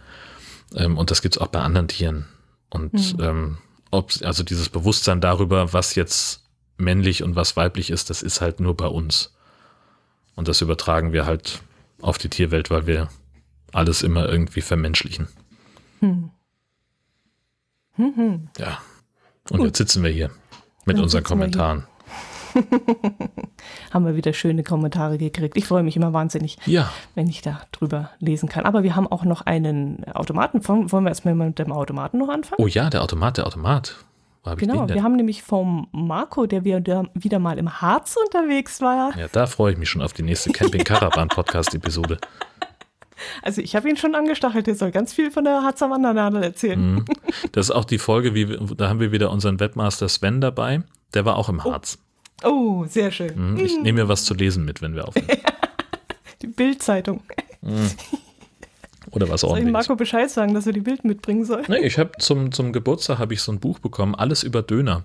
Ähm, 0.75 0.97
und 0.97 1.11
das 1.11 1.21
gibt's 1.21 1.37
auch 1.37 1.49
bei 1.49 1.61
anderen 1.61 1.89
Tieren. 1.89 2.27
Und 2.71 2.93
Mhm. 3.18 3.23
ähm, 3.25 3.59
ob, 3.91 4.12
also 4.23 4.43
dieses 4.43 4.68
Bewusstsein 4.68 5.21
darüber, 5.21 5.73
was 5.73 5.95
jetzt 5.95 6.45
männlich 6.77 7.23
und 7.23 7.37
was 7.37 7.57
weiblich 7.57 7.91
ist, 7.91 8.09
das 8.11 8.23
ist 8.23 8.41
halt 8.41 8.61
nur 8.61 8.77
bei 8.77 8.87
uns. 8.87 9.35
Und 10.37 10.49
das 10.49 10.61
übertragen 10.62 11.12
wir 11.12 11.27
halt 11.27 11.61
auf 12.01 12.16
die 12.16 12.29
Tierwelt, 12.29 12.71
weil 12.71 12.87
wir 12.87 13.09
alles 13.73 14.03
immer 14.03 14.29
irgendwie 14.29 14.61
vermenschlichen. 14.62 15.29
Hm. 16.01 16.31
Hm, 17.97 18.12
hm. 18.16 18.49
Ja. 18.59 18.79
Und 19.51 19.59
Gut. 19.59 19.66
jetzt 19.66 19.79
sitzen 19.79 20.03
wir 20.03 20.11
hier 20.11 20.31
mit 20.87 20.97
Dann 20.97 21.05
unseren. 21.05 21.25
Kommentaren. 21.25 21.87
Haben 23.93 24.07
wir 24.07 24.17
wieder 24.17 24.33
schöne 24.33 24.63
Kommentare 24.63 25.19
gekriegt. 25.19 25.57
Ich 25.57 25.67
freue 25.67 25.83
mich 25.83 25.97
immer 25.97 26.13
wahnsinnig, 26.13 26.59
Ja, 26.67 26.91
wenn 27.15 27.29
ich 27.29 27.43
da 27.43 27.61
drüber 27.73 28.11
lesen 28.19 28.49
kann. 28.49 28.65
Aber 28.65 28.83
wir 28.83 28.97
haben 28.97 29.07
auch 29.07 29.25
noch 29.25 29.43
einen 29.43 30.05
Automaten. 30.13 30.67
Wollen 30.67 31.05
wir 31.05 31.09
erstmal 31.09 31.35
mit 31.35 31.59
dem 31.59 31.73
Automaten 31.73 32.19
noch 32.19 32.29
anfangen? 32.29 32.63
oh 32.63 32.67
ja, 32.67 32.91
der 32.91 33.03
Automat, 33.03 33.39
der 33.39 33.47
Automat. 33.47 33.97
Hab 34.45 34.59
genau, 34.59 34.89
wir 34.89 35.03
haben 35.03 35.17
nämlich 35.17 35.43
vom 35.43 35.89
Marco, 35.93 36.47
der 36.47 36.65
wieder, 36.65 37.05
mal 37.39 37.59
im 37.59 37.81
Harz 37.83 38.17
unterwegs 38.25 38.81
war. 38.81 39.15
Ja, 39.19 39.27
da 39.31 39.47
freue 39.47 39.73
ich 39.73 39.79
mich 39.79 39.91
schon 39.91 40.01
auf 40.01 40.15
die 40.15 40.23
nächste 40.23 40.51
Camping 40.51 40.83
Caravan 40.83 41.29
Podcast 41.29 41.75
Episode. 41.75 42.19
Also 43.43 43.61
ich 43.61 43.77
habe 43.77 43.87
ihn 43.87 43.99
schon 43.99 44.15
angestachelt, 44.15 44.67
der 44.67 44.75
soll 44.75 44.93
ganz 44.93 45.13
viel 45.13 45.31
von 45.31 45.45
der 45.45 45.63
Harzer 45.63 45.91
Wandernadel 45.91 46.43
erzählen. 46.43 46.95
Mhm. 46.95 47.05
Das 47.53 47.67
ist 47.67 47.71
auch 47.71 47.85
die 47.85 47.99
Folge, 47.99 48.35
wie 48.35 48.59
da 48.77 48.89
haben 48.89 48.99
wir 48.99 49.13
wieder 49.13 49.31
unseren 49.31 49.61
Webmaster 49.61 50.09
Sven 50.09 50.41
dabei. 50.41 50.83
Der 51.13 51.27
war 51.27 51.37
auch 51.37 51.51
im 51.51 51.63
Harz. 51.63 51.99
Oh, 52.45 52.84
sehr 52.86 53.11
schön. 53.11 53.53
Mhm. 53.53 53.59
Ich 53.59 53.80
nehme 53.80 54.03
mir 54.03 54.09
was 54.09 54.24
zu 54.24 54.34
lesen 54.34 54.64
mit, 54.64 54.82
wenn 54.82 54.95
wir 54.95 55.07
aufnehmen. 55.07 55.28
Die 56.43 56.47
Bildzeitung. 56.47 57.22
Oder 59.11 59.28
was 59.28 59.41
Soll 59.43 59.49
ich 59.49 59.53
ordentliches. 59.53 59.72
Marco 59.72 59.97
Bescheid 59.97 60.30
sagen, 60.30 60.55
dass 60.55 60.66
er 60.66 60.72
die 60.72 60.80
Bild 60.80 61.05
mitbringen 61.05 61.45
soll? 61.45 61.64
Nee, 61.68 61.80
ich 61.80 61.99
habe 61.99 62.12
zum, 62.18 62.53
zum 62.53 62.72
Geburtstag 62.72 63.18
habe 63.18 63.34
ich 63.34 63.43
so 63.43 63.53
ein 63.53 63.61
Buch 63.61 63.78
bekommen, 63.78 64.14
alles 64.14 64.43
über 64.43 64.62
Döner. 64.62 65.05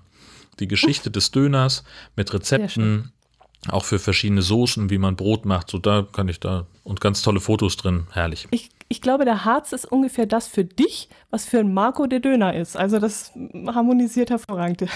Die 0.60 0.68
Geschichte 0.68 1.10
des 1.10 1.32
Döners 1.32 1.84
mit 2.14 2.32
Rezepten, 2.32 3.12
auch 3.68 3.84
für 3.84 3.98
verschiedene 3.98 4.42
Soßen, 4.42 4.88
wie 4.88 4.96
man 4.96 5.16
Brot 5.16 5.44
macht. 5.44 5.70
So 5.70 5.78
da 5.78 6.06
kann 6.10 6.28
ich 6.28 6.40
da 6.40 6.66
und 6.84 7.00
ganz 7.00 7.20
tolle 7.20 7.40
Fotos 7.40 7.76
drin, 7.76 8.06
herrlich. 8.12 8.46
Ich, 8.50 8.70
ich 8.88 9.02
glaube, 9.02 9.24
der 9.24 9.44
Harz 9.44 9.72
ist 9.72 9.84
ungefähr 9.84 10.24
das 10.24 10.46
für 10.46 10.64
dich, 10.64 11.08
was 11.30 11.44
für 11.44 11.58
ein 11.58 11.74
Marco 11.74 12.06
der 12.06 12.20
Döner 12.20 12.54
ist. 12.54 12.76
Also 12.76 12.98
das 12.98 13.32
harmonisiert 13.66 14.30
hervorragend. 14.30 14.86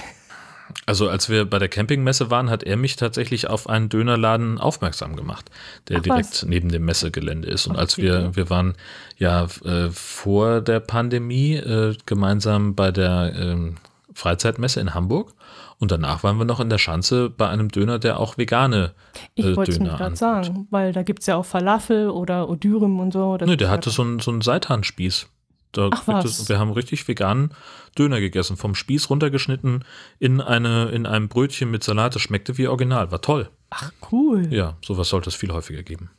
Also 0.86 1.08
als 1.08 1.28
wir 1.28 1.44
bei 1.44 1.58
der 1.58 1.68
Campingmesse 1.68 2.30
waren, 2.30 2.50
hat 2.50 2.62
er 2.62 2.76
mich 2.76 2.96
tatsächlich 2.96 3.48
auf 3.48 3.68
einen 3.68 3.88
Dönerladen 3.88 4.58
aufmerksam 4.58 5.16
gemacht, 5.16 5.50
der 5.88 5.98
Ach, 5.98 6.02
direkt 6.02 6.30
was? 6.30 6.42
neben 6.44 6.68
dem 6.70 6.84
Messegelände 6.84 7.48
ist. 7.48 7.66
Und 7.66 7.76
als 7.76 7.96
wir, 7.96 8.34
wir 8.36 8.50
waren 8.50 8.74
ja 9.16 9.44
äh, 9.64 9.90
vor 9.90 10.60
der 10.60 10.80
Pandemie 10.80 11.54
äh, 11.54 11.96
gemeinsam 12.06 12.74
bei 12.74 12.90
der 12.92 13.32
ähm, 13.36 13.76
Freizeitmesse 14.14 14.80
in 14.80 14.94
Hamburg 14.94 15.34
und 15.78 15.90
danach 15.90 16.22
waren 16.22 16.36
wir 16.38 16.44
noch 16.44 16.60
in 16.60 16.68
der 16.68 16.78
Schanze 16.78 17.30
bei 17.30 17.48
einem 17.48 17.70
Döner, 17.70 17.98
der 17.98 18.20
auch 18.20 18.36
vegane 18.36 18.92
Ich 19.34 19.46
äh, 19.46 19.56
wollte 19.56 19.72
es 19.72 19.78
nicht 19.78 19.96
gerade 19.96 20.14
sagen, 20.16 20.66
weil 20.70 20.92
da 20.92 21.02
gibt 21.02 21.20
es 21.20 21.26
ja 21.26 21.36
auch 21.36 21.44
Falafel 21.46 22.10
oder 22.10 22.48
Odürem 22.50 23.00
und 23.00 23.12
so. 23.12 23.38
Nö, 23.38 23.56
der 23.56 23.70
hatte 23.70 23.88
ja- 23.90 23.94
so 23.94 24.02
einen, 24.02 24.18
so 24.18 24.30
einen 24.30 24.42
Seithandspieß. 24.42 25.26
Da 25.72 25.88
Ach, 25.92 26.06
was? 26.08 26.24
es- 26.24 26.48
wir 26.48 26.58
haben 26.58 26.70
richtig 26.72 27.06
veganen 27.06 27.54
Döner 27.98 28.20
gegessen, 28.20 28.56
vom 28.56 28.74
Spieß 28.74 29.10
runtergeschnitten 29.10 29.84
in, 30.18 30.40
eine, 30.40 30.90
in 30.90 31.06
einem 31.06 31.28
Brötchen 31.28 31.70
mit 31.70 31.84
Salat. 31.84 32.14
Das 32.14 32.22
schmeckte 32.22 32.58
wie 32.58 32.66
original, 32.68 33.10
war 33.12 33.20
toll. 33.20 33.50
Ach, 33.70 33.92
cool. 34.10 34.52
Ja, 34.52 34.76
sowas 34.84 35.08
sollte 35.08 35.28
es 35.30 35.36
viel 35.36 35.52
häufiger 35.52 35.82
geben. 35.82 36.10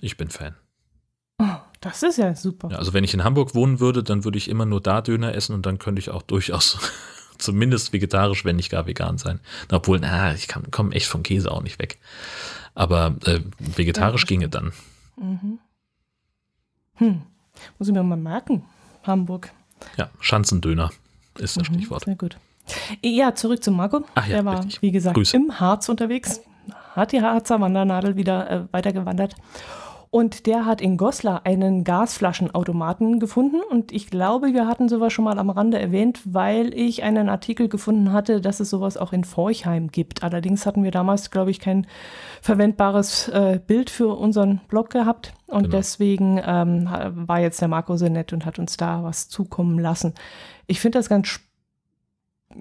Ich 0.00 0.16
bin 0.16 0.28
Fan. 0.30 0.54
Oh, 1.38 1.46
das 1.80 2.02
ist 2.02 2.18
ja 2.18 2.34
super. 2.34 2.68
Ja, 2.70 2.78
also 2.78 2.92
wenn 2.92 3.04
ich 3.04 3.14
in 3.14 3.22
Hamburg 3.24 3.54
wohnen 3.54 3.80
würde, 3.80 4.02
dann 4.02 4.24
würde 4.24 4.38
ich 4.38 4.48
immer 4.48 4.66
nur 4.66 4.80
da 4.80 5.00
Döner 5.00 5.34
essen 5.34 5.54
und 5.54 5.66
dann 5.66 5.78
könnte 5.78 6.00
ich 6.00 6.10
auch 6.10 6.22
durchaus 6.22 6.78
zumindest 7.38 7.92
vegetarisch, 7.92 8.44
wenn 8.44 8.56
nicht 8.56 8.70
gar 8.70 8.86
vegan 8.86 9.18
sein. 9.18 9.40
Obwohl, 9.70 9.98
na, 10.00 10.34
ich 10.34 10.48
komme 10.48 10.94
echt 10.94 11.06
vom 11.06 11.22
Käse 11.22 11.50
auch 11.50 11.62
nicht 11.62 11.78
weg. 11.78 11.98
Aber 12.74 13.16
äh, 13.24 13.40
vegetarisch 13.58 14.26
ginge 14.26 14.48
dann. 14.48 14.72
Mhm. 15.16 15.58
Hm. 16.96 17.22
Muss 17.78 17.88
ich 17.88 17.94
mir 17.94 18.02
mal 18.02 18.16
merken. 18.16 18.64
Hamburg. 19.10 19.52
Ja, 19.96 20.08
Schanzendöner 20.20 20.90
ist 21.38 21.56
das 21.56 21.68
Mhm, 21.68 21.74
Stichwort. 21.74 22.04
Sehr 22.04 22.16
gut. 22.16 22.36
Ja, 23.02 23.34
zurück 23.34 23.62
zu 23.64 23.70
Marco. 23.72 24.04
Ach 24.14 24.26
ja, 24.26 24.36
Der 24.36 24.44
war, 24.44 24.58
richtig. 24.60 24.80
wie 24.82 24.90
gesagt, 24.92 25.14
Grüße. 25.16 25.36
im 25.36 25.58
Harz 25.60 25.88
unterwegs. 25.88 26.40
Hat 26.94 27.12
die 27.12 27.20
Harzer 27.22 27.60
Wandernadel 27.60 28.16
wieder 28.16 28.50
äh, 28.50 28.60
weitergewandert. 28.72 29.34
Und 30.12 30.46
der 30.46 30.66
hat 30.66 30.80
in 30.80 30.96
Goslar 30.96 31.46
einen 31.46 31.84
Gasflaschenautomaten 31.84 33.20
gefunden. 33.20 33.60
Und 33.70 33.92
ich 33.92 34.10
glaube, 34.10 34.52
wir 34.52 34.66
hatten 34.66 34.88
sowas 34.88 35.12
schon 35.12 35.24
mal 35.24 35.38
am 35.38 35.50
Rande 35.50 35.78
erwähnt, 35.78 36.20
weil 36.24 36.74
ich 36.74 37.04
einen 37.04 37.28
Artikel 37.28 37.68
gefunden 37.68 38.12
hatte, 38.12 38.40
dass 38.40 38.58
es 38.58 38.70
sowas 38.70 38.96
auch 38.96 39.12
in 39.12 39.22
Forchheim 39.22 39.88
gibt. 39.88 40.24
Allerdings 40.24 40.66
hatten 40.66 40.82
wir 40.82 40.90
damals, 40.90 41.30
glaube 41.30 41.52
ich, 41.52 41.60
kein 41.60 41.86
verwendbares 42.42 43.28
äh, 43.28 43.60
Bild 43.64 43.88
für 43.88 44.08
unseren 44.16 44.60
Blog 44.66 44.90
gehabt. 44.90 45.32
Und 45.46 45.64
Genau. 45.64 45.76
deswegen 45.76 46.40
ähm, 46.44 46.88
war 46.90 47.38
jetzt 47.38 47.60
der 47.60 47.68
Marco 47.68 47.96
so 47.96 48.08
nett 48.08 48.32
und 48.32 48.44
hat 48.44 48.58
uns 48.58 48.76
da 48.76 49.04
was 49.04 49.28
zukommen 49.28 49.78
lassen. 49.78 50.14
Ich 50.66 50.80
finde 50.80 50.98
das 50.98 51.08
ganz 51.08 51.28
spannend 51.28 51.49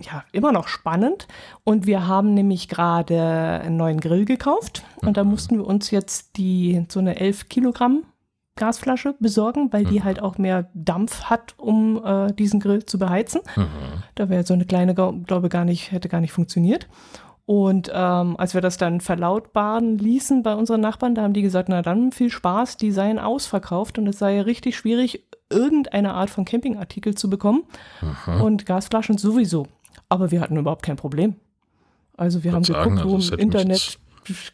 ja, 0.01 0.23
immer 0.31 0.51
noch 0.51 0.67
spannend. 0.67 1.27
Und 1.63 1.85
wir 1.87 2.07
haben 2.07 2.33
nämlich 2.33 2.67
gerade 2.67 3.61
einen 3.63 3.77
neuen 3.77 3.99
Grill 3.99 4.25
gekauft. 4.25 4.83
Und 4.97 5.17
da 5.17 5.23
Mhm. 5.23 5.29
mussten 5.31 5.57
wir 5.57 5.65
uns 5.67 5.91
jetzt 5.91 6.37
die 6.37 6.85
so 6.89 6.99
eine 6.99 7.19
11 7.19 7.49
Kilogramm 7.49 8.03
Gasflasche 8.55 9.15
besorgen, 9.19 9.71
weil 9.71 9.85
die 9.85 9.99
Mhm. 9.99 10.03
halt 10.03 10.21
auch 10.21 10.37
mehr 10.37 10.69
Dampf 10.73 11.23
hat, 11.23 11.53
um 11.57 12.03
äh, 12.03 12.33
diesen 12.33 12.59
Grill 12.59 12.85
zu 12.85 12.99
beheizen. 12.99 13.41
Mhm. 13.55 13.67
Da 14.15 14.27
wäre 14.29 14.43
so 14.45 14.53
eine 14.53 14.65
kleine, 14.65 14.93
glaube 14.93 15.47
ich, 15.47 15.49
gar 15.49 15.63
nicht, 15.65 15.91
hätte 15.93 16.09
gar 16.09 16.19
nicht 16.19 16.33
funktioniert. 16.33 16.87
Und 17.45 17.89
ähm, 17.91 18.35
als 18.37 18.53
wir 18.53 18.61
das 18.61 18.77
dann 18.77 19.01
verlautbaren 19.01 19.97
ließen 19.97 20.43
bei 20.43 20.53
unseren 20.53 20.81
Nachbarn, 20.81 21.15
da 21.15 21.23
haben 21.23 21.33
die 21.33 21.41
gesagt, 21.41 21.67
na 21.69 21.81
dann 21.81 22.11
viel 22.11 22.29
Spaß, 22.29 22.77
die 22.77 22.91
seien 22.91 23.17
ausverkauft 23.17 23.97
und 23.97 24.05
es 24.07 24.19
sei 24.19 24.39
richtig 24.41 24.75
schwierig, 24.77 25.25
irgendeine 25.49 26.13
Art 26.13 26.29
von 26.29 26.45
Campingartikel 26.45 27.15
zu 27.15 27.27
bekommen 27.29 27.63
Mhm. 28.27 28.41
und 28.41 28.65
Gasflaschen 28.67 29.17
sowieso. 29.17 29.65
Aber 30.07 30.31
wir 30.31 30.41
hatten 30.41 30.57
überhaupt 30.57 30.83
kein 30.83 30.95
Problem. 30.95 31.35
Also 32.17 32.43
wir 32.43 32.51
haben 32.51 32.63
sagen, 32.63 32.95
geguckt, 32.95 33.09
wo 33.09 33.15
also 33.15 33.29
das 33.31 33.39
im 33.39 33.45
Internet 33.45 33.99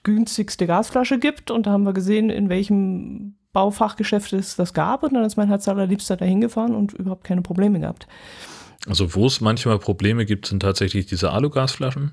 günstigste 0.04 0.68
Gasflasche 0.68 1.20
gibt 1.20 1.52
und 1.52 1.66
da 1.66 1.72
haben 1.72 1.84
wir 1.84 1.94
gesehen, 1.94 2.30
in 2.30 2.50
welchem 2.50 3.36
Baufachgeschäfte 3.54 4.38
es 4.38 4.56
das 4.56 4.74
gab 4.74 5.04
und 5.04 5.14
dann 5.14 5.24
ist 5.24 5.38
mein 5.38 5.48
Herz 5.48 5.68
allerliebster 5.68 6.18
dahin 6.18 6.42
gefahren 6.42 6.76
und 6.76 6.94
überhaupt 6.94 7.24
keine 7.24 7.42
Probleme 7.42 7.80
gehabt. 7.80 8.08
Also 8.88 9.16
wo 9.16 9.26
es 9.26 9.42
manchmal 9.42 9.80
Probleme 9.80 10.26
gibt, 10.26 10.46
sind 10.46 10.60
tatsächlich 10.62 11.08
diese 11.08 11.32
Alugasflaschen. 11.32 12.12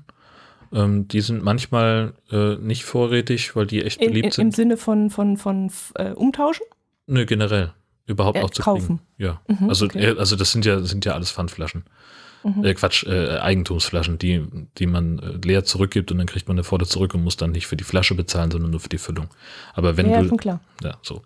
Ähm, 0.73 1.07
die 1.07 1.21
sind 1.21 1.43
manchmal 1.43 2.13
äh, 2.31 2.55
nicht 2.55 2.83
vorrätig, 2.83 3.55
weil 3.55 3.67
die 3.67 3.83
echt 3.83 4.01
In, 4.01 4.07
beliebt 4.07 4.25
in, 4.25 4.31
sind. 4.31 4.45
Im 4.45 4.51
Sinne 4.51 4.77
von, 4.77 5.09
von, 5.09 5.37
von 5.37 5.71
äh, 5.95 6.11
Umtauschen? 6.11 6.65
Nö, 7.05 7.25
generell. 7.25 7.73
Überhaupt 8.07 8.37
Äh, 8.37 8.43
auch 8.43 8.49
zu 8.49 8.63
kaufen. 8.63 8.97
kriegen. 8.97 8.99
Ja. 9.17 9.41
Mhm, 9.47 9.69
also, 9.69 9.85
okay. 9.85 9.99
äh, 9.99 10.17
also 10.17 10.35
das 10.35 10.51
sind 10.51 10.65
ja, 10.65 10.81
sind 10.81 11.05
ja 11.05 11.13
alles 11.13 11.31
Pfandflaschen. 11.31 11.83
Mhm. 12.43 12.63
Äh, 12.65 12.73
Quatsch, 12.73 13.05
äh, 13.05 13.37
Eigentumsflaschen, 13.37 14.17
die, 14.17 14.45
die 14.77 14.85
man 14.85 15.19
äh, 15.19 15.45
leer 15.45 15.63
zurückgibt 15.63 16.11
und 16.11 16.17
dann 16.17 16.27
kriegt 16.27 16.47
man 16.47 16.55
eine 16.55 16.63
volle 16.63 16.85
zurück 16.85 17.13
und 17.13 17.23
muss 17.23 17.37
dann 17.37 17.51
nicht 17.51 17.67
für 17.67 17.75
die 17.77 17.83
Flasche 17.83 18.15
bezahlen, 18.15 18.51
sondern 18.51 18.71
nur 18.71 18.79
für 18.79 18.89
die 18.89 18.97
Füllung. 18.97 19.27
Aber 19.73 19.97
wenn 19.97 20.09
ja, 20.09 20.21
du, 20.21 20.35
klar. 20.35 20.59
ja, 20.83 20.97
so. 21.01 21.21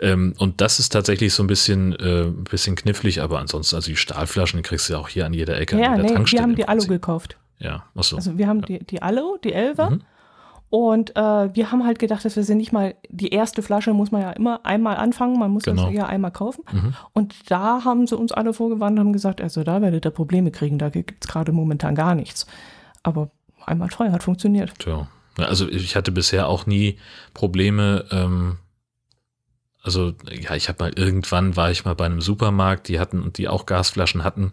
Ähm, 0.00 0.34
und 0.38 0.60
das 0.60 0.78
ist 0.78 0.90
tatsächlich 0.90 1.34
so 1.34 1.42
ein 1.42 1.46
bisschen, 1.46 1.92
äh, 1.96 2.22
ein 2.24 2.44
bisschen 2.44 2.76
knifflig, 2.76 3.20
aber 3.20 3.38
ansonsten, 3.38 3.76
also 3.76 3.90
die 3.90 3.96
Stahlflaschen 3.96 4.58
die 4.58 4.62
kriegst 4.62 4.88
du 4.88 4.94
ja 4.94 4.98
auch 4.98 5.08
hier 5.08 5.26
an 5.26 5.34
jeder 5.34 5.58
Ecke. 5.58 5.78
Ja, 5.78 5.88
an 5.92 5.96
jeder 5.96 6.08
nee, 6.08 6.14
Tankstelle 6.14 6.40
wir 6.40 6.42
haben 6.42 6.56
die 6.56 6.68
Alu 6.68 6.86
gekauft. 6.86 7.36
Ja, 7.58 7.84
achso. 7.94 8.16
Also 8.16 8.38
wir 8.38 8.48
haben 8.48 8.60
Ja. 8.60 8.78
die, 8.78 8.84
die 8.84 9.02
Alu, 9.02 9.36
die 9.42 9.52
Elfer. 9.52 9.90
Mhm. 9.90 10.02
Und 10.74 11.14
äh, 11.16 11.54
wir 11.54 11.70
haben 11.70 11.84
halt 11.84 11.98
gedacht, 11.98 12.24
dass 12.24 12.34
wir 12.34 12.44
sie 12.44 12.54
nicht 12.54 12.72
mal, 12.72 12.94
die 13.10 13.28
erste 13.28 13.60
Flasche 13.60 13.92
muss 13.92 14.10
man 14.10 14.22
ja 14.22 14.30
immer 14.30 14.64
einmal 14.64 14.96
anfangen, 14.96 15.38
man 15.38 15.50
muss 15.50 15.64
Genau. 15.64 15.84
das 15.84 15.92
ja 15.94 16.06
einmal 16.06 16.30
kaufen. 16.30 16.64
Mhm. 16.72 16.94
Und 17.12 17.34
da 17.50 17.84
haben 17.84 18.06
sie 18.06 18.16
uns 18.16 18.32
alle 18.32 18.54
vorgewarnt 18.54 18.98
und 18.98 19.04
haben 19.04 19.12
gesagt, 19.12 19.42
also 19.42 19.64
da 19.64 19.82
werdet 19.82 20.06
ihr 20.06 20.10
Probleme 20.10 20.50
kriegen, 20.50 20.78
da 20.78 20.88
gibt 20.88 21.26
es 21.26 21.30
gerade 21.30 21.52
momentan 21.52 21.94
gar 21.94 22.14
nichts. 22.14 22.46
Aber 23.02 23.28
einmal 23.66 23.90
teuer 23.90 24.12
hat 24.12 24.22
funktioniert. 24.22 24.72
Tja. 24.78 25.08
Ja, 25.36 25.44
Also 25.44 25.68
ich 25.68 25.94
hatte 25.94 26.10
bisher 26.10 26.48
auch 26.48 26.64
nie 26.64 26.96
Probleme. 27.34 28.06
Ähm, 28.10 28.56
also 29.82 30.14
ja, 30.30 30.54
ich 30.54 30.68
habe 30.68 30.84
mal 30.84 30.92
irgendwann 30.94 31.56
war 31.56 31.70
ich 31.70 31.84
mal 31.84 31.94
bei 31.94 32.06
einem 32.06 32.20
Supermarkt, 32.20 32.86
die 32.86 33.00
hatten 33.00 33.20
und 33.20 33.36
die 33.36 33.48
auch 33.48 33.66
Gasflaschen 33.66 34.22
hatten 34.22 34.52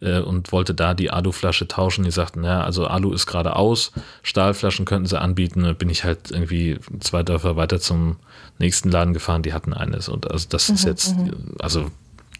äh, 0.00 0.20
und 0.20 0.52
wollte 0.52 0.74
da 0.74 0.94
die 0.94 1.10
Aluflasche 1.10 1.68
tauschen. 1.68 2.04
Die 2.04 2.10
sagten, 2.10 2.44
ja, 2.44 2.64
also 2.64 2.86
Alu 2.86 3.12
ist 3.12 3.26
gerade 3.26 3.56
aus, 3.56 3.92
Stahlflaschen 4.22 4.86
könnten 4.86 5.06
sie 5.06 5.20
anbieten. 5.20 5.64
Da 5.64 5.74
bin 5.74 5.90
ich 5.90 6.04
halt 6.04 6.30
irgendwie 6.30 6.78
zwei 7.00 7.22
Dörfer 7.22 7.56
weiter 7.56 7.78
zum 7.78 8.16
nächsten 8.58 8.90
Laden 8.90 9.12
gefahren, 9.12 9.42
die 9.42 9.52
hatten 9.52 9.74
eines. 9.74 10.08
Und 10.08 10.30
also 10.30 10.46
das 10.48 10.70
ist 10.70 10.84
jetzt, 10.84 11.14
also 11.58 11.90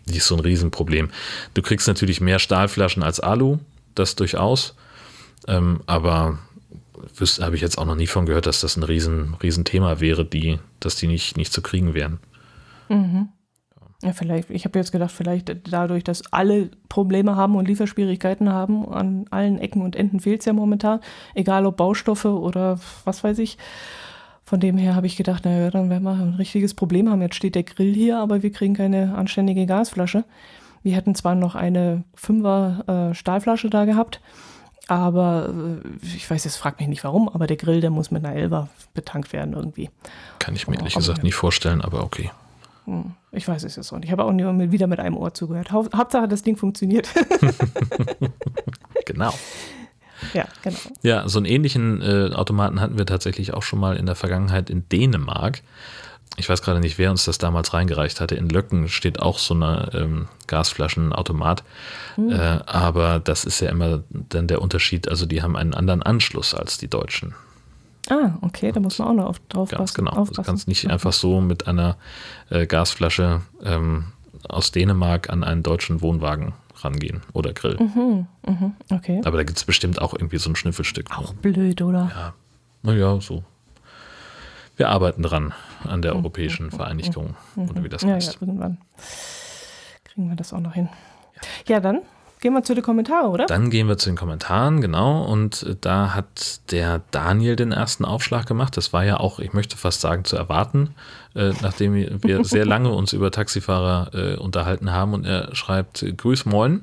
nicht 0.07 0.24
so 0.24 0.34
ein 0.34 0.41
Riesenproblem. 0.41 1.11
Du 1.53 1.61
kriegst 1.61 1.88
natürlich 1.88 2.22
mehr 2.22 2.38
Stahlflaschen 2.38 3.03
als 3.03 3.20
Alu, 3.20 3.59
das 3.95 4.16
durchaus. 4.16 4.74
Ähm, 5.47 5.80
aber 5.86 6.38
habe 7.41 7.57
ich 7.57 7.62
jetzt 7.62 7.76
auch 7.76 7.84
noch 7.84 7.97
nie 7.97 8.07
von 8.07 8.24
gehört, 8.24 8.47
dass 8.47 8.61
das 8.61 8.76
ein 8.76 8.82
riesen, 8.82 9.34
riesen 9.43 9.64
Thema 9.64 10.01
wäre, 10.01 10.24
die, 10.24 10.59
dass 10.80 10.97
die 10.97 11.07
nicht, 11.07 11.36
nicht 11.36 11.53
zu 11.53 11.61
kriegen 11.61 11.95
wären. 11.95 12.18
Ja, 14.03 14.14
vielleicht, 14.14 14.49
ich 14.49 14.64
habe 14.64 14.78
jetzt 14.78 14.93
gedacht, 14.93 15.11
vielleicht 15.11 15.55
dadurch, 15.70 16.05
dass 16.05 16.32
alle 16.32 16.70
Probleme 16.88 17.36
haben 17.36 17.57
und 17.57 17.68
Lieferschwierigkeiten 17.68 18.51
haben, 18.51 18.88
an 18.88 19.26
allen 19.30 19.59
Ecken 19.59 19.82
und 19.82 19.95
Enden 19.95 20.20
fehlt 20.20 20.41
es 20.41 20.47
ja 20.47 20.55
momentan, 20.55 21.01
egal 21.34 21.66
ob 21.66 21.76
Baustoffe 21.76 22.24
oder 22.24 22.80
was 23.05 23.22
weiß 23.22 23.38
ich. 23.41 23.59
Von 24.43 24.59
dem 24.59 24.78
her 24.78 24.95
habe 24.95 25.07
ich 25.07 25.16
gedacht, 25.16 25.45
naja, 25.45 25.70
dann 25.70 25.91
werden 25.91 26.05
wir 26.05 26.12
ein 26.12 26.34
richtiges 26.34 26.72
Problem 26.72 27.11
haben. 27.11 27.20
Jetzt 27.20 27.36
steht 27.36 27.55
der 27.55 27.62
Grill 27.62 27.95
hier, 27.95 28.18
aber 28.18 28.43
wir 28.43 28.51
kriegen 28.51 28.74
keine 28.74 29.14
anständige 29.14 29.66
Gasflasche. 29.66 30.24
Wir 30.82 30.97
hätten 30.97 31.14
zwar 31.14 31.34
noch 31.34 31.55
eine 31.55 32.05
Fünfer 32.14 33.11
äh, 33.11 33.14
Stahlflasche 33.14 33.68
da 33.68 33.84
gehabt, 33.84 34.22
aber 34.88 35.53
äh, 35.84 36.07
ich 36.16 36.28
weiß, 36.28 36.45
jetzt 36.45 36.57
fragt 36.57 36.80
mich 36.80 36.88
nicht 36.88 37.05
warum, 37.05 37.28
aber 37.28 37.47
der 37.47 37.59
Grill, 37.59 37.82
der 37.82 37.91
muss 37.91 38.11
mit 38.11 38.24
einer 38.24 38.34
Elfer 38.34 38.68
betankt 38.95 39.34
werden 39.34 39.53
irgendwie. 39.53 39.91
Kann 40.38 40.57
ich 40.57 40.66
mir 40.66 40.78
ehrlich 40.78 40.95
gesagt 40.95 41.22
nicht 41.22 41.34
vorstellen, 41.34 41.82
aber 41.82 42.03
okay. 42.03 42.30
Hm, 42.87 43.12
Ich 43.33 43.47
weiß 43.47 43.62
es 43.64 43.76
jetzt 43.76 43.93
auch 43.93 43.97
nicht. 43.99 44.07
Ich 44.07 44.12
habe 44.12 44.24
auch 44.24 44.33
nur 44.33 44.53
mit, 44.53 44.72
wieder 44.72 44.87
mit 44.87 44.99
einem 45.01 45.16
Ohr 45.16 45.33
zugehört. 45.35 45.72
Hau 45.72 45.87
Hauptsache, 45.95 46.28
das 46.28 46.43
Ding 46.43 46.57
funktioniert. 46.57 47.09
Genau. 49.07 49.33
ja, 50.35 50.47
genau. 50.62 50.78
Ja, 51.03 51.28
so 51.28 51.39
einen 51.39 51.47
ähnlichen 51.47 52.01
äh, 52.01 52.33
Automaten 52.35 52.81
hatten 52.81 52.97
wir 52.99 53.07
tatsächlich 53.07 53.55
auch 53.55 53.62
schon 53.62 53.81
mal 53.81 53.97
in 53.97 54.07
der 54.07 54.14
Vergangenheit 54.14 54.70
in 54.70 54.89
Dänemark. 54.89 55.62
Ich 56.37 56.49
weiß 56.49 56.62
gerade 56.62 56.78
nicht, 56.81 56.97
wer 56.99 57.11
uns 57.11 57.24
das 57.24 57.39
damals 57.39 57.74
reingereicht 57.74 58.20
hatte. 58.20 58.37
In 58.37 58.49
Löcken 58.49 58.89
steht 58.89 59.20
auch 59.20 59.39
so 59.39 59.55
eine 59.55 59.91
ähm, 59.95 60.28
Gasflaschenautomat. 60.47 61.64
Äh, 62.18 62.35
aber 62.66 63.18
das 63.18 63.45
ist 63.45 63.61
ja 63.61 63.68
immer 63.70 64.05
dann 64.11 64.47
der 64.47 64.62
Unterschied. 64.62 65.09
Also 65.09 65.26
die 65.26 65.43
haben 65.43 65.57
einen 65.57 65.74
anderen 65.74 66.03
Anschluss 66.03 66.55
als 66.55 66.78
die 66.78 66.89
Deutschen. 66.89 67.35
Ah, 68.11 68.32
okay, 68.42 68.72
da 68.72 68.80
muss 68.80 68.98
man 68.98 69.08
auch 69.08 69.14
noch 69.14 69.26
auf, 69.26 69.38
drauf 69.48 69.70
Ganz 69.70 69.94
genau. 69.94 70.11
Also 70.11 70.24
Du 70.24 70.30
aufpassen. 70.30 70.44
kannst 70.46 70.68
nicht 70.68 70.90
einfach 70.90 71.12
so 71.12 71.40
mit 71.40 71.66
einer 71.68 71.96
äh, 72.50 72.66
Gasflasche 72.66 73.40
ähm, 73.64 74.06
aus 74.48 74.72
Dänemark 74.72 75.30
an 75.30 75.44
einen 75.44 75.62
deutschen 75.62 76.02
Wohnwagen 76.02 76.52
rangehen 76.82 77.22
oder 77.34 77.52
Grill. 77.52 77.76
Mhm, 77.78 78.26
mhm, 78.46 78.72
okay. 78.90 79.20
Aber 79.24 79.36
da 79.36 79.44
gibt 79.44 79.58
es 79.58 79.64
bestimmt 79.64 80.00
auch 80.02 80.12
irgendwie 80.12 80.38
so 80.38 80.50
ein 80.50 80.56
Schnüffelstück. 80.56 81.16
Auch 81.16 81.32
blöd, 81.34 81.82
oder? 81.82 82.11
Ja, 82.14 82.34
naja, 82.82 83.20
so. 83.20 83.44
Wir 84.76 84.88
arbeiten 84.88 85.22
dran 85.22 85.52
an 85.84 85.98
Mhm. 85.98 86.02
der 86.02 86.16
europäischen 86.16 86.70
Vereinigung 86.70 87.34
oder 87.56 87.84
wie 87.84 87.88
das 87.90 88.02
ja, 88.02 88.14
heißt. 88.14 88.34
ja, 88.34 88.40
irgendwann 88.40 88.78
kriegen 90.04 90.28
wir 90.28 90.36
das 90.36 90.52
auch 90.52 90.61
noch 90.61 90.74
hin. 90.74 90.88
Ja, 91.68 91.80
dann 91.80 92.00
gehen 92.41 92.53
wir 92.55 92.62
zu 92.62 92.74
den 92.74 92.82
Kommentaren, 92.82 93.30
oder? 93.30 93.47
Dann 93.47 93.70
gehen 93.70 93.88
wir 93.88 93.99
zu 93.99 94.11
den 94.11 94.16
Kommentaren, 94.16 94.80
genau. 94.80 95.24
Und 95.24 95.62
äh, 95.62 95.76
da 95.80 96.14
hat 96.14 96.61
der 96.72 97.03
Daniel 97.11 97.57
den 97.57 97.72
ersten 97.72 98.05
Aufschlag 98.05 98.47
gemacht. 98.47 98.76
Das 98.76 98.93
war 98.93 99.05
ja 99.05 99.18
auch, 99.18 99.38
ich 99.38 99.53
möchte 99.53 99.76
fast 99.76 100.01
sagen, 100.01 100.24
zu 100.24 100.36
erwarten, 100.36 100.95
äh, 101.35 101.53
nachdem 101.62 101.95
wir 101.95 102.45
sehr 102.45 102.66
lange 102.66 102.91
uns 102.91 103.12
über 103.12 103.31
Taxifahrer 103.31 104.11
äh, 104.14 104.37
unterhalten 104.37 104.91
haben. 104.93 105.14
Und 105.14 105.24
er 105.24 105.55
schreibt, 105.55 106.03
äh, 106.03 106.12
Grüß 106.12 106.45
Moin, 106.47 106.83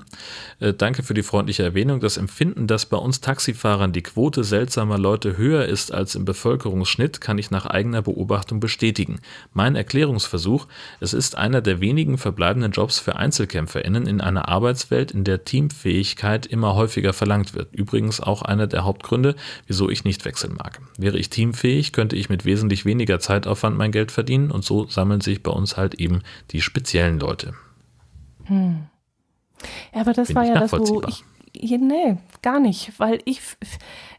äh, 0.60 0.74
danke 0.74 1.04
für 1.04 1.14
die 1.14 1.24
freundliche 1.24 1.64
Erwähnung. 1.64 2.00
Das 2.00 2.18
Empfinden, 2.18 2.68
dass 2.68 2.86
bei 2.86 2.98
uns 2.98 3.22
Taxifahrern 3.22 3.92
die 3.92 4.04
Quote 4.04 4.44
seltsamer 4.44 4.98
Leute 4.98 5.38
höher 5.38 5.66
ist 5.66 5.94
als 5.94 6.16
im 6.16 6.26
Bevölkerungsschnitt, 6.26 7.22
kann 7.22 7.38
ich 7.38 7.52
nach 7.52 7.66
eigener 7.66 8.02
Beobachtung 8.02 8.60
bestätigen. 8.60 9.20
Mein 9.54 9.76
Erklärungsversuch, 9.76 10.68
es 11.00 11.14
ist 11.14 11.38
einer 11.38 11.62
der 11.62 11.82
wenigen 11.82 12.18
verbleibenden 12.18 12.72
Jobs 12.72 13.00
für 13.00 13.18
EinzelkämpferInnen 13.18 14.08
in 14.08 14.22
einer 14.22 14.48
Arbeitswelt, 14.48 15.12
in 15.12 15.24
der 15.24 15.44
Teamfähigkeit 15.44 16.46
immer 16.46 16.76
häufiger 16.76 17.14
verlangt 17.14 17.54
wird. 17.54 17.74
Übrigens 17.74 18.22
auch 18.22 18.42
einer 18.42 18.68
der 18.68 18.86
Hauptgründe, 18.86 19.36
wieso 19.68 19.90
ich 19.90 20.04
nicht 20.04 20.26
wechseln 20.26 20.54
mag. 20.54 20.80
Wäre 20.98 21.18
ich 21.18 21.30
teamfähig, 21.30 21.92
könnte 21.92 22.16
ich 22.16 22.30
mit 22.30 22.46
wesentlich 22.46 22.86
weniger 22.86 23.20
Zeitaufwand 23.20 23.78
mein 23.78 23.92
Geld 23.92 24.12
verdienen 24.12 24.37
und 24.52 24.64
so 24.64 24.88
sammeln 24.88 25.22
sich 25.22 25.44
bei 25.44 25.52
uns 25.52 25.78
halt 25.78 25.96
eben 25.96 26.22
die 26.52 26.62
speziellen 26.62 27.20
Leute. 27.20 27.54
Ja, 28.50 30.02
aber 30.02 30.14
das 30.14 30.28
Bin 30.30 30.36
war 30.38 30.46
ja 30.46 30.60
das, 30.60 30.72
wo 30.72 31.02
ich. 31.08 31.24
Nee, 31.54 32.18
gar 32.42 32.60
nicht. 32.60 32.94
Weil 32.98 33.20
ich. 33.26 33.42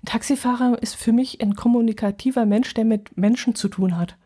Ein 0.02 0.06
Taxifahrer 0.06 0.78
ist 0.82 0.96
für 0.96 1.12
mich 1.12 1.40
ein 1.40 1.54
kommunikativer 1.54 2.44
Mensch, 2.46 2.74
der 2.74 2.84
mit 2.84 3.16
Menschen 3.16 3.54
zu 3.54 3.68
tun 3.68 3.96
hat. 3.96 4.16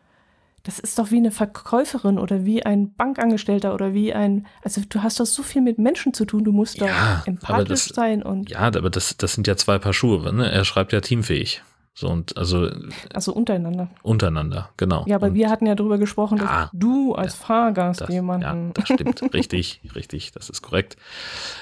Das 0.63 0.79
ist 0.79 0.97
doch 0.97 1.11
wie 1.11 1.17
eine 1.17 1.31
Verkäuferin 1.31 2.17
oder 2.17 2.45
wie 2.45 2.65
ein 2.65 2.93
Bankangestellter 2.93 3.73
oder 3.73 3.93
wie 3.93 4.13
ein. 4.13 4.47
Also, 4.63 4.81
du 4.87 5.03
hast 5.03 5.19
doch 5.19 5.25
so 5.25 5.43
viel 5.43 5.61
mit 5.61 5.77
Menschen 5.77 6.13
zu 6.13 6.25
tun. 6.25 6.43
Du 6.43 6.51
musst 6.51 6.77
Ja, 6.79 7.17
doch 7.19 7.27
empathisch 7.27 7.87
das- 7.87 7.95
sein 7.95 8.23
und. 8.23 8.49
Ja, 8.49 8.59
aber 8.59 8.89
das, 8.89 9.15
das 9.17 9.33
sind 9.33 9.45
ja 9.47 9.55
zwei 9.57 9.77
Paar 9.77 9.93
Schuhe. 9.93 10.33
Ne? 10.33 10.49
Er 10.49 10.65
schreibt 10.65 10.93
ja 10.93 11.01
teamfähig. 11.01 11.61
So 11.95 12.07
und 12.09 12.37
also 12.37 12.69
Also 13.13 13.33
untereinander. 13.33 13.89
untereinander, 14.01 14.69
genau. 14.77 15.05
Ja, 15.07 15.17
aber 15.17 15.27
und 15.27 15.35
wir 15.35 15.49
hatten 15.49 15.67
ja 15.67 15.75
darüber 15.75 15.99
gesprochen, 15.99 16.39
dass 16.39 16.49
Ja, 16.49 16.69
du 16.73 17.13
als 17.13 17.35
Fahrgast 17.35 18.01
das, 18.01 18.09
jemanden. 18.09 18.67
Ja, 18.67 18.73
das 18.73 18.89
stimmt. 18.89 19.21
richtig, 19.33 19.81
richtig, 19.95 20.31
das 20.31 20.49
ist 20.49 20.63
korrekt. 20.63 20.97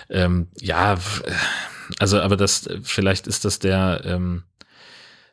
Ähm, 0.09 0.47
ja, 0.59 0.97
also, 1.99 2.21
aber 2.21 2.37
das, 2.37 2.69
vielleicht 2.83 3.27
ist 3.27 3.43
das 3.43 3.59
der, 3.59 4.01
ähm, 4.05 4.43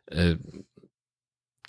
äh, 0.06 0.36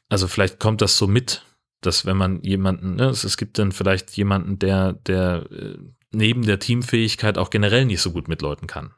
also 0.10 0.28
vielleicht 0.28 0.60
kommt 0.60 0.82
das 0.82 0.98
so 0.98 1.06
mit, 1.08 1.46
dass 1.82 2.08
wenn 2.08 2.18
man 2.18 2.42
jemanden, 2.42 2.96
ne, 2.96 3.06
es, 3.10 3.24
es 3.24 3.38
gibt 3.38 3.60
dann 3.60 3.72
vielleicht 3.72 4.10
jemanden, 4.18 4.58
der, 4.58 4.94
der 4.94 5.46
äh, 5.52 5.78
neben 6.12 6.42
der 6.48 6.58
Teamfähigkeit 6.58 7.38
auch 7.38 7.52
generell 7.52 7.86
nicht 7.86 8.02
so 8.02 8.12
gut 8.12 8.28
mit 8.28 8.42
Leuten 8.42 8.66
kann. 8.66 8.92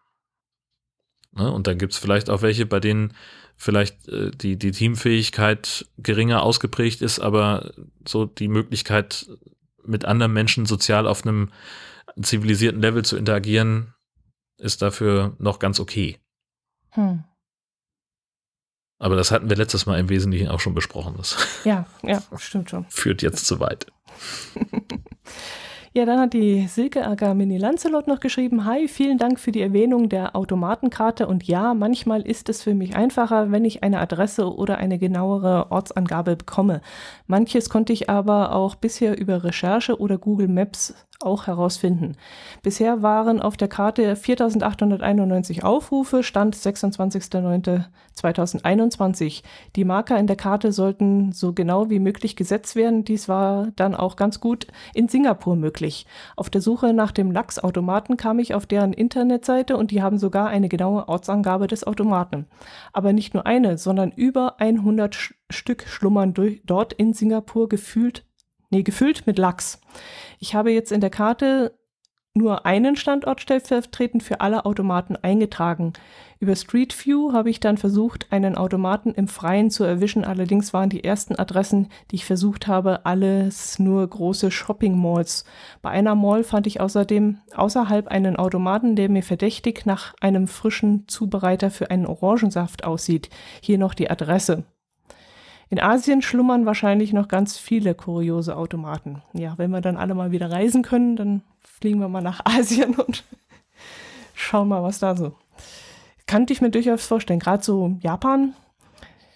Ne? 1.31 1.51
Und 1.51 1.67
dann 1.67 1.77
gibt 1.77 1.93
es 1.93 1.99
vielleicht 1.99 2.29
auch 2.29 2.41
welche, 2.41 2.65
bei 2.65 2.79
denen 2.79 3.13
vielleicht 3.55 4.07
äh, 4.07 4.31
die, 4.31 4.57
die 4.57 4.71
Teamfähigkeit 4.71 5.85
geringer 5.97 6.43
ausgeprägt 6.43 7.01
ist, 7.01 7.19
aber 7.19 7.73
so 8.07 8.25
die 8.25 8.47
Möglichkeit, 8.47 9.27
mit 9.83 10.05
anderen 10.05 10.33
Menschen 10.33 10.65
sozial 10.65 11.07
auf 11.07 11.25
einem 11.25 11.51
zivilisierten 12.21 12.81
Level 12.81 13.03
zu 13.03 13.17
interagieren, 13.17 13.93
ist 14.57 14.81
dafür 14.81 15.35
noch 15.39 15.59
ganz 15.59 15.79
okay. 15.79 16.19
Hm. 16.91 17.23
Aber 18.99 19.15
das 19.15 19.31
hatten 19.31 19.49
wir 19.49 19.57
letztes 19.57 19.87
Mal 19.87 19.99
im 19.99 20.09
Wesentlichen 20.09 20.49
auch 20.49 20.59
schon 20.59 20.75
besprochen. 20.75 21.15
Das 21.17 21.35
Ja, 21.63 21.87
ja, 22.03 22.21
stimmt 22.37 22.69
schon. 22.69 22.85
führt 22.89 23.23
jetzt 23.23 23.45
zu 23.45 23.59
weit. 23.59 23.87
Ja, 25.93 26.05
dann 26.05 26.21
hat 26.21 26.31
die 26.31 26.67
Silke 26.67 27.05
Agamini 27.05 27.57
Lancelot 27.57 28.07
noch 28.07 28.21
geschrieben, 28.21 28.63
Hi, 28.63 28.87
vielen 28.87 29.17
Dank 29.17 29.41
für 29.41 29.51
die 29.51 29.59
Erwähnung 29.59 30.07
der 30.07 30.37
Automatenkarte 30.37 31.27
und 31.27 31.43
ja, 31.43 31.73
manchmal 31.73 32.21
ist 32.21 32.47
es 32.47 32.63
für 32.63 32.73
mich 32.73 32.95
einfacher, 32.95 33.51
wenn 33.51 33.65
ich 33.65 33.83
eine 33.83 33.99
Adresse 33.99 34.55
oder 34.55 34.77
eine 34.77 34.97
genauere 34.99 35.69
Ortsangabe 35.69 36.37
bekomme. 36.37 36.79
Manches 37.27 37.69
konnte 37.69 37.91
ich 37.91 38.09
aber 38.09 38.55
auch 38.55 38.75
bisher 38.75 39.19
über 39.19 39.43
Recherche 39.43 39.99
oder 39.99 40.17
Google 40.17 40.47
Maps 40.47 40.95
auch 41.21 41.47
herausfinden. 41.47 42.15
Bisher 42.61 43.01
waren 43.01 43.41
auf 43.41 43.57
der 43.57 43.67
Karte 43.67 44.15
4891 44.15 45.63
Aufrufe, 45.63 46.23
Stand 46.23 46.55
26.09.2021. 46.55 49.43
Die 49.75 49.85
Marker 49.85 50.17
in 50.17 50.27
der 50.27 50.35
Karte 50.35 50.71
sollten 50.71 51.31
so 51.31 51.53
genau 51.53 51.89
wie 51.89 51.99
möglich 51.99 52.35
gesetzt 52.35 52.75
werden. 52.75 53.03
Dies 53.03 53.29
war 53.29 53.67
dann 53.75 53.95
auch 53.95 54.15
ganz 54.15 54.39
gut 54.39 54.67
in 54.93 55.07
Singapur 55.07 55.55
möglich. 55.55 56.05
Auf 56.35 56.49
der 56.49 56.61
Suche 56.61 56.93
nach 56.93 57.11
dem 57.11 57.31
Lachsautomaten 57.31 58.17
kam 58.17 58.39
ich 58.39 58.53
auf 58.53 58.65
deren 58.65 58.93
Internetseite 58.93 59.77
und 59.77 59.91
die 59.91 60.01
haben 60.01 60.17
sogar 60.17 60.47
eine 60.47 60.69
genaue 60.69 61.07
Ortsangabe 61.07 61.67
des 61.67 61.85
Automaten. 61.85 62.47
Aber 62.93 63.13
nicht 63.13 63.33
nur 63.33 63.45
eine, 63.45 63.77
sondern 63.77 64.11
über 64.11 64.59
100 64.59 65.33
Stück 65.49 65.87
schlummern 65.87 66.33
durch, 66.33 66.61
dort 66.65 66.93
in 66.93 67.13
Singapur 67.13 67.69
gefühlt 67.69 68.25
nee, 68.71 68.83
gefüllt 68.83 69.27
mit 69.27 69.37
Lachs. 69.37 69.79
Ich 70.39 70.55
habe 70.55 70.71
jetzt 70.71 70.91
in 70.91 71.01
der 71.01 71.11
Karte 71.11 71.73
nur 72.33 72.65
einen 72.65 72.95
Standort 72.95 73.41
stellvertretend 73.41 74.23
für 74.23 74.39
alle 74.39 74.65
Automaten 74.65 75.17
eingetragen. 75.17 75.93
Über 76.39 76.55
Street 76.55 76.95
View 77.05 77.33
habe 77.33 77.49
ich 77.49 77.59
dann 77.59 77.77
versucht, 77.77 78.31
einen 78.31 78.55
Automaten 78.55 79.13
im 79.13 79.27
Freien 79.27 79.69
zu 79.69 79.83
erwischen. 79.83 80.23
Allerdings 80.23 80.73
waren 80.73 80.89
die 80.89 81.03
ersten 81.03 81.35
Adressen, 81.35 81.89
die 82.09 82.15
ich 82.15 82.25
versucht 82.25 82.67
habe, 82.67 83.05
alles 83.05 83.79
nur 83.79 84.07
große 84.07 84.49
Shopping 84.49 84.97
Malls. 84.97 85.43
Bei 85.81 85.89
einer 85.89 86.15
Mall 86.15 86.43
fand 86.43 86.67
ich 86.67 86.79
außerdem 86.79 87.39
außerhalb 87.53 88.07
einen 88.07 88.37
Automaten, 88.37 88.95
der 88.95 89.09
mir 89.09 89.23
verdächtig 89.23 89.85
nach 89.85 90.13
einem 90.21 90.47
frischen 90.47 91.07
Zubereiter 91.07 91.69
für 91.69 91.91
einen 91.91 92.05
Orangensaft 92.05 92.85
aussieht. 92.85 93.29
Hier 93.61 93.77
noch 93.77 93.93
die 93.93 94.09
Adresse. 94.09 94.63
In 95.71 95.79
Asien 95.79 96.21
schlummern 96.21 96.65
wahrscheinlich 96.65 97.13
noch 97.13 97.29
ganz 97.29 97.57
viele 97.57 97.95
kuriose 97.95 98.57
Automaten. 98.57 99.21
Ja, 99.31 99.53
wenn 99.57 99.71
wir 99.71 99.79
dann 99.79 99.95
alle 99.95 100.13
mal 100.13 100.31
wieder 100.31 100.51
reisen 100.51 100.83
können, 100.83 101.15
dann 101.15 101.43
fliegen 101.61 102.01
wir 102.01 102.09
mal 102.09 102.21
nach 102.21 102.41
Asien 102.45 102.93
und 102.95 103.23
schauen 104.35 104.67
mal, 104.67 104.83
was 104.83 104.99
da 104.99 105.15
so. 105.15 105.33
Kannte 106.27 106.51
ich 106.51 106.59
mir 106.61 106.71
durchaus 106.71 107.05
vorstellen, 107.05 107.39
gerade 107.39 107.63
so 107.63 107.95
Japan, 108.01 108.53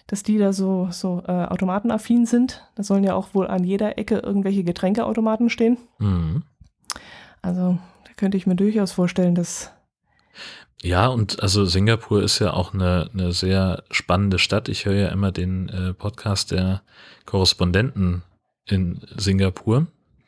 dass 0.08 0.22
die 0.22 0.36
da 0.36 0.52
so, 0.52 0.88
so 0.90 1.22
äh, 1.26 1.32
automatenaffin 1.32 2.26
sind. 2.26 2.68
Da 2.74 2.82
sollen 2.82 3.02
ja 3.02 3.14
auch 3.14 3.28
wohl 3.32 3.48
an 3.48 3.64
jeder 3.64 3.96
Ecke 3.96 4.18
irgendwelche 4.18 4.62
Getränkeautomaten 4.62 5.48
stehen. 5.48 5.78
Mhm. 5.98 6.42
Also 7.40 7.78
da 8.04 8.10
könnte 8.16 8.36
ich 8.36 8.46
mir 8.46 8.56
durchaus 8.56 8.92
vorstellen, 8.92 9.34
dass 9.34 9.72
ja, 10.82 11.06
und 11.08 11.42
also 11.42 11.64
Singapur 11.64 12.22
ist 12.22 12.38
ja 12.38 12.52
auch 12.52 12.74
eine, 12.74 13.10
eine 13.12 13.32
sehr 13.32 13.84
spannende 13.90 14.38
Stadt. 14.38 14.68
Ich 14.68 14.84
höre 14.84 14.94
ja 14.94 15.08
immer 15.08 15.32
den 15.32 15.68
äh, 15.68 15.94
Podcast 15.94 16.50
der 16.50 16.82
Korrespondenten 17.24 18.22
in 18.66 19.00
Singapur, 19.16 19.86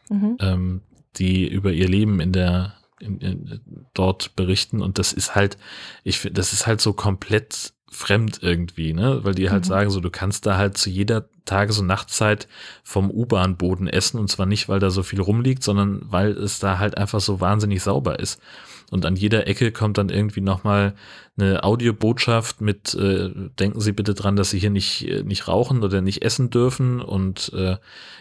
mhm. 0.08 0.36
ähm, 0.40 0.80
die 1.16 1.46
über 1.46 1.72
ihr 1.72 1.88
Leben 1.88 2.20
in 2.20 2.32
der 2.32 2.74
in, 3.00 3.18
in, 3.18 3.60
dort 3.94 4.34
berichten 4.34 4.82
und 4.82 4.98
das 4.98 5.12
ist 5.12 5.36
halt, 5.36 5.56
ich 6.02 6.18
finde, 6.18 6.34
das 6.40 6.52
ist 6.52 6.66
halt 6.66 6.80
so 6.80 6.92
komplett 6.92 7.72
fremd 7.90 8.40
irgendwie, 8.42 8.92
ne? 8.92 9.20
Weil 9.22 9.34
die 9.34 9.50
halt 9.50 9.64
mhm. 9.64 9.68
sagen, 9.68 9.90
so 9.90 10.00
du 10.00 10.10
kannst 10.10 10.46
da 10.46 10.56
halt 10.56 10.76
zu 10.76 10.90
jeder 10.90 11.28
Tages- 11.44 11.78
und 11.78 11.86
Nachtzeit 11.86 12.48
vom 12.82 13.10
U-Bahn-Boden 13.10 13.86
essen 13.86 14.18
und 14.18 14.28
zwar 14.28 14.46
nicht, 14.46 14.68
weil 14.68 14.80
da 14.80 14.90
so 14.90 15.02
viel 15.02 15.20
rumliegt, 15.20 15.62
sondern 15.62 16.02
weil 16.04 16.32
es 16.32 16.58
da 16.58 16.78
halt 16.78 16.98
einfach 16.98 17.20
so 17.20 17.40
wahnsinnig 17.40 17.82
sauber 17.82 18.18
ist. 18.18 18.40
Und 18.90 19.04
an 19.04 19.16
jeder 19.16 19.46
Ecke 19.46 19.70
kommt 19.70 19.98
dann 19.98 20.08
irgendwie 20.08 20.40
nochmal 20.40 20.94
eine 21.36 21.62
Audiobotschaft 21.62 22.60
mit, 22.60 22.94
äh, 22.94 23.30
denken 23.58 23.80
Sie 23.80 23.92
bitte 23.92 24.14
dran, 24.14 24.36
dass 24.36 24.50
Sie 24.50 24.58
hier 24.58 24.70
nicht, 24.70 25.06
äh, 25.06 25.22
nicht 25.22 25.46
rauchen 25.46 25.82
oder 25.82 26.00
nicht 26.00 26.22
essen 26.22 26.50
dürfen 26.50 27.00
und 27.00 27.52
äh, 27.54 27.76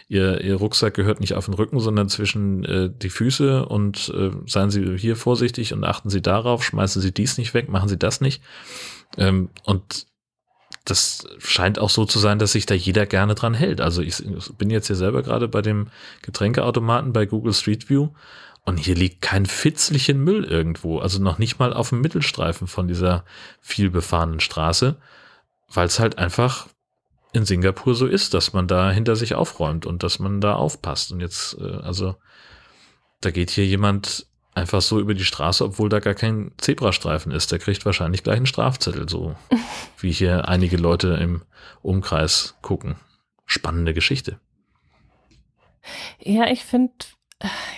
ihr, 0.08 0.40
ihr 0.42 0.56
Rucksack 0.56 0.94
gehört 0.94 1.20
nicht 1.20 1.34
auf 1.34 1.46
den 1.46 1.54
Rücken, 1.54 1.80
sondern 1.80 2.08
zwischen 2.08 2.64
äh, 2.64 2.90
die 2.90 3.10
Füße 3.10 3.66
und 3.66 4.12
äh, 4.14 4.30
seien 4.46 4.70
Sie 4.70 4.98
hier 4.98 5.16
vorsichtig 5.16 5.72
und 5.72 5.84
achten 5.84 6.10
Sie 6.10 6.20
darauf, 6.22 6.62
schmeißen 6.62 7.00
Sie 7.00 7.12
dies 7.12 7.38
nicht 7.38 7.54
weg, 7.54 7.68
machen 7.68 7.88
Sie 7.88 7.98
das 7.98 8.20
nicht. 8.20 8.42
Ähm, 9.16 9.48
und 9.64 10.06
das 10.84 11.26
scheint 11.38 11.78
auch 11.78 11.90
so 11.90 12.04
zu 12.04 12.18
sein, 12.18 12.38
dass 12.38 12.52
sich 12.52 12.66
da 12.66 12.74
jeder 12.74 13.06
gerne 13.06 13.34
dran 13.34 13.54
hält. 13.54 13.80
Also 13.80 14.00
ich 14.02 14.22
bin 14.56 14.70
jetzt 14.70 14.86
hier 14.86 14.96
selber 14.96 15.22
gerade 15.22 15.48
bei 15.48 15.60
dem 15.60 15.88
Getränkeautomaten 16.22 17.12
bei 17.12 17.26
Google 17.26 17.52
Street 17.52 17.88
View 17.90 18.10
und 18.68 18.76
hier 18.76 18.94
liegt 18.94 19.22
kein 19.22 19.46
Fitzlichen 19.46 20.22
Müll 20.22 20.44
irgendwo, 20.44 20.98
also 20.98 21.22
noch 21.22 21.38
nicht 21.38 21.58
mal 21.58 21.72
auf 21.72 21.88
dem 21.88 22.02
Mittelstreifen 22.02 22.66
von 22.66 22.86
dieser 22.86 23.24
vielbefahrenen 23.62 24.40
Straße, 24.40 24.96
weil 25.72 25.86
es 25.86 25.98
halt 25.98 26.18
einfach 26.18 26.68
in 27.32 27.46
Singapur 27.46 27.94
so 27.94 28.06
ist, 28.06 28.34
dass 28.34 28.52
man 28.52 28.68
da 28.68 28.90
hinter 28.90 29.16
sich 29.16 29.34
aufräumt 29.34 29.86
und 29.86 30.02
dass 30.02 30.18
man 30.18 30.42
da 30.42 30.54
aufpasst. 30.54 31.12
Und 31.12 31.20
jetzt, 31.20 31.56
äh, 31.58 31.78
also, 31.82 32.16
da 33.22 33.30
geht 33.30 33.48
hier 33.48 33.64
jemand 33.64 34.26
einfach 34.54 34.82
so 34.82 35.00
über 35.00 35.14
die 35.14 35.24
Straße, 35.24 35.64
obwohl 35.64 35.88
da 35.88 36.00
gar 36.00 36.14
kein 36.14 36.52
Zebrastreifen 36.58 37.32
ist. 37.32 37.50
Der 37.50 37.60
kriegt 37.60 37.86
wahrscheinlich 37.86 38.22
gleich 38.22 38.36
einen 38.36 38.44
Strafzettel, 38.44 39.08
so 39.08 39.34
wie 39.98 40.12
hier 40.12 40.46
einige 40.46 40.76
Leute 40.76 41.14
im 41.14 41.40
Umkreis 41.80 42.54
gucken. 42.60 42.96
Spannende 43.46 43.94
Geschichte. 43.94 44.38
Ja, 46.18 46.50
ich 46.50 46.66
finde, 46.66 46.92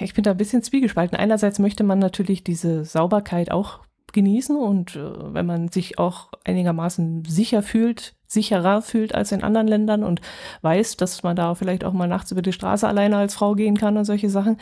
ich 0.00 0.14
bin 0.14 0.24
da 0.24 0.32
ein 0.32 0.36
bisschen 0.36 0.62
zwiegespalten. 0.62 1.18
Einerseits 1.18 1.58
möchte 1.58 1.84
man 1.84 1.98
natürlich 1.98 2.44
diese 2.44 2.84
Sauberkeit 2.84 3.50
auch 3.50 3.80
genießen 4.12 4.56
und 4.56 4.96
äh, 4.96 5.34
wenn 5.34 5.46
man 5.46 5.68
sich 5.68 5.98
auch 5.98 6.28
einigermaßen 6.44 7.24
sicher 7.26 7.62
fühlt, 7.62 8.14
sicherer 8.26 8.80
fühlt 8.80 9.14
als 9.14 9.32
in 9.32 9.42
anderen 9.42 9.66
Ländern 9.66 10.04
und 10.04 10.20
weiß, 10.62 10.96
dass 10.96 11.22
man 11.22 11.36
da 11.36 11.54
vielleicht 11.54 11.84
auch 11.84 11.92
mal 11.92 12.06
nachts 12.06 12.30
über 12.30 12.42
die 12.42 12.52
Straße 12.52 12.86
alleine 12.86 13.16
als 13.16 13.34
Frau 13.34 13.54
gehen 13.54 13.76
kann 13.76 13.96
und 13.96 14.04
solche 14.04 14.30
Sachen, 14.30 14.56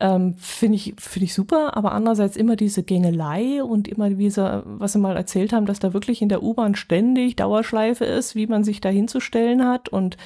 ähm, 0.00 0.34
finde 0.38 0.76
ich, 0.76 0.94
finde 0.98 1.24
ich 1.24 1.34
super. 1.34 1.76
Aber 1.76 1.92
andererseits 1.92 2.36
immer 2.36 2.56
diese 2.56 2.82
Gängelei 2.82 3.62
und 3.62 3.86
immer 3.86 4.08
diese, 4.10 4.62
was 4.64 4.92
sie 4.92 4.98
mal 4.98 5.16
erzählt 5.16 5.52
haben, 5.52 5.66
dass 5.66 5.78
da 5.78 5.92
wirklich 5.92 6.22
in 6.22 6.30
der 6.30 6.42
U-Bahn 6.42 6.74
ständig 6.74 7.36
Dauerschleife 7.36 8.04
ist, 8.04 8.34
wie 8.34 8.46
man 8.46 8.64
sich 8.64 8.80
da 8.80 8.88
hinzustellen 8.88 9.66
hat 9.66 9.90
und 9.90 10.16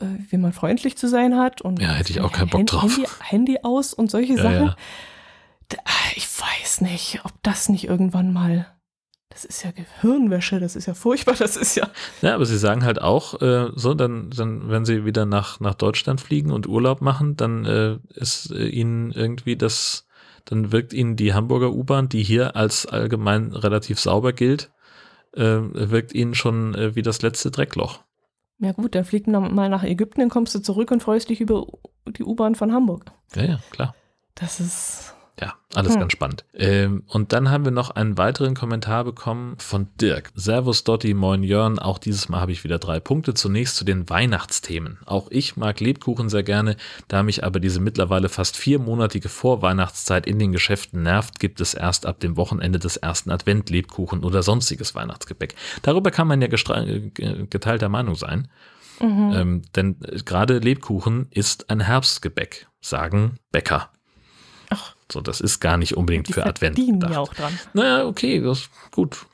äh, 0.00 0.06
wie 0.30 0.36
man 0.36 0.52
freundlich 0.52 0.96
zu 0.96 1.08
sein 1.08 1.36
hat. 1.36 1.62
Und 1.62 1.80
ja, 1.80 1.92
hätte 1.92 2.12
ich 2.12 2.20
auch 2.20 2.32
keinen 2.32 2.50
Bock 2.50 2.66
drauf. 2.66 2.82
Handy, 2.82 3.08
Handy 3.20 3.58
aus 3.62 3.94
und 3.94 4.10
solche 4.10 4.34
ja, 4.34 4.42
Sachen. 4.42 4.66
Ja. 4.66 4.76
Ich 6.16 6.28
weiß 6.28 6.82
nicht, 6.82 7.20
ob 7.24 7.32
das 7.42 7.68
nicht 7.68 7.84
irgendwann 7.84 8.32
mal. 8.32 8.66
Das 9.32 9.46
ist 9.46 9.62
ja 9.64 9.70
Gehirnwäsche, 9.70 10.60
das 10.60 10.76
ist 10.76 10.84
ja 10.84 10.92
furchtbar, 10.92 11.34
das 11.38 11.56
ist 11.56 11.74
ja. 11.74 11.88
Ja, 12.20 12.34
aber 12.34 12.44
sie 12.44 12.58
sagen 12.58 12.84
halt 12.84 13.00
auch, 13.00 13.40
äh, 13.40 13.70
so, 13.74 13.94
dann, 13.94 14.28
dann, 14.30 14.68
wenn 14.68 14.84
sie 14.84 15.06
wieder 15.06 15.24
nach, 15.24 15.58
nach 15.58 15.74
Deutschland 15.74 16.20
fliegen 16.20 16.52
und 16.52 16.68
Urlaub 16.68 17.00
machen, 17.00 17.36
dann 17.36 17.64
äh, 17.64 17.98
ist 18.14 18.50
äh, 18.50 18.66
ihnen 18.66 19.10
irgendwie 19.10 19.56
das, 19.56 20.06
dann 20.44 20.70
wirkt 20.70 20.92
ihnen 20.92 21.16
die 21.16 21.32
Hamburger 21.32 21.72
U-Bahn, 21.72 22.10
die 22.10 22.22
hier 22.22 22.56
als 22.56 22.84
allgemein 22.84 23.52
relativ 23.54 23.98
sauber 23.98 24.34
gilt, 24.34 24.70
äh, 25.34 25.60
wirkt 25.62 26.14
ihnen 26.14 26.34
schon 26.34 26.74
äh, 26.74 26.94
wie 26.94 27.02
das 27.02 27.22
letzte 27.22 27.50
Dreckloch. 27.50 28.00
Ja 28.62 28.70
gut, 28.70 28.94
dann 28.94 29.04
flieg 29.04 29.26
mal 29.26 29.68
nach 29.68 29.82
Ägypten, 29.82 30.20
dann 30.20 30.30
kommst 30.30 30.54
du 30.54 30.60
zurück 30.60 30.92
und 30.92 31.02
freust 31.02 31.28
dich 31.28 31.40
über 31.40 31.66
die 32.06 32.22
U-Bahn 32.22 32.54
von 32.54 32.72
Hamburg. 32.72 33.06
Ja, 33.34 33.42
ja, 33.42 33.58
klar. 33.72 33.96
Das 34.36 34.60
ist 34.60 35.16
ja, 35.40 35.54
alles 35.74 35.94
hm. 35.94 36.00
ganz 36.00 36.12
spannend. 36.12 36.44
Ähm, 36.54 37.04
und 37.06 37.32
dann 37.32 37.50
haben 37.50 37.64
wir 37.64 37.72
noch 37.72 37.90
einen 37.90 38.18
weiteren 38.18 38.54
Kommentar 38.54 39.04
bekommen 39.04 39.56
von 39.58 39.88
Dirk. 40.00 40.30
Servus 40.34 40.84
Dotti, 40.84 41.14
moin 41.14 41.42
Jörn. 41.42 41.78
Auch 41.78 41.98
dieses 41.98 42.28
Mal 42.28 42.40
habe 42.40 42.52
ich 42.52 42.64
wieder 42.64 42.78
drei 42.78 43.00
Punkte. 43.00 43.32
Zunächst 43.32 43.76
zu 43.76 43.84
den 43.84 44.10
Weihnachtsthemen. 44.10 44.98
Auch 45.06 45.28
ich 45.30 45.56
mag 45.56 45.80
Lebkuchen 45.80 46.28
sehr 46.28 46.42
gerne. 46.42 46.76
Da 47.08 47.22
mich 47.22 47.44
aber 47.44 47.60
diese 47.60 47.80
mittlerweile 47.80 48.28
fast 48.28 48.56
viermonatige 48.56 49.30
Vorweihnachtszeit 49.30 50.26
in 50.26 50.38
den 50.38 50.52
Geschäften 50.52 51.02
nervt, 51.02 51.40
gibt 51.40 51.60
es 51.60 51.72
erst 51.72 52.04
ab 52.04 52.20
dem 52.20 52.36
Wochenende 52.36 52.78
des 52.78 52.98
ersten 52.98 53.30
Advent 53.30 53.70
Lebkuchen 53.70 54.24
oder 54.24 54.42
sonstiges 54.42 54.94
Weihnachtsgebäck. 54.94 55.54
Darüber 55.80 56.10
kann 56.10 56.28
man 56.28 56.42
ja 56.42 56.48
geteilter 56.48 57.88
Meinung 57.88 58.16
sein. 58.16 58.48
Mhm. 59.00 59.32
Ähm, 59.34 59.62
denn 59.74 59.96
gerade 60.24 60.58
Lebkuchen 60.58 61.26
ist 61.30 61.70
ein 61.70 61.80
Herbstgebäck, 61.80 62.68
sagen 62.80 63.36
Bäcker. 63.50 63.90
So, 65.12 65.20
das 65.20 65.40
ist 65.40 65.60
gar 65.60 65.76
nicht 65.76 65.96
unbedingt 65.96 66.28
für 66.28 66.44
Advent. 66.46 66.78
Die 66.78 66.92
ja 67.10 67.18
auch 67.18 67.34
dran. 67.34 67.58
Naja, 67.74 68.06
okay, 68.06 68.40
das 68.40 68.60
ist 68.60 68.70
gut. 68.90 69.26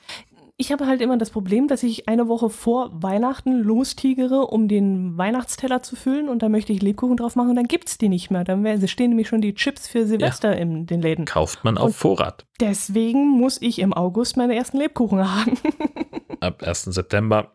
Ich 0.60 0.72
habe 0.72 0.88
halt 0.88 1.00
immer 1.00 1.16
das 1.16 1.30
Problem, 1.30 1.68
dass 1.68 1.84
ich 1.84 2.08
eine 2.08 2.26
Woche 2.26 2.50
vor 2.50 2.90
Weihnachten 2.92 3.62
lostigere, 3.62 4.48
um 4.48 4.66
den 4.66 5.16
Weihnachtsteller 5.16 5.84
zu 5.84 5.94
füllen 5.94 6.28
und 6.28 6.42
da 6.42 6.48
möchte 6.48 6.72
ich 6.72 6.82
Lebkuchen 6.82 7.16
drauf 7.16 7.36
machen 7.36 7.50
und 7.50 7.56
dann 7.56 7.68
gibt 7.68 7.88
es 7.88 7.96
die 7.96 8.08
nicht 8.08 8.32
mehr. 8.32 8.42
Dann 8.42 8.88
stehen 8.88 9.10
nämlich 9.10 9.28
schon 9.28 9.40
die 9.40 9.54
Chips 9.54 9.86
für 9.86 10.04
Silvester 10.04 10.54
ja. 10.54 10.58
in 10.58 10.86
den 10.86 11.00
Läden. 11.00 11.26
Kauft 11.26 11.62
man 11.62 11.78
auf 11.78 11.86
und 11.86 11.92
Vorrat. 11.94 12.44
Deswegen 12.58 13.28
muss 13.28 13.62
ich 13.62 13.78
im 13.78 13.94
August 13.94 14.36
meine 14.36 14.56
ersten 14.56 14.78
Lebkuchen 14.78 15.32
haben. 15.32 15.56
Ab 16.40 16.64
1. 16.64 16.86
September 16.86 17.52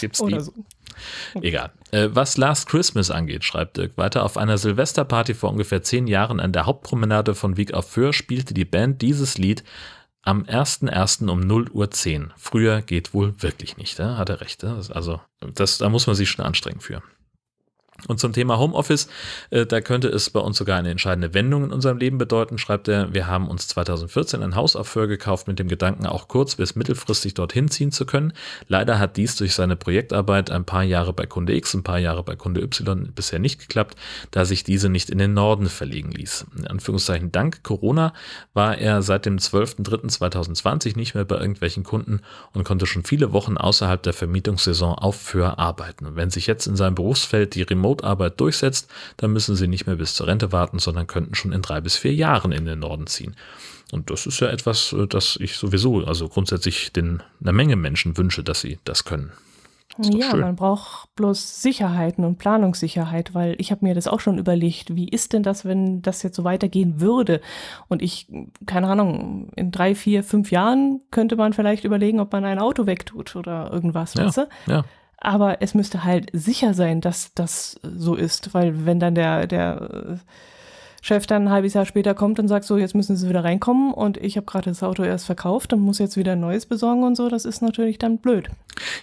gibt's 0.00 0.20
Oder 0.20 0.38
die. 0.38 0.42
so. 0.42 0.52
Egal. 1.40 1.72
Äh, 1.90 2.08
was 2.12 2.36
Last 2.36 2.68
Christmas 2.68 3.10
angeht, 3.10 3.44
schreibt 3.44 3.76
Dirk 3.76 3.96
weiter, 3.96 4.24
auf 4.24 4.36
einer 4.36 4.58
Silvesterparty 4.58 5.34
vor 5.34 5.50
ungefähr 5.50 5.82
zehn 5.82 6.06
Jahren 6.06 6.40
an 6.40 6.52
der 6.52 6.66
Hauptpromenade 6.66 7.34
von 7.34 7.56
Wieg 7.56 7.74
auf 7.74 7.90
Föhr 7.90 8.12
spielte 8.12 8.54
die 8.54 8.64
Band 8.64 9.02
dieses 9.02 9.38
Lied 9.38 9.64
am 10.22 10.44
1.1. 10.44 11.28
um 11.28 11.40
0 11.40 11.70
Uhr 11.70 11.90
10. 11.90 12.32
Früher 12.36 12.80
geht 12.80 13.12
wohl 13.12 13.34
wirklich 13.42 13.76
nicht, 13.76 13.98
ja? 13.98 14.16
hat 14.16 14.28
er 14.28 14.40
recht. 14.40 14.62
Also, 14.64 15.20
das, 15.54 15.78
da 15.78 15.88
muss 15.88 16.06
man 16.06 16.14
sich 16.16 16.30
schon 16.30 16.44
anstrengen 16.44 16.80
für. 16.80 17.02
Und 18.08 18.18
zum 18.18 18.32
Thema 18.32 18.58
Homeoffice, 18.58 19.08
äh, 19.50 19.66
da 19.66 19.80
könnte 19.80 20.08
es 20.08 20.30
bei 20.30 20.40
uns 20.40 20.58
sogar 20.58 20.78
eine 20.78 20.90
entscheidende 20.90 21.34
Wendung 21.34 21.64
in 21.64 21.72
unserem 21.72 21.98
Leben 21.98 22.18
bedeuten, 22.18 22.58
schreibt 22.58 22.88
er. 22.88 23.14
Wir 23.14 23.26
haben 23.26 23.48
uns 23.48 23.68
2014 23.68 24.42
ein 24.42 24.56
Haus 24.56 24.76
auf 24.76 24.88
Föhr 24.88 25.06
gekauft 25.06 25.46
mit 25.46 25.58
dem 25.58 25.68
Gedanken, 25.68 26.06
auch 26.06 26.28
kurz- 26.28 26.56
bis 26.56 26.74
mittelfristig 26.74 27.34
dorthin 27.34 27.68
ziehen 27.68 27.92
zu 27.92 28.06
können. 28.06 28.32
Leider 28.68 28.98
hat 28.98 29.16
dies 29.16 29.36
durch 29.36 29.54
seine 29.54 29.76
Projektarbeit 29.76 30.50
ein 30.50 30.64
paar 30.64 30.82
Jahre 30.82 31.12
bei 31.12 31.26
Kunde 31.26 31.54
X, 31.54 31.74
ein 31.74 31.82
paar 31.82 31.98
Jahre 31.98 32.22
bei 32.24 32.36
Kunde 32.36 32.60
Y 32.60 33.12
bisher 33.14 33.38
nicht 33.38 33.60
geklappt, 33.60 33.96
da 34.30 34.44
sich 34.44 34.64
diese 34.64 34.88
nicht 34.88 35.10
in 35.10 35.18
den 35.18 35.34
Norden 35.34 35.68
verlegen 35.68 36.10
ließ. 36.10 36.46
In 36.56 36.66
Anführungszeichen 36.66 37.30
dank 37.30 37.62
Corona 37.62 38.12
war 38.52 38.78
er 38.78 39.02
seit 39.02 39.26
dem 39.26 39.38
12.03.2020 39.38 40.96
nicht 40.96 41.14
mehr 41.14 41.24
bei 41.24 41.38
irgendwelchen 41.38 41.84
Kunden 41.84 42.20
und 42.52 42.64
konnte 42.64 42.86
schon 42.86 43.04
viele 43.04 43.32
Wochen 43.32 43.56
außerhalb 43.56 44.02
der 44.02 44.12
Vermietungssaison 44.12 44.94
auf 44.94 45.16
Föhr 45.16 45.58
arbeiten. 45.58 46.06
Und 46.06 46.16
wenn 46.16 46.30
sich 46.30 46.46
jetzt 46.46 46.66
in 46.66 46.76
seinem 46.76 46.94
Berufsfeld 46.94 47.54
die 47.54 47.62
Remote 47.62 47.91
Remote-Arbeit 47.92 48.40
durchsetzt, 48.40 48.90
dann 49.18 49.32
müssen 49.32 49.56
sie 49.56 49.68
nicht 49.68 49.86
mehr 49.86 49.96
bis 49.96 50.14
zur 50.14 50.26
Rente 50.26 50.52
warten, 50.52 50.78
sondern 50.78 51.06
könnten 51.06 51.34
schon 51.34 51.52
in 51.52 51.62
drei 51.62 51.80
bis 51.80 51.96
vier 51.96 52.14
Jahren 52.14 52.52
in 52.52 52.64
den 52.64 52.80
Norden 52.80 53.06
ziehen. 53.06 53.36
Und 53.92 54.10
das 54.10 54.26
ist 54.26 54.40
ja 54.40 54.48
etwas, 54.48 54.92
äh, 54.92 55.06
das 55.06 55.36
ich 55.40 55.56
sowieso, 55.56 56.04
also 56.04 56.28
grundsätzlich 56.28 56.92
den, 56.92 57.22
einer 57.40 57.52
Menge 57.52 57.76
Menschen 57.76 58.16
wünsche, 58.16 58.42
dass 58.42 58.60
sie 58.60 58.78
das 58.84 59.04
können. 59.04 59.32
Das 59.98 60.08
ja, 60.08 60.30
schön. 60.30 60.40
man 60.40 60.56
braucht 60.56 61.14
bloß 61.16 61.60
Sicherheiten 61.60 62.24
und 62.24 62.38
Planungssicherheit, 62.38 63.34
weil 63.34 63.56
ich 63.58 63.70
habe 63.70 63.84
mir 63.84 63.94
das 63.94 64.08
auch 64.08 64.20
schon 64.20 64.38
überlegt, 64.38 64.96
wie 64.96 65.06
ist 65.06 65.34
denn 65.34 65.42
das, 65.42 65.66
wenn 65.66 66.00
das 66.00 66.22
jetzt 66.22 66.36
so 66.36 66.44
weitergehen 66.44 66.98
würde? 67.02 67.42
Und 67.88 68.00
ich, 68.00 68.26
keine 68.64 68.88
Ahnung, 68.88 69.50
in 69.54 69.70
drei, 69.70 69.94
vier, 69.94 70.24
fünf 70.24 70.50
Jahren 70.50 71.02
könnte 71.10 71.36
man 71.36 71.52
vielleicht 71.52 71.84
überlegen, 71.84 72.20
ob 72.20 72.32
man 72.32 72.46
ein 72.46 72.58
Auto 72.58 72.86
wegtut 72.86 73.36
oder 73.36 73.70
irgendwas, 73.70 74.14
ja, 74.14 74.24
weißt 74.24 74.38
du? 74.38 74.48
Ja. 74.66 74.84
Aber 75.24 75.62
es 75.62 75.72
müsste 75.72 76.02
halt 76.02 76.30
sicher 76.32 76.74
sein, 76.74 77.00
dass 77.00 77.32
das 77.34 77.78
so 77.82 78.16
ist, 78.16 78.54
weil 78.54 78.86
wenn 78.86 78.98
dann 78.98 79.14
der, 79.14 79.46
der 79.46 80.20
Chef 81.00 81.26
dann 81.28 81.46
ein 81.46 81.50
halbes 81.50 81.74
Jahr 81.74 81.86
später 81.86 82.14
kommt 82.14 82.40
und 82.40 82.48
sagt, 82.48 82.64
so, 82.64 82.76
jetzt 82.76 82.96
müssen 82.96 83.16
Sie 83.16 83.28
wieder 83.28 83.44
reinkommen 83.44 83.94
und 83.94 84.16
ich 84.16 84.36
habe 84.36 84.46
gerade 84.46 84.70
das 84.70 84.82
Auto 84.82 85.04
erst 85.04 85.26
verkauft 85.26 85.72
und 85.72 85.80
muss 85.80 86.00
jetzt 86.00 86.16
wieder 86.16 86.32
ein 86.32 86.40
neues 86.40 86.66
besorgen 86.66 87.04
und 87.04 87.16
so, 87.16 87.28
das 87.28 87.44
ist 87.44 87.62
natürlich 87.62 87.98
dann 87.98 88.18
blöd. 88.18 88.48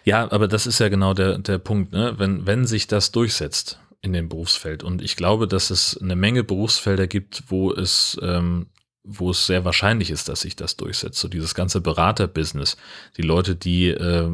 Ja, 0.04 0.30
aber 0.30 0.50
das 0.50 0.68
ist 0.68 0.80
ja 0.80 0.90
genau 0.90 1.14
der, 1.14 1.38
der 1.38 1.58
Punkt, 1.58 1.94
ne? 1.94 2.16
wenn, 2.18 2.46
wenn 2.46 2.68
sich 2.68 2.88
das 2.88 3.14
durchsetzt 3.14 3.80
in 4.02 4.12
dem 4.12 4.28
Berufsfeld 4.28 4.84
und 4.84 5.02
ich 5.02 5.16
glaube, 5.16 5.48
dass 5.48 5.70
es 5.70 5.98
eine 6.02 6.18
Menge 6.18 6.44
Berufsfelder 6.44 7.08
gibt, 7.08 7.44
wo 7.48 7.72
es 7.72 8.20
ähm, 8.22 8.68
wo 9.04 9.32
es 9.32 9.48
sehr 9.48 9.66
wahrscheinlich 9.66 10.12
ist, 10.12 10.30
dass 10.30 10.42
sich 10.42 10.56
das 10.56 10.76
durchsetzt. 10.76 11.20
So 11.20 11.28
dieses 11.28 11.56
ganze 11.56 11.82
Beraterbusiness, 11.82 12.78
die 13.18 13.22
Leute, 13.22 13.56
die 13.56 13.88
äh, 13.88 14.30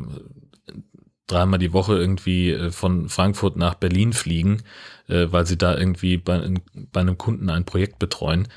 dreimal 1.27 1.59
die 1.59 1.73
Woche 1.73 1.95
irgendwie 1.95 2.51
äh, 2.51 2.71
von 2.71 3.09
Frankfurt 3.09 3.57
nach 3.57 3.75
Berlin 3.75 4.13
fliegen, 4.13 4.63
äh, 5.07 5.27
weil 5.29 5.45
sie 5.45 5.57
da 5.57 5.77
irgendwie 5.77 6.17
bei, 6.17 6.53
bei 6.91 7.01
einem 7.01 7.17
Kunden 7.17 7.49
ein 7.49 7.65
Projekt 7.65 7.99
betreuen. 7.99 8.47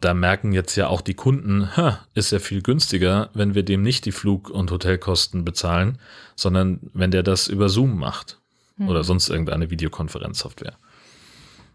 Da 0.00 0.14
merken 0.14 0.52
jetzt 0.52 0.76
ja 0.76 0.88
auch 0.88 1.00
die 1.00 1.14
Kunden, 1.14 1.76
ha, 1.76 2.06
ist 2.14 2.30
ja 2.30 2.38
viel 2.38 2.62
günstiger, 2.62 3.30
wenn 3.34 3.54
wir 3.54 3.62
dem 3.62 3.82
nicht 3.82 4.04
die 4.04 4.12
Flug- 4.12 4.50
und 4.50 4.70
Hotelkosten 4.70 5.44
bezahlen, 5.44 5.98
sondern 6.36 6.80
wenn 6.92 7.10
der 7.10 7.22
das 7.22 7.48
über 7.48 7.68
Zoom 7.68 7.98
macht 7.98 8.38
mhm. 8.76 8.88
oder 8.88 9.04
sonst 9.04 9.28
irgendeine 9.28 9.70
Videokonferenzsoftware. 9.70 10.76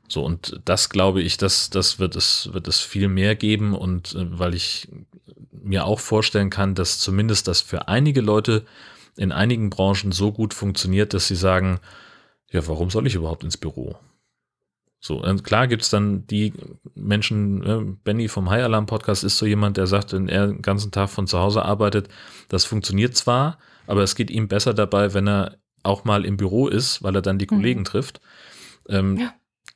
So, 0.08 0.24
und 0.24 0.62
das 0.66 0.90
glaube 0.90 1.22
ich, 1.22 1.38
das, 1.38 1.70
das 1.70 1.98
wird 1.98 2.16
es, 2.16 2.50
wird 2.54 2.68
es 2.68 2.80
viel 2.80 3.08
mehr 3.08 3.36
geben 3.36 3.74
und 3.74 4.14
äh, 4.14 4.40
weil 4.40 4.54
ich 4.54 4.88
mir 5.52 5.86
auch 5.86 6.00
vorstellen 6.00 6.50
kann, 6.50 6.76
dass 6.76 7.00
zumindest 7.00 7.48
das 7.48 7.62
für 7.62 7.88
einige 7.88 8.22
Leute 8.22 8.66
in 9.16 9.32
einigen 9.32 9.70
Branchen 9.70 10.12
so 10.12 10.32
gut 10.32 10.54
funktioniert, 10.54 11.14
dass 11.14 11.28
sie 11.28 11.36
sagen, 11.36 11.80
ja, 12.52 12.68
warum 12.68 12.90
soll 12.90 13.08
ich 13.08 13.16
überhaupt 13.16 13.44
ins 13.44 13.58
Büro? 13.58 13.96
So, 15.00 15.20
klar 15.44 15.68
gibt 15.68 15.82
es 15.82 15.90
dann 15.90 16.26
die 16.28 16.54
Menschen, 16.96 17.64
äh, 17.64 17.96
Benny 18.04 18.30
vom 18.30 18.50
High 18.50 18.64
Alarm 18.64 18.86
Podcast 18.86 19.24
ist 19.24 19.38
so 19.38 19.46
jemand, 19.46 19.76
der 19.76 19.86
sagt, 19.86 20.14
wenn 20.14 20.30
er 20.30 20.48
den 20.48 20.62
ganzen 20.62 20.92
Tag 20.92 21.10
von 21.10 21.28
zu 21.28 21.40
Hause 21.40 21.66
arbeitet, 21.66 22.08
das 22.48 22.64
funktioniert 22.64 23.16
zwar, 23.18 23.58
aber 23.86 24.02
es 24.04 24.16
geht 24.16 24.32
ihm 24.32 24.48
besser 24.48 24.74
dabei, 24.74 25.14
wenn 25.14 25.28
er 25.28 25.58
auch 25.84 26.06
mal 26.06 26.24
im 26.24 26.38
Büro 26.38 26.70
ist, 26.70 27.04
weil 27.04 27.16
er 27.16 27.22
dann 27.22 27.38
die 27.38 27.46
mhm. 27.46 27.56
Kollegen 27.56 27.84
trifft. 27.84 28.22
Ähm, 28.88 29.18
ja 29.18 29.34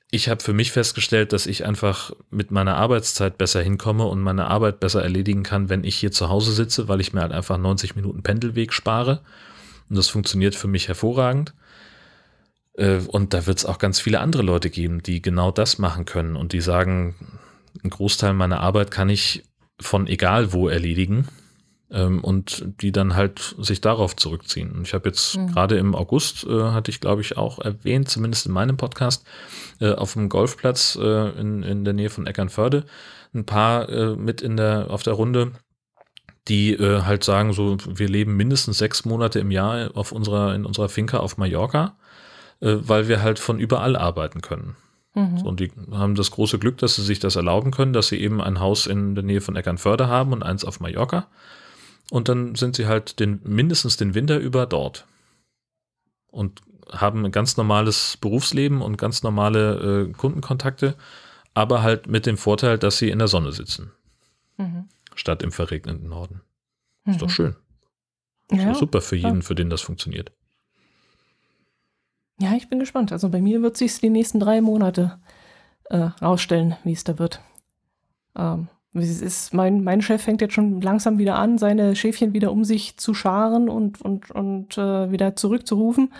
ich 0.10 0.30
habe 0.30 0.42
für 0.42 0.54
mich 0.54 0.72
festgestellt, 0.72 1.34
dass 1.34 1.48
ich 1.48 1.66
einfach 1.66 2.12
mit 2.30 2.50
meiner 2.50 2.78
Arbeitszeit 2.78 3.38
besser 3.38 3.62
hinkomme 3.62 4.06
und 4.06 4.22
meine 4.22 4.48
Arbeit 4.48 4.80
besser 4.80 5.04
erledigen 5.04 5.44
kann, 5.44 5.70
wenn 5.70 5.84
ich 5.84 5.98
hier 5.98 6.12
zu 6.12 6.30
Hause 6.30 6.54
sitze, 6.54 6.88
weil 6.88 7.02
ich 7.02 7.14
mir 7.14 7.22
halt 7.22 7.34
einfach 7.34 7.58
90 7.58 7.96
Minuten 7.96 8.24
Pendelweg 8.24 8.72
spare. 8.72 9.22
Und 9.90 9.98
das 9.98 10.08
funktioniert 10.08 10.56
für 10.56 10.68
mich 10.68 10.88
hervorragend. 10.88 11.54
Äh, 12.74 13.00
und 13.08 13.34
da 13.34 13.46
wird 13.48 13.58
es 13.58 13.66
auch 13.66 13.80
ganz 13.80 14.00
viele 14.00 14.22
andere 14.22 14.44
Leute 14.44 14.70
geben, 14.70 15.04
die 15.04 15.22
genau 15.22 15.52
das 15.52 15.78
machen 15.78 16.06
können 16.06 16.38
und 16.38 16.54
die 16.54 16.62
sagen, 16.62 17.16
ein 17.84 17.90
Großteil 17.90 18.34
meiner 18.34 18.62
Arbeit 18.62 18.92
kann 18.92 19.10
ich 19.10 19.44
von 19.80 20.08
egal 20.08 20.54
wo 20.54 20.70
erledigen 20.70 21.28
ähm, 21.92 22.24
und 22.24 22.66
die 22.82 22.92
dann 22.92 23.16
halt 23.16 23.56
sich 23.60 23.82
darauf 23.82 24.16
zurückziehen. 24.16 24.72
Und 24.72 24.88
ich 24.88 24.94
habe 24.94 25.10
jetzt 25.10 25.38
mhm. 25.38 25.48
gerade 25.48 25.78
im 25.78 25.96
August, 25.96 26.46
äh, 26.46 26.72
hatte 26.72 26.92
ich 26.92 27.00
glaube 27.00 27.22
ich 27.22 27.38
auch 27.38 27.60
erwähnt, 27.60 28.10
zumindest 28.10 28.46
in 28.46 28.52
meinem 28.52 28.78
Podcast, 28.78 29.26
äh, 29.80 29.94
auf 29.94 30.14
dem 30.14 30.30
Golfplatz 30.30 30.98
äh, 31.02 31.30
in, 31.40 31.64
in 31.64 31.86
der 31.86 31.94
Nähe 31.94 32.10
von 32.10 32.28
Eckernförde 32.28 32.86
ein 33.34 33.46
paar 33.46 33.90
äh, 33.90 34.16
mit 34.16 34.42
in 34.42 34.58
der, 34.58 34.88
auf 34.90 35.04
der 35.04 35.14
Runde, 35.14 35.52
die 36.48 36.74
äh, 36.74 37.02
halt 37.02 37.24
sagen, 37.24 37.54
so, 37.54 37.78
wir 37.86 38.08
leben 38.08 38.36
mindestens 38.36 38.78
sechs 38.78 39.06
Monate 39.06 39.40
im 39.40 39.52
Jahr 39.52 39.92
auf 39.96 40.12
unserer, 40.12 40.56
in 40.56 40.66
unserer 40.66 40.90
Finca 40.90 41.20
auf 41.20 41.38
Mallorca, 41.38 41.98
äh, 42.62 42.76
weil 42.80 43.08
wir 43.08 43.22
halt 43.22 43.40
von 43.40 43.60
überall 43.60 43.96
arbeiten 43.96 44.42
können. 44.42 44.76
Mhm. 45.14 45.38
So, 45.40 45.46
und 45.48 45.60
die 45.60 45.72
haben 45.92 46.16
das 46.16 46.32
große 46.32 46.60
Glück, 46.60 46.78
dass 46.78 46.96
sie 46.96 47.04
sich 47.04 47.20
das 47.20 47.36
erlauben 47.36 47.72
können, 47.72 47.94
dass 47.94 48.08
sie 48.08 48.20
eben 48.20 48.42
ein 48.42 48.60
Haus 48.60 48.88
in 48.88 49.16
der 49.16 49.24
Nähe 49.24 49.42
von 49.42 49.56
Eckernförde 49.56 50.08
haben 50.08 50.34
und 50.34 50.44
eins 50.44 50.64
auf 50.64 50.80
Mallorca. 50.80 51.28
Und 52.12 52.30
dann 52.30 52.56
sind 52.56 52.76
sie 52.76 52.88
halt 52.88 53.20
den, 53.20 53.42
mindestens 53.44 53.98
den 53.98 54.14
Winter 54.14 54.38
über 54.38 54.66
dort. 54.66 55.06
Und 56.28 56.62
haben 56.92 57.26
ein 57.26 57.32
ganz 57.32 57.58
normales 57.58 58.18
Berufsleben 58.18 58.82
und 58.82 58.98
ganz 58.98 59.24
normale 59.24 60.08
äh, 60.08 60.14
Kundenkontakte, 60.14 60.96
aber 61.54 61.82
halt 61.82 62.08
mit 62.08 62.26
dem 62.26 62.38
Vorteil, 62.38 62.78
dass 62.78 62.98
sie 62.98 63.10
in 63.10 63.20
der 63.20 63.28
Sonne 63.28 63.52
sitzen. 63.52 63.92
Mhm. 64.58 64.88
Statt 65.16 65.44
im 65.44 65.52
verregneten 65.52 66.08
Norden. 66.08 66.42
Mhm. 67.04 67.12
Ist 67.12 67.22
doch 67.22 67.28
mhm. 67.28 67.32
schön. 67.32 67.56
Ist 68.50 68.62
ja, 68.62 68.72
doch 68.72 68.80
super 68.80 69.02
für 69.02 69.16
jeden, 69.16 69.38
ja. 69.38 69.42
für 69.42 69.56
den 69.56 69.70
das 69.70 69.82
funktioniert. 69.82 70.32
Ja, 72.40 72.54
ich 72.56 72.70
bin 72.70 72.80
gespannt. 72.80 73.12
Also 73.12 73.30
bei 73.30 73.42
mir 73.42 73.62
wird 73.62 73.78
sich 73.78 74.00
die 74.00 74.10
nächsten 74.10 74.40
drei 74.40 74.62
Monate 74.62 75.20
äh, 75.86 76.10
rausstellen, 76.22 76.78
wie 76.84 76.94
es 76.94 77.04
da 77.04 77.18
wird. 77.20 77.42
Ähm, 78.36 78.70
ist, 79.00 79.54
mein, 79.54 79.84
mein 79.84 80.02
Chef 80.02 80.22
fängt 80.22 80.42
jetzt 80.42 80.54
schon 80.54 80.82
langsam 80.82 81.18
wieder 81.18 81.38
an, 81.38 81.58
seine 81.58 81.96
Schäfchen 81.96 82.34
wieder 82.34 82.52
um 82.52 82.64
sich 82.64 82.98
zu 82.98 83.14
scharen 83.14 83.70
und, 83.70 84.02
und, 84.02 84.32
und 84.32 84.78
äh, 84.78 85.12
wieder 85.12 85.36
zurückzurufen 85.36 86.12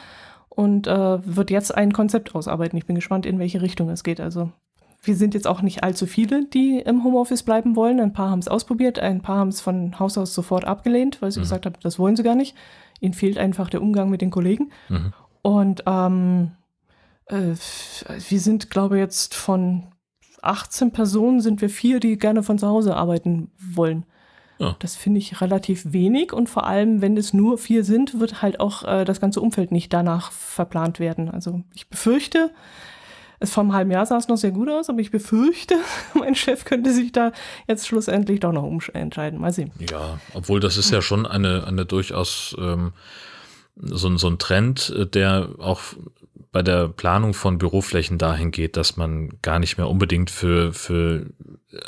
und 0.50 0.88
äh, 0.88 1.20
wird 1.24 1.52
jetzt 1.52 1.76
ein 1.76 1.94
Konzept 1.94 2.34
ausarbeiten. 2.36 2.78
Ich 2.78 2.86
bin 2.86 2.96
gespannt, 2.96 3.26
in 3.26 3.40
welche 3.40 3.62
Richtung 3.62 3.90
es 3.90 4.04
geht. 4.04 4.20
Also 4.20 4.52
wir 5.04 5.16
sind 5.16 5.34
jetzt 5.34 5.48
auch 5.48 5.62
nicht 5.62 5.84
allzu 5.84 6.06
viele, 6.06 6.46
die 6.46 6.80
im 6.80 7.04
Homeoffice 7.04 7.44
bleiben 7.44 7.76
wollen. 7.76 8.00
Ein 8.00 8.14
paar 8.14 8.30
haben 8.30 8.40
es 8.40 8.48
ausprobiert, 8.48 9.00
ein 9.00 9.22
paar 9.22 9.38
haben 9.38 9.50
es 9.50 9.62
von 9.62 10.00
Haus 10.00 10.18
aus 10.18 10.34
sofort 10.34 10.66
abgelehnt, 10.66 11.22
weil 11.22 11.32
sie 11.32 11.40
mhm. 11.40 11.44
gesagt 11.44 11.66
haben, 11.66 11.76
das 11.82 12.00
wollen 12.00 12.16
sie 12.16 12.24
gar 12.24 12.36
nicht. 12.36 12.56
Ihnen 13.00 13.14
fehlt 13.14 13.38
einfach 13.38 13.70
der 13.70 13.82
Umgang 13.82 14.10
mit 14.10 14.22
den 14.22 14.32
Kollegen. 14.32 14.72
Mhm. 14.90 15.14
Und 15.44 15.84
ähm, 15.86 16.52
äh, 17.28 17.54
wir 18.30 18.40
sind, 18.40 18.70
glaube 18.70 18.98
ich, 18.98 19.02
jetzt 19.02 19.36
von 19.36 19.84
18 20.48 20.92
Personen 20.92 21.42
sind 21.42 21.62
wir 21.62 21.70
vier, 21.70 22.00
die 22.00 22.18
gerne 22.18 22.44
von 22.44 22.58
zu 22.58 22.68
Hause 22.68 22.96
arbeiten 22.96 23.52
wollen. 23.58 24.06
Ja. 24.60 24.76
Das 24.80 24.96
finde 24.96 25.20
ich 25.20 25.40
relativ 25.42 25.94
wenig 25.94 26.34
und 26.34 26.50
vor 26.50 26.66
allem, 26.66 27.02
wenn 27.02 27.16
es 27.16 27.34
nur 27.34 27.58
vier 27.58 27.84
sind, 27.84 28.20
wird 28.20 28.42
halt 28.42 28.60
auch 28.60 28.84
äh, 28.84 29.06
das 29.06 29.22
ganze 29.22 29.40
Umfeld 29.40 29.72
nicht 29.72 29.94
danach 29.94 30.32
verplant 30.32 31.00
werden. 31.00 31.30
Also 31.30 31.62
ich 31.76 31.88
befürchte, 31.90 32.52
es 33.40 33.52
vor 33.52 33.64
einem 33.64 33.74
halben 33.74 33.92
Jahr 33.92 34.06
sah 34.06 34.18
es 34.18 34.28
noch 34.28 34.38
sehr 34.38 34.52
gut 34.52 34.70
aus, 34.70 34.90
aber 34.90 35.00
ich 35.00 35.12
befürchte, 35.12 35.76
mein 36.16 36.34
Chef 36.34 36.66
könnte 36.66 36.92
sich 36.92 37.12
da 37.12 37.32
jetzt 37.68 37.88
schlussendlich 37.88 38.40
doch 38.40 38.52
noch 38.52 38.64
umentscheiden. 38.64 39.40
Mal 39.40 39.54
sehen. 39.54 39.72
Ja, 39.92 40.20
obwohl 40.34 40.60
das 40.60 40.78
ist 40.78 40.92
ja 40.92 41.02
schon 41.02 41.28
eine, 41.28 41.66
eine 41.68 41.86
durchaus 41.86 42.56
ähm, 42.60 42.94
so, 43.76 44.16
so 44.18 44.28
ein 44.28 44.40
Trend, 44.40 44.90
äh, 44.98 45.06
der 45.06 45.50
auch 45.60 45.82
bei 46.52 46.62
der 46.62 46.88
Planung 46.88 47.34
von 47.34 47.58
Büroflächen 47.58 48.18
dahin 48.18 48.52
geht, 48.52 48.78
dass 48.78 48.98
man 48.98 49.30
gar 49.42 49.60
nicht 49.60 49.78
mehr 49.78 49.90
unbedingt 49.90 50.32
für, 50.32 50.74
für 50.74 51.28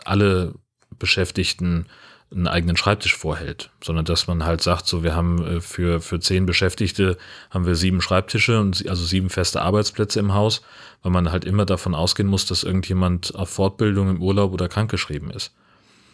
alle 0.05 0.55
Beschäftigten 0.97 1.85
einen 2.31 2.47
eigenen 2.47 2.77
Schreibtisch 2.77 3.15
vorhält, 3.15 3.71
sondern 3.83 4.05
dass 4.05 4.27
man 4.27 4.45
halt 4.45 4.61
sagt, 4.61 4.85
so 4.85 5.03
wir 5.03 5.15
haben 5.15 5.43
äh, 5.45 5.61
für, 5.61 5.99
für 5.99 6.19
zehn 6.19 6.45
Beschäftigte 6.45 7.17
haben 7.49 7.65
wir 7.65 7.75
sieben 7.75 8.01
Schreibtische 8.01 8.59
und 8.59 8.87
also 8.87 9.03
sieben 9.03 9.29
feste 9.29 9.61
Arbeitsplätze 9.61 10.19
im 10.19 10.33
Haus, 10.33 10.61
weil 11.01 11.11
man 11.11 11.31
halt 11.31 11.43
immer 11.43 11.65
davon 11.65 11.95
ausgehen 11.95 12.29
muss, 12.29 12.45
dass 12.45 12.63
irgendjemand 12.63 13.33
auf 13.33 13.49
Fortbildung 13.49 14.09
im 14.09 14.21
Urlaub 14.21 14.53
oder 14.53 14.69
krankgeschrieben 14.69 15.31
ist. 15.31 15.55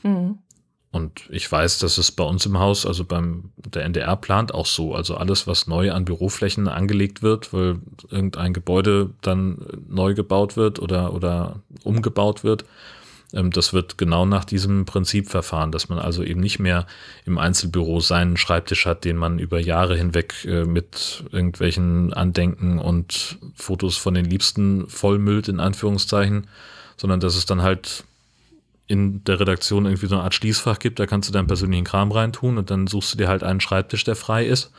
Mhm. 0.04 0.40
Und 0.96 1.24
ich 1.30 1.52
weiß, 1.52 1.80
dass 1.80 1.98
es 1.98 2.10
bei 2.10 2.24
uns 2.24 2.46
im 2.46 2.58
Haus, 2.58 2.86
also 2.86 3.04
beim 3.04 3.52
der 3.58 3.84
NDR 3.84 4.16
plant 4.16 4.54
auch 4.54 4.66
so, 4.66 4.96
also 4.96 5.18
alles, 5.18 5.46
was 5.46 5.68
neu 5.68 5.92
an 5.92 6.06
Büroflächen 6.06 6.70
angelegt 6.70 7.22
wird, 7.22 7.52
weil 7.52 7.80
irgendein 8.10 8.54
Gebäude 8.54 9.10
dann 9.20 9.58
neu 9.90 10.14
gebaut 10.14 10.56
wird 10.56 10.80
oder, 10.80 11.14
oder 11.14 11.60
umgebaut 11.84 12.46
wird, 12.46 12.64
ähm, 13.34 13.52
das 13.52 13.74
wird 13.74 13.98
genau 13.98 14.26
nach 14.26 14.46
diesem 14.46 14.86
Prinzip 14.86 15.28
verfahren, 15.28 15.74
dass 15.74 15.90
man 15.90 16.00
also 16.00 16.24
eben 16.24 16.40
nicht 16.40 16.60
mehr 16.60 16.88
im 17.26 17.40
Einzelbüro 17.40 18.00
seinen 18.00 18.38
Schreibtisch 18.38 18.86
hat, 18.86 19.04
den 19.04 19.18
man 19.18 19.38
über 19.38 19.60
Jahre 19.60 19.98
hinweg 19.98 20.46
äh, 20.46 20.64
mit 20.64 21.26
irgendwelchen 21.30 22.14
Andenken 22.14 22.80
und 22.80 23.38
Fotos 23.54 23.98
von 23.98 24.14
den 24.14 24.24
Liebsten 24.24 24.88
vollmüllt, 24.88 25.50
in 25.50 25.60
Anführungszeichen, 25.60 26.48
sondern 26.96 27.20
dass 27.20 27.36
es 27.36 27.46
dann 27.46 27.64
halt 27.64 28.06
in 28.88 29.24
der 29.24 29.40
Redaktion 29.40 29.86
irgendwie 29.86 30.08
so 30.08 30.16
eine 30.16 30.24
Art 30.24 30.36
Schließfach 30.36 30.80
gibt, 30.80 31.00
da 31.00 31.08
kannst 31.08 31.28
du 31.28 31.34
deinen 31.34 31.48
persönlichen 31.48 31.86
Kram 31.86 32.12
reintun 32.12 32.58
und 32.58 32.70
dann 32.70 32.88
suchst 32.88 33.14
du 33.14 33.18
dir 33.18 33.28
halt 33.28 33.44
einen 33.44 33.60
Schreibtisch, 33.60 34.04
der 34.04 34.16
frei 34.16 34.46
ist. 34.46 34.72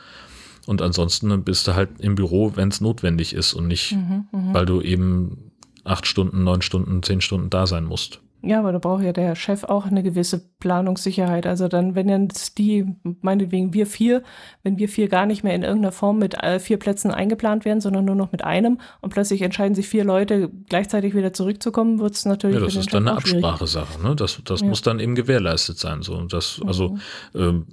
Und 0.65 0.81
ansonsten 0.81 1.43
bist 1.43 1.67
du 1.67 1.75
halt 1.75 1.89
im 1.99 2.15
Büro, 2.15 2.53
wenn 2.55 2.69
es 2.69 2.81
notwendig 2.81 3.33
ist 3.33 3.53
und 3.53 3.67
nicht, 3.67 3.93
mhm, 3.93 4.27
mhm, 4.31 4.53
weil 4.53 4.65
du 4.65 4.81
eben 4.81 5.51
acht 5.83 6.07
Stunden, 6.07 6.43
neun 6.43 6.61
Stunden, 6.61 7.03
zehn 7.03 7.21
Stunden 7.21 7.49
da 7.49 7.67
sein 7.67 7.85
musst. 7.85 8.19
Ja, 8.43 8.59
aber 8.59 8.71
da 8.71 8.77
braucht 8.77 9.03
ja 9.03 9.13
der 9.13 9.35
Chef 9.35 9.63
auch 9.63 9.87
eine 9.87 10.03
gewisse 10.03 10.39
Planungssicherheit. 10.59 11.47
Also 11.47 11.67
dann, 11.67 11.95
wenn 11.95 12.07
jetzt 12.07 12.59
die, 12.59 12.85
meinetwegen 13.21 13.73
wir 13.73 13.87
vier, 13.87 14.21
wenn 14.63 14.77
wir 14.77 14.87
vier 14.89 15.07
gar 15.07 15.25
nicht 15.25 15.43
mehr 15.43 15.55
in 15.55 15.63
irgendeiner 15.63 15.91
Form 15.91 16.19
mit 16.19 16.41
äh, 16.43 16.59
vier 16.59 16.77
Plätzen 16.77 17.09
eingeplant 17.09 17.65
werden, 17.65 17.81
sondern 17.81 18.05
nur 18.05 18.15
noch 18.15 18.31
mit 18.31 18.43
einem 18.43 18.79
und 19.01 19.09
plötzlich 19.09 19.41
entscheiden 19.41 19.73
sich 19.73 19.87
vier 19.87 20.03
Leute 20.03 20.51
gleichzeitig 20.69 21.15
wieder 21.15 21.33
zurückzukommen, 21.33 21.99
wird 21.99 22.13
es 22.13 22.25
natürlich. 22.25 22.59
Ja, 22.59 22.65
das 22.65 22.75
ist 22.75 22.93
dann 22.93 23.07
eine 23.07 23.17
Absprachesache, 23.17 24.01
ne? 24.03 24.15
Das, 24.15 24.39
das 24.45 24.61
ja. 24.61 24.67
muss 24.67 24.83
dann 24.83 24.99
eben 24.99 25.15
gewährleistet 25.15 25.79
sein. 25.79 26.03
So. 26.03 26.21
das, 26.25 26.61
also 26.65 26.89
mhm. 26.89 26.99
ähm, 27.33 27.65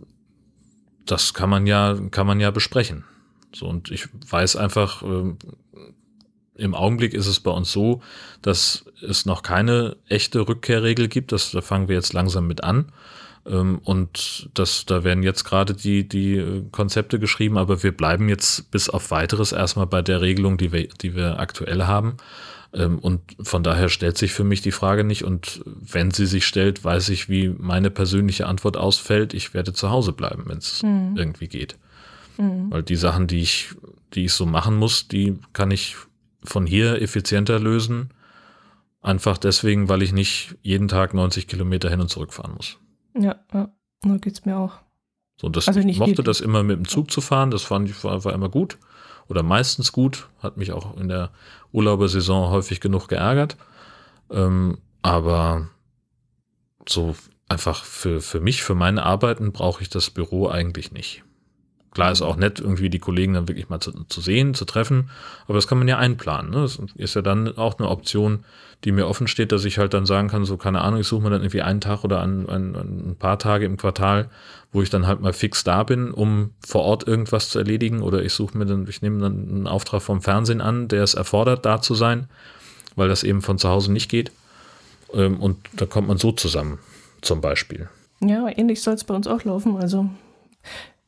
das 1.05 1.35
kann 1.35 1.51
man 1.51 1.67
ja, 1.67 1.95
kann 2.11 2.27
man 2.27 2.41
ja 2.41 2.51
besprechen. 2.51 3.05
So, 3.55 3.67
und 3.67 3.91
ich 3.91 4.09
weiß 4.29 4.57
einfach, 4.57 5.03
ähm, 5.03 5.37
im 6.57 6.75
Augenblick 6.75 7.15
ist 7.15 7.27
es 7.27 7.41
bei 7.41 7.51
uns 7.51 7.73
so, 7.73 8.01
dass 8.43 8.85
es 9.03 9.27
noch 9.27 9.43
keine 9.43 9.97
echte 10.09 10.47
Rückkehrregel 10.47 11.09
gibt. 11.09 11.33
Das, 11.33 11.51
da 11.51 11.61
fangen 11.61 11.89
wir 11.89 11.97
jetzt 11.97 12.13
langsam 12.13 12.47
mit 12.47 12.63
an. 12.63 12.93
Ähm, 13.47 13.81
und 13.85 14.51
das, 14.55 14.87
da 14.87 15.05
werden 15.05 15.23
jetzt 15.23 15.45
gerade 15.45 15.75
die, 15.75 16.09
die 16.09 16.37
äh, 16.37 16.63
Konzepte 16.71 17.19
geschrieben, 17.19 17.59
aber 17.59 17.83
wir 17.83 17.93
bleiben 17.93 18.29
jetzt 18.29 18.71
bis 18.71 18.89
auf 18.89 19.11
weiteres 19.11 19.53
erstmal 19.53 19.87
bei 19.87 20.03
der 20.03 20.21
Regelung, 20.21 20.57
die 20.57 20.73
wir, 20.73 20.89
die 20.89 21.15
wir 21.15 21.39
aktuell 21.39 21.85
haben. 21.85 22.17
Ähm, 22.73 22.99
und 22.99 23.21
von 23.43 23.63
daher 23.63 23.89
stellt 23.89 24.19
sich 24.19 24.33
für 24.33 24.45
mich 24.45 24.63
die 24.63 24.73
Frage 24.73 25.05
nicht. 25.05 25.25
Und 25.25 25.63
wenn 25.65 26.11
sie 26.11 26.27
sich 26.27 26.47
stellt, 26.47 26.85
weiß 26.85 27.11
ich, 27.11 27.29
wie 27.29 27.49
meine 27.49 27.91
persönliche 27.91 28.47
Antwort 28.47 28.77
ausfällt. 28.77 29.35
Ich 29.35 29.55
werde 29.55 29.73
zu 29.73 29.91
Hause 29.91 30.13
bleiben, 30.13 30.45
wenn 30.47 30.59
es 30.59 30.83
mhm. 30.83 31.15
irgendwie 31.17 31.49
geht. 31.49 31.77
Mhm. 32.39 32.71
Weil 32.71 32.83
die 32.83 32.97
Sachen, 32.97 33.27
die 33.27 33.41
ich, 33.41 33.75
die 34.15 34.25
ich 34.25 34.33
so 34.33 34.47
machen 34.47 34.77
muss, 34.77 35.09
die 35.09 35.39
kann 35.53 35.71
ich 35.71 35.97
von 36.45 36.67
hier 36.67 37.01
effizienter 37.01 37.59
lösen. 37.59 38.11
Einfach 39.01 39.39
deswegen, 39.39 39.89
weil 39.89 40.03
ich 40.03 40.13
nicht 40.13 40.57
jeden 40.63 40.89
Tag 40.89 41.15
90 41.15 41.47
Kilometer 41.47 41.91
hin 41.91 42.01
und 42.01 42.09
zurück 42.09 42.33
fahren 42.33 42.55
muss. 42.57 42.79
Ja, 43.19 43.37
ja, 43.53 43.69
so 44.03 44.19
geht's 44.19 44.45
mir 44.45 44.57
auch. 44.57 44.81
So, 45.37 45.49
das, 45.49 45.69
also 45.69 45.81
ich 45.81 45.99
mochte 45.99 46.23
das 46.23 46.41
immer 46.41 46.63
mit 46.63 46.77
dem 46.77 46.89
Zug 46.89 47.11
zu 47.11 47.21
fahren, 47.21 47.51
das 47.51 47.63
fand 47.63 47.91
ich, 47.91 48.03
war, 48.05 48.25
war 48.25 48.33
immer 48.33 48.49
gut 48.49 48.79
oder 49.29 49.43
meistens 49.43 49.93
gut, 49.93 50.29
hat 50.41 50.57
mich 50.57 50.73
auch 50.73 50.97
in 50.97 51.09
der 51.09 51.31
Urlaubersaison 51.73 52.51
häufig 52.51 52.81
genug 52.81 53.09
geärgert. 53.09 53.57
Ähm, 54.31 54.79
aber 55.03 55.69
so 56.89 57.15
einfach 57.49 57.85
für, 57.85 58.21
für 58.21 58.41
mich, 58.41 58.63
für 58.63 58.75
meine 58.75 59.03
Arbeiten 59.03 59.53
brauche 59.53 59.83
ich 59.83 59.89
das 59.89 60.11
Büro 60.11 60.49
eigentlich 60.49 60.93
nicht. 60.93 61.24
Klar 61.95 62.11
ist 62.11 62.23
auch 62.23 62.37
nett, 62.37 62.61
irgendwie 62.61 62.91
die 62.91 62.99
Kollegen 62.99 63.35
dann 63.35 63.49
wirklich 63.49 63.69
mal 63.69 63.79
zu, 63.79 63.93
zu 64.09 64.21
sehen, 64.21 64.55
zu 64.55 64.65
treffen, 64.65 65.11
aber 65.45 65.55
das 65.55 65.69
kann 65.69 65.79
man 65.79 65.87
ja 65.87 65.97
einplanen. 65.97 66.51
Ne? 66.51 66.63
Das 66.63 66.81
ist 66.97 67.15
ja 67.15 67.23
dann 67.23 67.57
auch 67.57 67.79
eine 67.79 67.89
Option, 67.89 68.45
die 68.83 68.91
mir 68.91 69.07
offen 69.07 69.29
steht, 69.29 69.53
dass 69.53 69.65
ich 69.65 69.79
halt 69.79 69.95
dann 69.95 70.05
sagen 70.05 70.29
kann, 70.29 70.45
so 70.45 70.57
keine 70.57 70.81
Ahnung, 70.81 71.01
ich 71.01 71.07
suche 71.07 71.23
mir 71.23 71.31
dann 71.31 71.43
irgendwie 71.43 71.63
einen 71.63 71.81
Tag 71.81 72.03
oder 72.03 72.21
ein, 72.21 72.49
ein, 72.49 72.75
ein 72.75 73.17
paar 73.17 73.39
Tage 73.39 73.65
im 73.65 73.77
Quartal, 73.77 74.29
wo 74.73 74.83
ich 74.83 74.91
dann 74.91 75.07
halt 75.07 75.21
mal 75.21 75.33
fix 75.33 75.63
da 75.63 75.85
bin, 75.85 76.11
um 76.11 76.51
vor 76.67 76.83
Ort 76.83 77.07
irgendwas 77.07 77.49
zu 77.49 77.61
erledigen 77.61 78.03
oder 78.03 78.23
ich 78.23 78.33
suche 78.33 78.59
mir 78.59 78.67
dann, 78.67 78.87
ich 78.89 79.01
nehme 79.01 79.21
dann 79.21 79.49
einen 79.49 79.67
Auftrag 79.69 80.03
vom 80.03 80.21
Fernsehen 80.21 80.61
an, 80.61 80.89
der 80.89 81.05
es 81.05 81.15
erfordert, 81.15 81.65
da 81.65 81.81
zu 81.81 81.95
sein, 81.95 82.29
weil 82.97 83.09
das 83.09 83.23
eben 83.23 83.41
von 83.41 83.57
zu 83.57 83.69
Hause 83.69 83.93
nicht 83.93 84.11
geht. 84.11 84.33
Ähm, 85.15 85.39
und 85.39 85.59
da 85.75 85.87
kommt 85.87 86.09
man 86.09 86.19
so 86.19 86.33
zusammen, 86.33 86.79
zum 87.23 87.41
Beispiel. 87.41 87.89
Ja, 88.21 88.49
ähnlich 88.49 88.83
soll 88.83 88.95
es 88.95 89.05
bei 89.05 89.15
uns 89.15 89.29
auch 89.29 89.45
laufen. 89.45 89.77
Also 89.77 90.11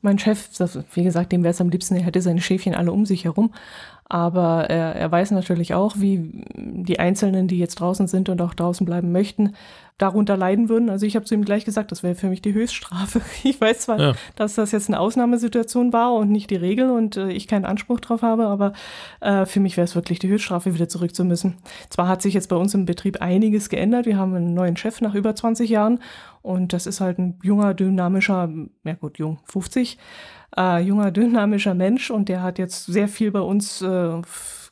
mein 0.02 0.18
Chef, 0.18 0.48
wie 0.94 1.04
gesagt, 1.04 1.32
dem 1.32 1.42
wäre 1.42 1.52
es 1.52 1.60
am 1.60 1.70
liebsten, 1.70 1.96
er 1.96 2.02
hätte 2.02 2.22
seine 2.22 2.40
Schäfchen 2.40 2.74
alle 2.74 2.92
um 2.92 3.06
sich 3.06 3.24
herum. 3.24 3.52
Aber 4.08 4.70
er, 4.70 4.94
er 4.94 5.10
weiß 5.10 5.32
natürlich 5.32 5.74
auch, 5.74 5.96
wie 5.98 6.44
die 6.54 7.00
Einzelnen, 7.00 7.48
die 7.48 7.58
jetzt 7.58 7.76
draußen 7.76 8.06
sind 8.06 8.28
und 8.28 8.40
auch 8.40 8.54
draußen 8.54 8.86
bleiben 8.86 9.10
möchten, 9.10 9.54
darunter 9.98 10.36
leiden 10.36 10.68
würden. 10.68 10.90
Also 10.90 11.06
ich 11.06 11.16
habe 11.16 11.24
zu 11.24 11.34
ihm 11.34 11.44
gleich 11.44 11.64
gesagt, 11.64 11.90
das 11.90 12.02
wäre 12.02 12.14
für 12.14 12.28
mich 12.28 12.42
die 12.42 12.52
Höchststrafe. 12.52 13.20
Ich 13.44 13.60
weiß 13.60 13.80
zwar, 13.80 14.00
ja. 14.00 14.12
dass 14.34 14.54
das 14.54 14.72
jetzt 14.72 14.88
eine 14.88 14.98
Ausnahmesituation 14.98 15.92
war 15.92 16.14
und 16.14 16.30
nicht 16.30 16.50
die 16.50 16.56
Regel 16.56 16.90
und 16.90 17.16
äh, 17.16 17.30
ich 17.30 17.46
keinen 17.46 17.64
Anspruch 17.64 18.00
drauf 18.00 18.22
habe, 18.22 18.46
aber 18.46 18.72
äh, 19.20 19.46
für 19.46 19.60
mich 19.60 19.76
wäre 19.76 19.84
es 19.84 19.94
wirklich 19.94 20.18
die 20.18 20.28
Höchststrafe, 20.28 20.74
wieder 20.74 20.88
zurück 20.88 21.14
zu 21.14 21.24
müssen. 21.24 21.58
Zwar 21.90 22.08
hat 22.08 22.22
sich 22.22 22.34
jetzt 22.34 22.48
bei 22.48 22.56
uns 22.56 22.74
im 22.74 22.86
Betrieb 22.86 23.22
einiges 23.22 23.68
geändert. 23.68 24.06
Wir 24.06 24.16
haben 24.16 24.34
einen 24.34 24.54
neuen 24.54 24.76
Chef 24.76 25.00
nach 25.00 25.14
über 25.14 25.34
20 25.34 25.70
Jahren 25.70 26.00
und 26.42 26.72
das 26.72 26.86
ist 26.86 27.00
halt 27.00 27.18
ein 27.18 27.38
junger, 27.42 27.74
dynamischer, 27.74 28.50
ja 28.84 28.94
gut, 28.94 29.18
jung, 29.18 29.38
50, 29.44 29.98
äh, 30.56 30.80
junger, 30.82 31.10
dynamischer 31.10 31.74
Mensch 31.74 32.10
und 32.10 32.28
der 32.28 32.42
hat 32.42 32.58
jetzt 32.58 32.86
sehr 32.86 33.08
viel 33.08 33.30
bei 33.30 33.40
uns 33.40 33.82
äh, 33.82 34.22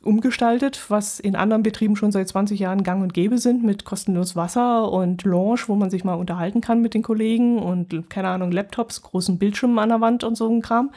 umgestaltet, 0.05 0.89
was 0.89 1.19
in 1.19 1.35
anderen 1.35 1.63
Betrieben 1.63 1.95
schon 1.95 2.11
seit 2.11 2.27
20 2.27 2.59
Jahren 2.59 2.83
gang 2.83 3.01
und 3.01 3.13
gäbe 3.13 3.37
sind, 3.37 3.63
mit 3.63 3.85
kostenlos 3.85 4.35
Wasser 4.35 4.91
und 4.91 5.23
Lounge, 5.23 5.61
wo 5.67 5.75
man 5.75 5.89
sich 5.89 6.03
mal 6.03 6.13
unterhalten 6.13 6.61
kann 6.61 6.81
mit 6.81 6.93
den 6.93 7.01
Kollegen 7.01 7.59
und, 7.59 8.09
keine 8.09 8.29
Ahnung, 8.29 8.51
Laptops, 8.51 9.01
großen 9.01 9.39
Bildschirmen 9.39 9.79
an 9.79 9.89
der 9.89 10.01
Wand 10.01 10.23
und 10.23 10.35
so 10.35 10.47
ein 10.47 10.61
Kram. 10.61 10.91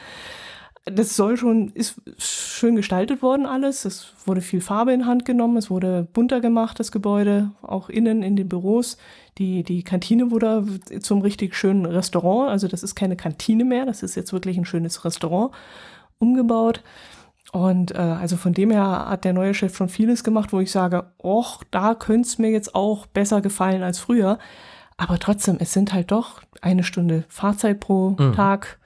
Das 0.85 1.15
soll 1.15 1.37
schon, 1.37 1.69
ist 1.73 2.01
schön 2.17 2.75
gestaltet 2.75 3.21
worden 3.21 3.45
alles. 3.45 3.85
Es 3.85 4.13
wurde 4.25 4.41
viel 4.41 4.61
Farbe 4.61 4.93
in 4.93 5.05
Hand 5.05 5.25
genommen, 5.25 5.57
es 5.57 5.69
wurde 5.69 6.07
bunter 6.13 6.39
gemacht, 6.39 6.79
das 6.79 6.91
Gebäude, 6.91 7.51
auch 7.61 7.89
innen 7.89 8.23
in 8.23 8.35
den 8.35 8.47
Büros. 8.47 8.97
Die, 9.37 9.63
die 9.63 9.83
Kantine 9.83 10.31
wurde 10.31 10.65
zum 11.01 11.21
richtig 11.21 11.55
schönen 11.55 11.85
Restaurant. 11.85 12.49
Also 12.49 12.67
das 12.67 12.83
ist 12.83 12.95
keine 12.95 13.15
Kantine 13.15 13.65
mehr, 13.65 13.85
das 13.85 14.03
ist 14.03 14.15
jetzt 14.15 14.33
wirklich 14.33 14.57
ein 14.57 14.65
schönes 14.65 15.03
Restaurant 15.05 15.51
umgebaut. 16.19 16.81
Und 17.51 17.91
äh, 17.91 17.97
also 17.97 18.37
von 18.37 18.53
dem 18.53 18.71
her 18.71 19.07
hat 19.09 19.25
der 19.25 19.33
neue 19.33 19.53
Chef 19.53 19.75
schon 19.75 19.89
vieles 19.89 20.23
gemacht, 20.23 20.53
wo 20.53 20.59
ich 20.59 20.71
sage, 20.71 21.05
och, 21.21 21.63
da 21.71 21.95
könnte 21.95 22.27
es 22.27 22.37
mir 22.37 22.51
jetzt 22.51 22.75
auch 22.75 23.07
besser 23.07 23.41
gefallen 23.41 23.83
als 23.83 23.99
früher. 23.99 24.37
Aber 24.97 25.17
trotzdem, 25.17 25.57
es 25.59 25.73
sind 25.73 25.93
halt 25.93 26.11
doch 26.11 26.41
eine 26.61 26.83
Stunde 26.83 27.23
Fahrzeit 27.29 27.79
pro 27.79 28.15
mhm. 28.19 28.33
Tag. 28.33 28.77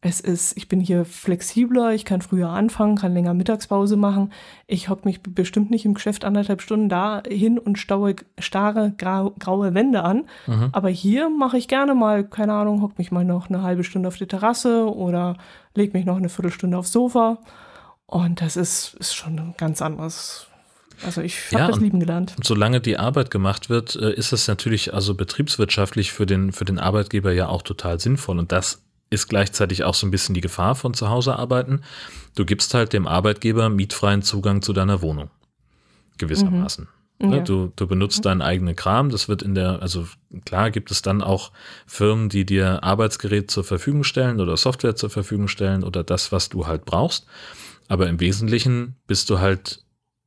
Es 0.00 0.20
ist, 0.20 0.56
ich 0.56 0.68
bin 0.68 0.78
hier 0.78 1.04
flexibler, 1.04 1.92
ich 1.92 2.04
kann 2.04 2.22
früher 2.22 2.50
anfangen, 2.50 2.96
kann 2.96 3.12
länger 3.12 3.34
Mittagspause 3.34 3.96
machen. 3.96 4.32
Ich 4.68 4.88
hocke 4.88 5.08
mich 5.08 5.22
bestimmt 5.22 5.70
nicht 5.70 5.84
im 5.84 5.94
Geschäft 5.94 6.24
anderthalb 6.24 6.62
Stunden 6.62 6.88
da 6.88 7.22
hin 7.26 7.58
und 7.58 7.78
staue, 7.78 8.14
starre 8.38 8.92
grau, 8.96 9.32
graue 9.38 9.74
Wände 9.74 10.04
an. 10.04 10.26
Mhm. 10.46 10.68
Aber 10.72 10.90
hier 10.90 11.28
mache 11.28 11.58
ich 11.58 11.66
gerne 11.66 11.94
mal, 11.94 12.22
keine 12.24 12.52
Ahnung, 12.52 12.82
hocke 12.82 12.94
mich 12.98 13.10
mal 13.10 13.24
noch 13.24 13.48
eine 13.48 13.62
halbe 13.62 13.82
Stunde 13.82 14.06
auf 14.06 14.16
die 14.16 14.26
Terrasse 14.26 14.94
oder 14.94 15.36
lege 15.74 15.96
mich 15.96 16.06
noch 16.06 16.16
eine 16.16 16.28
Viertelstunde 16.28 16.78
aufs 16.78 16.92
Sofa. 16.92 17.38
Und 18.06 18.40
das 18.40 18.56
ist, 18.56 18.94
ist 18.94 19.14
schon 19.14 19.38
ein 19.38 19.54
ganz 19.58 19.82
anderes. 19.82 20.46
Also 21.04 21.20
ich 21.20 21.52
habe 21.52 21.60
ja, 21.60 21.68
das 21.68 21.80
lieben 21.80 22.00
gelernt. 22.00 22.34
Und 22.36 22.44
solange 22.46 22.80
die 22.80 22.98
Arbeit 22.98 23.30
gemacht 23.30 23.68
wird, 23.68 23.96
äh, 23.96 24.14
ist 24.14 24.32
es 24.32 24.48
natürlich 24.48 24.94
also 24.94 25.14
betriebswirtschaftlich 25.14 26.12
für 26.12 26.24
den, 26.24 26.52
für 26.52 26.64
den 26.64 26.78
Arbeitgeber 26.78 27.32
ja 27.32 27.48
auch 27.48 27.62
total 27.62 28.00
sinnvoll. 28.00 28.38
Und 28.38 28.52
das 28.52 28.82
ist 29.10 29.28
gleichzeitig 29.28 29.84
auch 29.84 29.94
so 29.94 30.06
ein 30.06 30.10
bisschen 30.10 30.34
die 30.34 30.40
Gefahr 30.40 30.74
von 30.74 30.94
zu 30.94 31.10
Hause 31.10 31.36
arbeiten. 31.36 31.82
Du 32.34 32.44
gibst 32.44 32.74
halt 32.74 32.92
dem 32.92 33.06
Arbeitgeber 33.06 33.68
mietfreien 33.68 34.22
Zugang 34.22 34.62
zu 34.62 34.72
deiner 34.72 35.02
Wohnung. 35.02 35.30
Gewissermaßen. 36.18 36.88
Mhm. 37.18 37.32
Ja. 37.32 37.40
Du, 37.40 37.72
du 37.74 37.86
benutzt 37.86 38.18
mhm. 38.18 38.22
deinen 38.22 38.42
eigenen 38.42 38.76
Kram. 38.76 39.10
Das 39.10 39.28
wird 39.28 39.42
in 39.42 39.54
der, 39.54 39.82
also 39.82 40.06
klar 40.44 40.70
gibt 40.70 40.90
es 40.90 41.02
dann 41.02 41.22
auch 41.22 41.52
Firmen, 41.86 42.28
die 42.28 42.44
dir 42.44 42.82
Arbeitsgerät 42.82 43.50
zur 43.50 43.64
Verfügung 43.64 44.04
stellen 44.04 44.40
oder 44.40 44.56
Software 44.56 44.96
zur 44.96 45.10
Verfügung 45.10 45.48
stellen 45.48 45.84
oder 45.84 46.04
das, 46.04 46.32
was 46.32 46.48
du 46.48 46.66
halt 46.66 46.84
brauchst. 46.84 47.26
Aber 47.88 48.08
im 48.08 48.20
Wesentlichen 48.20 48.96
bist 49.06 49.30
du 49.30 49.38
halt 49.38 49.84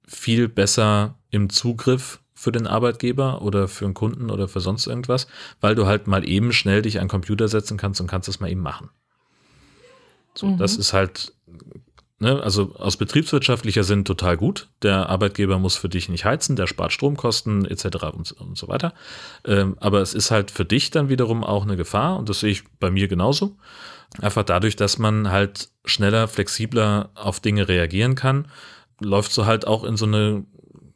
viel 0.07 0.47
besser 0.47 1.15
im 1.29 1.49
Zugriff 1.49 2.19
für 2.33 2.51
den 2.51 2.67
Arbeitgeber 2.67 3.41
oder 3.41 3.67
für 3.67 3.85
einen 3.85 3.93
Kunden 3.93 4.29
oder 4.29 4.47
für 4.47 4.61
sonst 4.61 4.87
irgendwas, 4.87 5.27
weil 5.59 5.75
du 5.75 5.85
halt 5.85 6.07
mal 6.07 6.27
eben 6.27 6.53
schnell 6.53 6.81
dich 6.81 6.97
an 6.99 7.05
den 7.05 7.09
Computer 7.09 7.49
setzen 7.49 7.77
kannst 7.77 7.99
und 7.99 8.07
kannst 8.07 8.29
es 8.29 8.39
mal 8.39 8.49
eben 8.49 8.61
machen. 8.61 8.89
So, 10.35 10.47
mhm. 10.47 10.57
das 10.57 10.77
ist 10.77 10.93
halt, 10.93 11.33
ne, 12.19 12.41
also 12.41 12.75
aus 12.75 12.95
betriebswirtschaftlicher 12.95 13.83
Sinn 13.83 14.05
total 14.05 14.37
gut. 14.37 14.69
Der 14.83 15.09
Arbeitgeber 15.09 15.59
muss 15.59 15.75
für 15.75 15.89
dich 15.89 16.07
nicht 16.07 16.23
heizen, 16.23 16.55
der 16.55 16.67
spart 16.67 16.93
Stromkosten 16.93 17.65
etc. 17.65 18.05
und, 18.13 18.31
und 18.31 18.57
so 18.57 18.69
weiter. 18.69 18.93
Ähm, 19.45 19.75
aber 19.81 20.01
es 20.01 20.13
ist 20.13 20.31
halt 20.31 20.49
für 20.49 20.65
dich 20.65 20.91
dann 20.91 21.09
wiederum 21.09 21.43
auch 21.43 21.63
eine 21.63 21.75
Gefahr 21.75 22.17
und 22.17 22.29
das 22.29 22.39
sehe 22.39 22.51
ich 22.51 22.63
bei 22.79 22.89
mir 22.89 23.09
genauso. 23.09 23.57
Einfach 24.21 24.43
dadurch, 24.43 24.75
dass 24.75 24.97
man 24.97 25.29
halt 25.29 25.69
schneller, 25.85 26.27
flexibler 26.27 27.11
auf 27.15 27.39
Dinge 27.39 27.67
reagieren 27.67 28.15
kann, 28.15 28.47
läuft 28.99 29.31
so 29.31 29.45
halt 29.45 29.67
auch 29.67 29.83
in 29.83 29.97
so 29.97 30.05
eine 30.05 30.45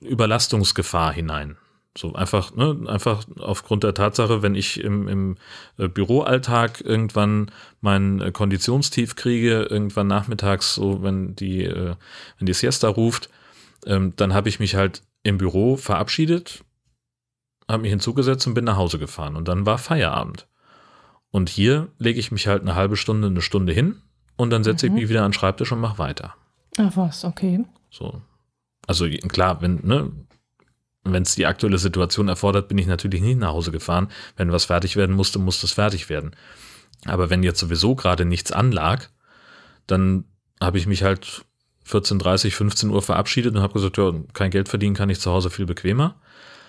Überlastungsgefahr 0.01 1.13
hinein. 1.13 1.57
So 1.95 2.13
einfach, 2.13 2.55
ne, 2.55 2.85
einfach 2.87 3.23
aufgrund 3.39 3.83
der 3.83 3.93
Tatsache, 3.93 4.41
wenn 4.41 4.55
ich 4.55 4.79
im, 4.79 5.07
im 5.07 5.37
äh, 5.77 5.87
Büroalltag 5.87 6.81
irgendwann 6.81 7.51
mein 7.81 8.19
äh, 8.19 8.31
Konditionstief 8.31 9.15
kriege, 9.15 9.67
irgendwann 9.69 10.07
nachmittags, 10.07 10.73
so 10.73 11.03
wenn 11.03 11.35
die, 11.35 11.63
äh, 11.63 11.95
wenn 12.39 12.45
die 12.47 12.53
Siesta 12.53 12.87
ruft, 12.87 13.29
ähm, 13.85 14.13
dann 14.15 14.33
habe 14.33 14.49
ich 14.49 14.59
mich 14.59 14.75
halt 14.75 15.03
im 15.21 15.37
Büro 15.37 15.77
verabschiedet, 15.77 16.63
habe 17.69 17.83
mich 17.83 17.91
hinzugesetzt 17.91 18.47
und 18.47 18.55
bin 18.55 18.65
nach 18.65 18.77
Hause 18.77 18.97
gefahren 18.97 19.35
und 19.35 19.47
dann 19.47 19.67
war 19.67 19.77
Feierabend. 19.77 20.47
Und 21.33 21.49
hier 21.49 21.87
lege 21.97 22.19
ich 22.19 22.31
mich 22.31 22.45
halt 22.45 22.61
eine 22.61 22.75
halbe 22.75 22.95
Stunde, 22.95 23.25
eine 23.27 23.41
Stunde 23.41 23.73
hin 23.73 23.95
und 24.35 24.51
dann 24.51 24.63
setze 24.63 24.87
mhm. 24.87 24.95
ich 24.95 25.01
mich 25.01 25.09
wieder 25.09 25.23
an 25.23 25.31
den 25.31 25.33
Schreibtisch 25.33 25.71
und 25.71 25.79
mache 25.79 25.97
weiter. 25.97 26.35
Ach 26.77 26.95
was, 26.95 27.25
okay. 27.25 27.65
So. 27.89 28.21
Also 28.85 29.07
klar, 29.29 29.59
wenn, 29.63 29.79
ne, 29.81 30.11
wenn 31.03 31.23
es 31.23 31.33
die 31.33 31.47
aktuelle 31.47 31.79
Situation 31.79 32.27
erfordert, 32.27 32.67
bin 32.67 32.77
ich 32.77 32.85
natürlich 32.85 33.23
nicht 33.23 33.39
nach 33.39 33.51
Hause 33.51 33.71
gefahren. 33.71 34.09
Wenn 34.37 34.51
was 34.51 34.65
fertig 34.65 34.95
werden 34.95 35.15
musste, 35.15 35.39
musste 35.39 35.65
es 35.65 35.71
fertig 35.71 36.07
werden. 36.07 36.35
Aber 37.05 37.31
wenn 37.31 37.41
jetzt 37.41 37.59
sowieso 37.59 37.95
gerade 37.95 38.25
nichts 38.25 38.51
anlag, 38.51 39.09
dann 39.87 40.25
habe 40.61 40.77
ich 40.77 40.85
mich 40.85 41.01
halt 41.01 41.45
14.30, 41.87 42.51
15 42.51 42.91
Uhr 42.91 43.01
verabschiedet 43.01 43.55
und 43.55 43.61
habe 43.63 43.73
gesagt, 43.73 43.97
ja, 43.97 44.13
kein 44.33 44.51
Geld 44.51 44.69
verdienen 44.69 44.95
kann 44.95 45.09
ich 45.09 45.19
zu 45.19 45.31
Hause 45.31 45.49
viel 45.49 45.65
bequemer. 45.65 46.21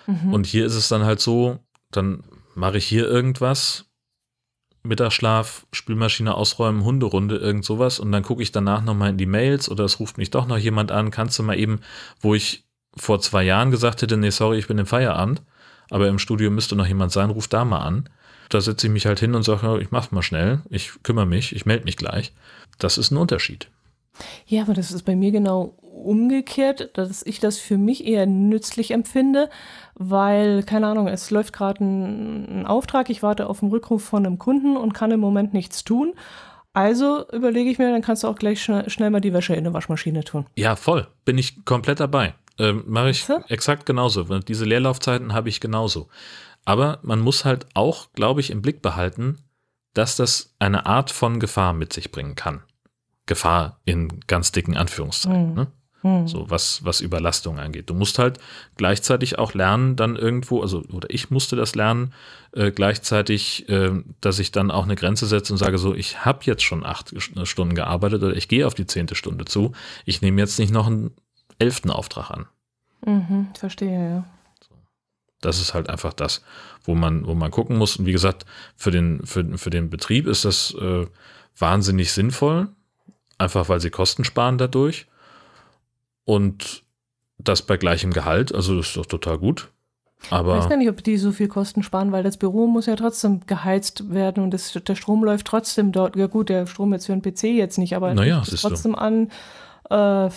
Mhm. 0.07 0.33
Und 0.33 0.47
hier 0.47 0.65
ist 0.65 0.73
es 0.73 0.87
dann 0.87 1.03
halt 1.03 1.21
so, 1.21 1.59
dann 1.91 2.23
mache 2.55 2.79
ich 2.79 2.85
hier 2.85 3.07
irgendwas, 3.07 3.85
Mittagsschlaf, 4.85 5.65
Spülmaschine 5.71 6.35
ausräumen, 6.35 6.83
Hunderunde, 6.83 7.37
irgend 7.37 7.65
sowas 7.65 7.99
und 7.99 8.11
dann 8.11 8.23
gucke 8.23 8.43
ich 8.43 8.51
danach 8.51 8.83
nochmal 8.83 9.09
in 9.09 9.17
die 9.17 9.25
Mails 9.25 9.69
oder 9.69 9.83
es 9.83 9.99
ruft 9.99 10.17
mich 10.17 10.31
doch 10.31 10.47
noch 10.47 10.57
jemand 10.57 10.91
an, 10.91 11.11
kannst 11.11 11.37
du 11.39 11.43
mal 11.43 11.57
eben, 11.57 11.79
wo 12.21 12.35
ich 12.35 12.65
vor 12.95 13.19
zwei 13.19 13.43
Jahren 13.43 13.71
gesagt 13.71 14.01
hätte, 14.01 14.17
nee, 14.17 14.29
sorry, 14.29 14.57
ich 14.57 14.67
bin 14.67 14.77
im 14.77 14.85
Feierabend, 14.85 15.41
aber 15.89 16.07
im 16.07 16.19
Studio 16.19 16.49
müsste 16.49 16.75
noch 16.75 16.87
jemand 16.87 17.11
sein, 17.11 17.29
ruf 17.29 17.47
da 17.47 17.65
mal 17.65 17.79
an. 17.79 18.09
Da 18.49 18.61
setze 18.61 18.87
ich 18.87 18.93
mich 18.93 19.05
halt 19.05 19.19
hin 19.19 19.35
und 19.35 19.43
sage, 19.43 19.81
ich 19.81 19.91
mach's 19.91 20.11
mal 20.11 20.21
schnell, 20.21 20.61
ich 20.69 20.91
kümmere 21.03 21.25
mich, 21.25 21.55
ich 21.55 21.65
melde 21.65 21.85
mich 21.85 21.97
gleich. 21.97 22.31
Das 22.77 22.97
ist 22.97 23.11
ein 23.11 23.17
Unterschied. 23.17 23.69
Ja, 24.45 24.63
aber 24.63 24.73
das 24.73 24.91
ist 24.91 25.03
bei 25.03 25.15
mir 25.15 25.31
genau 25.31 25.75
umgekehrt, 25.81 26.91
dass 26.93 27.25
ich 27.25 27.39
das 27.39 27.57
für 27.57 27.77
mich 27.77 28.05
eher 28.05 28.25
nützlich 28.25 28.91
empfinde, 28.91 29.49
weil, 29.95 30.63
keine 30.63 30.87
Ahnung, 30.87 31.07
es 31.07 31.31
läuft 31.31 31.53
gerade 31.53 31.83
ein, 31.83 32.61
ein, 32.61 32.65
Auftrag, 32.67 33.09
ich 33.09 33.23
warte 33.23 33.47
auf 33.47 33.63
einen 33.63 33.71
Rückruf 33.71 34.03
von 34.03 34.25
einem 34.25 34.37
Kunden 34.37 34.77
und 34.77 34.93
kann 34.93 35.11
im 35.11 35.19
Moment 35.19 35.53
nichts 35.53 35.83
tun. 35.83 36.13
Also 36.73 37.25
überlege 37.31 37.69
ich 37.69 37.79
mir, 37.79 37.89
dann 37.91 38.01
kannst 38.01 38.23
du 38.23 38.27
auch 38.27 38.35
gleich 38.35 38.61
schnell, 38.61 38.89
schnell 38.89 39.09
mal 39.09 39.21
die 39.21 39.33
Wäsche 39.33 39.55
in 39.55 39.63
der 39.63 39.73
Waschmaschine 39.73 40.25
tun. 40.25 40.45
Ja, 40.57 40.75
voll. 40.75 41.07
Bin 41.23 41.37
ich 41.37 41.63
komplett 41.63 42.01
dabei. 42.01 42.35
Ähm, 42.59 42.83
Mache 42.85 43.11
ich 43.11 43.23
so? 43.23 43.39
exakt 43.47 43.85
genauso. 43.85 44.23
Diese 44.39 44.65
Leerlaufzeiten 44.65 45.33
habe 45.33 45.49
ich 45.49 45.61
genauso. 45.61 46.09
Aber 46.65 46.99
man 47.03 47.21
muss 47.21 47.45
halt 47.45 47.67
auch, 47.73 48.11
glaube 48.13 48.41
ich, 48.41 48.49
im 48.49 48.61
Blick 48.61 48.81
behalten, 48.81 49.37
dass 49.93 50.17
das 50.17 50.53
eine 50.59 50.85
Art 50.85 51.11
von 51.11 51.39
Gefahr 51.39 51.73
mit 51.73 51.93
sich 51.93 52.11
bringen 52.11 52.35
kann. 52.35 52.63
Gefahr 53.25 53.79
in 53.85 54.19
ganz 54.27 54.51
dicken 54.51 54.77
Anführungszeichen. 54.77 55.49
Mhm. 55.49 55.55
Ne? 55.55 55.67
Hm. 56.05 56.27
So 56.27 56.51
was, 56.51 56.85
was 56.85 57.01
Überlastung 57.01 57.57
angeht. 57.57 57.89
Du 57.89 57.95
musst 57.95 58.19
halt 58.19 58.37
gleichzeitig 58.77 59.39
auch 59.39 59.55
lernen, 59.55 59.95
dann 59.95 60.15
irgendwo, 60.15 60.61
also, 60.61 60.83
oder 60.93 61.09
ich 61.09 61.31
musste 61.31 61.55
das 61.55 61.73
lernen, 61.73 62.13
äh, 62.51 62.69
gleichzeitig, 62.69 63.67
äh, 63.69 64.03
dass 64.21 64.37
ich 64.37 64.51
dann 64.51 64.69
auch 64.69 64.83
eine 64.83 64.95
Grenze 64.95 65.25
setze 65.25 65.51
und 65.51 65.57
sage 65.57 65.79
so, 65.79 65.95
ich 65.95 66.23
habe 66.23 66.41
jetzt 66.43 66.61
schon 66.61 66.85
acht 66.85 67.15
Stunden 67.47 67.73
gearbeitet 67.73 68.21
oder 68.21 68.35
ich 68.35 68.47
gehe 68.47 68.67
auf 68.67 68.75
die 68.75 68.85
zehnte 68.85 69.15
Stunde 69.15 69.45
zu. 69.45 69.71
Ich 70.05 70.21
nehme 70.21 70.39
jetzt 70.39 70.59
nicht 70.59 70.71
noch 70.71 70.85
einen 70.85 71.09
elften 71.57 71.89
Auftrag 71.89 72.29
an. 72.29 72.45
Mhm, 73.03 73.47
verstehe, 73.57 74.09
ja. 74.09 74.25
Das 75.41 75.59
ist 75.59 75.73
halt 75.73 75.89
einfach 75.89 76.13
das, 76.13 76.43
wo 76.83 76.93
man, 76.93 77.25
wo 77.25 77.33
man 77.33 77.49
gucken 77.49 77.77
muss. 77.77 77.97
Und 77.97 78.05
wie 78.05 78.11
gesagt, 78.11 78.45
für 78.75 78.91
den, 78.91 79.25
für, 79.25 79.57
für 79.57 79.71
den 79.71 79.89
Betrieb 79.89 80.27
ist 80.27 80.45
das 80.45 80.75
äh, 80.75 81.07
wahnsinnig 81.57 82.11
sinnvoll, 82.13 82.69
einfach 83.37 83.69
weil 83.69 83.79
sie 83.79 83.89
Kosten 83.89 84.23
sparen 84.23 84.57
dadurch. 84.57 85.07
Und 86.25 86.83
das 87.37 87.61
bei 87.61 87.77
gleichem 87.77 88.11
Gehalt, 88.11 88.53
also 88.53 88.77
das 88.77 88.87
ist 88.87 88.97
doch 88.97 89.05
total 89.05 89.37
gut. 89.37 89.69
Aber 90.31 90.53
ich 90.55 90.63
weiß 90.63 90.69
gar 90.69 90.77
nicht, 90.77 90.89
ob 90.89 91.03
die 91.03 91.17
so 91.17 91.31
viel 91.31 91.47
Kosten 91.47 91.83
sparen, 91.83 92.11
weil 92.11 92.23
das 92.23 92.37
Büro 92.37 92.67
muss 92.67 92.87
ja 92.87 92.95
trotzdem 92.95 93.41
geheizt 93.45 94.11
werden 94.11 94.43
und 94.43 94.51
das, 94.51 94.71
der 94.71 94.95
Strom 94.95 95.23
läuft 95.23 95.45
trotzdem 95.45 95.91
dort. 95.91 96.15
Ja 96.15 96.27
gut, 96.27 96.49
der 96.49 96.65
Strom 96.65 96.93
jetzt 96.93 97.05
für 97.05 97.13
einen 97.13 97.21
PC 97.21 97.43
jetzt 97.43 97.77
nicht, 97.77 97.95
aber 97.95 98.13
naja, 98.13 98.41
ist 98.41 98.61
trotzdem 98.61 98.93
du. 98.93 98.97
an 98.97 99.29
äh, 99.89 100.29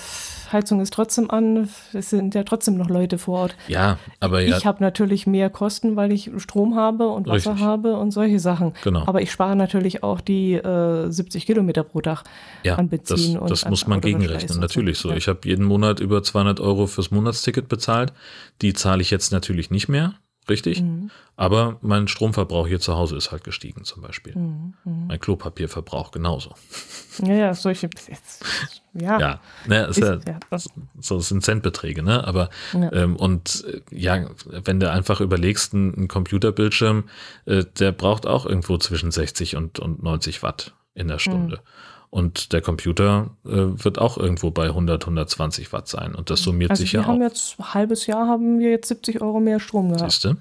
Heizung 0.52 0.80
ist 0.80 0.92
trotzdem 0.92 1.30
an, 1.30 1.68
es 1.92 2.10
sind 2.10 2.34
ja 2.34 2.44
trotzdem 2.44 2.76
noch 2.76 2.88
Leute 2.88 3.18
vor 3.18 3.40
Ort. 3.40 3.56
Ja, 3.68 3.98
aber 4.20 4.40
ja. 4.40 4.56
Ich 4.56 4.66
habe 4.66 4.82
natürlich 4.82 5.26
mehr 5.26 5.50
Kosten, 5.50 5.96
weil 5.96 6.12
ich 6.12 6.30
Strom 6.38 6.76
habe 6.76 7.08
und 7.08 7.26
Wasser 7.26 7.52
Richtig. 7.52 7.66
habe 7.66 7.96
und 7.96 8.10
solche 8.10 8.40
Sachen. 8.40 8.72
Genau. 8.82 9.06
Aber 9.06 9.22
ich 9.22 9.30
spare 9.30 9.56
natürlich 9.56 10.02
auch 10.02 10.20
die 10.20 10.54
äh, 10.54 11.10
70 11.10 11.46
Kilometer 11.46 11.84
pro 11.84 12.00
Tag 12.00 12.24
ja, 12.62 12.76
an 12.76 12.88
Benzin. 12.88 13.38
Das, 13.40 13.60
das 13.60 13.68
muss 13.68 13.86
man 13.86 14.00
gegenrechnen, 14.00 14.60
natürlich 14.60 14.98
so. 14.98 15.10
so. 15.10 15.14
Ich 15.14 15.28
habe 15.28 15.40
jeden 15.44 15.64
Monat 15.64 16.00
über 16.00 16.22
200 16.22 16.60
Euro 16.60 16.86
fürs 16.86 17.10
Monatsticket 17.10 17.68
bezahlt. 17.68 18.12
Die 18.62 18.72
zahle 18.72 19.02
ich 19.02 19.10
jetzt 19.10 19.32
natürlich 19.32 19.70
nicht 19.70 19.88
mehr 19.88 20.14
richtig. 20.48 20.82
Mhm. 20.82 21.10
Aber 21.36 21.78
mein 21.82 22.08
Stromverbrauch 22.08 22.66
hier 22.66 22.80
zu 22.80 22.96
Hause 22.96 23.16
ist 23.16 23.30
halt 23.30 23.44
gestiegen 23.44 23.84
zum 23.84 24.02
Beispiel. 24.02 24.36
Mhm. 24.36 24.74
mhm. 24.84 25.06
Mein 25.06 25.20
Klopapierverbrauch 25.20 26.10
genauso. 26.10 26.54
Ja, 27.22 27.34
ja, 27.34 27.54
solche. 27.54 27.88
Ja, 28.94 29.20
ja, 29.20 29.40
ne, 29.66 29.84
ist 29.84 29.98
ja, 29.98 30.18
ja 30.26 30.58
so 30.98 31.20
sind 31.20 31.44
Centbeträge, 31.44 32.02
ne? 32.02 32.26
Aber 32.26 32.48
ja. 32.72 32.90
Ähm, 32.92 33.14
und 33.14 33.64
äh, 33.68 33.80
ja, 33.90 34.28
wenn 34.46 34.80
du 34.80 34.90
einfach 34.90 35.20
überlegst, 35.20 35.72
ein, 35.72 35.94
ein 35.94 36.08
Computerbildschirm, 36.08 37.04
äh, 37.44 37.64
der 37.78 37.92
braucht 37.92 38.26
auch 38.26 38.44
irgendwo 38.44 38.76
zwischen 38.78 39.12
60 39.12 39.54
und, 39.54 39.78
und 39.78 40.02
90 40.02 40.42
Watt 40.42 40.74
in 40.94 41.06
der 41.06 41.20
Stunde. 41.20 41.56
Mhm. 41.56 41.60
Und 42.10 42.52
der 42.52 42.62
Computer 42.62 43.36
äh, 43.44 43.50
wird 43.50 43.98
auch 43.98 44.16
irgendwo 44.16 44.50
bei 44.50 44.66
100, 44.66 45.02
120 45.04 45.72
Watt 45.72 45.88
sein. 45.88 46.14
Und 46.14 46.30
das 46.30 46.42
summiert 46.42 46.70
also 46.70 46.82
sich 46.82 46.92
ja 46.92 47.00
auch. 47.00 47.06
Wir 47.06 47.12
haben 47.12 47.22
jetzt 47.22 47.58
ein 47.58 47.74
halbes 47.74 48.06
Jahr 48.06 48.26
haben 48.26 48.58
wir 48.58 48.70
jetzt 48.70 48.88
70 48.88 49.20
Euro 49.20 49.40
mehr 49.40 49.60
Strom 49.60 49.92
gehabt. 49.92 50.10
Siehste? 50.10 50.38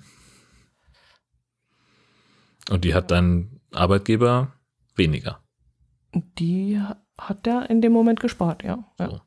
Und 2.70 2.86
die 2.86 2.94
hat 2.94 3.12
dein 3.12 3.60
Arbeitgeber 3.74 4.54
weniger. 4.96 5.40
Die 6.14 6.82
hat 7.18 7.46
der 7.46 7.70
in 7.70 7.82
dem 7.82 7.92
Moment 7.92 8.20
gespart, 8.20 8.64
ja. 8.64 8.86
ja. 9.00 9.10
So. 9.10 9.22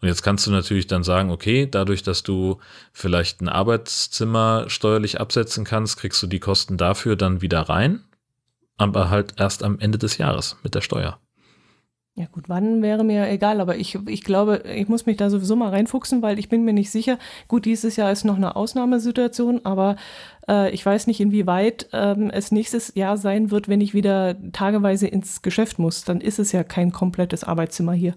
Und 0.00 0.08
jetzt 0.08 0.22
kannst 0.22 0.46
du 0.46 0.50
natürlich 0.50 0.86
dann 0.86 1.02
sagen, 1.02 1.30
okay, 1.30 1.66
dadurch, 1.70 2.02
dass 2.02 2.22
du 2.22 2.58
vielleicht 2.92 3.40
ein 3.40 3.48
Arbeitszimmer 3.48 4.64
steuerlich 4.68 5.20
absetzen 5.20 5.64
kannst, 5.64 5.98
kriegst 5.98 6.22
du 6.22 6.26
die 6.26 6.40
Kosten 6.40 6.76
dafür 6.76 7.16
dann 7.16 7.40
wieder 7.40 7.60
rein, 7.62 8.04
aber 8.76 9.10
halt 9.10 9.34
erst 9.38 9.62
am 9.62 9.78
Ende 9.78 9.98
des 9.98 10.18
Jahres 10.18 10.56
mit 10.62 10.74
der 10.74 10.82
Steuer. 10.82 11.18
Ja 12.14 12.26
gut, 12.30 12.50
wann 12.50 12.82
wäre 12.82 13.04
mir 13.04 13.26
egal, 13.30 13.58
aber 13.58 13.76
ich, 13.76 13.98
ich 14.06 14.22
glaube, 14.22 14.64
ich 14.66 14.86
muss 14.86 15.06
mich 15.06 15.16
da 15.16 15.30
sowieso 15.30 15.56
mal 15.56 15.70
reinfuchsen, 15.70 16.20
weil 16.20 16.38
ich 16.38 16.50
bin 16.50 16.62
mir 16.62 16.74
nicht 16.74 16.90
sicher. 16.90 17.18
Gut, 17.48 17.64
dieses 17.64 17.96
Jahr 17.96 18.12
ist 18.12 18.24
noch 18.24 18.36
eine 18.36 18.54
Ausnahmesituation, 18.54 19.64
aber 19.64 19.96
äh, 20.46 20.70
ich 20.72 20.84
weiß 20.84 21.06
nicht, 21.06 21.20
inwieweit 21.20 21.88
ähm, 21.94 22.28
es 22.28 22.52
nächstes 22.52 22.94
Jahr 22.94 23.16
sein 23.16 23.50
wird, 23.50 23.66
wenn 23.66 23.80
ich 23.80 23.94
wieder 23.94 24.36
tageweise 24.52 25.06
ins 25.06 25.40
Geschäft 25.40 25.78
muss. 25.78 26.04
Dann 26.04 26.20
ist 26.20 26.38
es 26.38 26.52
ja 26.52 26.64
kein 26.64 26.92
komplettes 26.92 27.44
Arbeitszimmer 27.44 27.94
hier. 27.94 28.14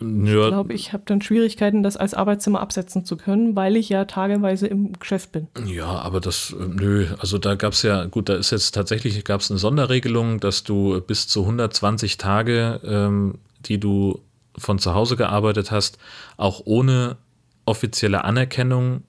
Ja. 0.00 0.44
Ich 0.44 0.48
glaube, 0.48 0.72
ich 0.72 0.92
habe 0.92 1.04
dann 1.06 1.22
Schwierigkeiten, 1.22 1.82
das 1.82 1.96
als 1.96 2.14
Arbeitszimmer 2.14 2.60
absetzen 2.60 3.04
zu 3.04 3.16
können, 3.16 3.56
weil 3.56 3.76
ich 3.76 3.88
ja 3.88 4.04
tageweise 4.04 4.66
im 4.66 4.92
Geschäft 4.98 5.32
bin. 5.32 5.48
Ja, 5.66 5.86
aber 5.86 6.20
das, 6.20 6.54
äh, 6.58 6.64
nö, 6.66 7.06
also 7.18 7.38
da 7.38 7.54
gab 7.54 7.72
es 7.72 7.82
ja, 7.82 8.04
gut, 8.06 8.28
da 8.28 8.34
ist 8.34 8.50
jetzt 8.50 8.72
tatsächlich, 8.72 9.22
gab 9.24 9.40
es 9.40 9.50
eine 9.50 9.58
Sonderregelung, 9.58 10.40
dass 10.40 10.64
du 10.64 11.00
bis 11.00 11.28
zu 11.28 11.42
120 11.42 12.18
Tage, 12.18 12.80
ähm, 12.84 13.38
die 13.60 13.78
du 13.78 14.20
von 14.56 14.78
zu 14.78 14.94
Hause 14.94 15.16
gearbeitet 15.16 15.70
hast, 15.70 15.98
auch 16.36 16.62
ohne 16.64 17.16
offizielle 17.64 18.24
Anerkennung 18.24 19.02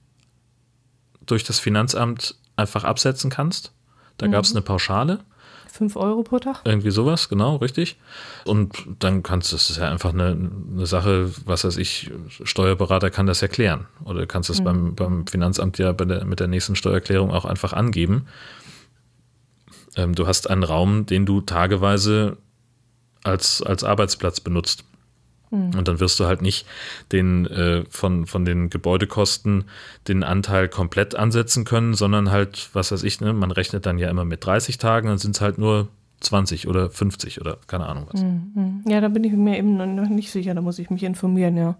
durch 1.25 1.43
das 1.43 1.59
Finanzamt 1.59 2.35
einfach 2.55 2.83
absetzen 2.83 3.29
kannst. 3.29 3.73
Da 4.17 4.27
mhm. 4.27 4.31
gab 4.31 4.45
es 4.45 4.51
eine 4.51 4.61
Pauschale. 4.61 5.19
5 5.75 5.95
Euro 5.97 6.23
pro 6.23 6.39
Tag? 6.39 6.61
Irgendwie 6.63 6.91
sowas, 6.91 7.29
genau, 7.29 7.57
richtig. 7.57 7.97
Und 8.45 8.73
dann 8.99 9.23
kannst 9.23 9.51
du, 9.51 9.55
das 9.55 9.69
ist 9.69 9.77
ja 9.77 9.91
einfach 9.91 10.13
eine, 10.13 10.49
eine 10.73 10.85
Sache, 10.85 11.31
was 11.45 11.65
weiß 11.65 11.77
ich, 11.77 12.11
Steuerberater 12.43 13.09
kann 13.11 13.27
das 13.27 13.41
erklären. 13.41 13.85
Oder 14.05 14.21
du 14.21 14.27
kannst 14.27 14.49
es 14.49 14.59
mhm. 14.59 14.63
beim, 14.63 14.95
beim 14.95 15.27
Finanzamt 15.27 15.77
ja 15.77 15.93
der, 15.93 16.25
mit 16.25 16.39
der 16.39 16.47
nächsten 16.47 16.75
Steuererklärung 16.75 17.31
auch 17.31 17.45
einfach 17.45 17.73
angeben. 17.73 18.27
Ähm, 19.97 20.15
du 20.15 20.27
hast 20.27 20.49
einen 20.49 20.63
Raum, 20.63 21.05
den 21.05 21.25
du 21.25 21.41
tageweise 21.41 22.37
als, 23.23 23.61
als 23.61 23.83
Arbeitsplatz 23.83 24.39
benutzt. 24.39 24.85
Mhm. 25.51 25.77
Und 25.77 25.87
dann 25.87 25.99
wirst 25.99 26.19
du 26.19 26.25
halt 26.25 26.41
nicht 26.41 26.65
den 27.11 27.45
äh, 27.47 27.83
von, 27.89 28.25
von 28.25 28.45
den 28.45 28.69
Gebäudekosten 28.69 29.65
den 30.07 30.23
Anteil 30.23 30.67
komplett 30.69 31.15
ansetzen 31.15 31.65
können, 31.65 31.93
sondern 31.93 32.31
halt, 32.31 32.69
was 32.73 32.91
weiß 32.91 33.03
ich, 33.03 33.21
ne, 33.21 33.33
man 33.33 33.51
rechnet 33.51 33.85
dann 33.85 33.97
ja 33.97 34.09
immer 34.09 34.25
mit 34.25 34.45
30 34.45 34.77
Tagen, 34.77 35.07
dann 35.07 35.17
sind 35.17 35.35
es 35.35 35.41
halt 35.41 35.57
nur 35.57 35.87
20 36.21 36.67
oder 36.67 36.89
50 36.89 37.41
oder 37.41 37.57
keine 37.67 37.85
Ahnung 37.85 38.07
was. 38.11 38.21
Mhm. 38.21 38.83
Ja, 38.87 39.01
da 39.01 39.09
bin 39.09 39.23
ich 39.23 39.33
mir 39.33 39.57
eben 39.57 39.77
noch 39.95 40.09
nicht 40.09 40.31
sicher, 40.31 40.53
da 40.53 40.61
muss 40.61 40.79
ich 40.79 40.89
mich 40.89 41.03
informieren, 41.03 41.57
ja. 41.57 41.75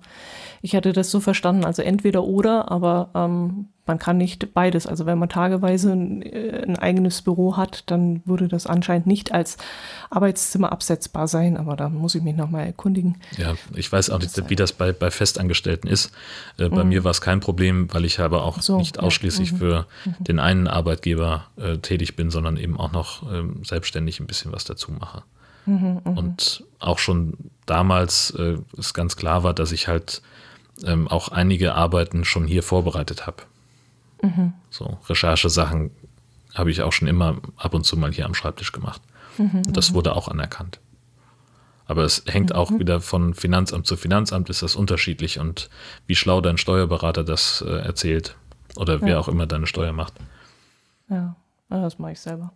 Ich 0.66 0.76
hatte 0.76 0.94
das 0.94 1.12
so 1.12 1.20
verstanden, 1.20 1.64
also 1.64 1.84
entweder 1.84 2.24
oder, 2.24 2.72
aber 2.72 3.12
ähm, 3.14 3.68
man 3.86 4.00
kann 4.00 4.18
nicht 4.18 4.56
beides. 4.56 4.88
Also 4.88 5.06
wenn 5.06 5.20
man 5.20 5.30
tageweise 5.30 5.92
ein, 5.92 6.24
äh, 6.24 6.64
ein, 6.68 6.76
eigenes 6.80 7.22
Büro 7.22 7.56
hat, 7.56 7.84
dann 7.86 8.24
würde 8.26 8.48
das 8.48 8.66
anscheinend 8.66 9.06
nicht 9.06 9.32
als 9.32 9.58
Arbeitszimmer 10.10 10.72
absetzbar 10.72 11.28
sein, 11.28 11.56
aber 11.56 11.76
da 11.76 11.88
muss 11.88 12.16
ich 12.16 12.24
mich 12.24 12.36
nochmal 12.36 12.66
erkundigen. 12.66 13.18
Ja, 13.38 13.54
ich 13.76 13.92
weiß 13.92 14.10
auch 14.10 14.18
nicht, 14.18 14.50
wie 14.50 14.56
das 14.56 14.74
bei, 14.74 14.92
bei 14.92 15.12
Festangestellten 15.12 15.88
ist. 15.88 16.12
Äh, 16.58 16.70
bei 16.70 16.84
mhm. 16.84 16.90
mir 16.90 17.04
war 17.04 17.12
es 17.12 17.22
kein 17.22 17.42
Problem, 17.42 17.94
weil 17.94 18.04
ich 18.04 18.20
aber 18.20 18.42
auch 18.42 18.60
so, 18.60 18.80
nicht 18.80 18.98
ausschließlich 18.98 19.52
ja. 19.52 19.54
mhm. 19.54 19.60
für 19.60 19.86
mhm. 20.06 20.24
den 20.24 20.40
einen 20.40 20.68
Arbeitgeber 20.68 21.46
äh, 21.58 21.78
tätig 21.78 22.16
bin, 22.16 22.32
sondern 22.32 22.58
eben 22.58 22.80
auch 22.80 22.92
noch 22.92 23.32
ähm, 23.32 23.64
selbstständig 23.64 24.20
ein 24.20 24.26
bisschen 24.26 24.52
was 24.52 24.64
dazu 24.64 24.92
mache. 24.92 25.22
Mhm, 25.68 26.02
mhm. 26.04 26.18
Und 26.18 26.64
auch 26.80 26.98
schon 26.98 27.36
damals 27.68 28.32
äh, 28.32 28.58
es 28.80 28.96
ganz 28.96 29.16
klar 29.16 29.44
war, 29.44 29.54
dass 29.54 29.72
ich 29.72 29.88
halt 29.88 30.24
ähm, 30.84 31.08
auch 31.08 31.30
einige 31.30 31.76
Arbeiten 31.76 32.26
schon 32.26 32.48
hier 32.48 32.64
vorbereitet 32.64 33.28
habe. 33.28 33.44
Mhm. 34.22 34.54
So 34.70 34.98
Recherchesachen 35.08 35.92
habe 36.54 36.72
ich 36.72 36.82
auch 36.82 36.92
schon 36.92 37.08
immer 37.08 37.38
ab 37.58 37.74
und 37.74 37.86
zu 37.86 37.98
mal 37.98 38.12
hier 38.12 38.26
am 38.26 38.34
Schreibtisch 38.34 38.72
gemacht. 38.72 39.02
Mhm, 39.38 39.64
das 39.74 39.92
mhm. 39.92 39.96
wurde 39.96 40.16
auch 40.16 40.28
anerkannt. 40.28 40.80
Aber 41.88 42.04
es 42.04 42.24
hängt 42.28 42.50
mhm. 42.50 42.56
auch 42.56 42.72
wieder 42.72 43.02
von 43.02 43.34
Finanzamt 43.34 43.86
zu 43.86 43.96
Finanzamt, 43.96 44.50
ist 44.50 44.64
das 44.64 44.76
unterschiedlich 44.76 45.40
und 45.40 45.70
wie 46.08 46.16
schlau 46.16 46.42
dein 46.42 46.58
Steuerberater 46.58 47.24
das 47.24 47.62
äh, 47.62 47.70
erzählt 47.70 48.36
oder 48.76 49.02
wer 49.02 49.20
auch 49.20 49.28
immer 49.28 49.46
deine 49.46 49.68
Steuer 49.68 49.94
macht. 49.94 50.14
Ja, 51.10 51.36
das 51.70 52.00
mache 52.00 52.14
ich 52.14 52.20
selber. 52.20 52.52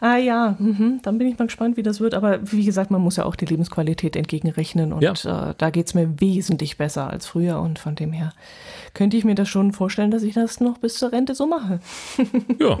Ah 0.00 0.16
ja, 0.16 0.56
mhm. 0.58 1.00
dann 1.02 1.18
bin 1.18 1.26
ich 1.28 1.38
mal 1.38 1.44
gespannt, 1.44 1.76
wie 1.76 1.82
das 1.82 2.00
wird. 2.00 2.14
Aber 2.14 2.40
wie 2.50 2.64
gesagt, 2.64 2.90
man 2.90 3.02
muss 3.02 3.16
ja 3.16 3.26
auch 3.26 3.36
die 3.36 3.44
Lebensqualität 3.44 4.16
entgegenrechnen 4.16 4.92
und 4.92 5.02
ja. 5.02 5.50
äh, 5.50 5.54
da 5.56 5.70
geht 5.70 5.86
es 5.88 5.94
mir 5.94 6.20
wesentlich 6.20 6.78
besser 6.78 7.10
als 7.10 7.26
früher 7.26 7.60
und 7.60 7.78
von 7.78 7.94
dem 7.94 8.12
her 8.12 8.32
könnte 8.94 9.16
ich 9.16 9.24
mir 9.24 9.34
das 9.34 9.48
schon 9.48 9.72
vorstellen, 9.72 10.10
dass 10.10 10.22
ich 10.22 10.34
das 10.34 10.60
noch 10.60 10.78
bis 10.78 10.94
zur 10.94 11.12
Rente 11.12 11.34
so 11.34 11.46
mache. 11.46 11.80
ja. 12.58 12.78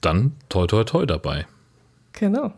Dann 0.00 0.32
toi 0.48 0.66
toi 0.66 0.84
toi 0.84 1.04
dabei. 1.04 1.46
Genau. 2.12 2.52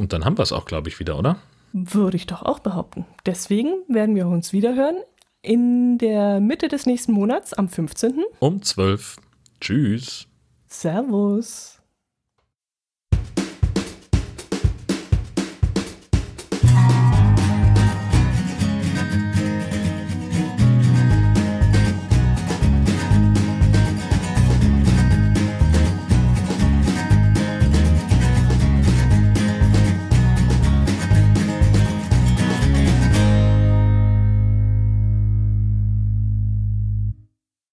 Und 0.00 0.12
dann 0.12 0.24
haben 0.24 0.36
wir 0.36 0.42
es 0.42 0.52
auch, 0.52 0.64
glaube 0.64 0.88
ich, 0.88 0.98
wieder, 0.98 1.18
oder? 1.18 1.36
Würde 1.72 2.16
ich 2.16 2.26
doch 2.26 2.42
auch 2.42 2.58
behaupten. 2.58 3.06
Deswegen 3.24 3.70
werden 3.88 4.14
wir 4.14 4.26
uns 4.26 4.52
wieder 4.52 4.74
hören 4.74 4.96
in 5.42 5.98
der 5.98 6.40
Mitte 6.40 6.68
des 6.68 6.86
nächsten 6.86 7.12
Monats 7.12 7.54
am 7.54 7.68
15. 7.68 8.24
Um 8.40 8.62
12. 8.62 9.16
Tschüss. 9.60 10.26
Servus. 10.66 11.75